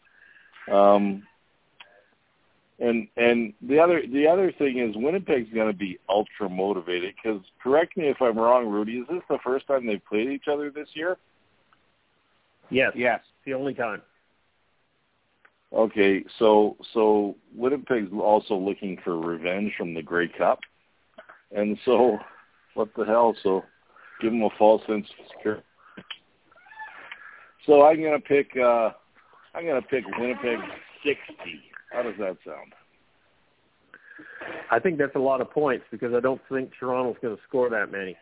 Um, 0.72 1.23
and 2.80 3.07
and 3.18 3.53
the 3.61 3.80
other 3.80 4.02
the 4.11 4.27
other 4.27 4.52
thing 4.52 4.80
is 4.80 4.95
Winnipeg's 4.95 5.53
going 5.53 5.72
to 5.72 5.77
be 5.77 5.99
ultra 6.10 6.49
motivated 6.49 7.14
because 7.22 7.41
correct 7.61 7.95
me 7.98 8.07
if 8.07 8.22
I'm 8.22 8.38
wrong, 8.38 8.68
Rudy. 8.68 8.98
Is 8.98 9.07
this 9.10 9.22
the 9.30 9.38
first 9.44 9.68
time 9.68 9.85
they've 9.85 10.03
played 10.06 10.30
each 10.30 10.48
other 10.52 10.69
this 10.72 10.90
year? 10.94 11.18
Yes. 12.69 12.91
Yes. 12.95 13.19
The 13.45 13.53
only 13.53 13.73
time. 13.73 14.02
Okay, 15.73 16.23
so 16.38 16.77
so 16.94 17.35
Winnipeg's 17.56 18.11
also 18.14 18.56
looking 18.56 18.98
for 19.03 19.19
revenge 19.19 19.73
from 19.76 19.94
the 19.94 20.03
Grey 20.03 20.27
Cup, 20.27 20.60
and 21.56 21.77
so 21.84 22.19
what 22.76 22.90
the 22.95 23.06
hell? 23.06 23.35
So 23.41 23.64
give 24.22 24.31
them 24.31 24.44
a 24.44 24.49
false 24.57 24.84
sense 24.88 25.07
of 25.19 25.26
security. 25.35 25.64
So 27.65 27.88
I'm 27.88 28.03
gonna 28.03 28.19
pick 28.19 28.56
uh 28.56 28.91
I'm 29.53 29.65
gonna 29.65 29.81
pick 29.81 30.03
Winnipeg 30.17 30.59
sixty. 31.03 31.61
How 31.91 32.03
does 32.03 32.15
that 32.19 32.38
sound? 32.45 32.73
I 34.71 34.80
think 34.80 34.97
that's 34.97 35.15
a 35.15 35.19
lot 35.19 35.41
of 35.41 35.51
points 35.51 35.85
because 35.91 36.13
I 36.13 36.19
don't 36.19 36.41
think 36.49 36.71
Toronto's 36.80 37.15
going 37.21 37.35
to 37.35 37.41
score 37.47 37.69
that 37.69 37.91
many. 37.91 38.15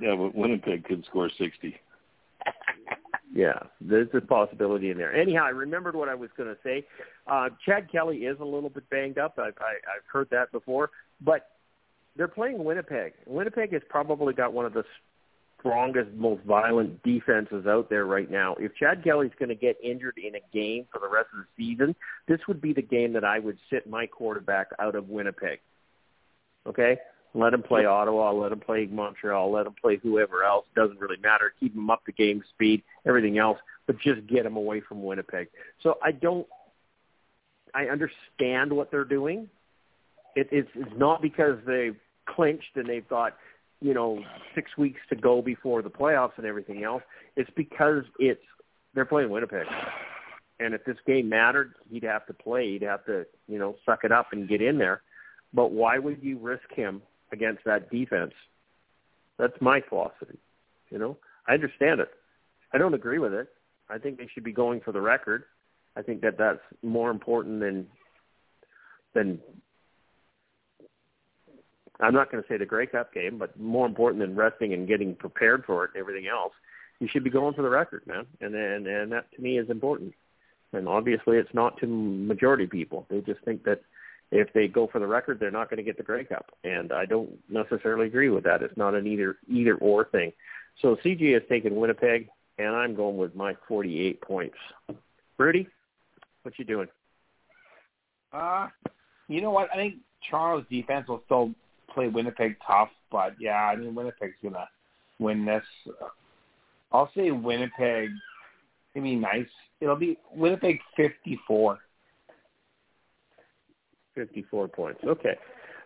Yeah, 0.00 0.16
but 0.16 0.34
Winnipeg 0.34 0.84
could 0.84 1.04
score 1.06 1.30
sixty. 1.38 1.76
yeah, 3.34 3.58
there's 3.80 4.08
a 4.14 4.20
possibility 4.20 4.90
in 4.90 4.98
there. 4.98 5.14
Anyhow, 5.14 5.44
I 5.44 5.50
remembered 5.50 5.94
what 5.94 6.08
I 6.08 6.14
was 6.14 6.30
going 6.36 6.48
to 6.48 6.60
say. 6.64 6.86
Uh, 7.26 7.50
Chad 7.64 7.90
Kelly 7.90 8.18
is 8.18 8.38
a 8.40 8.44
little 8.44 8.70
bit 8.70 8.88
banged 8.90 9.18
up. 9.18 9.38
I've, 9.38 9.54
I, 9.60 9.74
I've 9.74 10.06
heard 10.10 10.28
that 10.30 10.50
before, 10.52 10.90
but 11.20 11.50
they're 12.16 12.28
playing 12.28 12.64
Winnipeg. 12.64 13.12
Winnipeg 13.26 13.72
has 13.72 13.82
probably 13.88 14.34
got 14.34 14.52
one 14.52 14.64
of 14.64 14.72
the 14.72 14.84
strongest, 15.60 16.10
most 16.14 16.42
violent 16.44 17.02
defenses 17.02 17.66
out 17.66 17.88
there 17.88 18.06
right 18.06 18.30
now. 18.30 18.56
If 18.58 18.74
Chad 18.74 19.04
Kelly's 19.04 19.32
going 19.38 19.50
to 19.50 19.54
get 19.54 19.76
injured 19.82 20.18
in 20.18 20.34
a 20.34 20.40
game 20.52 20.86
for 20.92 20.98
the 20.98 21.08
rest 21.08 21.28
of 21.32 21.44
the 21.44 21.46
season, 21.56 21.94
this 22.26 22.40
would 22.48 22.60
be 22.60 22.72
the 22.72 22.82
game 22.82 23.12
that 23.12 23.24
I 23.24 23.38
would 23.38 23.58
sit 23.70 23.88
my 23.88 24.06
quarterback 24.06 24.68
out 24.78 24.94
of 24.94 25.08
Winnipeg. 25.08 25.60
Okay? 26.66 26.98
Let 27.32 27.54
him 27.54 27.62
play 27.62 27.84
Ottawa, 27.84 28.32
let 28.32 28.50
him 28.50 28.58
play 28.58 28.86
Montreal, 28.86 29.52
let 29.52 29.66
him 29.66 29.74
play 29.80 29.96
whoever 30.02 30.42
else. 30.42 30.66
Doesn't 30.74 30.98
really 30.98 31.20
matter. 31.22 31.52
Keep 31.60 31.76
him 31.76 31.88
up 31.88 32.04
to 32.06 32.12
game 32.12 32.42
speed, 32.52 32.82
everything 33.06 33.38
else, 33.38 33.58
but 33.86 33.98
just 34.00 34.26
get 34.26 34.44
him 34.44 34.56
away 34.56 34.80
from 34.80 35.02
Winnipeg. 35.02 35.48
So 35.82 35.98
I 36.02 36.10
don't 36.10 36.46
I 37.74 37.84
understand 37.84 38.72
what 38.72 38.90
they're 38.90 39.04
doing. 39.04 39.48
It, 40.36 40.48
it's, 40.50 40.70
it's 40.74 40.92
not 40.96 41.22
because 41.22 41.58
they've 41.66 41.96
clinched 42.26 42.76
and 42.76 42.88
they've 42.88 43.08
got 43.08 43.36
you 43.80 43.94
know, 43.94 44.22
six 44.54 44.70
weeks 44.76 45.00
to 45.08 45.16
go 45.16 45.40
before 45.42 45.82
the 45.82 45.90
playoffs 45.90 46.36
and 46.36 46.46
everything 46.46 46.84
else. 46.84 47.02
It's 47.36 47.50
because 47.56 48.04
it's 48.18 48.42
they're 48.94 49.04
playing 49.04 49.30
Winnipeg. 49.30 49.66
And 50.58 50.74
if 50.74 50.84
this 50.84 50.96
game 51.06 51.28
mattered, 51.28 51.74
he'd 51.90 52.02
have 52.02 52.26
to 52.26 52.34
play. 52.34 52.72
He'd 52.72 52.82
have 52.82 53.04
to, 53.06 53.24
you 53.48 53.58
know, 53.58 53.76
suck 53.86 54.00
it 54.04 54.12
up 54.12 54.28
and 54.32 54.48
get 54.48 54.60
in 54.60 54.78
there. 54.78 55.02
But 55.54 55.72
why 55.72 55.98
would 55.98 56.22
you 56.22 56.38
risk 56.38 56.70
him 56.74 57.02
against 57.32 57.64
that 57.64 57.90
defense? 57.90 58.32
That's 59.38 59.58
my 59.60 59.80
philosophy. 59.88 60.38
You 60.90 60.98
know, 60.98 61.16
I 61.48 61.54
understand 61.54 62.00
it. 62.00 62.10
I 62.72 62.78
don't 62.78 62.94
agree 62.94 63.18
with 63.18 63.32
it. 63.32 63.48
I 63.88 63.98
think 63.98 64.18
they 64.18 64.28
should 64.32 64.44
be 64.44 64.52
going 64.52 64.80
for 64.80 64.92
the 64.92 65.00
record. 65.00 65.44
I 65.96 66.02
think 66.02 66.20
that 66.20 66.36
that's 66.38 66.60
more 66.82 67.10
important 67.10 67.60
than 67.60 67.86
than 69.14 69.40
I'm 72.02 72.14
not 72.14 72.30
going 72.30 72.42
to 72.42 72.48
say 72.48 72.56
the 72.56 72.66
Grey 72.66 72.86
Cup 72.86 73.12
game, 73.12 73.38
but 73.38 73.58
more 73.58 73.86
important 73.86 74.20
than 74.20 74.34
resting 74.34 74.72
and 74.72 74.88
getting 74.88 75.14
prepared 75.14 75.64
for 75.64 75.84
it 75.84 75.90
and 75.94 76.00
everything 76.00 76.28
else, 76.28 76.52
you 76.98 77.08
should 77.08 77.24
be 77.24 77.30
going 77.30 77.54
for 77.54 77.62
the 77.62 77.68
record, 77.68 78.06
man. 78.06 78.26
And 78.40 78.54
and 78.54 78.86
and 78.86 79.12
that 79.12 79.32
to 79.32 79.42
me 79.42 79.58
is 79.58 79.70
important. 79.70 80.14
And 80.72 80.88
obviously, 80.88 81.36
it's 81.36 81.52
not 81.52 81.78
to 81.78 81.86
majority 81.86 82.66
people. 82.66 83.06
They 83.10 83.20
just 83.20 83.40
think 83.44 83.64
that 83.64 83.82
if 84.30 84.52
they 84.52 84.68
go 84.68 84.86
for 84.86 85.00
the 85.00 85.06
record, 85.06 85.40
they're 85.40 85.50
not 85.50 85.68
going 85.68 85.78
to 85.78 85.82
get 85.82 85.96
the 85.96 86.04
Grey 86.04 86.24
Cup, 86.24 86.52
and 86.62 86.92
I 86.92 87.04
don't 87.04 87.30
necessarily 87.48 88.06
agree 88.06 88.28
with 88.28 88.44
that. 88.44 88.62
It's 88.62 88.76
not 88.76 88.94
an 88.94 89.06
either 89.06 89.38
either 89.48 89.74
or 89.76 90.04
thing. 90.04 90.32
So 90.80 90.96
CG 91.04 91.32
has 91.34 91.42
taken 91.48 91.76
Winnipeg, 91.76 92.28
and 92.58 92.68
I'm 92.68 92.94
going 92.94 93.16
with 93.16 93.34
my 93.34 93.56
48 93.66 94.20
points. 94.20 94.56
Rudy, 95.38 95.66
what 96.42 96.58
you 96.58 96.64
doing? 96.64 96.88
Uh, 98.32 98.68
you 99.28 99.40
know 99.40 99.50
what? 99.50 99.68
I 99.74 99.76
think 99.76 99.96
Toronto's 100.28 100.66
defense 100.70 101.08
will 101.08 101.22
still 101.24 101.52
play 101.94 102.08
Winnipeg 102.08 102.56
tough, 102.66 102.90
but 103.10 103.34
yeah, 103.40 103.66
I 103.66 103.76
mean 103.76 103.94
Winnipeg's 103.94 104.36
gonna 104.42 104.68
win 105.18 105.44
this. 105.44 105.64
I'll 106.92 107.10
say 107.16 107.30
Winnipeg. 107.30 108.10
It'll 108.94 109.04
be 109.04 109.16
nice. 109.16 109.46
It'll 109.80 109.96
be 109.96 110.18
Winnipeg 110.34 110.80
fifty-four. 110.96 111.78
Fifty-four 114.14 114.68
points. 114.68 115.00
Okay, 115.04 115.36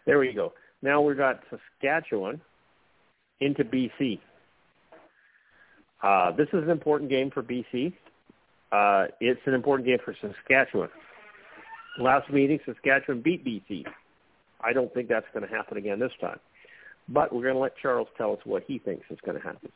there 0.06 0.18
we 0.18 0.32
go. 0.32 0.52
Now 0.82 1.00
we've 1.00 1.16
got 1.16 1.40
Saskatchewan 1.50 2.40
into 3.40 3.64
BC. 3.64 4.20
Uh, 6.02 6.32
this 6.32 6.48
is 6.52 6.62
an 6.62 6.70
important 6.70 7.10
game 7.10 7.30
for 7.30 7.42
BC. 7.42 7.92
Uh, 8.72 9.06
it's 9.20 9.40
an 9.46 9.54
important 9.54 9.86
game 9.86 9.98
for 10.04 10.14
Saskatchewan. 10.20 10.88
Last 11.98 12.30
meeting, 12.30 12.58
Saskatchewan 12.66 13.22
beat 13.22 13.44
BC. 13.44 13.84
I 14.60 14.72
don't 14.72 14.92
think 14.94 15.08
that's 15.08 15.26
going 15.32 15.46
to 15.46 15.54
happen 15.54 15.76
again 15.76 15.98
this 15.98 16.12
time. 16.20 16.40
But 17.08 17.34
we're 17.34 17.42
going 17.42 17.54
to 17.54 17.60
let 17.60 17.76
Charles 17.76 18.08
tell 18.16 18.32
us 18.32 18.38
what 18.44 18.64
he 18.66 18.78
thinks 18.78 19.04
is 19.10 19.18
going 19.24 19.38
to 19.38 19.42
happen. 19.42 19.70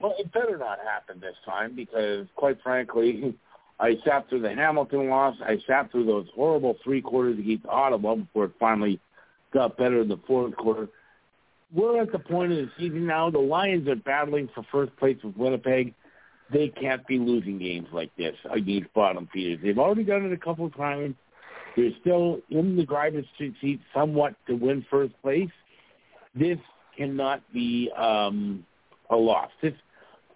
Well, 0.00 0.14
it 0.18 0.32
better 0.32 0.56
not 0.56 0.78
happen 0.80 1.20
this 1.20 1.36
time 1.44 1.76
because, 1.76 2.26
quite 2.34 2.60
frankly, 2.62 3.34
I 3.80 3.96
sat 4.04 4.28
through 4.28 4.42
the 4.42 4.54
Hamilton 4.54 5.08
loss. 5.08 5.36
I 5.42 5.58
sat 5.66 5.90
through 5.90 6.06
those 6.06 6.26
horrible 6.34 6.76
three 6.82 7.00
quarters 7.00 7.38
against 7.38 7.66
Ottawa 7.66 8.16
before 8.16 8.46
it 8.46 8.52
finally 8.58 9.00
got 9.52 9.76
better 9.76 10.02
in 10.02 10.08
the 10.08 10.20
fourth 10.26 10.56
quarter. 10.56 10.88
We're 11.72 12.02
at 12.02 12.12
the 12.12 12.18
point 12.18 12.52
of 12.52 12.58
the 12.58 12.70
season 12.78 13.06
now. 13.06 13.30
The 13.30 13.38
Lions 13.38 13.88
are 13.88 13.96
battling 13.96 14.48
for 14.54 14.64
first 14.72 14.96
place 14.96 15.16
with 15.22 15.36
Winnipeg. 15.36 15.94
They 16.52 16.68
can't 16.68 17.06
be 17.06 17.18
losing 17.18 17.58
games 17.58 17.86
like 17.92 18.10
this 18.16 18.34
against 18.50 18.92
bottom 18.92 19.28
feeders. 19.32 19.60
They've 19.62 19.78
already 19.78 20.02
done 20.02 20.24
it 20.24 20.32
a 20.32 20.36
couple 20.36 20.66
of 20.66 20.76
times. 20.76 21.14
They're 21.76 21.90
still 22.00 22.40
in 22.50 22.76
the 22.76 22.84
driver's 22.84 23.26
seat 23.38 23.80
somewhat 23.94 24.34
to 24.46 24.54
win 24.54 24.84
first 24.90 25.14
place. 25.22 25.50
This 26.34 26.58
cannot 26.96 27.42
be 27.52 27.90
um, 27.96 28.64
a 29.08 29.16
loss. 29.16 29.50
This 29.62 29.74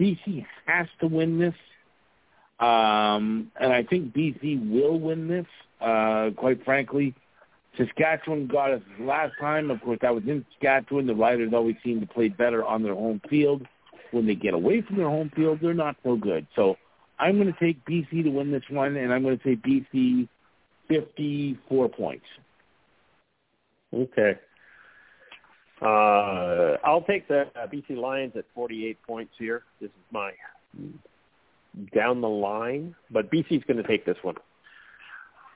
BC 0.00 0.44
has 0.66 0.86
to 1.00 1.06
win 1.06 1.38
this, 1.38 1.54
um, 2.60 3.50
and 3.60 3.72
I 3.72 3.82
think 3.82 4.14
BC 4.14 4.70
will 4.70 4.98
win 4.98 5.28
this. 5.28 5.46
Uh, 5.80 6.30
quite 6.36 6.64
frankly, 6.64 7.14
Saskatchewan 7.76 8.46
got 8.46 8.72
us 8.72 8.82
last 9.00 9.34
time. 9.40 9.70
Of 9.70 9.80
course, 9.82 9.98
that 10.02 10.14
was 10.14 10.24
in 10.26 10.44
Saskatchewan. 10.52 11.06
The 11.06 11.14
Riders 11.14 11.52
always 11.52 11.76
seem 11.84 12.00
to 12.00 12.06
play 12.06 12.28
better 12.28 12.64
on 12.64 12.82
their 12.82 12.94
home 12.94 13.20
field. 13.28 13.66
When 14.10 14.26
they 14.26 14.36
get 14.36 14.54
away 14.54 14.80
from 14.82 14.96
their 14.96 15.08
home 15.08 15.30
field, 15.34 15.58
they're 15.60 15.74
not 15.74 15.96
so 16.04 16.16
good. 16.16 16.46
So 16.54 16.76
I'm 17.18 17.36
going 17.36 17.52
to 17.52 17.58
take 17.58 17.84
BC 17.84 18.24
to 18.24 18.30
win 18.30 18.52
this 18.52 18.62
one, 18.70 18.96
and 18.96 19.12
I'm 19.12 19.22
going 19.22 19.38
to 19.38 19.44
say 19.44 19.56
BC 19.56 20.28
54 20.88 21.88
points. 21.88 22.26
Okay. 23.92 24.38
Uh, 25.82 26.76
I'll 26.84 27.04
take 27.06 27.26
the 27.28 27.46
uh, 27.56 27.66
BC 27.66 27.96
Lions 27.96 28.32
at 28.36 28.44
48 28.54 28.98
points 29.06 29.32
here. 29.38 29.64
This 29.80 29.88
is 29.88 29.94
my 30.10 30.30
down 31.94 32.20
the 32.20 32.28
line, 32.28 32.94
but 33.10 33.30
BC's 33.30 33.64
going 33.66 33.76
to 33.76 33.82
take 33.82 34.06
this 34.06 34.16
one. 34.22 34.36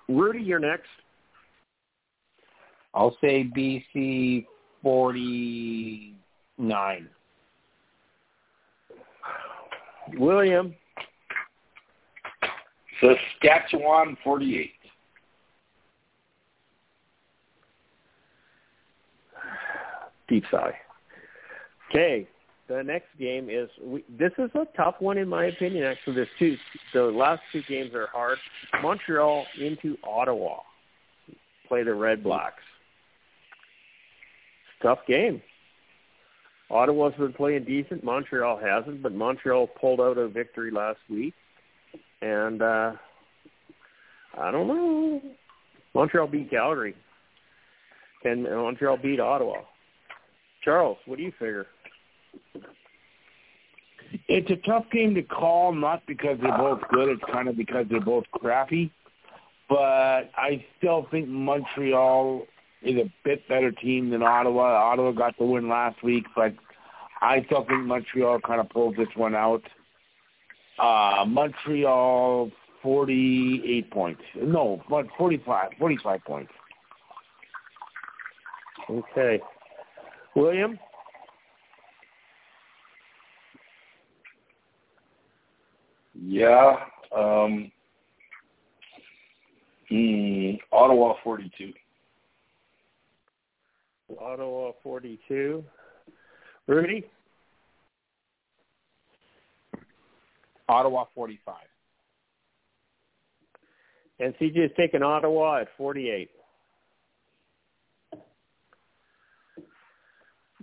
Rudy, 0.08 0.40
you're 0.40 0.58
next. 0.58 0.88
I'll 2.94 3.16
say 3.20 3.44
BC 3.44 4.46
49. 4.82 7.08
William. 10.14 10.74
Saskatchewan 13.00 14.16
48. 14.24 14.72
Deep 20.28 20.44
sigh. 20.50 20.74
Okay, 21.90 22.28
the 22.68 22.82
next 22.82 23.08
game 23.18 23.48
is 23.50 23.68
we, 23.82 24.04
this 24.18 24.32
is 24.38 24.50
a 24.54 24.66
tough 24.76 24.96
one 24.98 25.18
in 25.18 25.28
my 25.28 25.46
opinion. 25.46 25.84
Actually, 25.84 26.16
there's 26.16 26.28
two. 26.38 26.56
The 26.92 27.02
last 27.02 27.40
two 27.52 27.62
games 27.68 27.94
are 27.94 28.08
hard. 28.08 28.38
Montreal 28.82 29.46
into 29.60 29.96
Ottawa, 30.04 30.58
play 31.66 31.82
the 31.82 31.94
Red 31.94 32.22
Blacks. 32.22 32.62
Tough 34.82 35.00
game. 35.08 35.42
Ottawa's 36.70 37.14
been 37.14 37.32
playing 37.32 37.64
decent. 37.64 38.04
Montreal 38.04 38.58
hasn't, 38.58 39.02
but 39.02 39.14
Montreal 39.14 39.66
pulled 39.66 40.00
out 40.00 40.18
a 40.18 40.28
victory 40.28 40.70
last 40.70 40.98
week, 41.08 41.34
and 42.20 42.62
uh 42.62 42.92
I 44.38 44.50
don't 44.50 44.68
know. 44.68 45.22
Montreal 45.94 46.28
beat 46.28 46.50
Calgary. 46.50 46.94
Can 48.22 48.42
Montreal 48.42 48.98
beat 48.98 49.20
Ottawa? 49.20 49.62
Charles, 50.68 50.98
what 51.06 51.16
do 51.16 51.22
you 51.24 51.32
figure? 51.38 51.66
It's 54.28 54.50
a 54.50 54.56
tough 54.68 54.84
game 54.92 55.14
to 55.14 55.22
call, 55.22 55.72
not 55.72 56.02
because 56.06 56.36
they're 56.42 56.58
both 56.58 56.82
good. 56.90 57.08
It's 57.08 57.22
kind 57.32 57.48
of 57.48 57.56
because 57.56 57.86
they're 57.88 58.02
both 58.02 58.24
crappy. 58.32 58.92
But 59.70 60.30
I 60.36 60.62
still 60.76 61.06
think 61.10 61.26
Montreal 61.26 62.42
is 62.82 62.96
a 62.96 63.10
bit 63.24 63.48
better 63.48 63.72
team 63.72 64.10
than 64.10 64.22
Ottawa. 64.22 64.90
Ottawa 64.90 65.12
got 65.12 65.38
the 65.38 65.46
win 65.46 65.70
last 65.70 66.02
week, 66.02 66.26
but 66.36 66.52
I 67.22 67.42
still 67.46 67.64
think 67.64 67.84
Montreal 67.84 68.40
kind 68.40 68.60
of 68.60 68.68
pulled 68.68 68.94
this 68.98 69.08
one 69.16 69.34
out. 69.34 69.62
Uh, 70.78 71.24
Montreal 71.26 72.50
48 72.82 73.90
points. 73.90 74.22
No, 74.36 74.82
but 74.90 75.06
45, 75.16 75.70
45 75.78 76.20
points. 76.26 76.52
Okay. 78.90 79.40
William? 80.38 80.78
Yeah. 86.14 86.76
Um, 87.16 87.72
hmm, 89.88 90.50
Ottawa 90.72 91.14
42. 91.24 91.72
Ottawa 94.20 94.72
42. 94.82 95.64
Rudy? 96.66 97.04
Ottawa 100.68 101.04
45. 101.14 101.54
And 104.20 104.34
CJ 104.34 104.66
is 104.66 104.70
taking 104.76 105.02
Ottawa 105.02 105.60
at 105.62 105.68
48. 105.76 106.30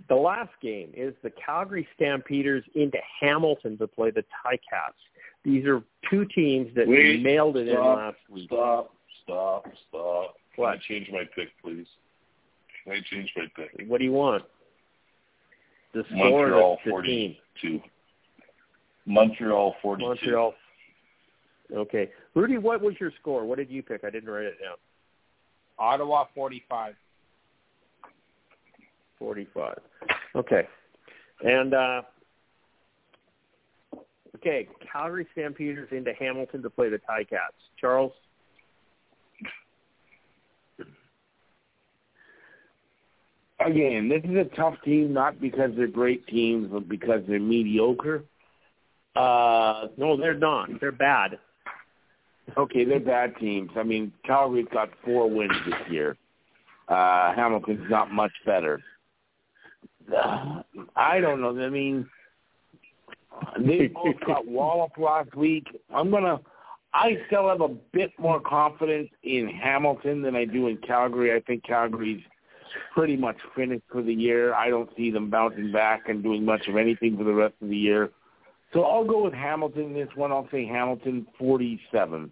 The 0.08 0.14
last 0.14 0.50
game 0.62 0.90
is 0.94 1.14
the 1.22 1.30
Calgary 1.30 1.86
Stampeders 1.96 2.64
into 2.74 2.98
Hamilton 3.20 3.76
to 3.78 3.86
play 3.86 4.10
the 4.10 4.22
Ticats. 4.44 4.92
These 5.44 5.64
are 5.66 5.82
two 6.10 6.24
teams 6.34 6.74
that 6.76 6.86
Wait, 6.88 7.22
mailed 7.22 7.56
it 7.56 7.68
stop, 7.72 7.98
in 7.98 8.04
last 8.04 8.16
week. 8.30 8.46
Stop, 8.46 8.94
stop, 9.24 9.64
stop. 9.88 10.34
Can 10.54 10.62
What? 10.62 10.74
I 10.74 10.78
change 10.88 11.08
my 11.12 11.24
pick, 11.34 11.48
please? 11.62 11.86
Can 12.84 12.92
I 12.94 13.00
change 13.10 13.32
my 13.36 13.46
pick? 13.56 13.88
What 13.88 13.98
do 13.98 14.04
you 14.04 14.12
want? 14.12 14.44
The 15.94 16.04
score 16.10 16.48
Montreal 16.48 16.72
of 16.72 16.78
the 16.84 17.02
team. 17.02 17.36
42. 17.62 17.80
Montreal 19.06 19.74
42. 19.82 20.08
Montreal. 20.08 20.54
Okay. 21.74 22.10
Rudy, 22.34 22.58
what 22.58 22.80
was 22.80 22.94
your 23.00 23.12
score? 23.20 23.44
What 23.44 23.58
did 23.58 23.70
you 23.70 23.82
pick? 23.82 24.04
I 24.04 24.10
didn't 24.10 24.28
write 24.30 24.46
it 24.46 24.56
down. 24.62 24.76
Ottawa 25.78 26.26
45. 26.34 26.94
45. 29.18 29.78
Okay. 30.34 30.68
And 31.42 31.74
uh 31.74 32.02
okay, 34.36 34.68
Calgary 34.92 35.26
Stampeders 35.32 35.88
into 35.92 36.12
Hamilton 36.14 36.62
to 36.62 36.70
play 36.70 36.88
the 36.88 36.98
Ticats. 36.98 37.56
Charles? 37.80 38.12
Again, 43.64 44.08
this 44.08 44.22
is 44.24 44.36
a 44.36 44.44
tough 44.56 44.74
team, 44.84 45.12
not 45.14 45.40
because 45.40 45.70
they're 45.76 45.86
great 45.86 46.26
teams, 46.26 46.68
but 46.70 46.88
because 46.88 47.22
they're 47.26 47.40
mediocre. 47.40 48.22
Uh, 49.14 49.88
No, 49.96 50.16
they're 50.16 50.34
not. 50.34 50.68
They're 50.78 50.92
bad. 50.92 51.38
okay, 52.56 52.84
they're 52.84 53.00
bad 53.00 53.34
teams. 53.40 53.70
I 53.76 53.82
mean, 53.82 54.12
Calgary's 54.24 54.66
got 54.72 54.90
four 55.04 55.30
wins 55.30 55.56
this 55.64 55.90
year. 55.90 56.16
Uh, 56.88 57.34
Hamilton's 57.34 57.90
not 57.90 58.12
much 58.12 58.32
better. 58.44 58.80
I 60.14 61.20
don't 61.20 61.40
know. 61.40 61.58
I 61.58 61.68
mean, 61.68 62.08
they 63.58 63.86
both 63.94 64.20
got 64.26 64.46
walloped 64.46 64.98
last 64.98 65.34
week. 65.34 65.66
I'm 65.94 66.10
gonna. 66.10 66.40
I 66.94 67.18
still 67.26 67.48
have 67.48 67.60
a 67.60 67.68
bit 67.68 68.12
more 68.18 68.40
confidence 68.40 69.10
in 69.22 69.48
Hamilton 69.48 70.22
than 70.22 70.34
I 70.34 70.46
do 70.46 70.68
in 70.68 70.78
Calgary. 70.78 71.34
I 71.34 71.40
think 71.40 71.62
Calgary's 71.64 72.22
pretty 72.94 73.16
much 73.16 73.36
finished 73.54 73.84
for 73.90 74.02
the 74.02 74.14
year. 74.14 74.54
I 74.54 74.70
don't 74.70 74.88
see 74.96 75.10
them 75.10 75.28
bouncing 75.28 75.72
back 75.72 76.08
and 76.08 76.22
doing 76.22 76.44
much 76.44 76.66
of 76.68 76.76
anything 76.76 77.16
for 77.16 77.24
the 77.24 77.34
rest 77.34 77.54
of 77.60 77.68
the 77.68 77.76
year. 77.76 78.10
So 78.72 78.84
I'll 78.84 79.04
go 79.04 79.24
with 79.24 79.34
Hamilton 79.34 79.92
this 79.92 80.08
one. 80.14 80.32
I'll 80.32 80.48
say 80.50 80.66
Hamilton 80.66 81.26
47. 81.38 82.30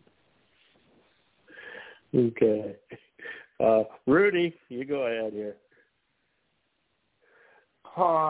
Okay. 2.15 2.77
Uh 3.61 3.83
Rudy, 4.07 4.55
you 4.69 4.85
go 4.85 5.03
ahead 5.03 5.33
here. 5.33 5.57
Uh, 7.97 8.29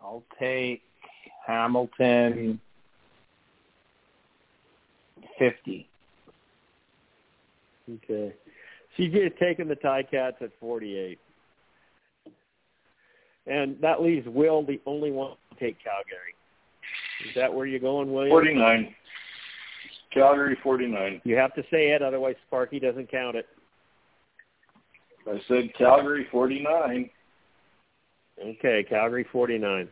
I'll 0.00 0.22
take 0.38 0.82
Hamilton 1.46 2.60
50. 5.38 5.88
Okay. 7.90 8.32
CJ 8.98 9.26
is 9.26 9.32
taking 9.40 9.68
the 9.68 9.76
Ticats 9.76 10.40
at 10.40 10.50
48. 10.60 11.18
And 13.46 13.76
that 13.80 14.02
leaves 14.02 14.26
Will 14.28 14.64
the 14.64 14.80
only 14.86 15.10
one 15.10 15.32
to 15.50 15.58
take 15.58 15.76
Calgary. 15.82 16.34
Is 17.28 17.34
that 17.34 17.52
where 17.52 17.66
you're 17.66 17.80
going, 17.80 18.12
William? 18.12 18.30
49. 18.30 18.94
Calgary 20.12 20.56
49. 20.62 21.20
You 21.24 21.36
have 21.36 21.54
to 21.54 21.62
say 21.70 21.90
it, 21.90 22.02
otherwise 22.02 22.36
Sparky 22.46 22.78
doesn't 22.78 23.10
count 23.10 23.36
it. 23.36 23.46
I 25.26 25.40
said 25.48 25.70
Calgary 25.76 26.26
49. 26.30 27.10
Okay, 28.40 28.84
Calgary 28.88 29.26
49. 29.30 29.88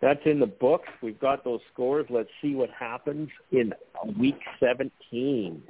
That's 0.00 0.20
in 0.26 0.38
the 0.38 0.46
books. 0.46 0.88
We've 1.02 1.18
got 1.18 1.44
those 1.44 1.60
scores. 1.72 2.06
Let's 2.10 2.28
see 2.40 2.54
what 2.54 2.70
happens 2.70 3.28
in 3.50 3.72
week 4.18 4.38
17. 4.60 5.62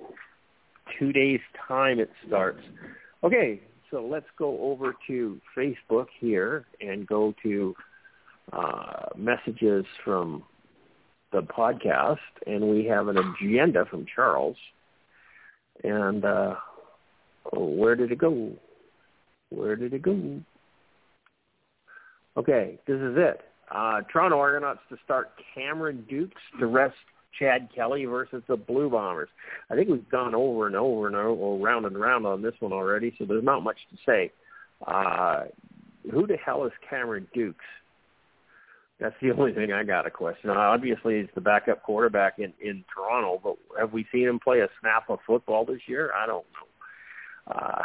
Two 0.99 1.13
days' 1.13 1.41
time 1.67 1.99
it 2.01 2.11
starts. 2.27 2.61
Okay, 3.25 3.61
so 3.91 4.05
let's 4.05 4.27
go 4.39 4.61
over 4.61 4.95
to 5.07 5.41
Facebook 5.57 6.07
here 6.21 6.67
and 6.81 7.07
go 7.07 7.35
to 7.43 7.75
uh, 8.53 9.07
messages 9.17 9.85
from 10.05 10.43
the 11.33 11.43
podcast, 11.43 12.19
and 12.47 12.69
we 12.69 12.85
have 12.87 13.09
an 13.09 13.19
agenda 13.19 13.85
from 13.91 14.07
Charles. 14.15 14.57
And 15.85 16.25
uh, 16.25 16.55
where 17.53 17.95
did 17.95 18.13
it 18.13 18.19
go? 18.19 18.53
Where 19.51 19.77
did 19.77 19.95
it 19.95 20.03
go? 20.03 20.41
Okay, 22.37 22.79
this 22.87 22.97
is 22.97 23.17
it. 23.17 23.41
Uh, 23.71 24.01
Toronto 24.13 24.39
Argonauts 24.39 24.81
to 24.91 24.97
start 25.05 25.31
Cameron 25.55 26.07
Dukes 26.09 26.41
to 26.59 26.67
rest 26.67 26.95
Chad 27.39 27.69
Kelly 27.75 28.05
versus 28.05 28.43
the 28.49 28.57
Blue 28.57 28.91
Bombers. 28.91 29.29
I 29.71 29.75
think 29.75 29.89
we've 29.89 30.09
gone 30.09 30.35
over 30.35 30.67
and 30.67 30.77
over 30.77 31.07
and 31.07 31.17
over, 31.17 31.63
round 31.63 31.87
and 31.87 31.99
round 31.99 32.27
on 32.27 32.43
this 32.43 32.55
one 32.61 32.73
already, 32.73 33.15
so 33.19 33.25
there's 33.25 33.45
not 33.45 33.63
much 33.63 33.77
to 33.91 33.97
say. 34.07 34.33
Uh, 34.87 35.45
who 36.11 36.27
the 36.27 36.37
hell 36.37 36.65
is 36.65 36.73
Cameron 36.89 37.27
Dukes? 37.35 37.65
That's 39.01 39.15
the 39.21 39.31
only 39.39 39.53
thing 39.53 39.73
I 39.73 39.85
got 39.85 40.07
a 40.07 40.11
question. 40.11 40.51
on. 40.51 40.57
Obviously, 40.57 41.21
he's 41.21 41.29
the 41.35 41.41
backup 41.41 41.83
quarterback 41.83 42.39
in 42.39 42.53
in 42.61 42.85
Toronto, 42.93 43.41
but 43.43 43.57
have 43.79 43.93
we 43.93 44.07
seen 44.13 44.29
him 44.29 44.39
play 44.39 44.61
a 44.61 44.69
snap 44.81 45.11
of 45.11 45.19
football 45.27 45.65
this 45.65 45.83
year? 45.87 46.13
I 46.17 46.27
don't 46.27 46.47
know. 46.55 47.55
Uh, 47.55 47.83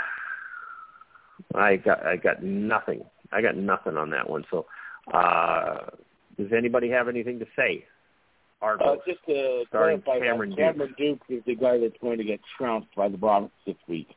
I 1.56 1.78
got 1.78 2.06
I 2.06 2.18
got 2.18 2.44
nothing. 2.44 3.04
I 3.32 3.42
got 3.42 3.58
nothing 3.58 3.98
on 3.98 4.10
that 4.12 4.30
one. 4.30 4.46
So, 4.52 4.66
uh, 5.14 5.86
does 6.38 6.52
anybody 6.56 6.90
have 6.90 7.08
anything 7.08 7.40
to 7.40 7.46
say? 7.56 7.86
Uh, 8.62 8.96
just 9.06 9.20
to 9.28 9.66
clarify, 9.72 10.20
Cameron 10.20 10.56
Cameron 10.56 10.96
Duke 10.98 11.20
is 11.28 11.44
the 11.46 11.56
guy 11.56 11.78
that's 11.80 11.98
going 12.02 12.18
to 12.18 12.24
get 12.24 12.40
trounced 12.58 12.88
by 12.96 13.10
the 13.10 13.18
Browns 13.18 13.50
this 13.66 13.76
week. 13.90 14.08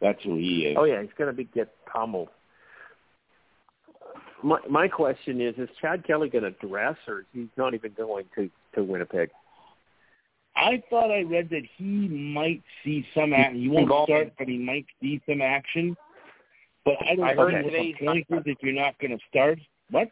That's 0.00 0.22
who 0.24 0.36
he 0.36 0.66
is. 0.66 0.76
Oh 0.78 0.84
yeah, 0.84 1.00
he's 1.00 1.10
going 1.16 1.28
to 1.28 1.36
be 1.36 1.44
get 1.44 1.72
pummeled. 1.86 2.28
My 4.42 4.58
my 4.68 4.88
question 4.88 5.40
is: 5.40 5.54
Is 5.56 5.70
Chad 5.80 6.06
Kelly 6.06 6.28
going 6.28 6.44
to 6.44 6.50
dress, 6.66 6.96
or 7.08 7.24
he's 7.32 7.48
not 7.56 7.72
even 7.72 7.92
going 7.96 8.26
to 8.34 8.50
to 8.74 8.84
Winnipeg? 8.84 9.30
I 10.54 10.82
thought 10.90 11.10
I 11.10 11.22
read 11.22 11.48
that 11.50 11.62
he 11.78 12.08
might 12.08 12.62
see 12.84 13.06
some 13.14 13.32
action. 13.32 13.62
He 13.62 13.68
won't 13.68 13.90
start, 14.06 14.32
but 14.36 14.48
he 14.48 14.58
might 14.58 14.84
see 15.00 15.20
some 15.26 15.40
action. 15.40 15.96
But 16.84 16.94
I 17.00 17.14
don't 17.14 17.24
I 17.24 17.34
know 17.34 17.42
heard 17.42 17.64
what 17.64 17.70
today 17.70 17.94
the 17.98 18.06
point 18.06 18.26
is 18.30 18.42
if 18.46 18.58
you're 18.60 18.72
not 18.72 18.98
going 18.98 19.12
to 19.16 19.24
start. 19.30 19.58
What? 19.90 20.08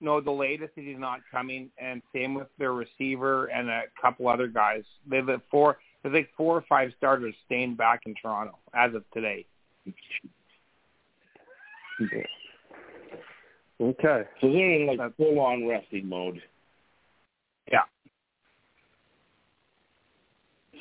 No, 0.00 0.20
the 0.20 0.30
latest 0.30 0.72
is 0.76 0.84
he's 0.84 0.98
not 0.98 1.20
coming, 1.30 1.70
and 1.78 2.02
same 2.14 2.34
with 2.34 2.48
their 2.58 2.72
receiver 2.74 3.46
and 3.46 3.68
a 3.70 3.82
couple 4.00 4.28
other 4.28 4.46
guys. 4.46 4.82
They 5.08 5.16
have 5.16 5.40
four. 5.50 5.78
There's 6.02 6.14
like 6.14 6.30
four 6.36 6.56
or 6.56 6.64
five 6.68 6.92
starters 6.98 7.34
staying 7.46 7.76
back 7.76 8.02
in 8.06 8.14
Toronto 8.20 8.58
as 8.74 8.94
of 8.94 9.04
today. 9.12 9.46
Okay. 13.80 14.22
So 14.40 14.52
they're 14.52 14.72
in 14.72 14.86
like 14.86 14.98
That's- 14.98 15.16
full 15.16 15.40
on 15.40 15.66
resting 15.66 16.08
mode. 16.08 16.42
Yeah. 17.70 17.80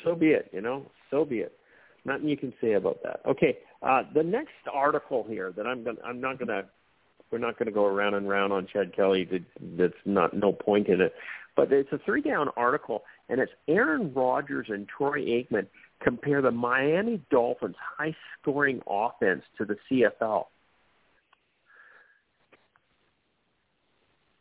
So 0.03 0.15
be 0.15 0.27
it. 0.31 0.49
You 0.53 0.61
know. 0.61 0.91
So 1.09 1.25
be 1.25 1.39
it. 1.39 1.57
Nothing 2.03 2.27
you 2.29 2.37
can 2.37 2.53
say 2.61 2.73
about 2.73 3.01
that. 3.03 3.21
Okay. 3.25 3.57
Uh, 3.85 4.01
the 4.15 4.23
next 4.23 4.49
article 4.73 5.23
here 5.29 5.53
that 5.55 5.67
I'm 5.67 5.83
going 5.83 5.97
I'm 6.03 6.19
not 6.19 6.39
going 6.39 6.47
to 6.47 6.65
we're 7.31 7.37
not 7.37 7.57
going 7.59 7.67
to 7.67 7.71
go 7.71 7.85
around 7.85 8.15
and 8.15 8.27
round 8.27 8.51
on 8.51 8.67
Chad 8.71 8.95
Kelly. 8.95 9.25
That, 9.25 9.43
that's 9.77 10.01
not 10.05 10.33
no 10.33 10.51
point 10.51 10.87
in 10.87 11.01
it. 11.01 11.13
But 11.55 11.71
it's 11.71 11.91
a 11.91 11.99
three 11.99 12.21
down 12.21 12.49
article, 12.57 13.03
and 13.29 13.39
it's 13.39 13.51
Aaron 13.67 14.11
Rodgers 14.13 14.67
and 14.69 14.87
Troy 14.87 15.19
Aikman 15.19 15.67
compare 16.01 16.41
the 16.41 16.51
Miami 16.51 17.21
Dolphins' 17.29 17.75
high 17.97 18.15
scoring 18.41 18.81
offense 18.87 19.43
to 19.57 19.65
the 19.65 19.77
CFL. 19.89 20.45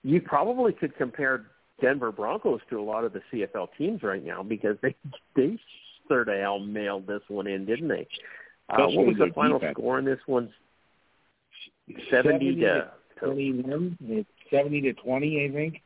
You 0.03 0.21
probably 0.21 0.73
could 0.73 0.97
compare 0.97 1.47
Denver 1.81 2.13
Broncos 2.13 2.61
to 2.71 2.81
a 2.81 2.83
lot 2.83 3.05
of 3.05 3.13
the 3.13 3.21
CFL 3.33 3.69
teams 3.77 4.03
right 4.03 4.25
now 4.25 4.43
because 4.43 4.77
they 4.83 4.95
they 5.37 5.59
sort 6.09 6.29
of 6.29 6.39
hell 6.39 6.59
mailed 6.59 7.07
this 7.07 7.23
one 7.29 7.47
in, 7.47 7.67
didn't 7.67 7.89
they? 7.89 8.09
Uh, 8.69 8.87
what 8.89 9.07
was 9.07 9.17
the 9.19 9.31
final 9.35 9.59
defense. 9.59 9.77
score 9.77 9.99
in 9.99 10.05
this 10.05 10.21
one? 10.27 10.53
Seventy, 12.11 12.55
70 12.55 12.61
to 12.61 12.91
twenty-one. 13.21 14.27
Seventy 14.51 14.81
to 14.83 14.93
twenty, 14.95 15.45
I 15.45 15.53
think. 15.53 15.83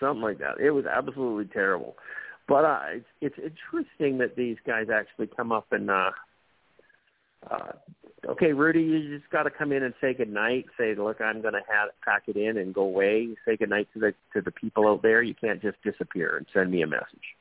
Something 0.00 0.22
like 0.22 0.38
that. 0.38 0.58
It 0.58 0.70
was 0.70 0.86
absolutely 0.86 1.52
terrible. 1.52 1.96
But 2.48 2.64
uh, 2.64 2.80
it's, 3.20 3.36
it's 3.38 3.38
interesting 3.46 4.18
that 4.18 4.36
these 4.36 4.56
guys 4.66 4.86
actually 4.92 5.28
come 5.28 5.52
up 5.52 5.66
and 5.70 5.90
uh, 5.90 6.10
uh, 7.50 7.72
okay, 8.28 8.52
Rudy, 8.52 8.82
you 8.82 9.18
just 9.18 9.30
got 9.30 9.44
to 9.44 9.50
come 9.50 9.72
in 9.72 9.82
and 9.82 9.94
say 10.00 10.14
good 10.14 10.32
night. 10.32 10.66
Say, 10.78 10.94
look, 10.94 11.20
I'm 11.20 11.42
going 11.42 11.54
to 11.54 11.62
have 11.68 11.90
pack 12.04 12.24
it 12.26 12.36
in 12.36 12.56
and 12.56 12.74
go 12.74 12.82
away. 12.82 13.28
Say 13.46 13.56
good 13.56 13.70
night 13.70 13.88
to 13.94 14.00
the 14.00 14.14
to 14.32 14.40
the 14.40 14.50
people 14.50 14.88
out 14.88 15.02
there. 15.02 15.22
You 15.22 15.34
can't 15.34 15.62
just 15.62 15.82
disappear 15.82 16.36
and 16.36 16.46
send 16.52 16.70
me 16.70 16.82
a 16.82 16.86
message. 16.86 17.36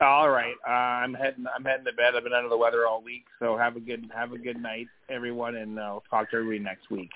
All 0.00 0.30
right, 0.30 0.54
uh, 0.66 0.70
I'm 0.70 1.12
heading. 1.12 1.44
I'm 1.52 1.64
heading 1.64 1.84
to 1.86 1.92
bed. 1.92 2.14
I've 2.16 2.22
been 2.22 2.32
under 2.32 2.48
the 2.48 2.56
weather 2.56 2.86
all 2.86 3.02
week, 3.02 3.24
so 3.40 3.56
have 3.56 3.74
a 3.74 3.80
good 3.80 4.08
have 4.14 4.32
a 4.32 4.38
good 4.38 4.60
night, 4.60 4.86
everyone, 5.08 5.56
and 5.56 5.78
I'll 5.78 6.04
talk 6.08 6.30
to 6.30 6.36
everybody 6.36 6.60
next 6.60 6.88
week. 6.88 7.10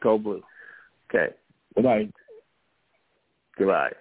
Go 0.00 0.16
blue. 0.16 0.42
Okay. 1.12 1.34
Goodbye. 1.74 2.08
Goodbye. 3.58 3.92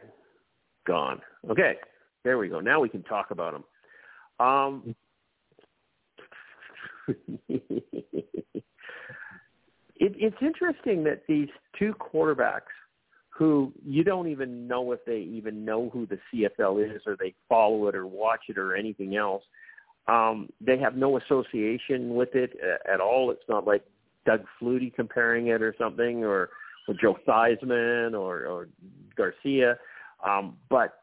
Gone. 0.85 1.19
Okay. 1.49 1.77
There 2.23 2.37
we 2.37 2.47
go. 2.47 2.59
Now 2.59 2.79
we 2.79 2.89
can 2.89 3.01
talk 3.03 3.31
about 3.31 3.53
them. 3.53 3.63
Um, 4.39 4.95
it, 7.49 7.63
it's 9.97 10.37
interesting 10.41 11.03
that 11.05 11.23
these 11.27 11.49
two 11.77 11.93
quarterbacks 11.99 12.61
who 13.39 13.71
you 13.85 14.03
don't 14.03 14.27
even 14.27 14.67
know 14.67 14.91
if 14.91 14.99
they 15.05 15.19
even 15.19 15.63
know 15.63 15.89
who 15.93 16.05
the 16.05 16.19
CFL 16.29 16.93
is 16.93 17.01
or 17.07 17.15
they 17.17 17.33
follow 17.47 17.87
it 17.87 17.95
or 17.95 18.05
watch 18.05 18.41
it 18.49 18.57
or 18.57 18.75
anything 18.75 19.15
else. 19.15 19.43
Um, 20.09 20.49
they 20.59 20.77
have 20.77 20.97
no 20.97 21.17
association 21.17 22.15
with 22.15 22.35
it 22.35 22.51
at 22.91 22.99
all. 22.99 23.31
It's 23.31 23.47
not 23.47 23.65
like 23.65 23.85
Doug 24.25 24.41
Flutie 24.61 24.93
comparing 24.93 25.47
it 25.47 25.61
or 25.61 25.73
something 25.79 26.25
or, 26.25 26.49
or 26.89 26.95
Joe 27.01 27.17
Theismann 27.25 28.11
or, 28.11 28.45
or 28.45 28.67
Garcia. 29.15 29.77
Um, 30.27 30.57
but 30.69 30.95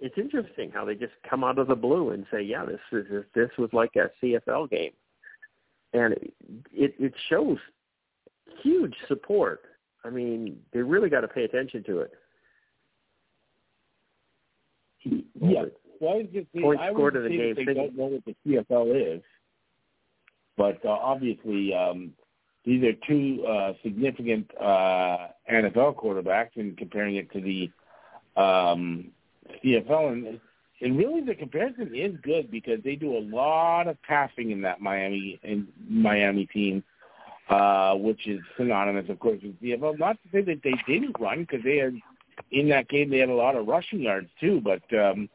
it's 0.00 0.18
interesting 0.18 0.72
how 0.74 0.84
they 0.84 0.96
just 0.96 1.12
come 1.30 1.44
out 1.44 1.60
of 1.60 1.68
the 1.68 1.76
blue 1.76 2.10
and 2.10 2.26
say, 2.32 2.42
"Yeah, 2.42 2.64
this 2.64 2.80
is 2.90 3.24
this 3.36 3.50
was 3.56 3.70
like 3.72 3.92
a 3.94 4.10
CFL 4.20 4.68
game," 4.68 4.90
and 5.92 6.14
it 6.72 6.94
it 6.98 7.14
shows 7.28 7.58
huge 8.60 8.96
support. 9.06 9.60
I 10.04 10.10
mean, 10.10 10.58
they 10.72 10.80
really 10.80 11.08
got 11.08 11.20
to 11.20 11.28
pay 11.28 11.44
attention 11.44 11.84
to 11.84 12.00
it. 12.00 12.12
Yeah, 15.04 15.64
well, 16.00 16.14
I 16.14 16.16
was 16.16 16.26
just 16.32 16.52
Point 16.52 16.80
I 16.80 16.92
scored 16.92 17.14
would 17.14 17.24
the 17.24 17.28
game. 17.28 17.54
They 17.56 17.74
don't 17.74 17.96
know 17.96 18.06
what 18.06 18.24
the 18.24 18.36
CFL 18.46 19.16
is, 19.16 19.22
but 20.56 20.84
uh, 20.84 20.90
obviously 20.90 21.74
um, 21.74 22.12
these 22.64 22.84
are 22.84 22.92
two 23.08 23.44
uh, 23.46 23.72
significant 23.82 24.50
uh, 24.60 25.28
NFL 25.50 25.96
quarterbacks, 25.96 26.56
and 26.56 26.76
comparing 26.76 27.16
it 27.16 27.30
to 27.32 27.40
the 27.40 27.70
um, 28.40 29.10
CFL, 29.64 30.12
and 30.12 30.40
and 30.80 30.98
really 30.98 31.20
the 31.20 31.34
comparison 31.34 31.92
is 31.94 32.16
good 32.22 32.50
because 32.50 32.80
they 32.84 32.96
do 32.96 33.16
a 33.16 33.20
lot 33.20 33.86
of 33.86 34.00
passing 34.02 34.50
in 34.50 34.62
that 34.62 34.80
Miami 34.80 35.38
in 35.42 35.68
Miami 35.88 36.46
team, 36.46 36.82
uh, 37.48 37.94
which 37.94 38.26
is 38.26 38.40
synonymous, 38.56 39.08
of 39.08 39.18
course, 39.18 39.40
with 39.42 39.60
CFL. 39.60 39.98
Not 39.98 40.18
to 40.22 40.28
say 40.32 40.42
that 40.42 40.62
they 40.62 40.74
didn't 40.86 41.16
run 41.18 41.40
because 41.40 41.62
they 41.64 41.78
had 41.78 41.94
in 42.50 42.68
that 42.68 42.88
game 42.88 43.10
they 43.10 43.18
had 43.18 43.28
a 43.28 43.34
lot 43.34 43.56
of 43.56 43.66
rushing 43.66 44.00
yards 44.00 44.28
too, 44.40 44.60
but 44.60 44.82
um, 44.98 45.28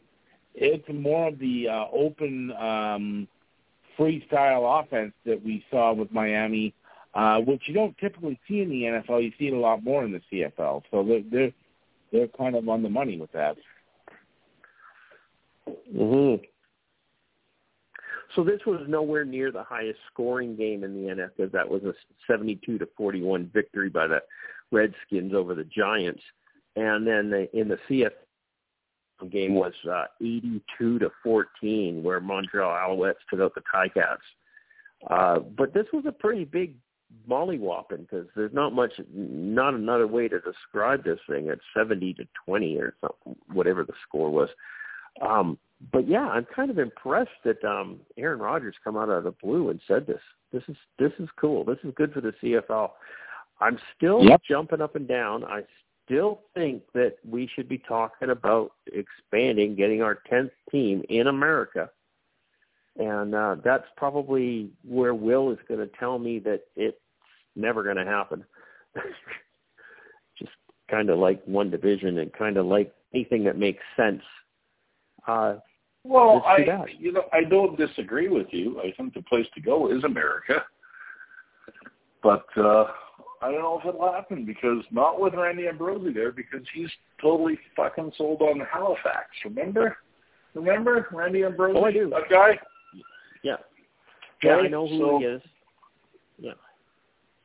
it's 0.56 0.88
more 0.90 1.28
of 1.28 1.40
the 1.40 1.68
uh, 1.70 1.86
open 1.94 2.52
um, 2.54 3.28
freestyle 3.98 4.84
offense 4.84 5.14
that 5.26 5.44
we 5.44 5.64
saw 5.70 5.94
with 5.94 6.12
Miami, 6.12 6.74
uh, 7.14 7.40
which 7.40 7.64
you 7.66 7.74
don't 7.74 7.98
typically 7.98 8.40
see 8.48 8.62
in 8.62 8.70
the 8.70 8.84
NFL. 8.84 9.24
You 9.24 9.32
see 9.38 9.48
it 9.48 9.54
a 9.54 9.60
lot 9.60 9.84
more 9.84 10.04
in 10.04 10.12
the 10.12 10.22
CFL, 10.32 10.84
so 10.92 11.04
they're 11.04 11.24
they're, 11.32 11.52
they're 12.12 12.28
kind 12.30 12.56
of 12.56 12.68
on 12.70 12.84
the 12.84 12.90
money 12.90 13.20
with 13.20 13.32
that. 13.34 13.58
Mm-hmm. 15.94 16.44
So 18.38 18.44
this 18.44 18.62
was 18.68 18.82
nowhere 18.88 19.26
near 19.26 19.52
the 19.52 19.64
highest 19.64 19.98
scoring 20.14 20.56
game 20.56 20.84
in 20.84 20.94
the 20.94 21.28
NFL. 21.40 21.52
That 21.52 21.68
was 21.68 21.82
a 21.84 21.94
72 22.28 22.78
to 22.78 22.88
41 22.96 23.50
victory 23.52 23.90
by 23.90 24.06
the 24.06 24.20
Redskins 24.72 25.34
over 25.34 25.56
the 25.56 25.64
Giants, 25.64 26.22
and 26.76 27.06
then 27.06 27.32
the, 27.32 27.50
in 27.60 27.68
the 27.68 27.80
CF 27.90 28.12
game 29.32 29.56
was 29.56 29.74
uh, 29.92 30.06
82 30.22 31.00
to 31.00 31.10
14, 31.24 32.04
where 32.04 32.20
Montreal 32.20 32.70
Alouettes 32.70 33.16
took 33.28 33.40
out 33.40 33.56
the 33.56 33.64
Ticats. 33.74 34.18
Uh, 35.10 35.40
but 35.40 35.74
this 35.74 35.88
was 35.92 36.06
a 36.06 36.12
pretty 36.12 36.46
big 36.46 36.76
mollywhopping 37.28 38.02
because 38.02 38.28
there's 38.36 38.54
not 38.54 38.72
much, 38.72 38.94
not 39.16 39.74
another 39.74 40.06
way 40.06 40.28
to 40.28 40.40
describe 40.42 41.04
this 41.04 41.20
thing. 41.28 41.48
It's 41.48 41.62
70 41.76 42.14
to 42.14 42.28
20 42.46 42.78
or 42.78 42.94
something, 43.02 43.36
whatever 43.52 43.84
the 43.84 43.94
score 44.08 44.30
was. 44.30 44.50
Um, 45.28 45.58
but 45.92 46.08
yeah, 46.08 46.28
I'm 46.28 46.46
kind 46.46 46.72
of 46.72 46.80
impressed 46.80 47.30
that 47.46 47.64
um, 47.64 48.00
Aaron 48.18 48.40
Rodgers 48.40 48.76
come 48.84 48.98
out 48.98 49.10
of 49.10 49.24
the 49.24 49.32
blue 49.32 49.70
and 49.70 49.80
said 49.88 50.08
this. 50.08 50.22
This 50.52 50.64
is 50.68 50.76
this 50.98 51.12
is 51.20 51.30
cool. 51.40 51.64
This 51.64 51.78
is 51.84 51.94
good 51.96 52.14
for 52.14 52.22
the 52.22 52.34
CFL. 52.42 52.92
I'm 53.60 53.78
still 53.96 54.24
yep. 54.24 54.42
jumping 54.48 54.82
up 54.82 54.96
and 54.96 55.08
down. 55.08 55.44
I 55.44 55.62
still 56.06 56.42
think 56.54 56.84
that 56.94 57.18
we 57.28 57.50
should 57.54 57.68
be 57.68 57.78
talking 57.80 58.30
about 58.30 58.72
expanding, 58.92 59.76
getting 59.76 60.02
our 60.02 60.20
tenth 60.30 60.52
team 60.72 61.04
in 61.10 61.28
America, 61.28 61.90
and 62.98 63.36
uh, 63.36 63.58
that's 63.64 63.88
probably 63.98 64.72
where 64.84 65.14
Will 65.14 65.52
is 65.52 65.60
going 65.68 65.80
to 65.80 65.90
tell 66.00 66.18
me 66.18 66.40
that 66.40 66.62
it's 66.76 66.98
never 67.56 67.84
going 67.84 67.98
to 67.98 68.06
happen. 68.06 68.44
Just 70.40 70.52
kind 70.90 71.10
of 71.10 71.20
like 71.20 71.44
one 71.46 71.70
division 71.70 72.18
and 72.18 72.34
kind 72.34 72.58
of 72.58 72.66
like 72.66 72.94
anything 73.14 73.44
that 73.44 73.58
makes 73.58 73.84
sense 73.96 74.24
uh, 75.28 75.56
well, 76.04 76.44
I 76.46 76.60
you 77.00 77.12
know 77.12 77.26
I 77.34 77.44
don't 77.44 77.78
disagree 77.78 78.30
with 78.30 78.48
you. 78.52 78.80
I 78.80 78.94
think 78.96 79.14
the 79.14 79.22
place 79.24 79.46
to 79.56 79.62
go 79.62 79.92
is 79.92 80.04
America, 80.04 80.64
but 82.24 82.46
uh, 82.56 82.86
I 83.42 83.52
don't 83.52 83.62
know 83.62 83.80
if 83.80 83.88
it'll 83.88 84.12
happen 84.12 84.46
because 84.46 84.84
not 84.92 85.20
with 85.20 85.34
Randy 85.34 85.68
Ambrosie 85.68 86.14
there 86.14 86.32
because 86.32 86.62
he's 86.74 86.90
totally 87.22 87.60
fucking 87.76 88.14
sold 88.18 88.42
on 88.42 88.62
Halifax. 88.72 89.28
Remember? 89.46 89.98
Remember 90.54 91.08
Randy 91.12 91.44
Ambrosie? 91.44 91.78
Oh, 91.78 91.86
I 91.86 91.92
do. 91.92 92.10
That 92.10 92.30
guy. 92.30 92.60
Yeah. 93.44 93.58
Yeah, 94.44 94.56
I 94.56 94.68
know 94.68 94.88
who 94.88 95.00
so, 95.00 95.20
he 95.20 95.26
is. 95.26 95.42
Yeah. 96.40 96.52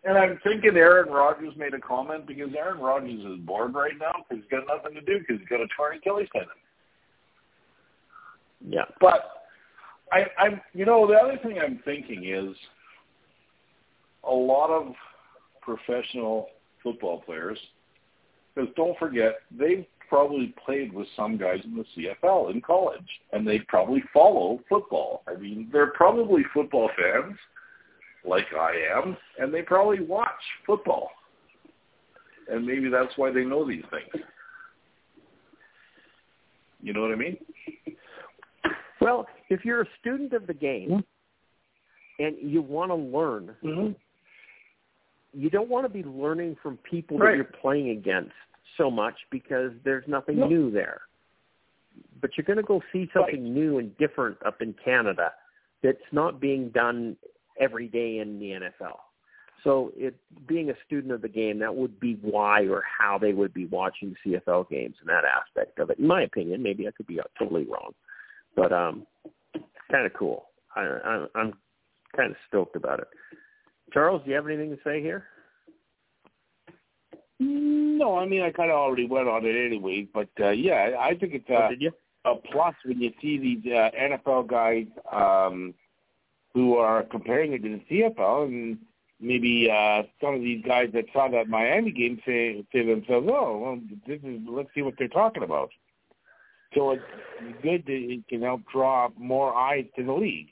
And 0.05 0.19
I'm 0.19 0.39
thinking 0.43 0.77
Aaron 0.77 1.13
Rodgers 1.13 1.55
made 1.57 1.75
a 1.75 1.81
comment 1.81 2.27
because 2.27 2.51
Aaron 2.57 2.81
Rodgers 2.81 3.21
is 3.21 3.39
bored 3.47 3.75
right 3.75 3.93
now 3.99 4.25
because 4.29 4.45
he's 4.45 4.51
got 4.51 4.67
nothing 4.67 4.95
to 4.95 5.01
do 5.01 5.19
because 5.21 5.39
he's 5.39 5.49
got 5.49 5.61
a 5.61 5.69
Tony 5.77 6.01
Kelly 6.01 6.29
sentence. 6.33 6.62
Yeah. 8.67 8.85
But 9.01 9.43
I, 10.13 10.27
I'm, 10.39 10.61
you 10.75 10.85
know, 10.85 11.07
the 11.07 11.15
other 11.15 11.39
thing 11.43 11.59
I'm 11.59 11.81
thinking 11.85 12.25
is 12.29 12.57
a 14.29 14.33
lot 14.33 14.71
of 14.71 14.95
professional 15.61 16.49
football 16.83 17.23
players, 17.23 17.59
because 18.55 18.71
don't 18.77 18.99
forget, 18.99 19.37
they've 19.51 19.87
probably 20.09 20.55
played 20.65 20.93
with 20.93 21.07
some 21.17 21.39
guys 21.39 21.61
in 21.65 21.75
the 21.75 21.85
CFL 21.97 22.51
in 22.53 22.61
college, 22.61 23.09
and 23.33 23.47
they 23.49 23.61
probably 23.61 24.03
follow 24.13 24.61
football. 24.69 25.23
I 25.27 25.41
mean, 25.41 25.71
they're 25.73 25.93
probably 25.93 26.43
football 26.53 26.91
fans, 26.99 27.39
like 28.25 28.47
I 28.55 28.73
am, 28.99 29.17
and 29.39 29.53
they 29.55 29.63
probably 29.63 30.01
watch 30.01 30.29
football. 30.67 31.11
And 32.49 32.67
maybe 32.67 32.91
that's 32.91 33.17
why 33.17 33.31
they 33.31 33.45
know 33.45 33.67
these 33.67 33.85
things. 33.91 34.25
You 36.83 36.93
know 36.93 37.01
what 37.01 37.13
I 37.13 37.17
mean? 37.17 37.39
Well, 39.03 39.27
if 39.49 39.65
you're 39.65 39.83
a 39.83 39.89
student 40.01 40.33
of 40.33 40.47
the 40.47 40.55
game 40.55 40.89
mm-hmm. 40.91 42.25
and 42.25 42.37
you 42.41 42.63
want 42.63 42.91
to 42.91 42.95
learn, 42.95 43.55
mm-hmm. 43.63 43.93
you 45.33 45.51
don't 45.51 45.69
want 45.69 45.87
to 45.87 45.93
be 45.93 46.09
learning 46.09 46.57
from 46.63 46.79
people 46.79 47.19
right. 47.19 47.31
that 47.31 47.37
you're 47.37 47.61
playing 47.61 47.91
against 47.91 48.33
so 48.79 48.91
much 48.91 49.15
because 49.31 49.73
there's 49.85 50.05
nothing 50.07 50.39
no. 50.39 50.49
new 50.49 50.71
there. 50.71 51.03
But 52.21 52.31
you're 52.37 52.45
going 52.45 52.59
to 52.59 52.63
go 52.63 52.81
see 52.93 53.11
something 53.13 53.43
right. 53.43 53.53
new 53.53 53.79
and 53.79 53.97
different 53.99 54.39
up 54.47 54.63
in 54.63 54.75
Canada 54.85 55.33
that's 55.83 55.99
not 56.13 56.41
being 56.41 56.71
done 56.71 57.17
every 57.61 57.89
day 57.89 58.19
in 58.19 58.39
the 58.39 58.47
NFL. 58.51 58.99
So 59.65 59.93
it 59.97 60.17
being 60.47 60.71
a 60.71 60.75
student 60.87 61.13
of 61.13 61.23
the 61.23 61.29
game, 61.29 61.59
that 61.61 61.75
would 61.75 62.01
be 62.01 62.19
why 62.21 62.63
or 62.67 62.83
how 62.99 63.19
they 63.19 63.33
would 63.33 63.55
be 63.55 63.67
watching 63.67 64.17
CFL 64.25 64.69
games 64.69 64.97
in 65.01 65.07
that 65.07 65.25
aspect 65.25 65.79
of 65.79 65.91
it. 65.91 65.99
In 65.99 66.07
my 66.07 66.23
opinion, 66.23 66.63
maybe 66.63 66.89
I 66.89 66.91
could 66.91 67.07
be 67.07 67.21
totally 67.39 67.65
wrong, 67.65 67.93
but 68.57 68.73
um, 68.73 69.07
kind 69.91 70.07
of 70.07 70.13
cool. 70.15 70.47
I, 70.75 70.81
I, 70.83 71.27
I'm 71.35 71.53
kind 72.17 72.31
of 72.31 72.37
stoked 72.49 72.77
about 72.77 73.01
it. 73.01 73.09
Charles, 73.93 74.23
do 74.25 74.31
you 74.31 74.37
have 74.37 74.47
anything 74.47 74.71
to 74.71 74.79
say 74.85 75.01
here? 75.03 75.27
No, 77.41 78.17
I 78.19 78.27
mean 78.27 78.43
I 78.43 78.51
kind 78.51 78.71
of 78.71 78.77
already 78.77 79.07
went 79.07 79.29
on 79.29 79.45
it 79.45 79.67
anyway, 79.67 80.07
but 80.13 80.29
uh, 80.41 80.51
yeah, 80.51 80.93
I 80.99 81.15
think 81.15 81.35
it's 81.35 81.47
Oh, 81.51 81.69
a, 81.71 81.75
you? 81.79 81.91
a 82.25 82.35
plus 82.37 82.75
when 82.85 83.01
you 83.01 83.13
see 83.21 83.39
these 83.39 83.73
uh, 83.73 83.91
NFL 83.99 84.47
guys 84.47 84.87
um, 85.13 85.75
who 86.55 86.77
are 86.77 87.03
comparing 87.03 87.53
it 87.53 87.63
to 87.63 87.81
the 87.89 88.01
CFL, 88.01 88.45
and 88.47 88.79
maybe 89.21 89.69
uh, 89.71 90.03
some 90.21 90.35
of 90.35 90.41
these 90.41 90.65
guys 90.65 90.91
that 90.95 91.07
saw 91.13 91.29
that 91.29 91.49
Miami 91.49 91.91
game 91.91 92.21
say 92.25 92.65
say 92.73 92.83
to 92.85 92.95
themselves, 92.95 93.27
"Oh, 93.31 93.59
well, 93.59 93.81
this 94.07 94.21
is 94.23 94.41
let's 94.49 94.69
see 94.75 94.83
what 94.83 94.95
they're 94.99 95.09
talking 95.09 95.43
about." 95.43 95.71
So 96.75 96.93
it's 96.93 97.03
good 97.63 97.85
that 97.87 97.93
it 97.93 98.29
can 98.29 98.43
help 98.43 98.63
draw 98.73 99.09
more 99.17 99.55
eyes 99.55 99.85
to 99.97 100.05
the 100.05 100.13
league. 100.13 100.49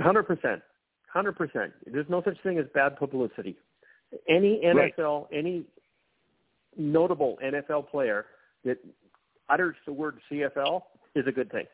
Hundred 0.00 0.24
percent, 0.24 0.62
hundred 1.12 1.36
percent. 1.36 1.72
There's 1.86 2.08
no 2.08 2.22
such 2.24 2.40
thing 2.42 2.58
as 2.58 2.64
bad 2.74 2.96
publicity. 2.96 3.56
Any 4.28 4.60
Right. 4.66 4.96
NFL, 4.96 5.28
any 5.32 5.64
notable 6.76 7.38
NFL 7.44 7.90
player 7.90 8.26
that 8.64 8.78
utters 9.48 9.76
the 9.86 9.92
word 9.92 10.18
CFL 10.30 10.82
is 11.14 11.26
a 11.26 11.32
good 11.32 11.50
thing. 11.52 11.66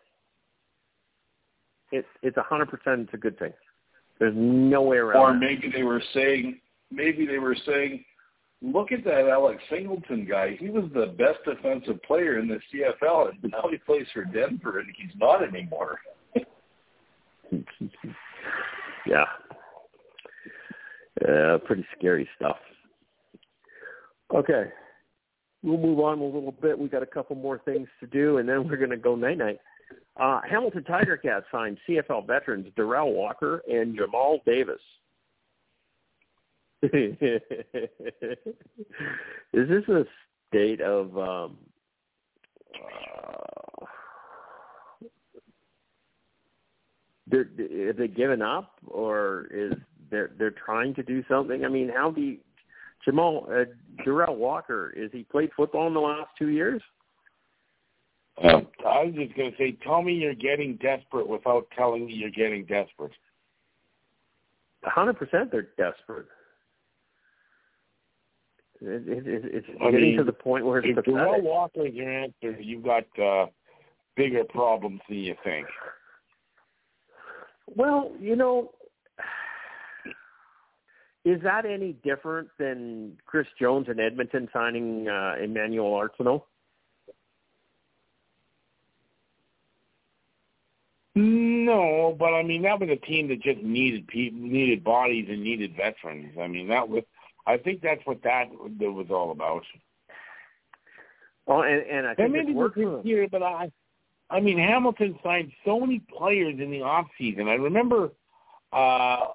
It's 1.93 2.09
it's 2.23 2.37
a 2.37 2.43
hundred 2.43 2.69
percent. 2.69 3.03
It's 3.03 3.15
a 3.15 3.19
good 3.19 3.39
thing. 3.39 3.53
There's 4.19 4.35
no 4.37 4.83
way 4.83 4.99
around. 4.99 5.17
Or 5.17 5.33
that. 5.33 5.39
maybe 5.39 5.71
they 5.71 5.85
were 5.85 6.03
saying, 6.13 6.61
maybe 6.91 7.25
they 7.25 7.39
were 7.39 7.57
saying, 7.67 8.05
look 8.63 8.93
at 8.93 9.05
that 9.05 9.29
Alex 9.29 9.63
Singleton 9.71 10.27
guy. 10.29 10.57
He 10.59 10.69
was 10.71 10.85
the 10.95 11.15
best 11.19 11.39
defensive 11.45 12.03
player 12.03 12.39
in 12.39 12.49
the 12.49 12.59
CFL, 12.73 13.31
and 13.31 13.53
now 13.53 13.69
he 13.71 13.79
plays 13.79 14.07
for 14.13 14.25
Denver, 14.25 14.81
and 14.81 14.89
he's 14.97 15.15
not 15.19 15.43
anymore. 15.43 15.99
yeah. 19.07 19.25
Uh, 21.27 21.59
pretty 21.59 21.87
scary 21.97 22.29
stuff. 22.37 22.57
Okay. 24.35 24.65
We'll 25.63 25.79
move 25.79 25.99
on 25.99 26.19
a 26.21 26.25
little 26.25 26.53
bit. 26.53 26.79
We've 26.79 26.91
got 26.91 27.03
a 27.03 27.07
couple 27.07 27.35
more 27.35 27.61
things 27.65 27.89
to 28.01 28.07
do, 28.07 28.39
and 28.39 28.49
then 28.49 28.69
we're 28.69 28.77
going 28.77 28.91
to 28.91 28.97
go 28.97 29.17
night 29.17 29.39
night. 29.39 29.59
Uh, 30.17 30.41
Hamilton 30.49 30.85
Tiger 30.85 31.17
Cats 31.17 31.47
signed 31.51 31.79
CFL 31.89 32.27
veterans 32.27 32.67
Derel 32.77 33.13
Walker 33.13 33.63
and 33.71 33.97
Jamal 33.97 34.41
Davis. 34.45 34.81
Is 36.83 37.41
this 39.53 39.89
a 39.89 40.05
state 40.49 40.81
of 40.81 41.19
um, 41.19 41.59
uh, 42.75 43.87
they're 47.27 47.49
have 47.87 47.97
they 47.97 48.09
given 48.09 48.43
up 48.43 48.79
or 48.87 49.49
is 49.51 49.73
they're 50.11 50.31
they're 50.39 50.53
trying 50.53 50.95
to 50.95 51.03
do 51.03 51.25
something? 51.29 51.65
I 51.65 51.69
mean, 51.69 51.89
how 51.89 52.13
do 52.13 52.21
you, 52.21 52.39
Jamal 53.05 53.49
uh, 53.51 53.65
Derel 54.05 54.37
Walker 54.37 54.93
is 54.97 55.11
he 55.13 55.25
played 55.25 55.51
football 55.57 55.89
in 55.89 55.95
the 55.95 56.01
last 56.01 56.31
two 56.39 56.51
years? 56.51 56.81
Uh, 58.43 58.61
I 58.87 59.05
was 59.05 59.15
just 59.17 59.35
going 59.35 59.51
to 59.51 59.57
say, 59.57 59.77
tell 59.83 60.01
me 60.01 60.13
you're 60.13 60.33
getting 60.33 60.77
desperate 60.77 61.27
without 61.29 61.67
telling 61.77 62.07
me 62.07 62.13
you're 62.13 62.31
getting 62.31 62.65
desperate. 62.67 63.11
A 64.85 64.91
hundred 64.91 65.19
percent, 65.19 65.51
they're 65.51 65.71
desperate. 65.77 66.27
It, 68.81 69.09
it, 69.09 69.27
it, 69.27 69.45
it's 69.45 69.67
I 69.81 69.91
getting 69.91 70.11
mean, 70.11 70.19
to 70.19 70.25
the 70.25 70.33
point 70.33 70.65
where 70.65 70.79
it's 70.79 70.89
If 70.89 71.05
pathetic. 71.05 71.43
Walker 71.43 71.87
is 71.87 71.95
your 71.95 72.11
answer, 72.11 72.61
you've 72.61 72.85
got 72.85 73.05
uh, 73.21 73.47
bigger 74.17 74.45
problems 74.45 75.01
than 75.09 75.19
you 75.19 75.35
think. 75.43 75.67
Well, 77.75 78.13
you 78.21 78.37
know, 78.37 78.71
is 81.25 81.43
that 81.43 81.67
any 81.67 81.95
different 82.05 82.49
than 82.59 83.19
Chris 83.27 83.47
Jones 83.61 83.89
in 83.91 84.01
Edmonton 84.01 84.49
signing 84.53 85.09
uh, 85.09 85.35
Emmanuel 85.43 85.93
Arceneaux? 85.93 86.45
No, 91.15 92.15
but 92.17 92.33
I 92.33 92.45
mean 92.45 92.63
that 92.63 92.79
was 92.79 92.89
a 92.91 92.97
team 92.97 93.27
that 93.29 93.43
just 93.43 93.61
needed 93.61 94.07
people, 94.07 94.39
needed 94.39 94.85
bodies, 94.85 95.27
and 95.29 95.43
needed 95.43 95.75
veterans. 95.77 96.37
I 96.41 96.47
mean 96.47 96.69
that 96.69 96.89
was. 96.89 97.03
I 97.49 97.57
think 97.57 97.81
that's 97.81 98.05
what 98.05 98.23
that, 98.23 98.49
that 98.79 98.93
was 98.93 99.07
all 99.11 99.31
about. 99.31 99.63
Well, 101.47 101.63
and, 101.63 101.83
and 101.83 102.07
I 102.07 102.15
think 102.15 102.33
maybe 102.33 102.49
it's 102.49 102.57
working. 102.57 103.01
year, 103.05 103.27
but 103.31 103.43
I, 103.43 103.73
I 104.29 104.41
mean 104.41 104.59
Hamilton 104.59 105.19
signed 105.25 105.51
so 105.65 105.81
many 105.81 106.01
players 106.17 106.61
in 106.61 106.71
the 106.71 106.83
off 106.83 107.07
season. 107.17 107.49
I 107.49 107.55
remember 107.55 108.11
uh 108.73 109.29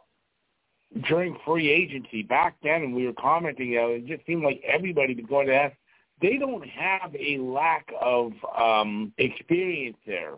during 1.09 1.35
free 1.43 1.71
agency 1.71 2.21
back 2.21 2.55
then, 2.61 2.83
and 2.83 2.93
we 2.93 3.07
were 3.07 3.13
commenting. 3.13 3.75
Uh, 3.75 3.87
it 3.87 4.05
just 4.05 4.23
seemed 4.27 4.43
like 4.43 4.61
everybody 4.63 5.15
was 5.15 5.25
going 5.27 5.47
to 5.47 5.55
have. 5.55 5.71
They 6.21 6.37
don't 6.37 6.63
have 6.67 7.15
a 7.15 7.39
lack 7.39 7.91
of 7.99 8.33
um 8.55 9.11
experience 9.17 9.97
there 10.05 10.35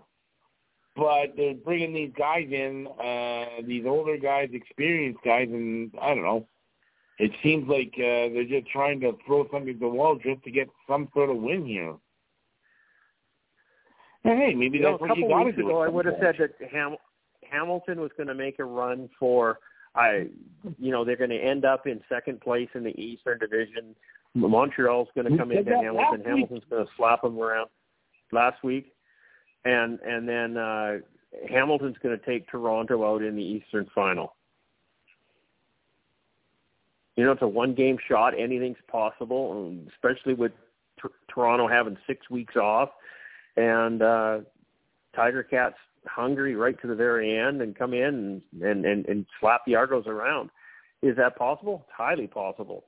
but 0.95 1.33
they're 1.35 1.53
bringing 1.53 1.93
these 1.93 2.13
guys 2.17 2.47
in, 2.49 2.87
uh, 2.87 3.61
these 3.67 3.85
older 3.85 4.17
guys, 4.17 4.49
experienced 4.53 5.19
guys, 5.25 5.49
and 5.51 5.91
I 6.01 6.15
don't 6.15 6.23
know. 6.23 6.47
It 7.17 7.31
seems 7.41 7.67
like 7.69 7.93
uh, 7.95 8.33
they're 8.33 8.43
just 8.43 8.67
trying 8.71 8.99
to 9.01 9.13
throw 9.25 9.47
something 9.51 9.69
at 9.69 9.79
the 9.79 9.87
wall 9.87 10.19
just 10.21 10.43
to 10.43 10.51
get 10.51 10.67
some 10.87 11.07
sort 11.13 11.29
of 11.29 11.37
win 11.37 11.65
here. 11.65 11.95
Hey, 14.23 14.53
maybe 14.55 14.79
You 14.79 14.83
know, 14.83 14.91
that's 14.91 15.01
a 15.01 15.07
what 15.07 15.17
you 15.17 15.23
couple 15.23 15.45
weeks 15.45 15.57
ago, 15.57 15.81
I 15.81 15.87
would 15.87 16.05
have 16.05 16.15
said 16.19 16.35
that 16.39 16.69
Ham- 16.71 16.97
Hamilton 17.49 18.01
was 18.01 18.11
going 18.17 18.27
to 18.27 18.33
make 18.33 18.59
a 18.59 18.63
run 18.63 19.09
for, 19.19 19.59
I, 19.93 20.27
you 20.79 20.91
know, 20.91 21.05
they're 21.05 21.15
going 21.15 21.29
to 21.29 21.39
end 21.39 21.63
up 21.63 21.87
in 21.87 22.01
second 22.09 22.41
place 22.41 22.69
in 22.73 22.83
the 22.83 22.99
Eastern 22.99 23.37
Division. 23.37 23.95
Montreal's 24.33 25.07
going 25.15 25.31
to 25.31 25.37
come 25.37 25.51
into 25.51 25.71
Hamilton. 25.71 26.21
Hamilton's 26.25 26.63
going 26.69 26.85
to 26.85 26.91
slap 26.97 27.21
them 27.21 27.39
around 27.39 27.69
last 28.33 28.61
week, 28.63 28.93
and 29.63 29.99
and 30.01 30.27
then 30.27 30.57
uh, 30.57 30.97
Hamilton's 31.49 31.95
going 32.03 32.19
to 32.19 32.25
take 32.25 32.47
Toronto 32.49 33.05
out 33.05 33.21
in 33.21 33.35
the 33.35 33.43
Eastern 33.43 33.87
Final. 33.95 34.34
You 37.15 37.23
know, 37.23 37.31
it's 37.31 37.41
a 37.41 37.47
one-game 37.47 37.97
shot. 38.07 38.37
Anything's 38.37 38.77
possible, 38.87 39.51
um, 39.51 39.87
especially 39.93 40.33
with 40.33 40.51
t- 41.01 41.09
Toronto 41.33 41.67
having 41.67 41.97
six 42.07 42.29
weeks 42.29 42.55
off, 42.55 42.89
and 43.55 44.01
uh, 44.01 44.39
Tiger 45.15 45.43
Cats 45.43 45.77
hungry 46.07 46.55
right 46.55 46.79
to 46.81 46.87
the 46.87 46.95
very 46.95 47.37
end 47.37 47.61
and 47.61 47.75
come 47.75 47.93
in 47.93 48.41
and, 48.53 48.61
and, 48.61 48.85
and, 48.85 49.05
and 49.05 49.25
slap 49.39 49.61
the 49.65 49.75
Argos 49.75 50.07
around. 50.07 50.49
Is 51.01 51.15
that 51.17 51.35
possible? 51.37 51.85
It's 51.87 51.95
highly 51.95 52.27
possible. 52.27 52.83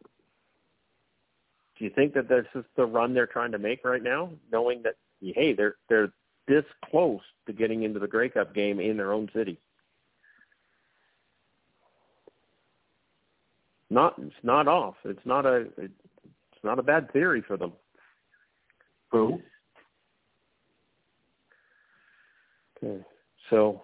Do 1.78 1.86
you 1.86 1.92
think 1.92 2.14
that 2.16 2.28
this 2.28 2.46
is 2.56 2.66
the 2.76 2.86
run 2.86 3.14
they're 3.14 3.28
trying 3.28 3.52
to 3.52 3.60
make 3.60 3.86
right 3.86 4.02
now, 4.02 4.32
knowing 4.52 4.82
that 4.84 4.96
hey, 5.22 5.54
they're 5.54 5.76
they're 5.90 6.12
this 6.48 6.66
close 6.90 7.22
to 7.46 7.54
getting 7.54 7.84
into 7.84 8.00
the 8.00 8.08
Grey 8.08 8.30
Cup 8.30 8.56
game 8.56 8.80
in 8.80 8.98
their 8.98 9.14
own 9.14 9.30
city? 9.36 9.60
Not 13.90 14.16
it's 14.20 14.36
not 14.44 14.68
off. 14.68 14.96
It's 15.06 15.26
not 15.26 15.46
a 15.46 15.68
it's 15.78 16.64
not 16.64 16.80
a 16.80 16.84
bad 16.84 17.12
theory 17.14 17.42
for 17.48 17.58
them. 17.58 17.72
Who? 19.12 19.40
Okay. 22.84 23.04
So, 23.50 23.82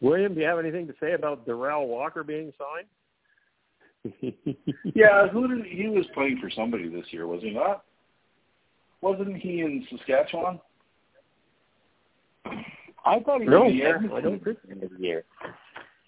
William, 0.00 0.34
do 0.34 0.40
you 0.40 0.46
have 0.46 0.58
anything 0.58 0.86
to 0.86 0.94
say 1.00 1.12
about 1.12 1.46
Derel 1.46 1.86
Walker 1.86 2.24
being 2.24 2.52
signed? 2.58 2.88
Yeah, 4.94 5.26
who 5.28 5.48
did 5.48 5.66
he 5.66 5.88
was 5.88 6.06
playing 6.14 6.38
for 6.40 6.48
somebody 6.48 6.88
this 6.88 7.06
year, 7.10 7.26
was 7.26 7.42
he 7.42 7.50
not? 7.50 7.84
Wasn't 9.00 9.36
he 9.36 9.60
in 9.60 9.86
Saskatchewan? 9.90 10.60
I 13.04 13.20
thought 13.20 13.40
he 13.40 13.46
no, 13.46 13.64
was 13.64 13.72
yeah, 13.74 13.98
I 14.14 14.20
don't 14.20 14.42
think. 14.42 14.58
year. 14.98 15.24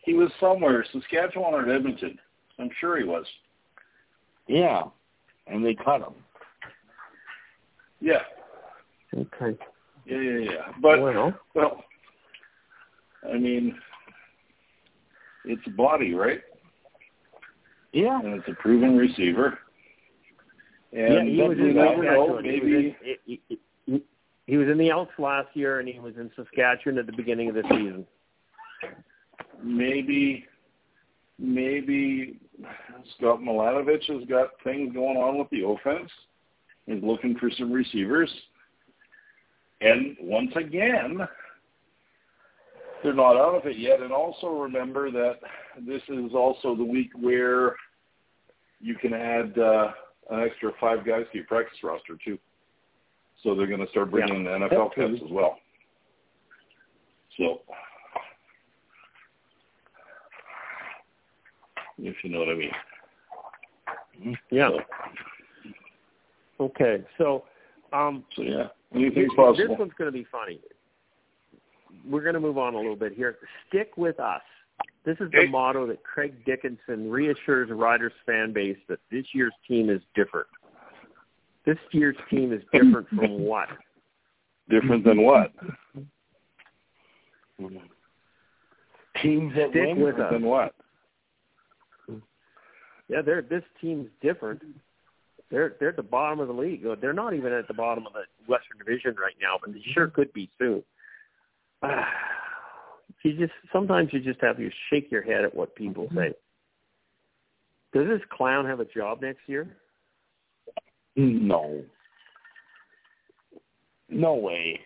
He 0.04 0.14
was 0.14 0.30
somewhere, 0.40 0.84
Saskatchewan 0.92 1.54
or 1.54 1.70
Edmonton. 1.70 2.18
I'm 2.58 2.70
sure 2.80 2.98
he 2.98 3.04
was. 3.04 3.24
Yeah, 4.46 4.84
and 5.46 5.64
they 5.64 5.74
cut 5.74 6.00
him. 6.00 6.14
Yeah, 8.00 8.22
Okay. 9.14 9.58
yeah, 10.06 10.20
yeah, 10.20 10.38
yeah. 10.38 10.72
But 10.80 11.00
well, 11.00 11.34
well, 11.54 11.84
I 13.28 13.36
mean, 13.36 13.76
it's 15.44 15.62
a 15.66 15.70
body, 15.70 16.14
right? 16.14 16.40
Yeah, 17.92 18.20
And 18.20 18.34
it's 18.34 18.48
a 18.48 18.54
proven 18.54 18.96
receiver. 18.96 19.58
And 20.92 21.34
yeah, 21.34 21.44
he 21.44 21.48
was 21.48 21.58
in 21.58 21.74
never 21.74 22.02
know, 22.02 22.26
Saskatchewan. 22.26 22.44
He 22.44 22.50
was 22.52 22.60
maybe 22.62 22.76
in, 22.76 23.16
he, 23.24 23.40
he, 23.86 24.02
he 24.46 24.56
was 24.56 24.68
in 24.68 24.78
the 24.78 24.90
Elks 24.90 25.18
last 25.18 25.48
year, 25.54 25.80
and 25.80 25.88
he 25.88 25.98
was 25.98 26.14
in 26.16 26.30
Saskatchewan 26.36 26.98
at 26.98 27.06
the 27.06 27.12
beginning 27.12 27.48
of 27.48 27.54
the 27.54 27.62
season. 27.64 28.06
maybe 29.62 30.46
maybe 31.38 32.40
Scott 33.16 33.40
Milanovich 33.40 34.04
has 34.08 34.28
got 34.28 34.50
things 34.64 34.92
going 34.92 35.16
on 35.16 35.38
with 35.38 35.48
the 35.50 35.64
offense. 35.66 36.10
He's 36.86 37.02
looking 37.02 37.36
for 37.38 37.50
some 37.56 37.72
receivers. 37.72 38.30
And 39.80 40.16
once 40.20 40.50
again, 40.56 41.20
they're 43.02 43.14
not 43.14 43.36
out 43.36 43.54
of 43.54 43.66
it 43.66 43.78
yet. 43.78 44.00
And 44.00 44.12
also 44.12 44.48
remember 44.48 45.10
that 45.10 45.36
this 45.86 46.02
is 46.08 46.32
also 46.34 46.74
the 46.74 46.84
week 46.84 47.10
where 47.14 47.76
you 48.80 48.94
can 48.96 49.12
add 49.12 49.58
uh, 49.58 49.92
an 50.30 50.40
extra 50.40 50.72
five 50.80 51.06
guys 51.06 51.24
to 51.30 51.38
your 51.38 51.46
practice 51.46 51.78
roster 51.82 52.16
too. 52.24 52.38
So 53.42 53.54
they're 53.54 53.66
going 53.66 53.84
to 53.84 53.90
start 53.90 54.10
bringing 54.10 54.44
yeah. 54.44 54.58
the 54.58 54.74
NFL 54.74 54.94
cuts 54.94 55.22
as 55.24 55.30
well. 55.30 55.58
So, 57.36 57.60
if 61.98 62.16
you 62.22 62.30
know 62.30 62.40
what 62.40 62.48
I 62.48 62.54
mean. 62.54 62.70
Mm-hmm. 64.20 64.32
Yeah. 64.50 64.70
So. 64.70 65.74
Okay, 66.60 67.04
so 67.18 67.44
um, 67.92 68.24
so 68.34 68.42
yeah, 68.42 68.68
anything's 68.94 69.32
possible. 69.34 69.56
This 69.56 69.78
one's 69.78 69.92
going 69.96 70.10
to 70.10 70.16
be 70.16 70.26
funny. 70.30 70.60
We're 72.08 72.22
going 72.22 72.34
to 72.34 72.40
move 72.40 72.58
on 72.58 72.74
a 72.74 72.76
little 72.76 72.96
bit 72.96 73.12
here. 73.14 73.38
Stick 73.68 73.96
with 73.96 74.18
us. 74.18 74.42
This 75.04 75.16
is 75.20 75.30
the 75.30 75.46
motto 75.46 75.86
that 75.86 76.02
Craig 76.02 76.44
Dickenson 76.44 77.10
reassures 77.10 77.70
Riders 77.70 78.12
fan 78.26 78.52
base 78.52 78.76
that 78.88 78.98
this 79.10 79.24
year's 79.32 79.54
team 79.66 79.88
is 79.88 80.02
different. 80.14 80.48
This 81.64 81.78
year's 81.92 82.16
team 82.30 82.52
is 82.52 82.62
different 82.72 83.08
from 83.16 83.40
what? 83.40 83.68
Different 84.68 85.04
than 85.04 85.22
what? 85.22 85.52
Teams 89.22 89.52
that 89.56 89.70
Stick 89.70 89.86
win 89.86 90.00
with 90.00 90.18
us. 90.18 90.30
than 90.32 90.42
what? 90.42 90.74
Yeah, 93.08 93.22
they're 93.22 93.42
this 93.42 93.62
team's 93.80 94.08
different. 94.22 94.62
They're 95.50 95.76
they're 95.80 95.90
at 95.90 95.96
the 95.96 96.02
bottom 96.02 96.40
of 96.40 96.48
the 96.48 96.54
league. 96.54 96.84
They're 97.00 97.12
not 97.12 97.34
even 97.34 97.52
at 97.52 97.68
the 97.68 97.74
bottom 97.74 98.06
of 98.06 98.12
the 98.12 98.24
Western 98.46 98.78
Division 98.78 99.16
right 99.20 99.34
now, 99.40 99.56
but 99.60 99.72
they 99.72 99.82
sure 99.94 100.08
could 100.08 100.32
be 100.32 100.50
soon. 100.58 100.82
you 103.24 103.36
just 103.38 103.52
sometimes 103.72 104.10
you 104.12 104.20
just 104.20 104.40
have 104.40 104.56
to 104.56 104.70
shake 104.90 105.10
your 105.10 105.22
head 105.22 105.44
at 105.44 105.54
what 105.54 105.74
people 105.74 106.04
mm-hmm. 106.06 106.18
say. 106.18 106.34
Does 107.94 108.06
this 108.06 108.20
clown 108.30 108.66
have 108.66 108.80
a 108.80 108.84
job 108.84 109.22
next 109.22 109.40
year? 109.46 109.66
No. 111.16 111.82
No 114.10 114.34
way. 114.34 114.80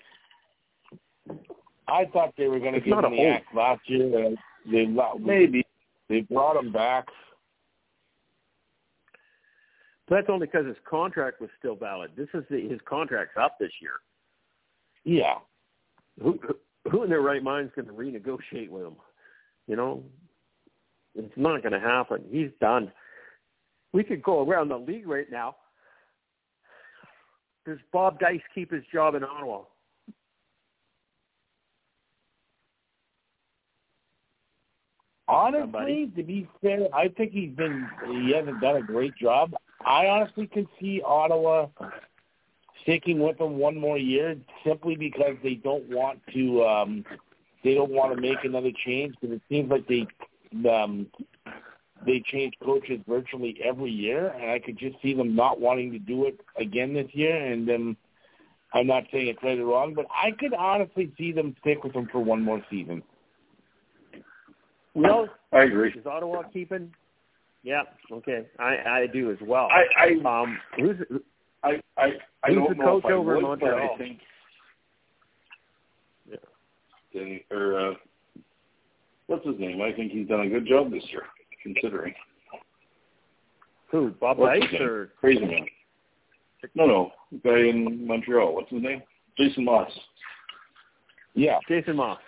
I 1.88 2.04
thought 2.12 2.34
they 2.38 2.48
were 2.48 2.60
going 2.60 2.74
to 2.74 2.80
give 2.80 2.96
him 2.98 3.10
the 3.10 3.26
act 3.26 3.54
last 3.54 3.80
year. 3.86 4.26
And 4.26 4.38
they 4.70 4.86
maybe 5.18 5.66
they 6.08 6.20
brought 6.20 6.56
him 6.56 6.72
back. 6.72 7.06
But 10.08 10.16
that's 10.16 10.28
only 10.28 10.46
because 10.46 10.66
his 10.66 10.76
contract 10.88 11.40
was 11.40 11.50
still 11.58 11.76
valid. 11.76 12.10
This 12.16 12.28
is 12.34 12.44
the, 12.50 12.68
his 12.68 12.80
contract's 12.84 13.36
up 13.40 13.58
this 13.58 13.72
year. 13.80 13.94
Yeah. 15.04 15.34
Who 16.20 16.38
who 16.90 17.04
in 17.04 17.10
their 17.10 17.20
right 17.20 17.42
mind 17.42 17.66
is 17.66 17.72
going 17.74 17.86
to 17.86 17.92
renegotiate 17.92 18.68
with 18.68 18.84
him? 18.84 18.96
You 19.66 19.76
know, 19.76 20.02
it's 21.14 21.32
not 21.36 21.62
going 21.62 21.72
to 21.72 21.80
happen. 21.80 22.24
He's 22.30 22.50
done. 22.60 22.90
We 23.92 24.02
could 24.02 24.22
go 24.22 24.46
around 24.46 24.68
the 24.68 24.78
league 24.78 25.06
right 25.06 25.30
now. 25.30 25.56
Does 27.64 27.78
Bob 27.92 28.18
Dyce 28.18 28.40
keep 28.54 28.72
his 28.72 28.82
job 28.92 29.14
in 29.14 29.22
Ottawa? 29.22 29.62
Honestly, 35.28 35.62
Somebody? 35.62 36.12
to 36.16 36.22
be 36.22 36.48
fair, 36.60 36.94
I 36.94 37.08
think 37.08 37.32
he's 37.32 37.54
been 37.56 37.88
he 38.10 38.32
hasn't 38.32 38.60
done 38.60 38.76
a 38.76 38.82
great 38.82 39.16
job. 39.16 39.54
I 39.86 40.06
honestly 40.06 40.46
could 40.46 40.66
see 40.80 41.02
Ottawa 41.04 41.68
sticking 42.82 43.20
with 43.20 43.40
him 43.40 43.58
one 43.58 43.78
more 43.78 43.98
year 43.98 44.36
simply 44.64 44.96
because 44.96 45.36
they 45.42 45.54
don't 45.54 45.88
want 45.88 46.20
to 46.34 46.64
um 46.64 47.04
they 47.64 47.74
don't 47.74 47.92
want 47.92 48.14
to 48.14 48.20
make 48.20 48.44
another 48.44 48.70
change 48.84 49.14
because 49.20 49.36
it 49.36 49.42
seems 49.48 49.70
like 49.70 49.86
they 49.86 50.06
um 50.68 51.06
they 52.04 52.22
change 52.26 52.54
coaches 52.64 53.00
virtually 53.08 53.56
every 53.64 53.90
year 53.90 54.28
and 54.28 54.50
I 54.50 54.58
could 54.58 54.78
just 54.78 54.96
see 55.00 55.14
them 55.14 55.36
not 55.36 55.60
wanting 55.60 55.92
to 55.92 55.98
do 55.98 56.26
it 56.26 56.40
again 56.56 56.94
this 56.94 57.08
year 57.12 57.36
and 57.36 57.68
then 57.68 57.96
I'm 58.74 58.86
not 58.86 59.04
saying 59.12 59.28
it's 59.28 59.42
right 59.42 59.58
or 59.58 59.66
wrong, 59.66 59.92
but 59.94 60.06
I 60.10 60.30
could 60.30 60.54
honestly 60.54 61.12
see 61.18 61.30
them 61.30 61.54
stick 61.60 61.84
with 61.84 61.92
him 61.92 62.08
for 62.10 62.20
one 62.20 62.40
more 62.40 62.64
season. 62.70 63.02
Well, 64.94 65.28
I 65.52 65.64
agree. 65.64 65.90
Is 65.90 66.06
Ottawa 66.06 66.42
keeping? 66.52 66.92
Yeah. 67.62 67.82
Okay. 68.10 68.46
I 68.58 68.76
I 68.86 69.06
do 69.12 69.30
as 69.30 69.38
well. 69.42 69.68
I 69.70 69.84
I 70.24 70.40
um 70.42 70.58
who's 70.76 70.96
I 71.62 71.80
I 71.96 72.12
I 72.42 72.48
who's 72.48 72.56
don't 72.56 72.78
the 72.78 72.84
coach 72.84 73.04
know 73.04 73.18
over 73.18 73.36
in 73.36 73.42
Montreal? 73.42 73.90
I 73.94 73.98
think 73.98 74.20
yeah. 77.14 77.38
or 77.50 77.90
uh, 77.90 77.94
what's 79.26 79.46
his 79.46 79.58
name? 79.58 79.80
I 79.80 79.92
think 79.92 80.12
he's 80.12 80.28
done 80.28 80.40
a 80.40 80.48
good 80.48 80.66
job 80.66 80.90
this 80.90 81.04
year, 81.10 81.24
considering. 81.62 82.14
Who? 83.90 84.10
Bob 84.20 84.38
What's 84.38 84.60
Dyce 84.60 84.80
or 84.80 85.10
Crazy 85.20 85.44
Man? 85.44 85.66
No, 86.74 86.86
no, 86.86 87.10
guy 87.44 87.58
in 87.58 88.06
Montreal. 88.06 88.54
What's 88.54 88.70
his 88.70 88.82
name? 88.82 89.02
Jason 89.36 89.64
Maas. 89.64 89.90
Yeah, 91.34 91.58
Jason 91.68 91.96
Maas. 91.96 92.18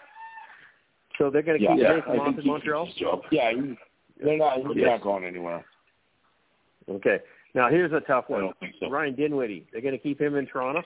So 1.19 1.31
they're 1.31 1.43
going 1.43 1.61
to 1.61 1.67
keep 1.67 1.79
yeah, 1.79 2.01
Jason 2.01 2.17
Maas 2.17 2.35
in 2.39 2.47
Montreal. 2.47 2.89
Yeah, 3.31 3.53
he's, 3.53 3.77
they're 4.23 4.39
not. 4.39 4.59
He's 4.59 4.67
yes. 4.77 4.87
not 4.87 5.03
going 5.03 5.25
anywhere. 5.25 5.65
Okay. 6.89 7.21
Now 7.55 7.69
here's 7.69 7.93
a 7.93 8.01
tough 8.01 8.25
one. 8.29 8.41
I 8.41 8.45
don't 8.45 8.59
think 8.61 8.75
so. 8.81 8.91
Ryan 8.91 9.15
Dinwiddie. 9.15 9.67
They're 9.73 9.81
going 9.81 9.95
to 9.95 9.99
keep 9.99 10.21
him 10.21 10.37
in 10.37 10.47
Toronto. 10.47 10.83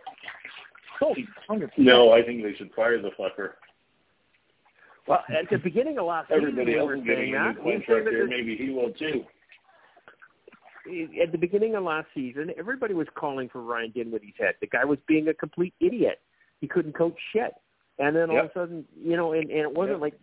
Holy, 1.00 1.28
no, 1.76 2.10
I 2.12 2.22
think 2.22 2.42
they 2.42 2.55
should 2.55 2.72
fire 2.74 3.00
the 3.00 3.10
fucker. 3.10 3.50
Well, 5.06 5.22
at 5.28 5.48
the 5.48 5.56
beginning 5.56 5.96
of 5.98 6.06
last 6.06 6.30
Everybody 6.30 6.72
season, 6.72 6.80
else 6.80 6.98
is 6.98 7.05
getting 7.06 7.34
a 7.34 7.52
new 7.52 7.55
contract 7.55 8.09
here. 8.09 8.26
Maybe 8.26 8.56
he 8.56 8.70
will 8.70 8.92
too. 8.92 9.24
At 11.22 11.32
the 11.32 11.38
beginning 11.38 11.76
of 11.76 11.84
last 11.84 12.09
season, 12.14 12.50
everybody 12.59 12.94
was 12.94 13.06
calling 13.14 13.48
for 13.48 13.62
Ryan 13.62 13.92
Dinwiddie's 13.94 14.34
head. 14.38 14.55
The 14.60 14.66
guy 14.66 14.84
was 14.84 14.98
being 15.06 15.28
a 15.28 15.34
complete 15.34 15.74
idiot. 15.80 16.20
He 16.60 16.66
couldn't 16.66 16.94
coach 16.94 17.16
shit. 17.32 17.52
And 17.98 18.14
then 18.14 18.30
all 18.30 18.36
yep. 18.36 18.44
of 18.44 18.50
a 18.50 18.55
sudden, 18.55 18.84
you 19.00 19.16
know, 19.16 19.32
and, 19.32 19.50
and 19.50 19.60
it 19.60 19.72
wasn't 19.72 19.96
yep. 19.96 20.02
like 20.02 20.20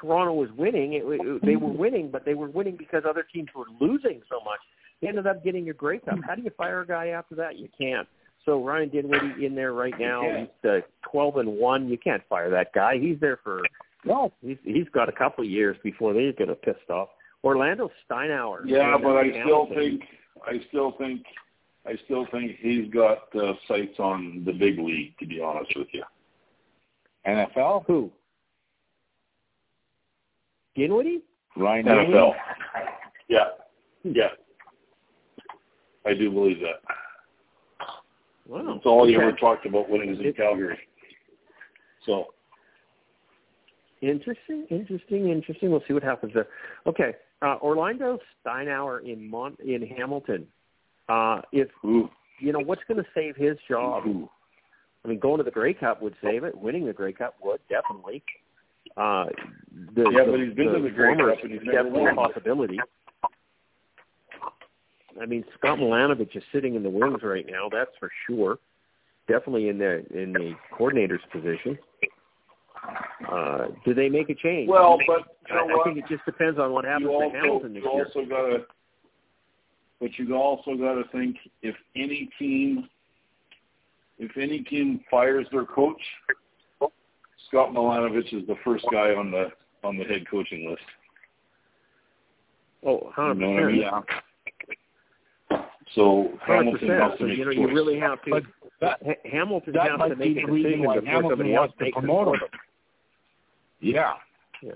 Toronto 0.00 0.32
was 0.32 0.50
winning. 0.56 0.94
It, 0.94 1.02
it, 1.04 1.44
they 1.44 1.56
were 1.56 1.72
winning, 1.72 2.10
but 2.10 2.24
they 2.24 2.34
were 2.34 2.48
winning 2.48 2.76
because 2.76 3.02
other 3.08 3.24
teams 3.32 3.48
were 3.54 3.66
losing 3.80 4.22
so 4.28 4.40
much. 4.44 4.60
They 5.00 5.08
ended 5.08 5.26
up 5.26 5.44
getting 5.44 5.70
a 5.70 5.72
Grey 5.72 5.98
Cup. 5.98 6.18
How 6.26 6.34
do 6.34 6.42
you 6.42 6.50
fire 6.56 6.80
a 6.80 6.86
guy 6.86 7.08
after 7.08 7.34
that? 7.36 7.58
You 7.58 7.68
can't. 7.78 8.08
So 8.44 8.64
Ryan 8.64 8.88
Dinwiddie 8.88 9.44
in 9.44 9.54
there 9.54 9.72
right 9.72 9.94
now. 9.98 10.22
He's 10.22 10.70
uh, 10.70 10.78
twelve 11.02 11.36
and 11.36 11.48
one. 11.48 11.88
You 11.88 11.98
can't 11.98 12.22
fire 12.28 12.50
that 12.50 12.72
guy. 12.72 12.98
He's 12.98 13.18
there 13.20 13.38
for 13.44 13.60
no. 14.04 14.32
He's 14.40 14.56
he's 14.64 14.88
got 14.92 15.08
a 15.08 15.12
couple 15.12 15.44
of 15.44 15.50
years 15.50 15.76
before 15.82 16.14
they 16.14 16.32
get 16.36 16.48
a 16.48 16.54
pissed 16.54 16.88
off. 16.88 17.08
Orlando 17.44 17.90
Steinauer. 18.10 18.62
Yeah, 18.64 18.96
but 19.00 19.16
I 19.16 19.42
still 19.44 19.68
think 19.74 20.02
I 20.46 20.60
still 20.68 20.92
think 20.98 21.22
I 21.86 21.92
still 22.06 22.26
think 22.32 22.52
he's 22.58 22.90
got 22.90 23.34
uh, 23.36 23.52
sights 23.66 23.98
on 23.98 24.42
the 24.46 24.52
big 24.52 24.78
league. 24.78 25.16
To 25.18 25.26
be 25.26 25.40
honest 25.40 25.76
with 25.76 25.88
you. 25.92 26.04
NFL? 27.26 27.84
Who? 27.86 28.10
Dinwiddie? 30.78 31.22
Ryan 31.56 31.86
NFL. 31.86 32.06
Dinwiddie? 32.06 32.32
Yeah. 33.28 33.44
Yeah. 34.04 34.28
I 36.06 36.14
do 36.14 36.30
believe 36.30 36.58
that. 36.60 36.80
Wow. 38.46 38.74
That's 38.74 38.86
all 38.86 39.02
okay. 39.02 39.10
he 39.10 39.16
ever 39.16 39.32
talked 39.32 39.66
about 39.66 39.90
when 39.90 40.02
he 40.02 40.08
was 40.08 40.18
in 40.20 40.32
Calgary. 40.32 40.78
So. 42.06 42.28
Interesting, 44.00 44.64
interesting, 44.70 45.28
interesting. 45.28 45.70
We'll 45.70 45.82
see 45.86 45.92
what 45.92 46.04
happens 46.04 46.32
there. 46.32 46.46
Okay, 46.86 47.14
uh, 47.42 47.56
Orlando 47.60 48.18
Steinauer 48.46 49.04
in 49.04 49.28
Mont 49.28 49.58
in 49.58 49.82
Hamilton. 49.82 50.46
Uh, 51.08 51.40
if 51.52 51.68
Ooh. 51.84 52.08
you 52.38 52.52
know 52.52 52.60
what's 52.60 52.82
going 52.86 53.02
to 53.02 53.10
save 53.12 53.34
his 53.34 53.56
job, 53.68 54.06
Ooh. 54.06 54.30
I 55.04 55.08
mean, 55.08 55.18
going 55.18 55.38
to 55.38 55.42
the 55.44 55.50
Grey 55.50 55.74
Cup 55.74 56.00
would 56.00 56.14
save 56.22 56.44
it. 56.44 56.56
Winning 56.56 56.86
the 56.86 56.92
Grey 56.92 57.12
Cup 57.12 57.34
would 57.42 57.60
definitely. 57.68 58.22
Uh, 58.98 59.26
the, 59.94 60.10
yeah, 60.10 60.24
the, 60.24 60.32
but 60.32 60.40
he's 60.40 60.54
been 60.54 60.72
the 60.72 60.78
to 60.78 60.82
the 60.82 60.90
Grey 60.90 61.14
Cup 61.16 61.38
and 61.42 61.52
he's 61.52 61.60
never 61.62 61.84
definitely 61.84 62.10
a 62.10 62.14
possibility. 62.14 62.78
I 65.20 65.26
mean, 65.26 65.44
Scott 65.56 65.78
Milanovich 65.78 66.36
is 66.36 66.42
sitting 66.52 66.74
in 66.74 66.82
the 66.82 66.90
wings 66.90 67.20
right 67.22 67.46
now. 67.48 67.68
That's 67.70 67.90
for 67.98 68.10
sure. 68.26 68.58
Definitely 69.28 69.68
in 69.68 69.78
the 69.78 70.04
in 70.14 70.32
the 70.32 70.54
coordinator's 70.72 71.20
position. 71.30 71.78
Uh, 73.30 73.66
do 73.84 73.94
they 73.94 74.08
make 74.08 74.30
a 74.30 74.34
change? 74.34 74.68
Well, 74.68 74.98
but 75.06 75.36
you 75.48 75.54
know 75.54 75.60
I, 75.60 75.76
what? 75.76 75.80
I 75.80 75.92
think 75.92 76.04
it 76.04 76.08
just 76.08 76.24
depends 76.24 76.58
on 76.58 76.72
what 76.72 76.84
happens 76.84 77.04
you 77.04 77.12
also, 77.12 77.30
to 77.30 77.36
Hamilton 77.38 77.72
next 77.74 77.84
you 77.84 77.92
year. 77.92 78.04
also 78.06 78.28
gotta, 78.28 78.58
but 80.00 80.10
you 80.18 80.34
also 80.34 80.76
got 80.76 80.94
to 80.94 81.04
think 81.12 81.36
if 81.62 81.74
any 81.94 82.30
team, 82.38 82.88
if 84.18 84.36
any 84.36 84.60
team 84.60 85.00
fires 85.10 85.46
their 85.52 85.66
coach, 85.66 86.00
Scott 87.48 87.70
Milanovich 87.72 88.32
is 88.34 88.46
the 88.46 88.56
first 88.64 88.84
guy 88.92 89.14
on 89.14 89.30
the 89.30 89.48
on 89.84 89.96
the 89.96 90.04
head 90.04 90.24
coaching 90.30 90.68
list. 90.68 90.82
Oh, 92.84 93.12
100%. 93.16 93.34
You 93.34 93.40
know 93.40 93.50
what 93.50 93.62
I 93.62 93.66
mean? 93.66 93.80
Yeah. 93.80 95.62
So 95.94 96.32
Hamilton 96.46 96.88
has 96.90 97.12
So, 97.12 97.18
to 97.18 97.26
make 97.26 97.38
you 97.38 97.44
know, 97.44 97.50
you 97.50 97.68
really 97.68 97.98
have 97.98 98.22
to. 98.24 98.30
But 98.30 98.42
that 98.80 98.98
Ha- 99.04 99.30
Hamilton 99.30 99.72
that 99.74 99.82
has 99.90 99.92
to 99.92 99.98
might 99.98 100.18
make 100.18 100.34
be 100.36 100.42
a 100.42 100.46
the 100.46 100.52
reason 100.52 100.70
decision 100.70 100.86
why 100.86 100.94
before 101.00 101.10
Hamilton 101.12 101.54
else 101.54 101.58
wants 101.58 101.74
to 101.78 101.90
promote 101.92 102.34
him. 102.36 102.48
Yeah. 103.80 104.14
Yeah. 104.62 104.72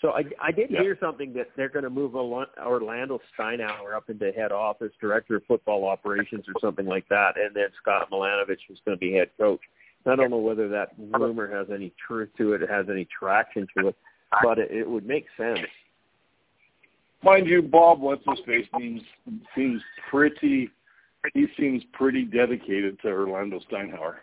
So 0.00 0.10
I, 0.12 0.24
I 0.42 0.50
did 0.50 0.70
Yeah. 0.70 0.80
hear 0.82 0.96
something 0.98 1.32
that 1.34 1.48
they're 1.56 1.68
going 1.68 1.84
to 1.84 1.90
move 1.90 2.14
Orlando 2.16 3.20
Steinauer 3.38 3.94
up 3.94 4.08
into 4.08 4.32
head 4.32 4.50
office, 4.50 4.92
director 5.00 5.36
of 5.36 5.44
football 5.46 5.86
operations, 5.86 6.46
or 6.48 6.54
something 6.60 6.86
like 6.86 7.06
that, 7.10 7.38
and 7.38 7.54
then 7.54 7.66
Scott 7.80 8.10
Milanovich 8.10 8.66
was 8.68 8.80
going 8.84 8.96
to 8.96 9.00
be 9.00 9.12
head 9.12 9.30
coach. 9.38 9.60
I 10.06 10.16
don't 10.16 10.30
know 10.30 10.38
whether 10.38 10.68
that 10.68 10.92
rumor 10.98 11.46
has 11.56 11.68
any 11.72 11.92
truth 12.06 12.30
to 12.38 12.54
it, 12.54 12.62
it 12.62 12.70
has 12.70 12.86
any 12.90 13.06
traction 13.06 13.66
to 13.76 13.88
it, 13.88 13.96
but 14.42 14.58
it, 14.58 14.70
it 14.70 14.88
would 14.88 15.06
make 15.06 15.26
sense. 15.36 15.60
Mind 17.22 17.46
you, 17.46 17.60
Bob 17.60 18.00
what's 18.00 18.22
his 18.26 18.38
face 18.46 18.66
seems 18.78 19.02
seems 19.54 19.82
pretty 20.10 20.70
he 21.34 21.46
seems 21.58 21.82
pretty 21.92 22.24
dedicated 22.24 22.98
to 23.02 23.08
Orlando 23.08 23.60
Steinauer. 23.70 24.14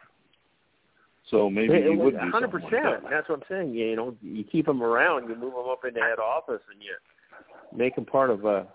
So 1.29 1.49
maybe 1.49 1.81
he 1.81 1.89
would 1.89 2.13
do 2.13 2.19
hundred 2.31 2.51
something 2.51 2.61
like 2.61 2.71
percent. 2.71 3.03
that. 3.03 3.09
That's 3.09 3.29
what 3.29 3.39
I'm 3.39 3.43
saying. 3.49 3.75
You 3.75 3.95
know, 3.95 4.15
you 4.21 4.43
keep 4.43 4.67
him 4.67 4.81
around, 4.81 5.29
you 5.29 5.35
move 5.35 5.53
him 5.53 5.69
up 5.69 5.83
into 5.85 5.99
head 5.99 6.19
office, 6.19 6.61
and 6.73 6.81
you 6.81 6.95
make 7.77 7.97
him 7.97 8.05
part 8.05 8.29
of 8.29 8.45
a 8.45 8.65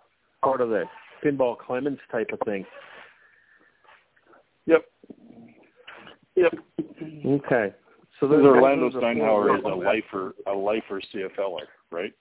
part 0.42 0.60
of 0.60 0.68
the 0.68 0.84
pinball 1.24 1.56
Clemons 1.56 1.98
type 2.10 2.28
of 2.32 2.38
thing. 2.44 2.66
Yep. 4.66 4.84
Yep. 6.36 6.52
Okay. 7.26 7.74
So 8.20 8.28
Because 8.28 8.42
there's 8.42 8.46
Orlando 8.46 8.90
those 8.90 9.02
are 9.02 9.14
the 9.14 9.20
four 9.20 9.46
Steinauer 9.46 9.58
is 9.58 9.64
a 9.64 9.74
lifer 9.74 10.34
a 10.46 10.52
lifer 10.52 11.00
CFLer, 11.12 11.66
right? 11.90 12.12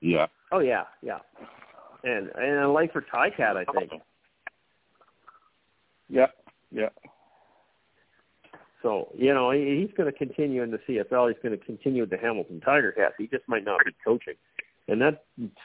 Yeah. 0.00 0.26
Oh 0.52 0.60
yeah, 0.60 0.84
yeah, 1.02 1.18
and 2.04 2.30
and 2.34 2.58
a 2.64 2.70
lifer 2.70 3.04
for 3.10 3.16
Ticat, 3.16 3.56
I 3.56 3.64
think. 3.78 3.92
Yep. 6.08 6.34
Yep. 6.72 6.94
So 8.82 9.08
you 9.16 9.34
know 9.34 9.50
he, 9.50 9.80
he's 9.80 9.94
going 9.96 10.10
to 10.10 10.16
continue 10.16 10.62
in 10.62 10.70
the 10.70 10.78
CFL. 10.78 11.28
He's 11.32 11.42
going 11.42 11.58
to 11.58 11.64
continue 11.64 12.02
with 12.02 12.10
the 12.10 12.18
Hamilton 12.18 12.60
Tiger 12.60 12.92
Cats. 12.92 13.14
He 13.18 13.26
just 13.26 13.46
might 13.48 13.64
not 13.64 13.80
be 13.84 13.92
coaching, 14.04 14.34
and 14.88 15.00
that's 15.00 15.16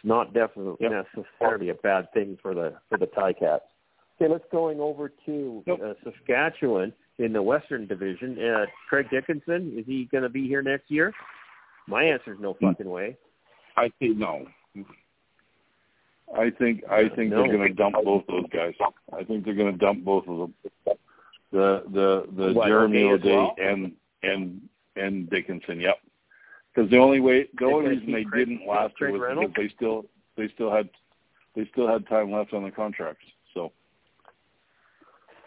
not 0.04 0.34
definitely 0.34 0.76
Yep. 0.80 1.06
necessarily 1.16 1.70
a 1.70 1.76
bad 1.76 2.12
thing 2.14 2.38
for 2.42 2.54
the 2.54 2.74
for 2.90 2.98
the 2.98 3.08
Ticats. 3.08 3.60
Okay, 4.22 4.32
let's 4.32 4.46
going 4.52 4.80
over 4.80 5.12
to 5.26 5.64
Nope. 5.66 5.80
uh, 5.84 5.94
Saskatchewan 6.04 6.94
in 7.20 7.34
the 7.34 7.42
Western 7.42 7.86
Division. 7.88 8.38
Uh, 8.44 8.66
Craig 8.90 9.08
Dickenson 9.12 9.74
is 9.78 9.86
he 9.86 10.06
going 10.12 10.24
to 10.24 10.30
be 10.30 10.48
here 10.48 10.62
next 10.62 10.90
year? 10.90 11.14
My 11.88 12.04
answer 12.04 12.34
is 12.34 12.40
no 12.40 12.56
fucking 12.62 12.90
way. 12.90 13.18
I 13.78 13.92
think 14.00 14.18
no. 14.18 14.46
I 16.36 16.50
think 16.50 16.84
I 16.90 17.10
think 17.10 17.32
No. 17.32 17.44
they're 17.44 17.52
going 17.56 17.68
to 17.68 17.74
dump 17.74 17.96
both 18.04 18.24
those 18.28 18.46
guys. 18.52 18.74
I 19.12 19.24
think 19.24 19.46
they're 19.46 19.54
going 19.54 19.72
to 19.72 19.78
dump 19.78 20.04
both 20.04 20.28
of 20.28 20.38
them. 20.38 20.54
The 21.52 21.84
the 21.92 22.26
the 22.36 22.54
What, 22.54 22.68
Jeremy 22.68 23.04
O'Day 23.04 23.36
well? 23.36 23.56
and 23.62 23.92
and 24.24 24.62
and 24.96 25.30
Dickenson. 25.30 25.80
Yep. 25.80 25.98
Because 26.74 26.90
the 26.90 26.98
only 26.98 27.20
way 27.20 27.48
the 27.60 27.66
only 27.66 27.90
reason 27.90 28.12
they 28.12 28.24
Craig- 28.24 28.48
didn't 28.48 28.68
last 28.68 28.94
year 29.00 29.12
was 29.12 29.22
Reynolds? 29.22 29.54
because 29.54 29.70
they 29.70 29.76
still 29.76 30.06
they 30.38 30.48
still 30.56 30.72
had 30.72 30.90
they 31.56 31.68
still 31.72 31.88
had 31.88 32.08
time 32.08 32.32
left 32.32 32.54
on 32.54 32.64
the 32.64 32.72
contracts. 32.72 33.26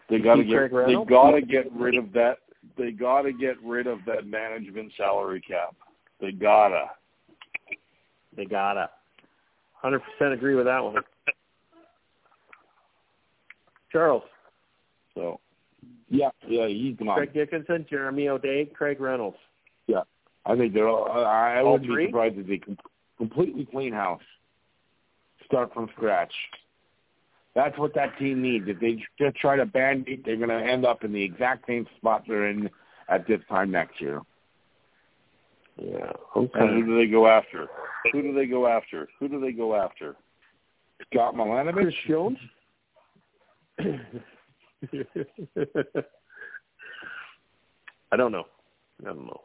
They 0.09 0.19
got 0.19 0.37
to 0.37 0.45
get 0.45 0.71
they 0.71 0.95
got 1.05 1.33
to 1.33 1.43
get 1.43 1.73
rid 1.73 1.97
of 1.97 2.13
that. 2.13 2.39
They 2.77 2.91
got 2.93 3.23
to 3.23 3.33
get 3.33 3.61
rid 3.63 3.87
of 3.87 3.99
that 4.07 4.27
management 4.27 4.93
salary 4.97 5.41
cap. 5.41 5.75
They 6.21 6.33
gotta. 6.33 6.87
They 8.37 8.45
gotta. 8.45 8.91
Hundred 9.75 10.01
percent 10.01 10.35
agree 10.35 10.55
with 10.55 10.67
that 10.67 10.83
one. 10.83 10.97
Charles, 13.91 14.23
So 15.15 15.41
Yeah, 16.11 16.31
yeah, 16.47 16.67
he's 16.67 16.97
gone. 16.97 17.17
Craig 17.17 17.33
Dickenson, 17.33 17.87
Jeremy 17.89 18.29
O'Day, 18.29 18.67
Craig 18.67 19.01
Reynolds. 19.01 19.39
Yeah, 19.87 20.03
I 20.45 20.57
think 20.57 20.75
they're 20.75 20.89
all. 20.89 21.11
I 21.11 21.55
I 21.55 21.63
All 21.63 21.73
wouldn't 21.73 21.91
three? 21.91 22.07
be 22.07 22.11
surprised 22.11 22.37
if 22.39 22.47
they 22.47 22.61
completely 23.17 23.65
clean 23.65 23.93
house, 23.93 24.21
start 25.47 25.73
from 25.73 25.89
scratch. 25.97 26.33
That's 27.57 27.77
what 27.79 27.95
that 27.95 28.19
team 28.19 28.43
needs. 28.43 28.67
If 28.69 28.79
they 28.81 29.03
just 29.19 29.37
try 29.39 29.57
to 29.57 29.65
band-aid, 29.65 30.25
they're 30.27 30.37
going 30.37 30.51
to 30.51 30.63
end 30.63 30.85
up 30.85 31.05
in 31.05 31.13
the 31.15 31.23
exact 31.23 31.67
same 31.67 31.87
spot 31.97 32.25
they're 32.29 32.51
in 32.51 32.69
at 33.09 33.27
this 33.27 33.41
time 33.49 33.71
next 33.71 33.99
year. 33.99 34.21
Yeah. 35.83 36.13
and 36.35 36.51
who 36.55 36.85
do 36.85 36.99
they 36.99 37.07
go 37.11 37.27
after? 37.27 37.67
Who 38.13 38.21
do 38.21 38.35
they 38.35 38.45
go 38.45 38.67
after? 38.67 39.09
Who 39.19 39.29
do 39.29 39.41
they 39.41 39.53
go 39.53 39.75
after? 39.75 40.17
Scott 41.11 41.35
Milanovich. 41.35 41.73
Chris 41.73 41.95
Jones. 42.07 42.39
I 48.13 48.17
don't 48.17 48.33
know. 48.33 48.45
I 49.01 49.07
don't 49.07 49.27
know. 49.27 49.41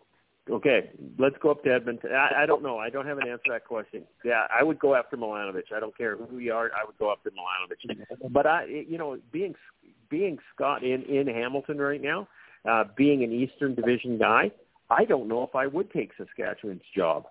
Okay, 0.49 0.89
let's 1.19 1.35
go 1.39 1.51
up 1.51 1.63
to 1.63 1.71
Edmonton. 1.71 2.11
I, 2.13 2.43
I 2.43 2.45
don't 2.45 2.63
know. 2.63 2.79
I 2.79 2.89
don't 2.89 3.05
have 3.05 3.19
an 3.19 3.27
answer 3.27 3.43
to 3.45 3.51
that 3.51 3.65
question. 3.65 4.03
Yeah, 4.25 4.47
I 4.53 4.63
would 4.63 4.79
go 4.79 4.95
after 4.95 5.15
Milanovich. 5.15 5.71
I 5.75 5.79
don't 5.79 5.95
care 5.95 6.17
who 6.17 6.39
you 6.39 6.51
are. 6.51 6.71
I 6.75 6.83
would 6.85 6.97
go 6.97 7.11
after 7.11 7.29
Milanovich. 7.29 8.31
But 8.31 8.47
I, 8.47 8.65
you 8.65 8.97
know, 8.97 9.17
being 9.31 9.53
being 10.09 10.39
Scott 10.53 10.83
in 10.83 11.03
in 11.03 11.27
Hamilton 11.27 11.77
right 11.77 12.01
now, 12.01 12.27
uh, 12.67 12.85
being 12.95 13.23
an 13.23 13.31
Eastern 13.31 13.75
Division 13.75 14.17
guy, 14.17 14.51
I 14.89 15.05
don't 15.05 15.27
know 15.27 15.43
if 15.43 15.55
I 15.55 15.67
would 15.67 15.91
take 15.91 16.11
Saskatchewan's 16.17 16.81
job. 16.95 17.27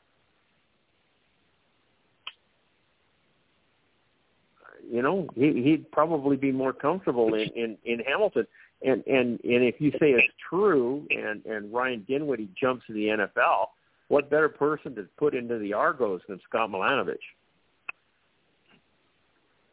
You 4.91 5.03
know, 5.03 5.29
he, 5.35 5.63
he'd 5.63 5.91
probably 5.93 6.37
be 6.37 6.51
more 6.51 6.73
comfortable 6.73 7.35
in, 7.35 7.49
in, 7.55 7.79
in 7.85 8.01
Hamilton. 8.01 8.47
And, 8.83 9.05
and, 9.07 9.39
and 9.45 9.65
if 9.65 9.75
you 9.79 9.91
say 9.93 10.13
it's 10.13 10.33
true 10.49 11.07
and, 11.11 11.45
and 11.45 11.73
Ryan 11.73 12.05
Dinwiddie 12.09 12.49
jumps 12.59 12.87
to 12.87 12.95
the 12.95 13.07
NFL, 13.09 13.67
what 14.09 14.31
better 14.31 14.49
person 14.49 14.95
to 14.95 15.07
put 15.19 15.35
into 15.35 15.59
the 15.59 15.73
Argos 15.75 16.21
than 16.29 16.41
Scott 16.49 16.71
Milanovich? 16.71 17.19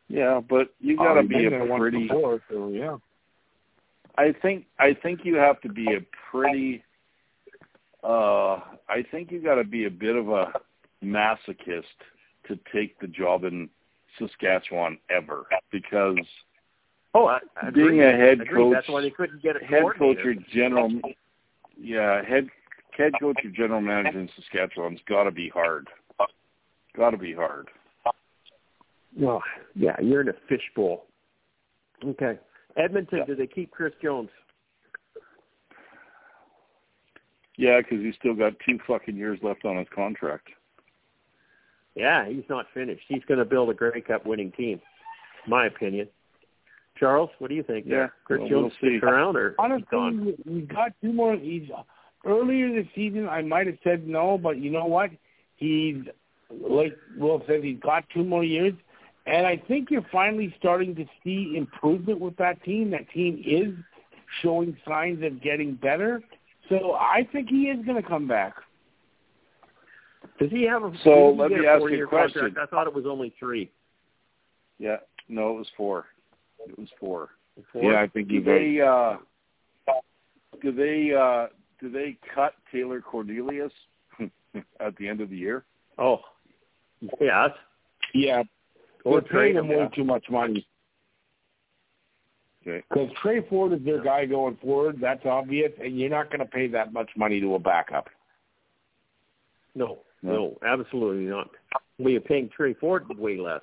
Yeah, 0.09 0.39
but 0.47 0.73
you 0.79 0.95
Oh, 0.99 1.03
got 1.03 1.13
to 1.15 1.21
he's 1.21 1.29
be 1.29 1.45
a 1.55 1.77
pretty. 1.77 2.07
before, 2.07 2.41
so 2.49 2.69
yeah. 2.69 2.97
I 4.17 4.33
think 4.41 4.65
I 4.79 4.93
think 4.93 5.21
you 5.23 5.35
have 5.35 5.61
to 5.61 5.69
be 5.69 5.85
a 5.93 5.99
pretty. 6.31 6.83
Uh, 8.03 8.59
I 8.89 9.03
think 9.11 9.31
you 9.31 9.41
got 9.41 9.55
to 9.55 9.63
be 9.63 9.85
a 9.85 9.91
bit 9.91 10.15
of 10.15 10.29
a 10.29 10.53
masochist 11.03 11.83
to 12.47 12.57
take 12.73 12.97
the 12.99 13.07
job 13.07 13.43
in 13.43 13.69
Saskatchewan 14.17 14.97
ever 15.09 15.45
because 15.71 16.17
Oh, 17.13 17.25
I, 17.27 17.39
I 17.61 17.69
being 17.71 17.87
agree. 18.01 18.03
a 18.05 18.11
head 18.11 18.41
I 18.41 18.45
coach, 18.53 18.73
That's 18.73 18.89
why 18.89 19.01
they 19.01 19.09
couldn't 19.09 19.41
get 19.41 19.55
a 19.61 19.65
head 19.65 19.83
coach 19.97 20.17
or 20.23 20.35
general, 20.53 20.91
yeah, 21.79 22.23
head 22.23 22.47
head 22.95 23.13
coach 23.19 23.37
or 23.43 23.49
general 23.51 23.81
manager 23.81 24.19
in 24.19 24.29
Saskatchewan's 24.35 24.99
got 25.07 25.23
to 25.23 25.31
be 25.31 25.49
hard. 25.49 25.87
Got 26.95 27.11
to 27.11 27.17
be 27.17 27.33
hard. 27.33 27.69
Well, 29.17 29.41
yeah, 29.75 29.95
you're 30.01 30.21
in 30.21 30.29
a 30.29 30.33
fishbowl. 30.49 31.05
Okay. 32.03 32.37
Edmonton, 32.75 33.19
Yeah. 33.19 33.25
do 33.25 33.35
they 33.35 33.47
keep 33.47 33.71
Chris 33.71 33.93
Jones? 34.01 34.29
Yeah, 37.55 37.81
because 37.81 38.03
he's 38.03 38.15
still 38.15 38.35
got 38.35 38.53
two 38.67 38.77
fucking 38.85 39.15
years 39.15 39.39
left 39.41 39.65
on 39.65 39.77
his 39.77 39.87
contract. 39.93 40.49
Yeah, 41.95 42.27
he's 42.29 42.43
not 42.49 42.67
finished. 42.73 43.03
He's 43.07 43.23
going 43.27 43.39
to 43.39 43.45
build 43.45 43.69
a 43.71 43.73
Grey 43.73 44.01
Cup 44.01 44.27
winning 44.27 44.51
team, 44.51 44.79
my 45.47 45.65
opinion. 45.65 46.07
Charles, 46.99 47.29
what 47.39 47.49
do 47.49 47.55
you 47.55 47.63
think? 47.63 47.85
Yeah, 47.87 48.05
uh, 48.05 48.07
Chris 48.25 48.39
well, 48.39 48.49
Jones 48.49 48.73
we'll 48.81 48.91
sticks 48.91 49.03
see. 49.03 49.07
around 49.07 49.35
or 49.35 49.49
he's 49.49 49.85
gone? 49.91 50.19
Honestly, 50.19 50.35
we 50.45 50.61
got 50.61 50.93
two 51.01 51.13
more. 51.13 51.35
He's 51.35 51.69
earlier 52.25 52.73
this 52.73 52.87
season. 52.95 53.27
I 53.27 53.41
might 53.41 53.67
have 53.67 53.77
said 53.83 54.07
no, 54.07 54.37
but 54.37 54.57
you 54.57 54.71
know 54.71 54.85
what? 54.85 55.11
He's 55.55 55.97
like 56.49 56.97
Will 57.17 57.43
says. 57.47 57.63
He's 57.63 57.79
got 57.79 58.03
two 58.13 58.23
more 58.23 58.43
years, 58.43 58.73
and 59.25 59.45
I 59.45 59.61
think 59.67 59.89
you're 59.91 60.05
finally 60.11 60.53
starting 60.59 60.95
to 60.95 61.05
see 61.23 61.55
improvement 61.57 62.19
with 62.19 62.35
that 62.37 62.63
team. 62.63 62.91
That 62.91 63.09
team 63.11 63.41
is 63.45 63.73
showing 64.41 64.77
signs 64.87 65.23
of 65.23 65.41
getting 65.41 65.75
better. 65.75 66.21
So 66.69 66.93
I 66.93 67.27
think 67.31 67.49
he 67.49 67.63
is 67.63 67.83
going 67.85 68.01
to 68.01 68.07
come 68.07 68.27
back. 68.27 68.55
Does 70.39 70.51
he 70.51 70.63
have 70.63 70.83
a? 70.83 70.91
So, 71.03 71.35
let 71.37 71.51
me 71.51 71.65
a 71.65 71.69
ask 71.69 71.83
you 71.89 72.03
a 72.03 72.07
question. 72.07 72.41
Contract? 72.41 72.57
I 72.71 72.75
thought 72.75 72.87
it 72.87 72.93
was 72.93 73.05
only 73.07 73.33
three. 73.39 73.71
Yeah, 74.77 74.97
no, 75.27 75.51
it 75.51 75.57
was 75.57 75.67
four. 75.75 76.05
It 76.69 76.77
was 76.77 76.89
four. 76.99 77.29
Four? 77.71 77.91
Yeah, 77.91 78.01
I 78.01 78.07
think 78.07 78.29
he's 78.29 78.45
right. 78.45 78.59
they 78.59 78.81
uh 78.81 79.17
do 80.61 80.71
they 80.71 81.13
uh 81.13 81.47
do 81.79 81.91
they 81.91 82.17
cut 82.33 82.53
Taylor 82.71 83.01
Cornelius 83.01 83.71
at 84.79 84.95
the 84.97 85.07
end 85.07 85.21
of 85.21 85.29
the 85.29 85.37
year? 85.37 85.63
Oh, 85.97 86.19
yes. 87.19 87.49
Yeah, 88.13 88.43
Or 89.03 89.21
they're 89.21 89.29
trade 89.29 89.55
paying 89.55 89.65
him 89.65 89.67
way 89.67 89.89
too 89.95 90.03
much 90.03 90.25
money. 90.29 90.65
Because 92.63 93.09
Tre 93.21 93.47
Ford 93.47 93.73
is 93.73 93.79
their 93.85 94.03
guy 94.03 94.25
going 94.25 94.57
forward. 94.57 94.97
That's 94.99 95.25
obvious, 95.25 95.71
and 95.81 95.97
you're 95.97 96.09
not 96.09 96.29
going 96.29 96.39
to 96.39 96.45
pay 96.45 96.67
that 96.67 96.91
much 96.91 97.09
money 97.15 97.39
to 97.39 97.55
a 97.55 97.59
backup. 97.59 98.07
No, 99.73 99.99
No. 100.21 100.33
no, 100.33 100.57
absolutely 100.67 101.25
not. 101.25 101.49
Well, 101.97 102.09
you're 102.09 102.21
paying 102.21 102.49
Tre 102.49 102.73
Ford 102.73 103.05
way 103.17 103.37
less. 103.37 103.61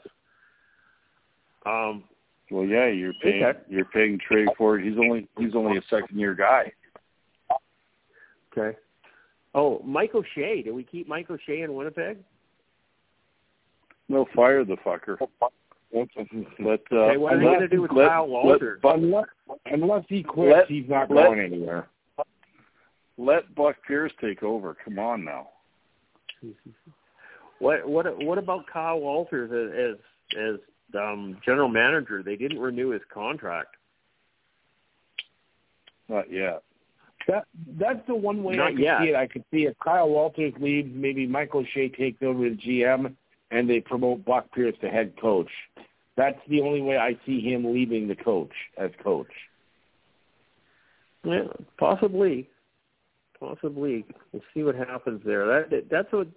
Um, 1.67 2.05
well, 2.51 2.65
yeah, 2.65 2.87
you're 2.89 3.13
paying 3.23 3.43
Okay. 3.45 3.59
you're 3.69 3.85
paying 3.87 4.19
Tre 4.27 4.47
Ford. 4.57 4.83
He's 4.85 4.99
only 4.99 5.29
he's 5.39 5.55
only 5.55 5.79
a 5.79 5.83
second 5.91 6.19
year 6.19 6.35
guy. 6.35 6.73
okay. 8.57 8.77
Oh, 9.55 9.81
Mike 9.85 10.15
O'Shea. 10.15 10.63
Do 10.63 10.75
we 10.75 10.83
keep 10.85 11.07
Mike 11.09 11.31
O'Shea 11.31 11.63
in 11.63 11.75
Winnipeg? 11.75 12.19
No, 14.09 14.27
fire 14.35 14.65
the 14.65 14.77
fucker. 14.85 15.17
Let 15.93 16.81
uh, 16.91 16.97
Okay, 16.97 17.17
what 17.17 17.35
are 17.35 17.39
they 17.39 17.45
going 17.45 17.61
to 17.61 17.69
do 17.69 17.83
with 17.83 17.93
let- 17.93 18.09
Kyle 18.09 18.23
let 18.25 18.29
Walters? 18.45 18.81
Unless, 18.83 19.27
unless 19.67 20.05
he 20.09 20.23
quits, 20.25 20.53
Let- 20.57 20.67
he's 20.69 20.89
not 20.89 21.09
let- 21.11 21.27
going 21.27 21.39
anywhere. 21.41 21.89
let 23.17 23.55
Buck 23.55 23.77
Pierce 23.87 24.13
take 24.21 24.43
over. 24.43 24.77
Come 24.85 24.99
on 24.99 25.25
now. 25.25 25.49
What 27.61 27.89
what 27.89 28.05
what 28.25 28.37
about 28.37 28.67
Kyle 28.67 28.99
Walters 28.99 29.51
as 29.53 29.97
as, 30.37 30.55
as 30.55 30.61
um, 30.95 31.39
general 31.45 31.69
manager? 31.69 32.23
They 32.23 32.37
didn't 32.37 32.59
renew 32.59 32.91
his 32.91 33.03
contract. 33.13 33.77
Not 36.09 36.31
yet. 36.31 36.63
That 37.27 37.47
that's 37.79 38.07
the 38.07 38.15
one 38.15 38.43
way 38.43 38.57
Not 38.57 38.67
I 38.67 38.71
could 38.73 38.81
yet. 38.81 38.99
see 39.01 39.09
it. 39.09 39.15
I 39.15 39.27
could 39.27 39.45
see 39.51 39.65
if 39.65 39.75
Kyle 39.83 40.09
Walters 40.09 40.53
leaves, 40.61 40.91
maybe 40.93 41.27
Mike 41.27 41.55
O'Shea 41.55 41.89
takes 41.89 42.23
over 42.23 42.47
as 42.47 42.57
GM, 42.59 43.15
and 43.51 43.71
they 43.71 43.81
promote 43.81 44.25
Buck 44.25 44.53
Pierce 44.53 44.75
to 44.83 44.89
head 44.89 45.15
coach. 45.21 45.51
That's 46.17 46.39
the 46.49 46.61
only 46.61 46.83
way 46.83 46.99
I 46.99 47.19
see 47.27 47.41
him 47.41 47.73
leaving 47.73 48.07
the 48.09 48.15
coach 48.15 48.53
as 48.77 48.91
coach. 49.03 49.31
Yeah, 51.25 51.45
possibly, 51.79 52.49
possibly. 53.41 54.05
We'll 54.33 54.43
see 54.53 54.63
what 54.63 54.75
happens 54.75 55.23
there. 55.25 55.47
That 55.47 55.87
that's 55.91 56.13
what 56.13 56.29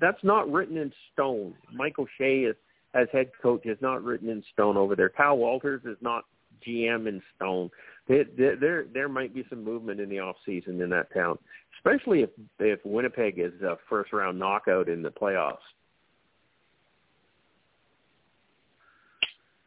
that's 0.00 0.22
not 0.22 0.50
written 0.52 0.76
in 0.76 0.92
stone. 1.12 1.54
Michael 1.74 2.06
Shea 2.18 2.40
is, 2.40 2.56
as 2.94 3.08
head 3.12 3.30
coach 3.42 3.66
is 3.66 3.78
not 3.80 4.02
written 4.02 4.28
in 4.28 4.42
stone 4.52 4.76
over 4.76 4.96
there. 4.96 5.08
Kyle 5.10 5.36
Walters 5.36 5.82
is 5.84 5.96
not 6.00 6.24
GM 6.66 7.08
in 7.08 7.22
stone. 7.34 7.70
There 8.08 8.24
there 8.36 8.56
there, 8.56 8.84
there 8.92 9.08
might 9.08 9.34
be 9.34 9.44
some 9.50 9.62
movement 9.64 10.00
in 10.00 10.08
the 10.08 10.20
off 10.20 10.36
season 10.46 10.80
in 10.80 10.90
that 10.90 11.12
town, 11.12 11.38
especially 11.78 12.22
if 12.22 12.30
if 12.58 12.80
Winnipeg 12.84 13.38
is 13.38 13.60
a 13.62 13.76
first 13.88 14.12
round 14.12 14.38
knockout 14.38 14.88
in 14.88 15.02
the 15.02 15.10
playoffs. 15.10 15.58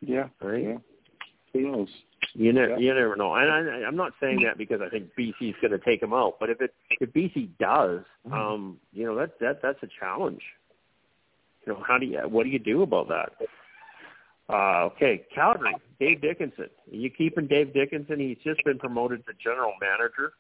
Yeah. 0.02 0.30
Right? 0.42 0.64
Yeah. 0.64 0.78
Who 1.54 1.62
knows? 1.72 1.90
You 2.34 2.54
never, 2.54 2.72
Yeah. 2.72 2.78
you 2.78 2.94
never 2.94 3.16
know. 3.16 3.34
And 3.34 3.52
I, 3.52 3.88
I'm 3.88 3.96
not 3.96 4.14
saying 4.22 4.42
that 4.44 4.58
because 4.58 4.82
I 4.82 4.90
think 4.90 5.10
BC's 5.18 5.56
going 5.62 5.72
to 5.72 5.80
take 5.80 6.02
him 6.02 6.14
out. 6.14 6.36
But 6.40 6.50
if 6.50 6.62
it 6.62 6.74
if 7.00 7.12
BC 7.12 7.50
does, 7.60 8.02
um, 8.32 8.78
you 8.94 9.06
know 9.06 9.16
that 9.16 9.40
that 9.40 9.62
that's 9.62 9.82
a 9.84 9.88
challenge. 10.00 10.42
Know, 11.70 11.84
how 11.88 11.98
do 11.98 12.06
you 12.06 12.20
what 12.20 12.44
do 12.44 12.50
you 12.50 12.60
do 12.60 12.82
about 12.82 13.08
that? 13.10 13.32
Uh, 14.50 14.86
okay, 14.86 15.24
Calgary, 15.34 15.76
Dave 16.00 16.22
Dickenson. 16.22 16.70
Are 16.92 16.96
you 16.96 17.12
keeping 17.12 17.46
Dave 17.46 17.74
Dickenson? 17.74 18.20
He's 18.20 18.38
just 18.44 18.64
been 18.66 18.80
promoted 18.80 19.24
to 19.28 19.34
general 19.42 19.74
manager. 19.80 20.34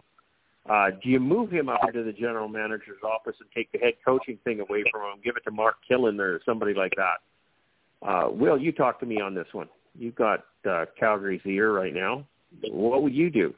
Uh, 0.67 0.89
do 1.01 1.09
you 1.09 1.19
move 1.19 1.51
him 1.51 1.69
up 1.69 1.81
into 1.87 2.03
the 2.03 2.11
general 2.11 2.47
manager's 2.47 3.01
office 3.03 3.35
and 3.39 3.49
take 3.55 3.71
the 3.71 3.77
head 3.77 3.93
coaching 4.03 4.37
thing 4.43 4.59
away 4.59 4.83
from 4.91 5.01
him, 5.01 5.19
give 5.23 5.35
it 5.37 5.43
to 5.43 5.51
Mark 5.51 5.75
Kilam 5.89 6.19
or 6.19 6.41
somebody 6.45 6.73
like 6.73 6.93
that? 6.97 8.07
Uh, 8.07 8.29
Will, 8.31 8.57
you 8.57 8.71
talk 8.71 8.99
to 8.99 9.05
me 9.05 9.21
on 9.21 9.35
this 9.35 9.47
one. 9.51 9.69
You've 9.97 10.15
got 10.15 10.45
uh, 10.67 10.85
Calgary's 10.99 11.41
ear 11.45 11.71
right 11.71 11.93
now. 11.93 12.25
What 12.71 13.03
would 13.03 13.13
you 13.13 13.29
do? 13.29 13.53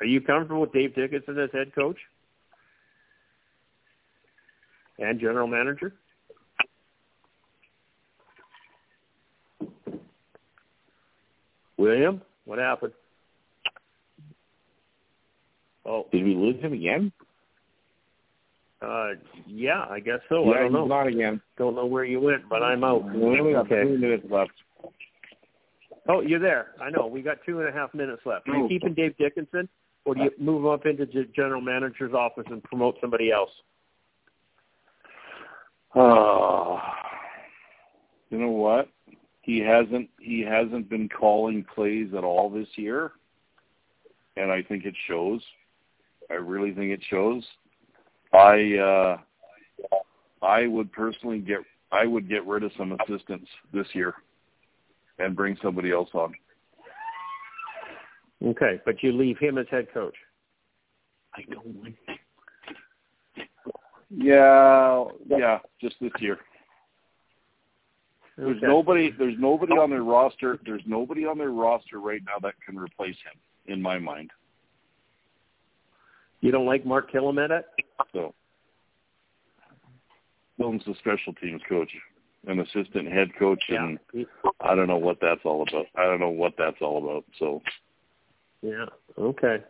Are 0.00 0.06
you 0.06 0.20
comfortable 0.20 0.60
with 0.60 0.72
Dave 0.72 0.94
Dickenson 0.94 1.38
as 1.38 1.50
head 1.52 1.74
coach 1.74 1.98
and 4.98 5.20
general 5.20 5.46
manager? 5.46 5.94
William, 11.82 12.22
what 12.44 12.60
happened? 12.60 12.92
Oh, 15.84 16.06
Did 16.12 16.22
we 16.22 16.36
lose 16.36 16.60
him 16.62 16.72
again? 16.74 17.10
uh, 18.82 19.10
yeah, 19.48 19.84
I 19.90 19.98
guess 19.98 20.20
so. 20.28 20.44
yeah, 20.44 20.58
I 20.58 20.58
don't 20.60 20.72
know. 20.72 20.86
not 20.86 21.08
again. 21.08 21.40
Don't 21.58 21.74
know 21.74 21.86
where 21.86 22.04
you 22.04 22.20
went, 22.20 22.48
but 22.48 22.62
I'm 22.62 22.84
out. 22.84 23.04
We 23.12 23.20
only 23.24 23.52
got 23.52 23.66
Okay. 23.66 23.82
three 23.82 23.96
minutes 23.96 24.24
left. 24.30 24.52
Oh, 26.08 26.20
you're 26.20 26.38
there. 26.40 26.74
I 26.80 26.90
know. 26.90 27.06
We 27.08 27.20
got 27.22 27.38
two 27.44 27.58
and 27.60 27.68
a 27.68 27.72
half 27.72 27.92
minutes 27.94 28.22
left. 28.24 28.48
Are 28.48 28.56
you 28.56 28.64
Oh. 28.64 28.68
keeping 28.68 28.94
Dave 28.94 29.16
Dickenson, 29.18 29.68
or 30.04 30.14
do 30.14 30.22
you 30.22 30.30
move 30.38 30.62
him 30.62 30.68
up 30.68 30.86
into 30.86 31.04
the 31.06 31.24
general 31.34 31.60
manager's 31.60 32.12
office 32.14 32.46
and 32.48 32.62
promote 32.62 32.96
somebody 33.00 33.32
else? 33.32 33.50
Uh, 35.96 36.78
you 38.30 38.38
know 38.38 38.50
what? 38.50 38.88
He 39.42 39.58
hasn't 39.58 40.08
he 40.20 40.40
hasn't 40.40 40.88
been 40.88 41.08
calling 41.08 41.64
plays 41.74 42.08
at 42.16 42.24
all 42.24 42.48
this 42.48 42.68
year, 42.76 43.12
and 44.36 44.50
I 44.50 44.62
think 44.62 44.84
it 44.84 44.94
shows. 45.08 45.42
I 46.30 46.34
really 46.34 46.72
think 46.72 46.92
it 46.92 47.02
shows. 47.10 47.44
I 48.32 48.74
uh, 48.78 49.18
I 50.42 50.66
would 50.68 50.92
personally 50.92 51.40
get 51.40 51.58
I 51.90 52.06
would 52.06 52.28
get 52.28 52.46
rid 52.46 52.62
of 52.62 52.70
some 52.78 52.92
assistants 52.92 53.48
this 53.74 53.86
year, 53.94 54.14
and 55.18 55.36
bring 55.36 55.56
somebody 55.60 55.90
else 55.90 56.10
on. 56.14 56.32
Okay, 58.44 58.80
but 58.84 59.02
you 59.02 59.12
leave 59.12 59.38
him 59.38 59.58
as 59.58 59.66
head 59.70 59.88
coach. 59.92 60.14
I 61.34 61.42
don't 61.50 61.82
like. 61.82 61.94
Yeah, 64.14 65.04
yeah, 65.26 65.58
just 65.80 65.96
this 66.00 66.12
year. 66.20 66.38
There's 68.42 68.56
Okay. 68.56 68.66
nobody. 68.66 69.10
There's 69.10 69.38
nobody 69.38 69.74
on 69.74 69.90
their 69.90 70.02
roster. 70.02 70.58
There's 70.64 70.82
nobody 70.84 71.24
on 71.26 71.38
their 71.38 71.50
roster 71.50 72.00
right 72.00 72.22
now 72.24 72.38
that 72.40 72.54
can 72.64 72.76
replace 72.76 73.16
him, 73.22 73.38
in 73.66 73.80
my 73.80 73.98
mind. 73.98 74.32
You 76.40 76.50
don't 76.50 76.66
like 76.66 76.84
Mark 76.84 77.12
Killamet? 77.12 77.62
So, 78.12 78.34
Dylan's 80.58 80.84
the 80.84 80.94
special 80.96 81.32
teams 81.34 81.62
coach, 81.68 81.90
an 82.48 82.58
assistant 82.58 83.12
head 83.12 83.32
coach, 83.38 83.62
and 83.68 84.00
I 84.60 84.74
don't 84.74 84.88
know 84.88 84.98
what 84.98 85.20
that's 85.20 85.44
all 85.44 85.62
about. 85.62 85.86
I 85.94 86.04
don't 86.06 86.18
know 86.18 86.30
what 86.30 86.56
that's 86.58 86.82
all 86.82 86.98
about. 86.98 87.24
So, 87.38 87.62
Yeah. 88.60 88.86
Okay. 89.18 89.62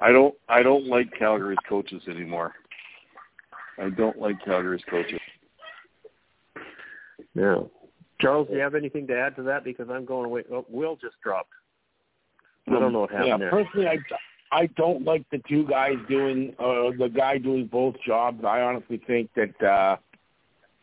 I 0.00 0.10
don't. 0.10 0.34
I 0.48 0.62
don't 0.62 0.86
like 0.86 1.12
Calgary's 1.12 1.58
coaches 1.68 2.02
anymore. 2.08 2.54
I 3.78 3.90
don't 3.90 4.18
like 4.18 4.42
Calgary's 4.44 4.84
coaches. 4.84 5.20
Yeah. 7.34 7.60
Charles, 8.20 8.48
do 8.48 8.54
you 8.54 8.60
have 8.60 8.74
anything 8.74 9.06
to 9.06 9.16
add 9.18 9.34
to 9.36 9.42
that? 9.44 9.64
Because 9.64 9.88
I'm 9.90 10.04
going 10.04 10.26
away. 10.26 10.44
Oh, 10.52 10.66
Will 10.68 10.96
just 10.96 11.16
dropped. 11.22 11.52
I 12.68 12.78
don't 12.78 12.92
know 12.92 13.00
what 13.00 13.10
happened 13.10 13.28
Yeah, 13.28 13.36
there. 13.38 13.50
personally, 13.50 13.88
I 13.88 13.98
I 14.52 14.66
don't 14.76 15.04
like 15.04 15.24
the 15.30 15.40
two 15.48 15.66
guys 15.66 15.94
doing 16.08 16.54
uh, 16.58 16.90
the 16.98 17.08
guy 17.08 17.38
doing 17.38 17.66
both 17.66 17.94
jobs. 18.06 18.44
I 18.44 18.60
honestly 18.60 19.00
think 19.06 19.30
that 19.34 19.62
uh, 19.66 19.96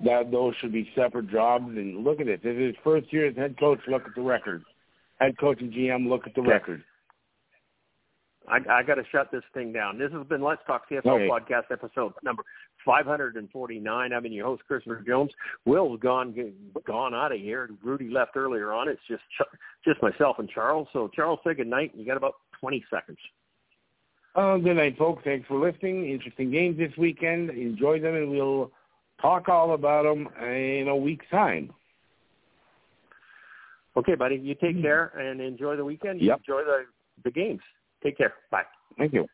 that 0.03 0.31
those 0.31 0.55
should 0.59 0.73
be 0.73 0.89
separate 0.95 1.30
jobs. 1.30 1.65
And 1.68 2.03
look 2.03 2.19
at 2.19 2.27
it. 2.27 2.43
This 2.43 2.55
is 2.55 2.68
his 2.68 2.76
first 2.84 3.11
year 3.14 3.27
as 3.27 3.35
head 3.35 3.57
coach. 3.59 3.80
Look 3.88 4.05
at 4.07 4.15
the 4.15 4.22
record. 4.22 4.64
Head 5.19 5.38
coach 5.38 5.61
and 5.61 5.72
GM. 5.72 6.07
Look 6.09 6.27
at 6.27 6.34
the 6.34 6.41
Okay. 6.41 6.49
record. 6.49 6.84
I, 8.48 8.60
I 8.69 8.84
got 8.84 8.95
to 8.95 9.03
shut 9.11 9.30
this 9.32 9.44
thing 9.53 9.74
down. 9.74 9.98
This 9.99 10.11
has 10.14 10.26
been 10.28 10.41
Let's 10.41 10.61
Talk 10.65 10.90
CFL 10.90 11.06
Okay. 11.06 11.28
podcast 11.28 11.72
episode 11.72 12.14
number 12.24 12.44
549. 12.86 14.14
I've 14.14 14.24
been 14.24 14.32
your 14.32 14.45
host, 14.45 14.64
Christopher 14.68 15.03
Jones. 15.06 15.32
Will's 15.65 15.99
gone 15.99 16.34
gone 16.86 17.14
out 17.14 17.34
of 17.34 17.40
here. 17.40 17.69
Rudy 17.84 18.10
left 18.10 18.38
earlier 18.38 18.72
on. 18.72 18.88
It's 18.88 19.02
just 19.10 19.24
just 19.86 20.02
myself 20.02 20.40
and 20.40 20.49
Charles. 20.49 20.88
So 20.94 21.10
Charles, 21.14 21.40
say 21.45 21.53
good 21.56 21.68
night. 21.68 21.91
You 21.95 22.06
got 22.06 22.18
about 22.18 22.36
20 22.60 22.86
seconds. 22.90 23.18
Uh, 24.36 24.57
good 24.57 24.78
night, 24.78 24.98
folks. 24.98 25.24
Thanks 25.26 25.48
for 25.48 25.60
listening. 25.60 26.10
Interesting 26.10 26.52
games 26.52 26.78
this 26.78 26.95
weekend. 26.98 27.49
Enjoy 27.49 27.99
them, 27.99 28.15
and 28.15 28.30
we'll 28.32 28.72
talk 29.22 29.49
all 29.49 29.74
about 29.74 30.03
them 30.03 30.30
in 30.48 30.88
a 30.88 30.95
week's 30.95 31.26
time. 31.32 31.74
Okay, 33.98 34.14
buddy. 34.15 34.36
You 34.36 34.53
take 34.56 34.80
care 34.82 35.07
and 35.18 35.41
enjoy 35.41 35.76
the 35.76 35.84
weekend. 35.84 36.22
Yep. 36.22 36.38
Enjoy 36.48 36.61
the 36.64 36.86
the 37.24 37.32
games. 37.32 37.61
Take 38.03 38.18
care. 38.18 38.34
Bye. 38.52 38.64
Thank 38.98 39.14
you. 39.14 39.28